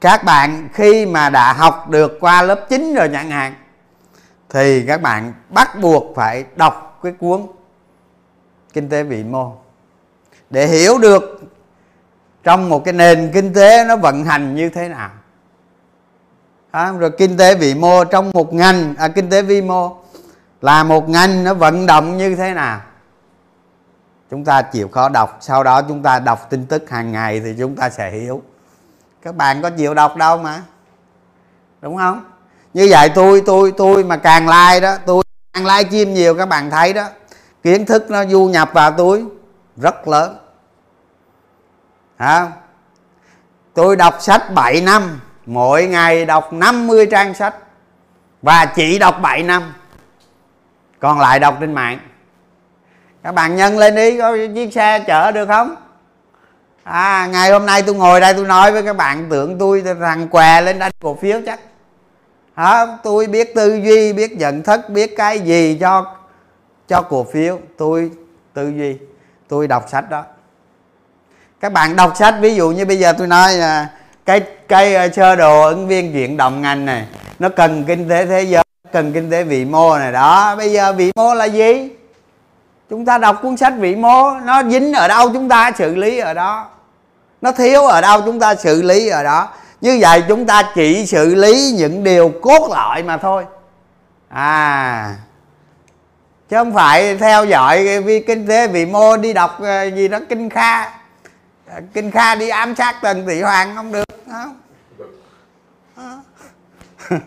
các 0.00 0.24
bạn 0.24 0.68
khi 0.72 1.06
mà 1.06 1.30
đã 1.30 1.52
học 1.52 1.88
được 1.88 2.18
qua 2.20 2.42
lớp 2.42 2.66
9 2.68 2.94
rồi 2.94 3.08
chẳng 3.12 3.30
hạn 3.30 3.54
thì 4.48 4.84
các 4.86 5.02
bạn 5.02 5.32
bắt 5.48 5.80
buộc 5.80 6.16
phải 6.16 6.44
đọc 6.56 7.00
cái 7.02 7.12
cuốn 7.12 7.46
kinh 8.72 8.88
tế 8.88 9.02
vĩ 9.02 9.24
mô. 9.24 9.52
Để 10.50 10.66
hiểu 10.66 10.98
được 10.98 11.42
trong 12.44 12.68
một 12.68 12.84
cái 12.84 12.92
nền 12.94 13.30
kinh 13.34 13.54
tế 13.54 13.84
nó 13.84 13.96
vận 13.96 14.24
hành 14.24 14.54
như 14.54 14.68
thế 14.68 14.88
nào. 14.88 15.10
À, 16.70 16.92
rồi 16.92 17.10
kinh 17.18 17.36
tế 17.36 17.54
vĩ 17.54 17.74
mô 17.74 18.04
trong 18.04 18.30
một 18.34 18.54
ngành 18.54 18.94
à, 18.98 19.08
kinh 19.08 19.30
tế 19.30 19.42
vi 19.42 19.62
mô 19.62 19.96
là 20.60 20.84
một 20.84 21.08
ngành 21.08 21.44
nó 21.44 21.54
vận 21.54 21.86
động 21.86 22.16
như 22.16 22.36
thế 22.36 22.54
nào? 22.54 22.80
Chúng 24.30 24.44
ta 24.44 24.62
chịu 24.62 24.88
khó 24.88 25.08
đọc 25.08 25.38
sau 25.40 25.64
đó 25.64 25.82
chúng 25.82 26.02
ta 26.02 26.18
đọc 26.18 26.50
tin 26.50 26.66
tức 26.66 26.90
hàng 26.90 27.12
ngày 27.12 27.40
thì 27.40 27.54
chúng 27.58 27.76
ta 27.76 27.90
sẽ 27.90 28.10
hiểu 28.10 28.42
các 29.28 29.36
bạn 29.36 29.62
có 29.62 29.70
chịu 29.70 29.94
đọc 29.94 30.16
đâu 30.16 30.38
mà. 30.38 30.62
Đúng 31.80 31.96
không? 31.96 32.24
Như 32.74 32.86
vậy 32.90 33.08
tôi 33.08 33.42
tôi 33.46 33.72
tôi 33.76 34.04
mà 34.04 34.16
càng 34.16 34.48
like 34.48 34.80
đó, 34.80 34.96
tôi 35.06 35.22
càng 35.52 35.66
like 35.66 35.90
chim 35.90 36.14
nhiều, 36.14 36.34
các 36.34 36.46
bạn 36.46 36.70
thấy 36.70 36.92
đó, 36.92 37.04
kiến 37.62 37.86
thức 37.86 38.10
nó 38.10 38.24
du 38.24 38.46
nhập 38.46 38.70
vào 38.72 38.90
tôi 38.90 39.24
rất 39.76 40.08
lớn. 40.08 40.36
Hả 42.16 42.48
tôi 43.74 43.96
đọc 43.96 44.16
sách 44.20 44.54
7 44.54 44.80
năm, 44.80 45.20
mỗi 45.46 45.86
ngày 45.86 46.24
đọc 46.24 46.52
50 46.52 47.06
trang 47.10 47.34
sách 47.34 47.54
và 48.42 48.66
chỉ 48.66 48.98
đọc 48.98 49.18
7 49.22 49.42
năm. 49.42 49.74
Còn 51.00 51.20
lại 51.20 51.40
đọc 51.40 51.56
trên 51.60 51.74
mạng. 51.74 51.98
Các 53.22 53.32
bạn 53.32 53.56
nhân 53.56 53.78
lên 53.78 53.94
đi, 53.94 54.18
có 54.18 54.36
chiếc 54.54 54.72
xe 54.72 55.04
chở 55.06 55.32
được 55.32 55.46
không? 55.46 55.76
À 56.88 57.26
ngày 57.26 57.50
hôm 57.50 57.66
nay 57.66 57.82
tôi 57.82 57.94
ngồi 57.94 58.20
đây 58.20 58.34
tôi 58.34 58.46
nói 58.46 58.72
với 58.72 58.82
các 58.82 58.96
bạn 58.96 59.26
tưởng 59.30 59.58
tôi 59.58 59.82
rằng 59.98 60.28
què 60.28 60.60
lên 60.60 60.78
đánh 60.78 60.92
cổ 61.00 61.14
phiếu 61.20 61.40
chắc. 61.46 61.60
Hả? 62.54 62.86
Tôi 63.02 63.26
biết 63.26 63.54
tư 63.54 63.80
duy, 63.84 64.12
biết 64.12 64.32
nhận 64.32 64.62
thức, 64.62 64.80
biết 64.88 65.16
cái 65.16 65.40
gì 65.40 65.78
cho 65.80 66.14
cho 66.88 67.02
cổ 67.02 67.26
phiếu. 67.32 67.58
Tôi 67.78 68.10
tư 68.54 68.72
duy. 68.76 68.96
Tôi 69.48 69.68
đọc 69.68 69.84
sách 69.88 70.10
đó. 70.10 70.24
Các 71.60 71.72
bạn 71.72 71.96
đọc 71.96 72.12
sách, 72.16 72.34
ví 72.40 72.54
dụ 72.54 72.70
như 72.70 72.84
bây 72.84 72.98
giờ 72.98 73.12
tôi 73.12 73.26
nói 73.26 73.54
là 73.54 73.88
cái 74.24 74.40
cái 74.68 74.94
à, 74.94 75.08
sơ 75.08 75.36
đồ 75.36 75.62
ứng 75.62 75.88
viên 75.88 76.12
chuyển 76.12 76.36
động 76.36 76.62
ngành 76.62 76.86
này, 76.86 77.06
nó 77.38 77.48
cần 77.48 77.84
kinh 77.84 78.08
tế 78.08 78.26
thế 78.26 78.42
giới, 78.42 78.64
cần 78.92 79.12
kinh 79.12 79.30
tế 79.30 79.42
vĩ 79.42 79.64
mô 79.64 79.98
này. 79.98 80.12
Đó, 80.12 80.56
bây 80.56 80.72
giờ 80.72 80.92
vĩ 80.92 81.10
mô 81.16 81.34
là 81.34 81.44
gì? 81.44 81.90
Chúng 82.90 83.04
ta 83.04 83.18
đọc 83.18 83.38
cuốn 83.42 83.56
sách 83.56 83.72
vĩ 83.78 83.96
mô, 83.96 84.30
nó 84.30 84.62
dính 84.62 84.92
ở 84.92 85.08
đâu 85.08 85.30
chúng 85.32 85.48
ta 85.48 85.72
xử 85.78 85.94
lý 85.94 86.18
ở 86.18 86.34
đó? 86.34 86.68
Nó 87.40 87.52
thiếu 87.52 87.82
ở 87.82 88.00
đâu 88.00 88.22
chúng 88.24 88.40
ta 88.40 88.54
xử 88.54 88.82
lý 88.82 89.08
ở 89.08 89.22
đó. 89.22 89.48
Như 89.80 89.98
vậy 90.00 90.24
chúng 90.28 90.46
ta 90.46 90.62
chỉ 90.74 91.06
xử 91.06 91.34
lý 91.34 91.74
những 91.76 92.04
điều 92.04 92.32
cốt 92.42 92.68
lõi 92.70 93.02
mà 93.02 93.16
thôi. 93.16 93.44
À 94.28 95.16
chứ 96.48 96.56
không 96.56 96.74
phải 96.74 97.16
theo 97.16 97.44
dõi 97.44 98.00
vi 98.00 98.20
kinh 98.20 98.46
tế 98.46 98.68
vĩ 98.68 98.86
mô 98.86 99.16
đi 99.16 99.32
đọc 99.32 99.58
ờ, 99.60 99.84
gì 99.84 100.08
đó 100.08 100.18
kinh 100.28 100.50
kha. 100.50 100.90
Kinh 101.94 102.10
kha 102.10 102.34
đi 102.34 102.48
ám 102.48 102.74
sát 102.74 102.96
tần 103.02 103.26
tỷ 103.26 103.42
hoàng 103.42 103.76
không 103.76 103.92
được 103.92 104.04
không 104.30 104.60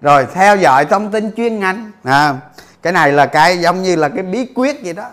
rồi 0.00 0.26
theo 0.34 0.56
dõi 0.56 0.84
thông 0.84 1.10
tin 1.10 1.30
chuyên 1.36 1.60
ngành 1.60 1.90
à, 2.02 2.34
cái 2.82 2.92
này 2.92 3.12
là 3.12 3.26
cái 3.26 3.58
giống 3.58 3.82
như 3.82 3.96
là 3.96 4.08
cái 4.08 4.22
bí 4.22 4.46
quyết 4.54 4.82
gì 4.82 4.92
đó 4.92 5.08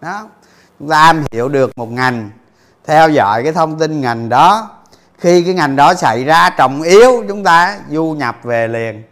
đó 0.00 0.28
chúng 0.78 0.88
ta 0.88 1.00
am 1.00 1.24
hiểu 1.32 1.48
được 1.48 1.78
một 1.78 1.90
ngành, 1.90 2.30
theo 2.86 3.08
dõi 3.08 3.42
cái 3.42 3.52
thông 3.52 3.78
tin 3.78 4.00
ngành 4.00 4.28
đó. 4.28 4.70
Khi 5.18 5.42
cái 5.44 5.54
ngành 5.54 5.76
đó 5.76 5.94
xảy 5.94 6.24
ra, 6.24 6.50
trọng 6.50 6.82
yếu 6.82 7.24
chúng 7.28 7.44
ta 7.44 7.78
du 7.90 8.04
nhập 8.04 8.36
về 8.42 8.68
liền, 8.68 9.02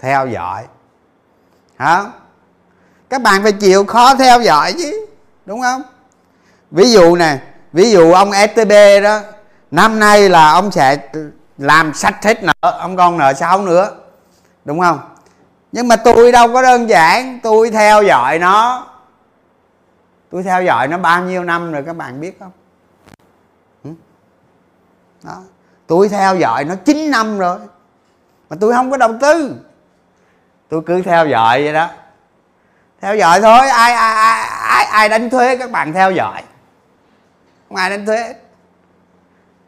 theo 0.00 0.26
dõi. 0.26 0.62
Hả? 1.76 2.04
Các 3.10 3.22
bạn 3.22 3.42
phải 3.42 3.52
chịu 3.52 3.84
khó 3.84 4.14
theo 4.14 4.40
dõi 4.40 4.74
chứ, 4.78 5.06
đúng 5.46 5.62
không? 5.62 5.82
Ví 6.70 6.92
dụ 6.92 7.16
nè, 7.16 7.38
ví 7.72 7.90
dụ 7.90 8.12
ông 8.12 8.30
stb 8.32 8.72
đó, 9.02 9.20
năm 9.70 10.00
nay 10.00 10.28
là 10.28 10.50
ông 10.50 10.70
sẽ 10.70 10.96
làm 11.58 11.94
sạch 11.94 12.24
hết 12.24 12.42
nợ, 12.42 12.52
ông 12.80 12.96
còn 12.96 13.18
nợ 13.18 13.32
sáu 13.32 13.62
nữa, 13.62 13.90
đúng 14.64 14.80
không? 14.80 15.00
Nhưng 15.72 15.88
mà 15.88 15.96
tôi 15.96 16.32
đâu 16.32 16.52
có 16.52 16.62
đơn 16.62 16.88
giản, 16.88 17.40
tôi 17.42 17.70
theo 17.70 18.02
dõi 18.02 18.38
nó 18.38 18.86
tôi 20.32 20.42
theo 20.42 20.62
dõi 20.62 20.88
nó 20.88 20.98
bao 20.98 21.22
nhiêu 21.22 21.44
năm 21.44 21.72
rồi 21.72 21.82
các 21.86 21.96
bạn 21.96 22.20
biết 22.20 22.38
không? 22.40 22.52
Đó. 25.22 25.42
Tôi 25.86 26.08
theo 26.08 26.36
dõi 26.36 26.64
nó 26.64 26.74
9 26.84 27.10
năm 27.10 27.38
rồi. 27.38 27.58
Mà 28.50 28.56
tôi 28.60 28.72
không 28.72 28.90
có 28.90 28.96
đầu 28.96 29.14
tư. 29.20 29.56
Tôi 30.68 30.82
cứ 30.86 31.02
theo 31.02 31.26
dõi 31.26 31.62
vậy 31.62 31.72
đó. 31.72 31.88
Theo 33.00 33.16
dõi 33.16 33.40
thôi. 33.40 33.68
Ai 33.68 33.92
ai 33.92 34.14
ai 34.14 34.48
ai, 34.48 34.84
ai 34.84 35.08
đánh 35.08 35.30
thuế 35.30 35.56
các 35.56 35.70
bạn 35.70 35.92
theo 35.92 36.12
dõi. 36.12 36.42
Không 37.68 37.76
ai 37.76 37.90
đánh 37.90 38.06
thuế. 38.06 38.34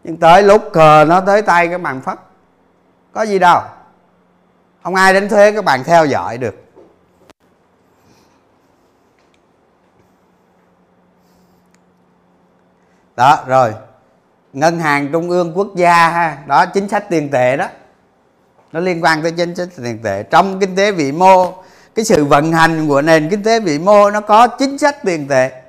Nhưng 0.04 0.16
tới 0.16 0.42
lúc 0.42 0.62
cờ 0.72 1.04
nó 1.08 1.20
tới 1.20 1.42
tay 1.42 1.68
các 1.68 1.80
bạn 1.80 2.00
phất 2.00 2.18
có 3.12 3.22
gì 3.22 3.38
đâu. 3.38 3.60
Không 4.82 4.94
ai 4.94 5.14
đánh 5.14 5.28
thuế 5.28 5.52
các 5.52 5.64
bạn 5.64 5.84
theo 5.84 6.06
dõi 6.06 6.38
được. 6.38 6.63
Đó, 13.16 13.44
rồi. 13.46 13.74
Ngân 14.52 14.78
hàng 14.78 15.12
trung 15.12 15.30
ương 15.30 15.52
quốc 15.54 15.68
gia 15.76 16.08
ha, 16.08 16.38
đó, 16.46 16.66
chính 16.66 16.88
sách 16.88 17.04
tiền 17.10 17.30
tệ 17.30 17.56
đó. 17.56 17.68
Nó 18.72 18.80
liên 18.80 19.04
quan 19.04 19.22
tới 19.22 19.32
chính 19.32 19.54
sách 19.54 19.68
tiền 19.76 20.02
tệ. 20.02 20.22
Trong 20.22 20.60
kinh 20.60 20.76
tế 20.76 20.92
vĩ 20.92 21.12
mô, 21.12 21.52
cái 21.94 22.04
sự 22.04 22.24
vận 22.24 22.52
hành 22.52 22.88
của 22.88 23.02
nền 23.02 23.30
kinh 23.30 23.42
tế 23.42 23.60
vĩ 23.60 23.78
mô 23.78 24.10
nó 24.10 24.20
có 24.20 24.46
chính 24.46 24.78
sách 24.78 24.96
tiền 25.04 25.28
tệ. 25.28 25.62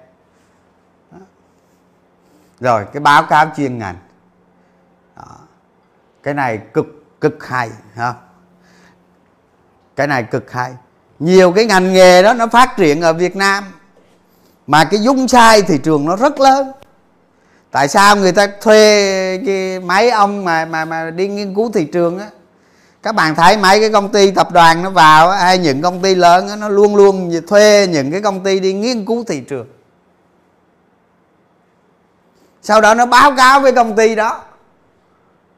Rồi, 2.60 2.86
cái 2.94 3.00
báo 3.02 3.24
cáo 3.24 3.52
chuyên 3.58 3.78
ngành. 3.78 3.96
Đó. 5.16 5.38
cái 6.24 6.34
này 6.34 6.58
cực 6.74 6.86
cực 7.22 7.48
hay 7.48 7.70
không? 7.96 8.16
Cái 9.96 10.08
này 10.08 10.24
cực 10.24 10.52
hay. 10.52 10.74
Nhiều 11.20 11.52
cái 11.52 11.66
ngành 11.66 11.94
nghề 11.94 12.24
đó 12.24 12.34
nó 12.34 12.48
phát 12.48 12.78
triển 12.78 13.02
ở 13.02 13.14
Việt 13.14 13.36
Nam, 13.36 13.64
mà 14.68 14.86
cái 14.86 15.00
dung 15.02 15.28
sai 15.28 15.62
thị 15.62 15.78
trường 15.84 16.06
nó 16.06 16.16
rất 16.16 16.40
lớn 16.40 16.72
tại 17.76 17.88
sao 17.88 18.16
người 18.16 18.32
ta 18.32 18.48
thuê 18.62 19.38
cái 19.46 19.80
máy 19.80 20.10
ông 20.10 20.46
mà 20.46 20.66
mà 20.66 20.86
mà 20.86 21.12
đi 21.12 21.28
nghiên 21.28 21.56
cứu 21.56 21.72
thị 21.72 21.86
trường 21.86 22.20
á? 22.20 22.28
Các 23.04 23.16
bạn 23.16 23.36
thấy 23.36 23.58
mấy 23.58 23.80
cái 23.80 23.92
công 23.92 24.12
ty 24.12 24.32
tập 24.32 24.52
đoàn 24.52 24.84
nó 24.84 24.90
vào 24.90 25.32
hay 25.32 25.58
những 25.58 25.82
công 25.82 26.02
ty 26.02 26.16
lớn 26.16 26.48
đó, 26.48 26.56
nó 26.56 26.70
luôn 26.70 26.96
luôn 26.96 27.32
thuê 27.48 27.88
những 27.90 28.12
cái 28.12 28.22
công 28.22 28.44
ty 28.44 28.60
đi 28.60 28.74
nghiên 28.74 29.06
cứu 29.06 29.24
thị 29.28 29.42
trường. 29.42 29.68
Sau 32.62 32.82
đó 32.82 32.94
nó 32.94 33.06
báo 33.06 33.36
cáo 33.36 33.60
với 33.60 33.72
công 33.72 33.96
ty 33.96 34.16
đó. 34.16 34.44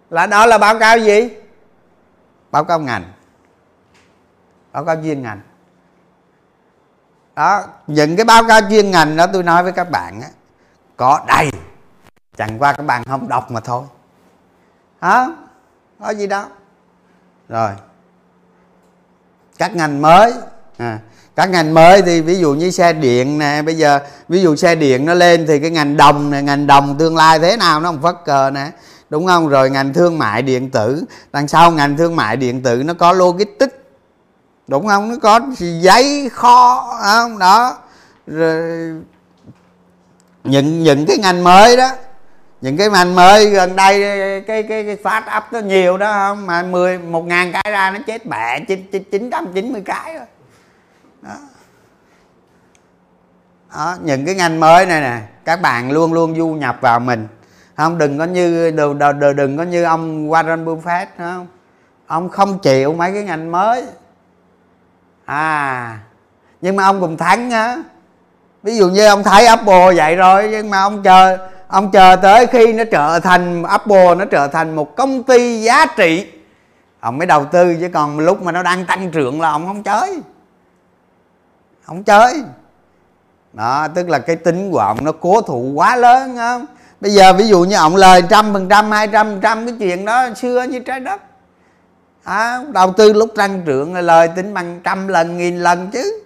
Là 0.09 0.27
đó 0.27 0.45
là 0.45 0.57
báo 0.57 0.79
cáo 0.79 0.97
gì? 0.97 1.29
Báo 2.51 2.63
cáo 2.63 2.79
ngành. 2.79 3.03
Báo 4.71 4.85
cáo 4.85 4.95
chuyên 5.03 5.21
ngành. 5.21 5.41
Đó 7.35 7.63
những 7.87 8.15
cái 8.15 8.25
báo 8.25 8.43
cáo 8.47 8.61
chuyên 8.69 8.91
ngành 8.91 9.15
đó 9.15 9.27
tôi 9.33 9.43
nói 9.43 9.63
với 9.63 9.71
các 9.71 9.91
bạn 9.91 10.21
á 10.21 10.27
có 10.95 11.21
đầy 11.27 11.49
chẳng 12.37 12.59
qua 12.59 12.73
các 12.73 12.83
bạn 12.83 13.03
không 13.03 13.27
đọc 13.27 13.51
mà 13.51 13.59
thôi. 13.59 13.83
Hả? 15.01 15.27
Có 15.99 16.09
gì 16.09 16.27
đâu 16.27 16.45
rồi. 17.49 17.71
Các 19.57 19.75
ngành 19.75 20.01
mới. 20.01 20.33
À, 20.77 20.99
các 21.35 21.49
ngành 21.49 21.73
mới 21.73 22.01
thì 22.01 22.21
ví 22.21 22.39
dụ 22.39 22.53
như 22.53 22.71
xe 22.71 22.93
điện 22.93 23.37
nè 23.37 23.61
bây 23.61 23.77
giờ 23.77 23.99
ví 24.27 24.41
dụ 24.41 24.55
xe 24.55 24.75
điện 24.75 25.05
nó 25.05 25.13
lên 25.13 25.45
thì 25.47 25.59
cái 25.59 25.69
ngành 25.69 25.97
đồng 25.97 26.31
này 26.31 26.43
ngành 26.43 26.67
đồng 26.67 26.97
tương 26.97 27.15
lai 27.15 27.39
thế 27.39 27.57
nào 27.57 27.79
nó 27.79 27.89
không 27.89 28.01
phất 28.01 28.15
cờ 28.25 28.49
nè. 28.49 28.71
Đúng 29.09 29.27
không? 29.27 29.47
Rồi 29.47 29.69
ngành 29.69 29.93
thương 29.93 30.17
mại 30.17 30.41
điện 30.41 30.69
tử. 30.71 31.03
Đằng 31.31 31.47
sau 31.47 31.71
ngành 31.71 31.97
thương 31.97 32.15
mại 32.15 32.37
điện 32.37 32.63
tử 32.63 32.83
nó 32.85 32.93
có 32.93 33.13
logistics. 33.13 33.75
Đúng 34.67 34.87
không? 34.87 35.09
Nó 35.09 35.15
có 35.21 35.39
giấy 35.57 36.29
kho 36.29 36.97
không? 37.03 37.39
Đó. 37.39 37.77
Rồi 38.27 39.01
những 40.43 40.83
những 40.83 41.05
cái 41.05 41.17
ngành 41.17 41.43
mới 41.43 41.77
đó 41.77 41.89
những 42.61 42.77
cái 42.77 42.89
ngành 42.89 43.15
mới 43.15 43.49
gần 43.49 43.75
đây 43.75 44.01
cái 44.41 44.63
cái 44.63 44.83
cái 44.83 44.97
phát 45.03 45.23
up 45.37 45.43
nó 45.51 45.59
nhiều 45.59 45.97
đó 45.97 46.11
không? 46.11 46.47
Mà 46.47 46.63
mười 46.63 46.97
một 46.97 47.25
ngàn 47.25 47.51
cái 47.51 47.71
ra 47.71 47.91
nó 47.91 47.99
chết 48.07 48.25
bẹ 48.25 48.59
chín 49.11 49.29
trăm 49.31 49.53
chín 49.53 49.73
mươi 49.73 49.81
cái 49.85 50.13
rồi 50.13 50.25
đó. 51.21 51.35
đó 53.75 53.95
những 54.03 54.25
cái 54.25 54.35
ngành 54.35 54.59
mới 54.59 54.85
này 54.85 55.01
nè 55.01 55.19
các 55.45 55.61
bạn 55.61 55.91
luôn 55.91 56.13
luôn 56.13 56.35
du 56.35 56.47
nhập 56.47 56.77
vào 56.81 56.99
mình. 56.99 57.27
Không 57.77 57.97
đừng 57.97 58.17
có 58.17 58.25
như 58.25 58.71
đừng, 58.71 58.99
đừng, 58.99 59.35
đừng 59.35 59.57
có 59.57 59.63
như 59.63 59.83
ông 59.83 60.29
Warren 60.29 60.65
Buffett 60.65 61.05
không? 61.17 61.47
Ông 62.07 62.29
không 62.29 62.59
chịu 62.59 62.93
mấy 62.93 63.13
cái 63.13 63.23
ngành 63.23 63.51
mới. 63.51 63.85
À 65.25 65.99
nhưng 66.61 66.75
mà 66.75 66.83
ông 66.83 67.01
cũng 67.01 67.17
thắng 67.17 67.51
á. 67.51 67.77
Ví 68.63 68.77
dụ 68.77 68.89
như 68.89 69.07
ông 69.07 69.23
thấy 69.23 69.47
Apple 69.47 69.93
vậy 69.95 70.15
rồi 70.15 70.47
nhưng 70.51 70.69
mà 70.69 70.81
ông 70.81 71.03
chờ 71.03 71.37
ông 71.67 71.91
chờ 71.91 72.15
tới 72.15 72.47
khi 72.47 72.73
nó 72.73 72.83
trở 72.91 73.19
thành 73.19 73.63
Apple 73.63 74.15
nó 74.15 74.25
trở 74.25 74.47
thành 74.47 74.75
một 74.75 74.95
công 74.95 75.23
ty 75.23 75.61
giá 75.61 75.85
trị. 75.85 76.27
Ông 76.99 77.17
mới 77.17 77.27
đầu 77.27 77.45
tư 77.45 77.75
chứ 77.79 77.89
còn 77.93 78.19
lúc 78.19 78.43
mà 78.43 78.51
nó 78.51 78.63
đang 78.63 78.85
tăng 78.85 79.11
trưởng 79.11 79.41
là 79.41 79.51
ông 79.51 79.67
không 79.67 79.83
chơi. 79.83 80.21
Không 81.83 82.03
chơi. 82.03 82.43
Đó 83.53 83.87
tức 83.87 84.09
là 84.09 84.19
cái 84.19 84.35
tính 84.35 84.71
của 84.71 84.79
ông 84.79 85.05
nó 85.05 85.11
cố 85.11 85.41
thủ 85.41 85.71
quá 85.75 85.95
lớn 85.95 86.35
không 86.37 86.65
bây 87.01 87.11
giờ 87.11 87.33
ví 87.33 87.47
dụ 87.47 87.63
như 87.63 87.75
ông 87.75 87.95
lời 87.95 88.21
trăm 88.29 88.53
phần 88.53 88.69
trăm 88.69 88.91
hai 88.91 89.07
trăm 89.07 89.41
trăm 89.41 89.65
cái 89.65 89.75
chuyện 89.79 90.05
đó 90.05 90.27
xưa 90.35 90.63
như 90.63 90.79
trái 90.79 90.99
đất. 90.99 91.21
À, 92.23 92.59
đầu 92.73 92.93
tư 92.93 93.13
lúc 93.13 93.29
tăng 93.35 93.61
trưởng 93.65 93.93
là 93.93 94.01
lời 94.01 94.27
tính 94.35 94.53
bằng 94.53 94.79
trăm 94.83 95.07
lần 95.07 95.37
nghìn 95.37 95.57
lần 95.57 95.89
chứ. 95.91 96.21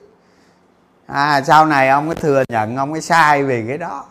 À 1.07 1.41
sau 1.41 1.65
này 1.65 1.89
ông 1.89 2.05
mới 2.05 2.15
thừa 2.15 2.43
nhận 2.49 2.77
ông 2.77 2.91
mới 2.91 3.01
sai 3.01 3.43
vì 3.43 3.63
cái 3.67 3.77
đó 3.77 4.05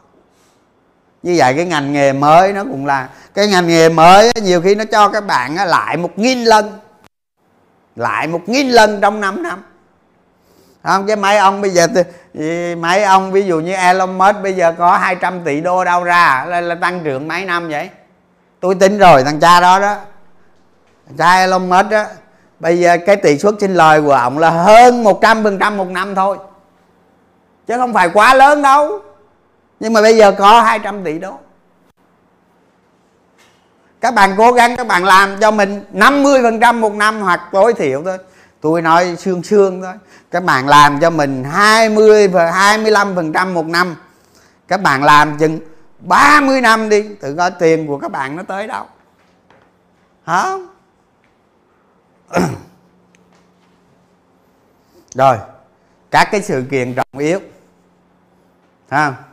như 1.22 1.34
vậy 1.38 1.54
cái 1.56 1.64
ngành 1.64 1.92
nghề 1.92 2.12
mới 2.12 2.52
nó 2.52 2.64
cũng 2.64 2.86
là 2.86 3.08
cái 3.34 3.46
ngành 3.46 3.68
nghề 3.68 3.88
mới 3.88 4.30
nhiều 4.42 4.60
khi 4.60 4.74
nó 4.74 4.84
cho 4.84 5.08
các 5.08 5.26
bạn 5.26 5.56
lại 5.56 5.96
một 5.96 6.18
nghìn 6.18 6.44
lần. 6.44 6.78
Lại 7.96 8.26
một 8.26 8.40
nghìn 8.46 8.68
lần 8.68 9.00
trong 9.00 9.20
5 9.20 9.42
năm. 9.42 9.62
Không 10.82 11.06
cái 11.06 11.16
mấy 11.16 11.36
ông 11.36 11.60
bây 11.60 11.70
giờ 11.70 11.86
mấy 12.78 13.02
ông 13.02 13.32
ví 13.32 13.42
dụ 13.42 13.60
như 13.60 13.74
Elon 13.74 14.18
Musk 14.18 14.36
bây 14.42 14.52
giờ 14.52 14.74
có 14.78 14.98
200 14.98 15.44
tỷ 15.44 15.60
đô 15.60 15.84
đâu 15.84 16.04
ra 16.04 16.44
là, 16.48 16.60
là 16.60 16.74
tăng 16.74 17.00
trưởng 17.04 17.28
mấy 17.28 17.44
năm 17.44 17.68
vậy? 17.68 17.90
Tôi 18.60 18.74
tính 18.74 18.98
rồi 18.98 19.24
thằng 19.24 19.40
cha 19.40 19.60
đó 19.60 19.78
đó. 19.78 19.96
Thằng 21.06 21.16
cha 21.18 21.34
Elon 21.34 21.68
Musk 21.68 21.90
đó 21.90 22.04
bây 22.60 22.78
giờ 22.78 22.96
cái 23.06 23.16
tỷ 23.16 23.38
suất 23.38 23.54
sinh 23.60 23.74
lời 23.74 24.02
của 24.02 24.12
ông 24.12 24.38
là 24.38 24.50
hơn 24.50 25.04
100 25.04 25.44
phần 25.44 25.58
trăm 25.58 25.76
một 25.76 25.88
năm 25.88 26.14
thôi. 26.14 26.38
Chứ 27.66 27.74
không 27.76 27.92
phải 27.92 28.08
quá 28.08 28.34
lớn 28.34 28.62
đâu 28.62 29.00
nhưng 29.80 29.92
mà 29.92 30.02
bây 30.02 30.16
giờ 30.16 30.32
có 30.32 30.62
200 30.62 31.04
tỷ 31.04 31.18
đô 31.18 31.38
các 34.00 34.14
bạn 34.14 34.34
cố 34.38 34.52
gắng, 34.52 34.76
các 34.76 34.86
bạn 34.86 35.04
làm 35.04 35.40
cho 35.40 35.50
mình 35.50 35.84
50 35.92 36.42
phần 36.42 36.60
trăm 36.60 36.80
một 36.80 36.94
năm 36.94 37.20
hoặc 37.20 37.40
tối 37.52 37.74
thiểu 37.74 38.02
thôi. 38.04 38.18
Tôi 38.60 38.82
nói 38.82 39.16
xương 39.16 39.42
xương 39.42 39.82
thôi. 39.82 39.94
Các 40.30 40.44
bạn 40.44 40.68
làm 40.68 41.00
cho 41.00 41.10
mình 41.10 41.44
20 41.44 42.28
và 42.28 42.50
25 42.50 43.14
phần 43.14 43.32
trăm 43.32 43.54
một 43.54 43.66
năm. 43.66 43.96
Các 44.68 44.82
bạn 44.82 45.04
làm 45.04 45.38
chừng 45.38 45.60
30 45.98 46.60
năm 46.60 46.88
đi. 46.88 47.14
Tự 47.20 47.34
coi 47.34 47.50
tiền 47.50 47.86
của 47.86 47.98
các 47.98 48.10
bạn 48.10 48.36
nó 48.36 48.42
tới 48.42 48.66
đâu. 48.66 48.84
Hả? 50.24 50.56
Rồi, 55.14 55.36
các 56.10 56.28
cái 56.32 56.42
sự 56.42 56.64
kiện 56.70 56.94
trọng 56.94 57.18
yếu. 57.18 57.40
Ha 58.88 59.29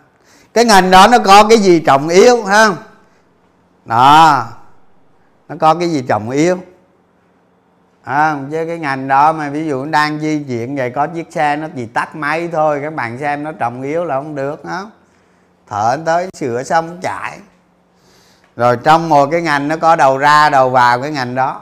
cái 0.58 0.66
ngành 0.66 0.92
đó 0.92 1.08
nó 1.08 1.20
có 1.20 1.44
cái 1.50 1.58
gì 1.58 1.80
trọng 1.80 2.08
yếu 2.08 2.44
ha? 2.44 2.70
Đó. 3.86 4.46
Nó 5.50 5.56
có 5.60 5.74
cái 5.74 5.90
gì 5.90 6.02
trọng 6.08 6.30
yếu? 6.30 6.58
À, 8.04 8.36
với 8.50 8.68
cái 8.68 8.80
ngành 8.80 9.08
đó 9.08 9.34
mà 9.34 9.50
ví 9.50 9.68
dụ 9.68 9.86
đang 9.86 10.20
di 10.20 10.44
chuyển 10.48 10.76
vậy 10.76 10.90
có 10.90 11.08
chiếc 11.08 11.28
xe 11.32 11.56
nó 11.56 11.68
chỉ 11.76 11.86
tắt 11.86 12.16
máy 12.16 12.50
thôi 12.52 12.80
các 12.84 12.94
bạn 12.94 13.18
xem 13.18 13.44
nó 13.44 13.52
trọng 13.52 13.82
yếu 13.82 14.06
là 14.06 14.16
không 14.16 14.36
được 14.36 14.66
đó 14.66 14.92
thợ 15.68 15.98
tới 16.06 16.30
sửa 16.34 16.64
xong 16.64 16.98
chạy 17.02 17.40
rồi 18.56 18.78
trong 18.84 19.10
một 19.10 19.28
cái 19.32 19.42
ngành 19.42 19.68
nó 19.68 19.78
có 19.78 19.96
đầu 19.96 20.18
ra 20.18 20.50
đầu 20.50 20.70
vào 20.70 21.02
cái 21.02 21.12
ngành 21.12 21.36
đó. 21.36 21.62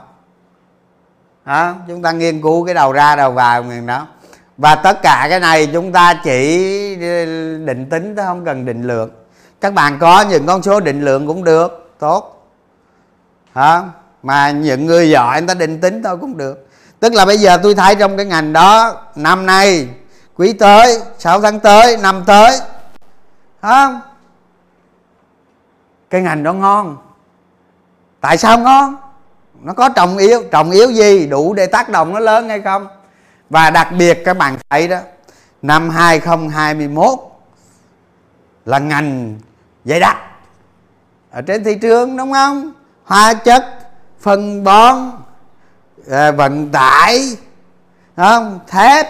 À, 1.44 1.74
chúng 1.88 2.02
ta 2.02 2.12
nghiên 2.12 2.42
cứu 2.42 2.64
cái 2.64 2.74
đầu 2.74 2.92
ra 2.92 3.16
đầu 3.16 3.32
vào 3.32 3.64
ngành 3.64 3.86
đó 3.86 4.06
và 4.58 4.74
tất 4.74 5.02
cả 5.02 5.26
cái 5.30 5.40
này 5.40 5.66
chúng 5.72 5.92
ta 5.92 6.20
chỉ 6.24 6.58
định 7.64 7.86
tính 7.90 8.16
thôi 8.16 8.26
không 8.26 8.44
cần 8.44 8.64
định 8.64 8.82
lượng. 8.82 9.10
Các 9.60 9.74
bạn 9.74 9.98
có 9.98 10.20
những 10.20 10.46
con 10.46 10.62
số 10.62 10.80
định 10.80 11.04
lượng 11.04 11.26
cũng 11.26 11.44
được, 11.44 11.90
tốt. 11.98 12.48
Hả? 13.54 13.82
Mà 14.22 14.50
những 14.50 14.86
người 14.86 15.10
giỏi, 15.10 15.40
người 15.40 15.48
ta 15.48 15.54
định 15.54 15.80
tính 15.80 16.02
thôi 16.02 16.16
cũng 16.20 16.36
được. 16.36 16.68
Tức 17.00 17.12
là 17.12 17.24
bây 17.24 17.36
giờ 17.36 17.58
tôi 17.62 17.74
thấy 17.74 17.94
trong 17.94 18.16
cái 18.16 18.26
ngành 18.26 18.52
đó, 18.52 19.02
năm 19.16 19.46
nay, 19.46 19.88
quý 20.36 20.52
tới 20.52 21.00
6 21.18 21.40
tháng 21.40 21.60
tới, 21.60 21.96
năm 21.96 22.22
tới 22.26 22.58
không 23.62 24.00
cái 26.10 26.22
ngành 26.22 26.42
đó 26.42 26.52
ngon. 26.52 26.96
Tại 28.20 28.36
sao 28.36 28.58
ngon? 28.58 28.96
Nó 29.62 29.72
có 29.72 29.88
trọng 29.88 30.16
yếu 30.16 30.42
trọng 30.50 30.70
yếu 30.70 30.90
gì? 30.90 31.26
Đủ 31.26 31.54
để 31.54 31.66
tác 31.66 31.88
động 31.88 32.14
nó 32.14 32.20
lớn 32.20 32.48
hay 32.48 32.60
không? 32.60 32.86
Và 33.50 33.70
đặc 33.70 33.88
biệt 33.98 34.22
các 34.24 34.36
bạn 34.36 34.56
thấy 34.70 34.88
đó, 34.88 34.98
năm 35.62 35.90
2021 35.90 37.18
là 38.64 38.78
ngành 38.78 39.38
dày 39.84 40.00
đặc 40.00 40.16
ở 41.30 41.42
trên 41.42 41.64
thị 41.64 41.74
trường, 41.82 42.16
đúng 42.16 42.32
không? 42.32 42.72
Hóa 43.04 43.34
chất, 43.34 43.64
phân 44.20 44.64
bón 44.64 45.10
à, 46.10 46.30
vận 46.30 46.70
tải 46.70 47.36
không? 48.16 48.60
Thép, 48.68 49.06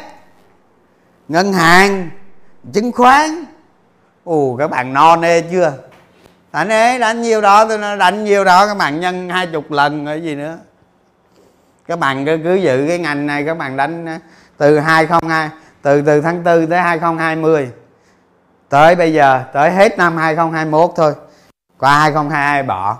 ngân 1.29 1.53
hàng, 1.53 2.11
chứng 2.73 2.93
khoán. 2.93 3.45
Ù 4.25 4.57
các 4.57 4.71
bạn 4.71 4.93
no 4.93 5.17
nê 5.17 5.41
chưa? 5.41 5.73
Đánh 6.53 6.69
ế 6.69 6.99
đánh 6.99 7.23
nhiều 7.23 7.41
đó, 7.41 7.65
tôi 7.69 7.79
đánh 7.99 8.25
nhiều 8.25 8.45
đó, 8.45 8.67
các 8.67 8.75
bạn 8.75 9.01
nhân 9.01 9.29
hai 9.29 9.47
chục 9.47 9.71
lần 9.71 10.05
rồi 10.05 10.23
gì 10.23 10.35
nữa 10.35 10.59
các 11.87 11.99
bạn 11.99 12.25
cứ, 12.27 12.39
cứ 12.45 12.55
giữ 12.55 12.85
cái 12.89 12.99
ngành 12.99 13.27
này 13.27 13.45
các 13.45 13.59
bạn 13.59 13.77
đánh 13.77 14.07
ờ, 14.07 14.19
từ 14.57 14.79
202 14.79 15.51
từ 15.83 16.03
từ 16.03 16.21
tháng 16.21 16.45
4 16.45 16.67
tới 16.67 16.81
2020 16.81 17.71
tới 18.69 18.95
bây 18.95 19.13
giờ 19.13 19.45
tới 19.53 19.71
hết 19.71 19.99
năm 19.99 20.17
2021 20.17 20.91
thôi. 20.97 21.15
Qua 21.79 22.01
2022 22.01 22.63
bỏ? 22.63 22.99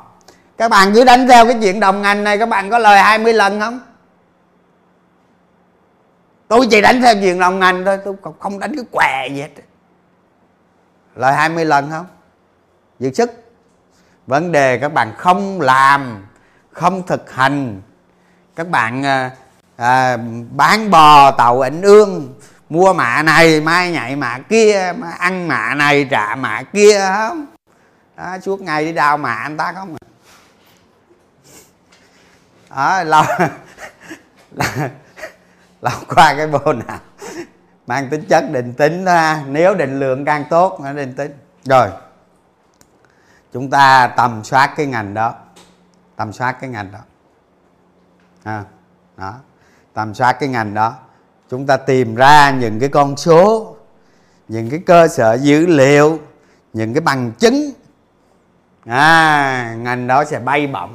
Các 0.57 0.71
bạn 0.71 0.95
cứ 0.95 1.05
đánh 1.05 1.29
theo 1.29 1.45
cái 1.45 1.59
chuyện 1.63 1.81
đồng 1.81 2.03
ngành 2.03 2.25
này 2.25 2.39
các 2.39 2.49
bạn 2.49 2.71
có 2.71 2.79
lời 2.79 2.99
20 2.99 3.33
lần 3.33 3.61
không? 3.61 3.81
Tôi 6.49 6.67
chỉ 6.71 6.81
đánh 6.81 7.01
theo 7.01 7.15
chuyện 7.21 7.39
đồng 7.39 7.59
ngành 7.59 7.85
thôi 7.85 7.99
tôi 8.05 8.15
không 8.39 8.59
đánh 8.59 8.77
cái 8.77 8.85
què 8.91 9.29
gì 9.29 9.41
hết. 9.41 9.51
Lời 11.15 11.33
20 11.33 11.65
lần 11.65 11.91
không? 11.91 12.07
Dư 12.99 13.13
sức. 13.13 13.31
Vấn 14.27 14.53
đề 14.53 14.79
các 14.79 14.93
bạn 14.93 15.13
không 15.17 15.61
làm 15.61 16.27
không 16.73 17.07
thực 17.07 17.33
hành 17.33 17.81
các 18.57 18.69
bạn 18.69 19.05
à, 19.07 19.31
à, 19.77 20.17
bán 20.51 20.91
bò 20.91 21.31
tàu 21.31 21.61
ảnh 21.61 21.83
ương 21.83 22.35
mua 22.69 22.93
mạ 22.93 23.23
này 23.23 23.61
mai 23.61 23.91
nhảy 23.91 24.17
mạ 24.17 24.39
kia 24.39 24.93
ăn 25.19 25.49
mạ 25.49 25.75
này 25.75 26.09
trả 26.11 26.35
mạ 26.35 26.63
kia 26.63 27.01
không? 27.17 27.47
Đó, 28.17 28.37
suốt 28.43 28.61
ngày 28.61 28.85
đi 28.85 28.93
đào 28.93 29.17
mạ 29.17 29.35
anh 29.35 29.57
ta 29.57 29.73
không 29.73 29.97
à? 29.97 30.07
Đó 32.71 33.03
lâu 33.05 33.25
lâu 35.81 35.95
qua 36.09 36.35
cái 36.37 36.47
bộ 36.47 36.73
nào? 36.73 36.99
Mang 37.87 38.09
tính 38.11 38.25
chất 38.29 38.45
định 38.53 38.75
tính 38.75 39.07
ha. 39.07 39.43
Nếu 39.47 39.75
định 39.75 40.01
lượng 40.01 40.25
càng 40.25 40.45
tốt 40.51 40.81
nó 40.83 40.93
định 40.93 41.15
tính. 41.15 41.33
Rồi 41.65 41.89
chúng 43.53 43.71
ta 43.71 44.07
tầm 44.17 44.45
soát 44.45 44.75
cái 44.77 44.87
ngành 44.87 45.15
đó. 45.15 45.35
Tầm 46.17 46.33
soát 46.33 46.53
cái 46.61 46.71
ngành 46.71 46.93
đó 46.93 46.99
à, 48.47 48.65
đó. 49.17 49.35
Tầm 49.95 50.15
soát 50.15 50.33
cái 50.33 50.49
ngành 50.49 50.75
đó. 50.75 50.95
Chúng 51.51 51.67
ta 51.67 51.77
tìm 51.77 52.15
ra 52.15 52.51
những 52.51 52.81
cái 52.81 52.89
con 52.89 53.17
số 53.17 53.77
những 54.49 54.71
cái 54.71 54.81
cơ 54.87 55.09
sở 55.09 55.35
dữ 55.35 55.67
liệu 55.67 56.19
những 56.73 56.95
cái 56.95 57.01
bằng 57.01 57.33
chứng. 57.33 57.71
À, 58.87 59.75
ngành 59.79 60.07
đó 60.07 60.25
sẽ 60.25 60.39
bay 60.39 60.67
bổng. 60.67 60.95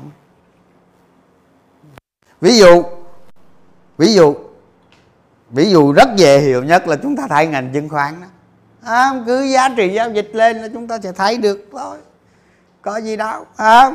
Ví 2.42 2.58
dụ 2.58 2.84
ví 3.98 4.14
dụ 4.14 4.36
ví 5.50 5.72
dụ 5.72 5.94
rất 5.94 6.08
dễ 6.18 6.40
hiểu 6.40 6.64
nhất 6.64 6.88
là 6.88 6.96
chúng 6.96 7.16
ta 7.16 7.28
thấy 7.28 7.48
ngành 7.48 7.74
chứng 7.74 7.90
khoán 7.90 8.22
đó. 8.22 8.28
À, 8.84 9.12
cứ 9.26 9.44
giá 9.44 9.70
trị 9.78 9.94
giao 9.94 10.12
dịch 10.12 10.30
lên 10.34 10.58
là 10.58 10.68
chúng 10.74 10.88
ta 10.88 11.00
sẽ 11.04 11.12
thấy 11.12 11.38
được 11.38 11.70
thôi. 11.72 11.98
Có 12.82 12.98
gì 12.98 13.16
đâu 13.18 13.46
à, 13.56 13.92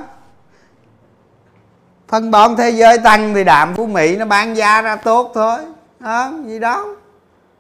phân 2.09 2.31
bón 2.31 2.57
thế 2.57 2.71
giới 2.71 2.99
tăng 2.99 3.35
thì 3.35 3.45
đạm 3.45 3.77
của 3.77 3.87
mỹ 3.87 4.17
nó 4.17 4.25
bán 4.25 4.57
giá 4.57 4.83
ra 4.83 4.97
tốt 4.97 5.33
thôi. 5.35 5.59
À, 6.01 6.31
gì 6.45 6.59
đó 6.59 6.87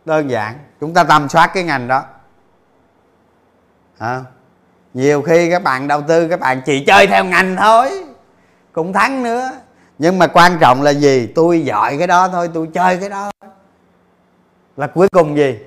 đơn 0.05 0.31
giản. 0.31 0.59
Chúng 0.81 0.95
ta 0.95 1.05
tầm 1.05 1.29
soát 1.29 1.51
cái 1.55 1.63
ngành 1.63 1.89
đó. 1.89 2.05
À, 3.99 4.23
nhiều 4.95 5.23
khi 5.23 5.51
các 5.51 5.63
bạn 5.63 5.89
đầu 5.89 6.03
tư 6.09 6.29
các 6.29 6.41
bạn 6.41 6.63
chỉ 6.67 6.85
chơi 6.85 7.07
theo 7.07 7.25
ngành 7.25 7.57
thôi. 7.57 8.05
Cũng 8.73 8.93
thắng 8.93 9.23
nữa. 9.23 9.51
Nhưng 9.99 10.19
mà 10.19 10.27
quan 10.27 10.59
trọng 10.61 10.83
là 10.83 10.91
gì? 10.91 11.33
Tôi 11.35 11.65
giỏi 11.65 11.99
cái 11.99 12.07
đó 12.07 12.29
thôi 12.29 12.51
tôi 12.55 12.69
chơi 12.75 12.97
cái 12.97 13.09
đó 13.09 13.31
là 14.77 14.87
cuối 14.87 15.09
cùng 15.09 15.37
gì? 15.37 15.59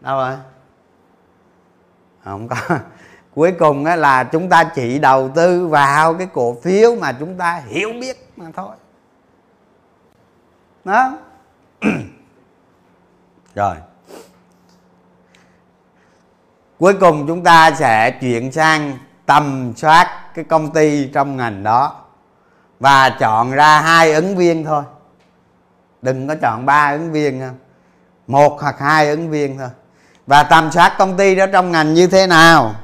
Đâu 0.00 0.16
rồi? 0.16 0.36
Không 2.24 2.48
có. 2.48 2.56
Cuối 3.34 3.52
cùng 3.52 3.84
là 3.84 4.24
chúng 4.24 4.48
ta 4.48 4.64
chỉ 4.64 4.98
đầu 4.98 5.30
tư 5.34 5.66
vào 5.66 6.14
cái 6.14 6.26
cổ 6.32 6.56
phiếu 6.62 6.94
mà 6.94 7.12
chúng 7.12 7.38
ta 7.38 7.62
hiểu 7.66 7.92
biết 8.00 8.27
mà 8.38 8.46
thôi. 8.54 8.76
Đó. 10.84 11.18
Rồi. 13.54 13.76
Cuối 16.78 16.94
cùng 17.00 17.26
chúng 17.26 17.44
ta 17.44 17.70
sẽ 17.70 18.10
chuyển 18.10 18.52
sang 18.52 18.98
tầm 19.26 19.72
soát 19.76 20.30
cái 20.34 20.44
công 20.44 20.72
ty 20.72 21.10
trong 21.14 21.36
ngành 21.36 21.62
đó 21.62 22.04
và 22.80 23.10
chọn 23.10 23.50
ra 23.50 23.80
hai 23.80 24.12
ứng 24.12 24.36
viên 24.36 24.64
thôi. 24.64 24.82
Đừng 26.02 26.28
có 26.28 26.34
chọn 26.34 26.66
ba 26.66 26.90
ứng 26.90 27.12
viên 27.12 27.40
không 27.40 27.58
một 28.26 28.58
hoặc 28.60 28.78
hai 28.78 29.10
ứng 29.10 29.30
viên 29.30 29.58
thôi. 29.58 29.70
Và 30.26 30.42
tầm 30.42 30.72
soát 30.72 30.94
công 30.98 31.16
ty 31.16 31.34
đó 31.34 31.46
trong 31.52 31.72
ngành 31.72 31.94
như 31.94 32.06
thế 32.06 32.26
nào? 32.26 32.74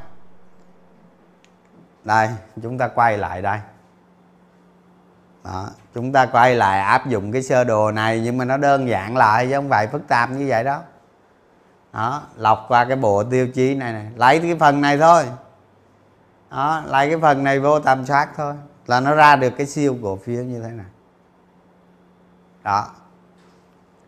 Đây, 2.04 2.28
chúng 2.62 2.78
ta 2.78 2.88
quay 2.88 3.18
lại 3.18 3.42
đây 3.42 3.58
đó, 5.44 5.68
chúng 5.94 6.12
ta 6.12 6.26
quay 6.26 6.56
lại 6.56 6.80
áp 6.80 7.08
dụng 7.08 7.32
cái 7.32 7.42
sơ 7.42 7.64
đồ 7.64 7.90
này 7.90 8.20
nhưng 8.20 8.38
mà 8.38 8.44
nó 8.44 8.56
đơn 8.56 8.88
giản 8.88 9.16
lại 9.16 9.46
chứ 9.46 9.54
không 9.54 9.68
phải 9.68 9.86
phức 9.86 10.08
tạp 10.08 10.30
như 10.30 10.46
vậy 10.48 10.64
đó. 10.64 10.80
Đó 11.92 12.22
lọc 12.36 12.64
qua 12.68 12.84
cái 12.84 12.96
bộ 12.96 13.24
tiêu 13.24 13.48
chí 13.48 13.74
này 13.74 13.92
này 13.92 14.06
lấy 14.16 14.38
cái 14.38 14.56
phần 14.60 14.80
này 14.80 14.98
thôi. 14.98 15.24
Đó 16.50 16.82
lấy 16.86 17.08
cái 17.08 17.18
phần 17.22 17.44
này 17.44 17.60
vô 17.60 17.80
tầm 17.80 18.06
soát 18.06 18.28
thôi 18.36 18.54
là 18.86 19.00
nó 19.00 19.14
ra 19.14 19.36
được 19.36 19.50
cái 19.50 19.66
siêu 19.66 19.96
cổ 20.02 20.16
phiếu 20.16 20.42
như 20.42 20.62
thế 20.62 20.68
này. 20.68 20.86
Đó. 22.62 22.86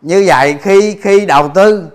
Như 0.03 0.25
vậy 0.27 0.59
khi 0.63 0.99
khi 1.03 1.27
đầu 1.27 1.49
tư 1.55 1.89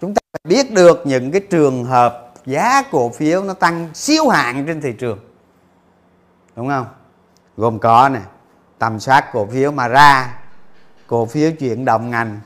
chúng 0.00 0.14
ta 0.14 0.20
phải 0.32 0.40
biết 0.48 0.72
được 0.72 1.02
những 1.04 1.32
cái 1.32 1.40
trường 1.50 1.84
hợp 1.84 2.32
giá 2.46 2.82
cổ 2.90 3.08
phiếu 3.08 3.42
nó 3.44 3.52
tăng 3.54 3.88
siêu 3.94 4.28
hạn 4.28 4.64
trên 4.66 4.80
thị 4.80 4.92
trường. 4.92 5.18
Đúng 6.56 6.68
không? 6.68 6.86
Gồm 7.56 7.78
có 7.78 8.08
này 8.08 8.22
tầm 8.78 9.00
soát 9.00 9.32
cổ 9.32 9.46
phiếu 9.46 9.70
mà 9.70 9.88
ra 9.88 10.38
cổ 11.06 11.26
phiếu 11.26 11.50
chuyển 11.52 11.84
động 11.84 12.10
ngành 12.10 12.40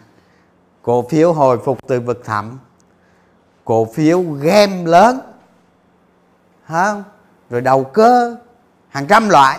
cổ 0.83 1.09
phiếu 1.11 1.33
hồi 1.33 1.59
phục 1.65 1.79
từ 1.89 2.01
vực 2.01 2.23
thẳm 2.25 2.59
cổ 3.65 3.85
phiếu 3.95 4.23
game 4.23 4.85
lớn 4.85 5.21
không 6.69 7.05
rồi 7.51 7.61
đầu 7.61 7.85
cơ 7.85 8.37
hàng 8.89 9.07
trăm 9.07 9.29
loại. 9.29 9.59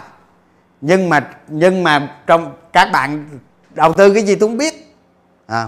Nhưng 0.81 1.09
mà 1.09 1.29
nhưng 1.47 1.83
mà 1.83 2.17
trong 2.27 2.53
các 2.73 2.89
bạn 2.93 3.39
đầu 3.73 3.93
tư 3.93 4.13
cái 4.13 4.23
gì 4.23 4.35
tôi 4.35 4.49
không 4.49 4.57
biết. 4.57 4.95
À, 5.47 5.67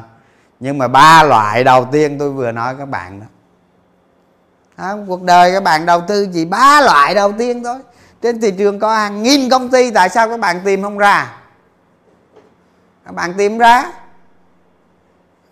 nhưng 0.60 0.78
mà 0.78 0.88
ba 0.88 1.24
loại 1.24 1.64
đầu 1.64 1.86
tiên 1.92 2.18
tôi 2.20 2.32
vừa 2.32 2.52
nói 2.52 2.76
các 2.78 2.86
bạn 2.86 3.20
đó. 3.20 3.26
À, 4.76 4.94
cuộc 5.08 5.24
đời 5.24 5.52
các 5.54 5.64
bạn 5.64 5.86
đầu 5.86 6.02
tư 6.08 6.28
chỉ 6.34 6.46
ba 6.46 6.82
loại 6.82 7.16
đầu 7.16 7.32
tiên 7.32 7.64
thôi 7.64 7.80
trên 8.22 8.42
thị 8.42 8.52
trường 8.58 8.80
có 8.80 8.96
hàng 8.96 9.24
nghìn 9.24 9.50
công 9.50 9.70
ty 9.70 9.92
tại 9.92 10.10
sao 10.10 10.30
các 10.30 10.40
bạn 10.40 10.62
tìm 10.66 10.84
không 10.84 10.98
ra? 10.98 11.38
Các 13.06 13.16
bạn 13.16 13.34
tìm 13.38 13.58
ra. 13.58 13.92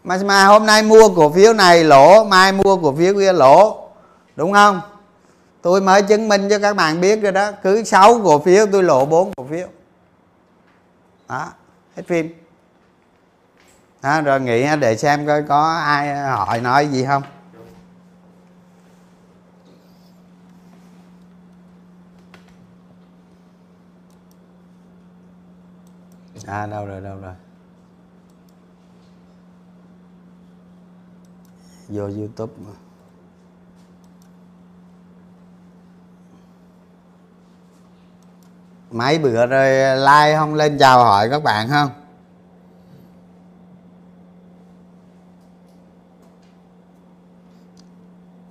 Mà 0.04 0.18
mà 0.26 0.46
hôm 0.46 0.66
nay 0.66 0.84
mua 0.84 1.10
cổ 1.16 1.30
phiếu 1.30 1.54
này 1.54 1.84
lỗ 1.84 2.24
mai 2.24 2.52
mua 2.52 2.78
cổ 2.78 2.96
phiếu 2.96 3.14
kia 3.14 3.34
lỗ 3.34 3.90
đúng 4.36 4.54
không? 4.54 4.82
Tôi 5.62 5.82
mới 5.82 6.02
chứng 6.02 6.28
minh 6.28 6.50
cho 6.50 6.60
các 6.60 6.76
bạn 6.76 7.02
biết 7.02 7.22
rồi 7.22 7.32
đó 7.32 7.52
cứ 7.64 7.84
6 7.84 8.22
cổ 8.24 8.40
phiếu 8.40 8.66
tôi 8.72 8.84
lộ 8.84 9.06
4 9.06 9.32
cổ 9.38 9.46
phiếu. 9.52 9.68
Đó 11.28 11.48
hết 11.96 12.04
phim. 12.08 12.34
Đó, 14.02 14.22
rồi 14.22 14.42
nghĩ 14.42 14.68
để 14.80 14.98
xem 14.98 15.28
coi 15.28 15.44
có 15.44 15.74
ai 15.86 16.16
hỏi 16.16 16.62
nói 16.62 16.88
gì 16.88 17.06
không. 17.06 17.24
À 26.50 26.66
đâu 26.66 26.86
rồi 26.86 27.02
đâu 27.02 27.18
rồi. 27.22 27.34
Vô 31.88 32.04
youtube 32.04 32.54
mà. 32.58 32.72
mấy 38.92 39.20
bữa 39.20 39.46
rồi 39.46 39.98
like 39.98 40.38
không 40.38 40.54
lên 40.54 40.78
chào 40.80 41.04
hỏi 41.04 41.30
các 41.30 41.44
bạn 41.44 41.70
không? 41.70 41.90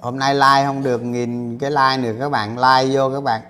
Hôm 0.01 0.19
nay 0.19 0.35
like 0.35 0.65
không 0.65 0.83
được, 0.83 1.03
nghìn 1.03 1.59
cái 1.59 1.71
like 1.71 1.97
được 2.03 2.17
các 2.21 2.29
bạn. 2.29 2.59
Like 2.59 2.97
vô 2.97 3.11
các 3.15 3.21
bạn. 3.23 3.43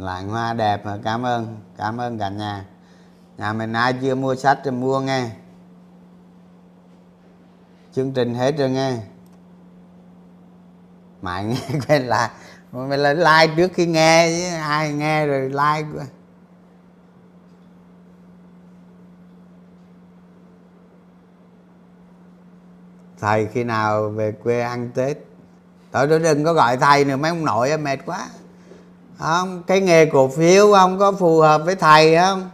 Lại 0.00 0.24
hoa 0.24 0.54
đẹp 0.54 0.82
cảm 1.04 1.22
ơn 1.22 1.56
cảm 1.76 1.98
ơn 1.98 2.18
cả 2.18 2.28
nhà. 2.28 2.64
Nhà 3.38 3.52
mình 3.52 3.72
ai 3.72 3.92
chưa 4.02 4.14
mua 4.14 4.34
sách 4.34 4.58
thì 4.64 4.70
mua 4.70 5.00
nghe. 5.00 5.30
Chương 7.92 8.12
trình 8.12 8.34
hết 8.34 8.58
rồi 8.58 8.70
nghe. 8.70 8.96
Mày 11.22 11.44
nghe 11.44 11.80
quen 11.88 12.02
là 12.02 12.30
mày 12.72 12.98
là 12.98 13.12
like 13.12 13.54
trước 13.56 13.70
khi 13.74 13.86
nghe 13.86 14.28
chứ, 14.38 14.56
ai 14.56 14.92
nghe 14.92 15.26
rồi 15.26 15.48
like 15.48 16.04
thầy 23.18 23.46
khi 23.46 23.64
nào 23.64 24.08
về 24.08 24.32
quê 24.32 24.60
ăn 24.60 24.90
tết? 24.94 25.18
Thôi 25.92 26.06
đừng 26.06 26.44
có 26.44 26.52
gọi 26.52 26.76
thầy 26.76 27.04
nữa, 27.04 27.16
mấy 27.16 27.30
ông 27.30 27.44
nội 27.44 27.78
mệt 27.78 27.98
quá 28.06 28.28
không 29.20 29.62
cái 29.62 29.80
nghề 29.80 30.06
cổ 30.06 30.28
phiếu 30.28 30.72
không 30.72 30.98
có 30.98 31.12
phù 31.12 31.40
hợp 31.40 31.62
với 31.64 31.74
thầy 31.74 32.16
không? 32.16 32.50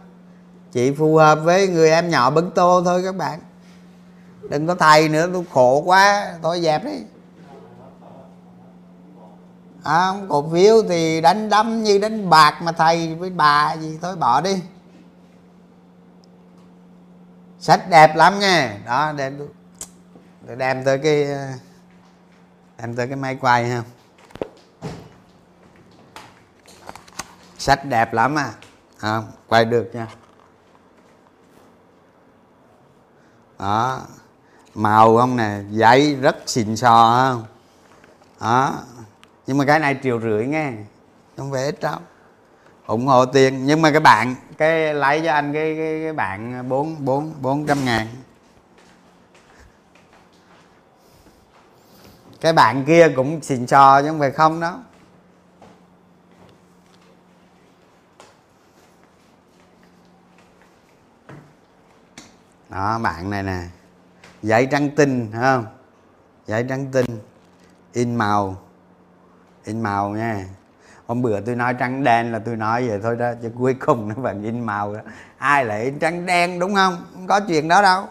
Chỉ 0.71 0.91
phù 0.91 1.15
hợp 1.15 1.39
với 1.43 1.67
người 1.67 1.89
em 1.89 2.09
nhỏ 2.09 2.29
bấn 2.29 2.51
tô 2.51 2.81
thôi 2.85 3.01
các 3.05 3.15
bạn. 3.15 3.39
Đừng 4.49 4.67
có 4.67 4.75
thầy 4.75 5.09
nữa 5.09 5.29
tôi 5.33 5.43
khổ 5.53 5.81
quá 5.85 6.33
thôi 6.43 6.61
dẹp 6.61 6.85
đi. 6.85 6.97
À, 9.83 10.13
cổ 10.29 10.49
phiếu 10.53 10.83
thì 10.89 11.21
đánh 11.21 11.49
đấm 11.49 11.83
như 11.83 11.97
đánh 11.97 12.29
bạc 12.29 12.61
mà 12.61 12.71
thầy 12.71 13.15
với 13.15 13.29
bà 13.29 13.73
gì 13.73 13.99
thôi 14.01 14.15
bỏ 14.15 14.41
đi. 14.41 14.61
Sách 17.59 17.89
đẹp 17.89 18.15
lắm 18.15 18.39
nha 18.39 18.77
đó 18.85 19.13
để 19.17 19.31
để 20.47 20.55
đem 20.55 20.83
tới 20.83 20.97
cái 20.97 21.27
đem 22.77 22.95
tới 22.95 23.07
cái 23.07 23.15
máy 23.15 23.37
quay 23.41 23.69
không 23.69 23.96
sách 27.57 27.85
đẹp 27.85 28.13
lắm 28.13 28.35
à, 28.35 28.51
à 28.99 29.21
quay 29.47 29.65
được 29.65 29.89
nha. 29.93 30.07
Đó. 33.59 34.01
Màu 34.75 35.17
không 35.17 35.37
nè 35.37 35.59
giấy 35.69 36.15
rất 36.15 36.37
xịn 36.45 36.75
sò 36.75 37.29
không? 37.31 37.45
Đó. 38.41 38.75
Nhưng 39.47 39.57
mà 39.57 39.65
cái 39.65 39.79
này 39.79 39.99
triệu 40.03 40.21
rưỡi 40.21 40.45
nghe 40.45 40.73
không 41.37 41.51
phải 41.51 41.65
ít 41.65 41.81
đâu. 41.81 41.95
Ủng 42.87 43.07
hộ 43.07 43.25
tiền 43.25 43.65
nhưng 43.65 43.81
mà 43.81 43.91
cái 43.91 43.99
bạn 43.99 44.35
cái 44.57 44.93
lấy 44.93 45.21
cho 45.25 45.33
anh 45.33 45.53
cái 45.53 45.75
cái, 45.77 45.99
cái 46.03 46.13
bạn 46.13 46.69
bốn 46.69 47.05
bốn 47.05 47.33
bốn 47.41 47.65
trăm 47.65 47.85
ngàn. 47.85 48.07
Cái 52.41 52.53
bạn 52.53 52.85
kia 52.85 53.09
cũng 53.15 53.41
xịn 53.41 53.67
sò 53.67 54.01
chứ 54.01 54.07
không 54.07 54.19
phải 54.19 54.31
không 54.31 54.59
đó. 54.59 54.79
Đó, 62.77 62.99
bạn 62.99 63.29
này 63.29 63.43
nè. 63.43 63.61
Giấy 64.43 64.67
trắng 64.71 64.89
tinh, 64.95 65.31
thấy 65.31 65.41
không? 65.41 65.65
Giấy 66.47 66.65
trắng 66.69 66.85
tinh. 66.91 67.05
In 67.93 68.15
màu. 68.15 68.55
In 69.63 69.81
màu 69.81 70.09
nha. 70.09 70.45
Hôm 71.07 71.21
bữa 71.21 71.41
tôi 71.41 71.55
nói 71.55 71.73
trắng 71.73 72.03
đen 72.03 72.31
là 72.31 72.39
tôi 72.39 72.55
nói 72.55 72.87
vậy 72.87 72.99
thôi 73.03 73.15
đó, 73.15 73.31
chứ 73.41 73.51
cuối 73.57 73.73
cùng 73.73 74.09
nó 74.09 74.15
vẫn 74.15 74.43
in 74.43 74.59
màu 74.59 74.93
đó. 74.93 74.99
ai 75.37 75.65
lại 75.65 75.83
in 75.83 75.99
trắng 75.99 76.25
đen, 76.25 76.59
đúng 76.59 76.75
không? 76.75 77.05
Không 77.13 77.27
có 77.27 77.39
chuyện 77.39 77.67
đó 77.67 77.81
đâu. 77.81 78.05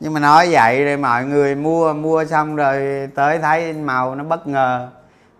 Nhưng 0.00 0.12
mà 0.12 0.20
nói 0.20 0.48
vậy 0.50 0.84
rồi 0.84 0.96
mọi 0.96 1.24
người 1.24 1.54
mua 1.54 1.92
mua 1.92 2.24
xong 2.24 2.56
rồi 2.56 3.08
tới 3.14 3.38
thấy 3.38 3.64
in 3.64 3.84
màu 3.84 4.14
nó 4.14 4.24
bất 4.24 4.46
ngờ. 4.46 4.88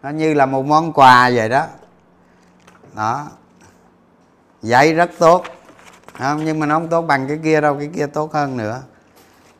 Nó 0.02 0.10
như 0.10 0.34
là 0.34 0.46
một 0.46 0.66
món 0.66 0.92
quà 0.92 1.30
vậy 1.34 1.48
đó. 1.48 1.66
Đó. 2.94 3.26
Giấy 4.62 4.94
rất 4.94 5.10
tốt 5.18 5.44
không? 6.18 6.44
nhưng 6.44 6.58
mà 6.58 6.66
nó 6.66 6.74
không 6.74 6.88
tốt 6.88 7.02
bằng 7.02 7.28
cái 7.28 7.38
kia 7.44 7.60
đâu, 7.60 7.76
cái 7.78 7.90
kia 7.96 8.06
tốt 8.06 8.32
hơn 8.32 8.56
nữa. 8.56 8.82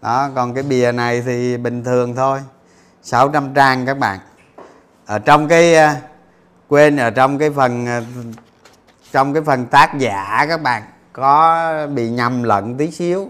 Đó, 0.03 0.31
còn 0.35 0.55
cái 0.55 0.63
bìa 0.63 0.93
này 0.93 1.23
thì 1.27 1.57
bình 1.57 1.85
thường 1.85 2.15
thôi. 2.17 2.41
600 3.03 3.55
trang 3.55 3.87
các 3.87 3.99
bạn. 3.99 4.19
Ở 5.07 5.19
trong 5.19 5.49
cái 5.49 5.75
ờ, 5.75 5.95
quên, 6.69 6.97
ở 6.97 7.11
trong 7.11 7.39
cái 7.39 7.51
phần 7.51 7.87
ờ, 7.87 8.03
trong 9.13 9.35
cái 9.35 9.43
phần 9.43 9.67
tác 9.67 9.99
giả 9.99 10.47
các 10.49 10.63
bạn, 10.63 10.83
có 11.13 11.87
bị 11.95 12.11
nhầm 12.11 12.43
lẫn 12.43 12.77
tí 12.77 12.91
xíu. 12.91 13.29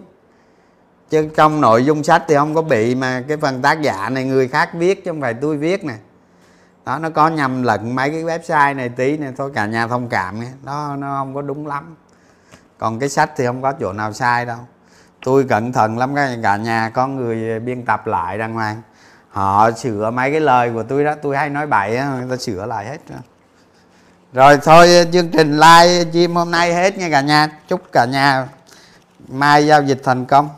Chứ 1.10 1.28
trong 1.36 1.60
nội 1.60 1.84
dung 1.84 2.04
sách 2.04 2.22
thì 2.28 2.34
không 2.34 2.54
có 2.54 2.62
bị 2.62 2.94
mà 2.94 3.24
cái 3.28 3.36
phần 3.36 3.62
tác 3.62 3.82
giả 3.82 4.08
này 4.08 4.24
người 4.24 4.48
khác 4.48 4.70
viết 4.74 5.04
chứ 5.04 5.10
không 5.10 5.20
phải 5.20 5.34
tôi 5.34 5.56
viết 5.56 5.84
nè. 5.84 5.94
Đó, 6.84 6.98
nó 6.98 7.10
có 7.10 7.28
nhầm 7.28 7.62
lẫn 7.62 7.94
mấy 7.94 8.10
cái 8.10 8.22
website 8.22 8.76
này 8.76 8.88
tí 8.88 9.16
này 9.16 9.32
thôi 9.36 9.50
cả 9.54 9.66
nhà 9.66 9.86
thông 9.86 10.08
cảm 10.08 10.40
nghe 10.40 10.48
nó 10.64 10.96
nó 10.96 11.14
không 11.18 11.34
có 11.34 11.42
đúng 11.42 11.66
lắm 11.66 11.96
còn 12.78 12.98
cái 12.98 13.08
sách 13.08 13.30
thì 13.36 13.46
không 13.46 13.62
có 13.62 13.72
chỗ 13.72 13.92
nào 13.92 14.12
sai 14.12 14.46
đâu. 14.46 14.58
Tôi 15.24 15.44
cẩn 15.44 15.72
thận 15.72 15.98
lắm 15.98 16.14
cả 16.42 16.56
nhà 16.56 16.90
có 16.94 17.06
người 17.06 17.60
biên 17.60 17.84
tập 17.84 18.06
lại 18.06 18.38
đàng 18.38 18.54
hoàng. 18.54 18.82
Họ 19.30 19.70
sửa 19.70 20.10
mấy 20.10 20.30
cái 20.30 20.40
lời 20.40 20.70
của 20.74 20.82
tôi 20.82 21.04
đó, 21.04 21.14
tôi 21.22 21.36
hay 21.36 21.50
nói 21.50 21.66
bậy 21.66 21.96
á, 21.96 22.08
người 22.08 22.30
ta 22.30 22.36
sửa 22.36 22.66
lại 22.66 22.86
hết 22.86 22.98
rồi 23.08 23.18
rồi 24.32 24.58
thôi, 24.62 25.06
chương 25.12 25.30
trình 25.30 25.52
live 25.52 26.04
stream 26.10 26.36
hôm 26.36 26.50
nay 26.50 26.74
hết 26.74 26.98
nha 26.98 27.08
cả 27.10 27.20
nhà. 27.20 27.48
Chúc 27.68 27.80
cả 27.92 28.04
nhà 28.04 28.48
mai 29.28 29.66
giao 29.66 29.82
dịch 29.82 30.00
thành 30.04 30.24
công. 30.24 30.48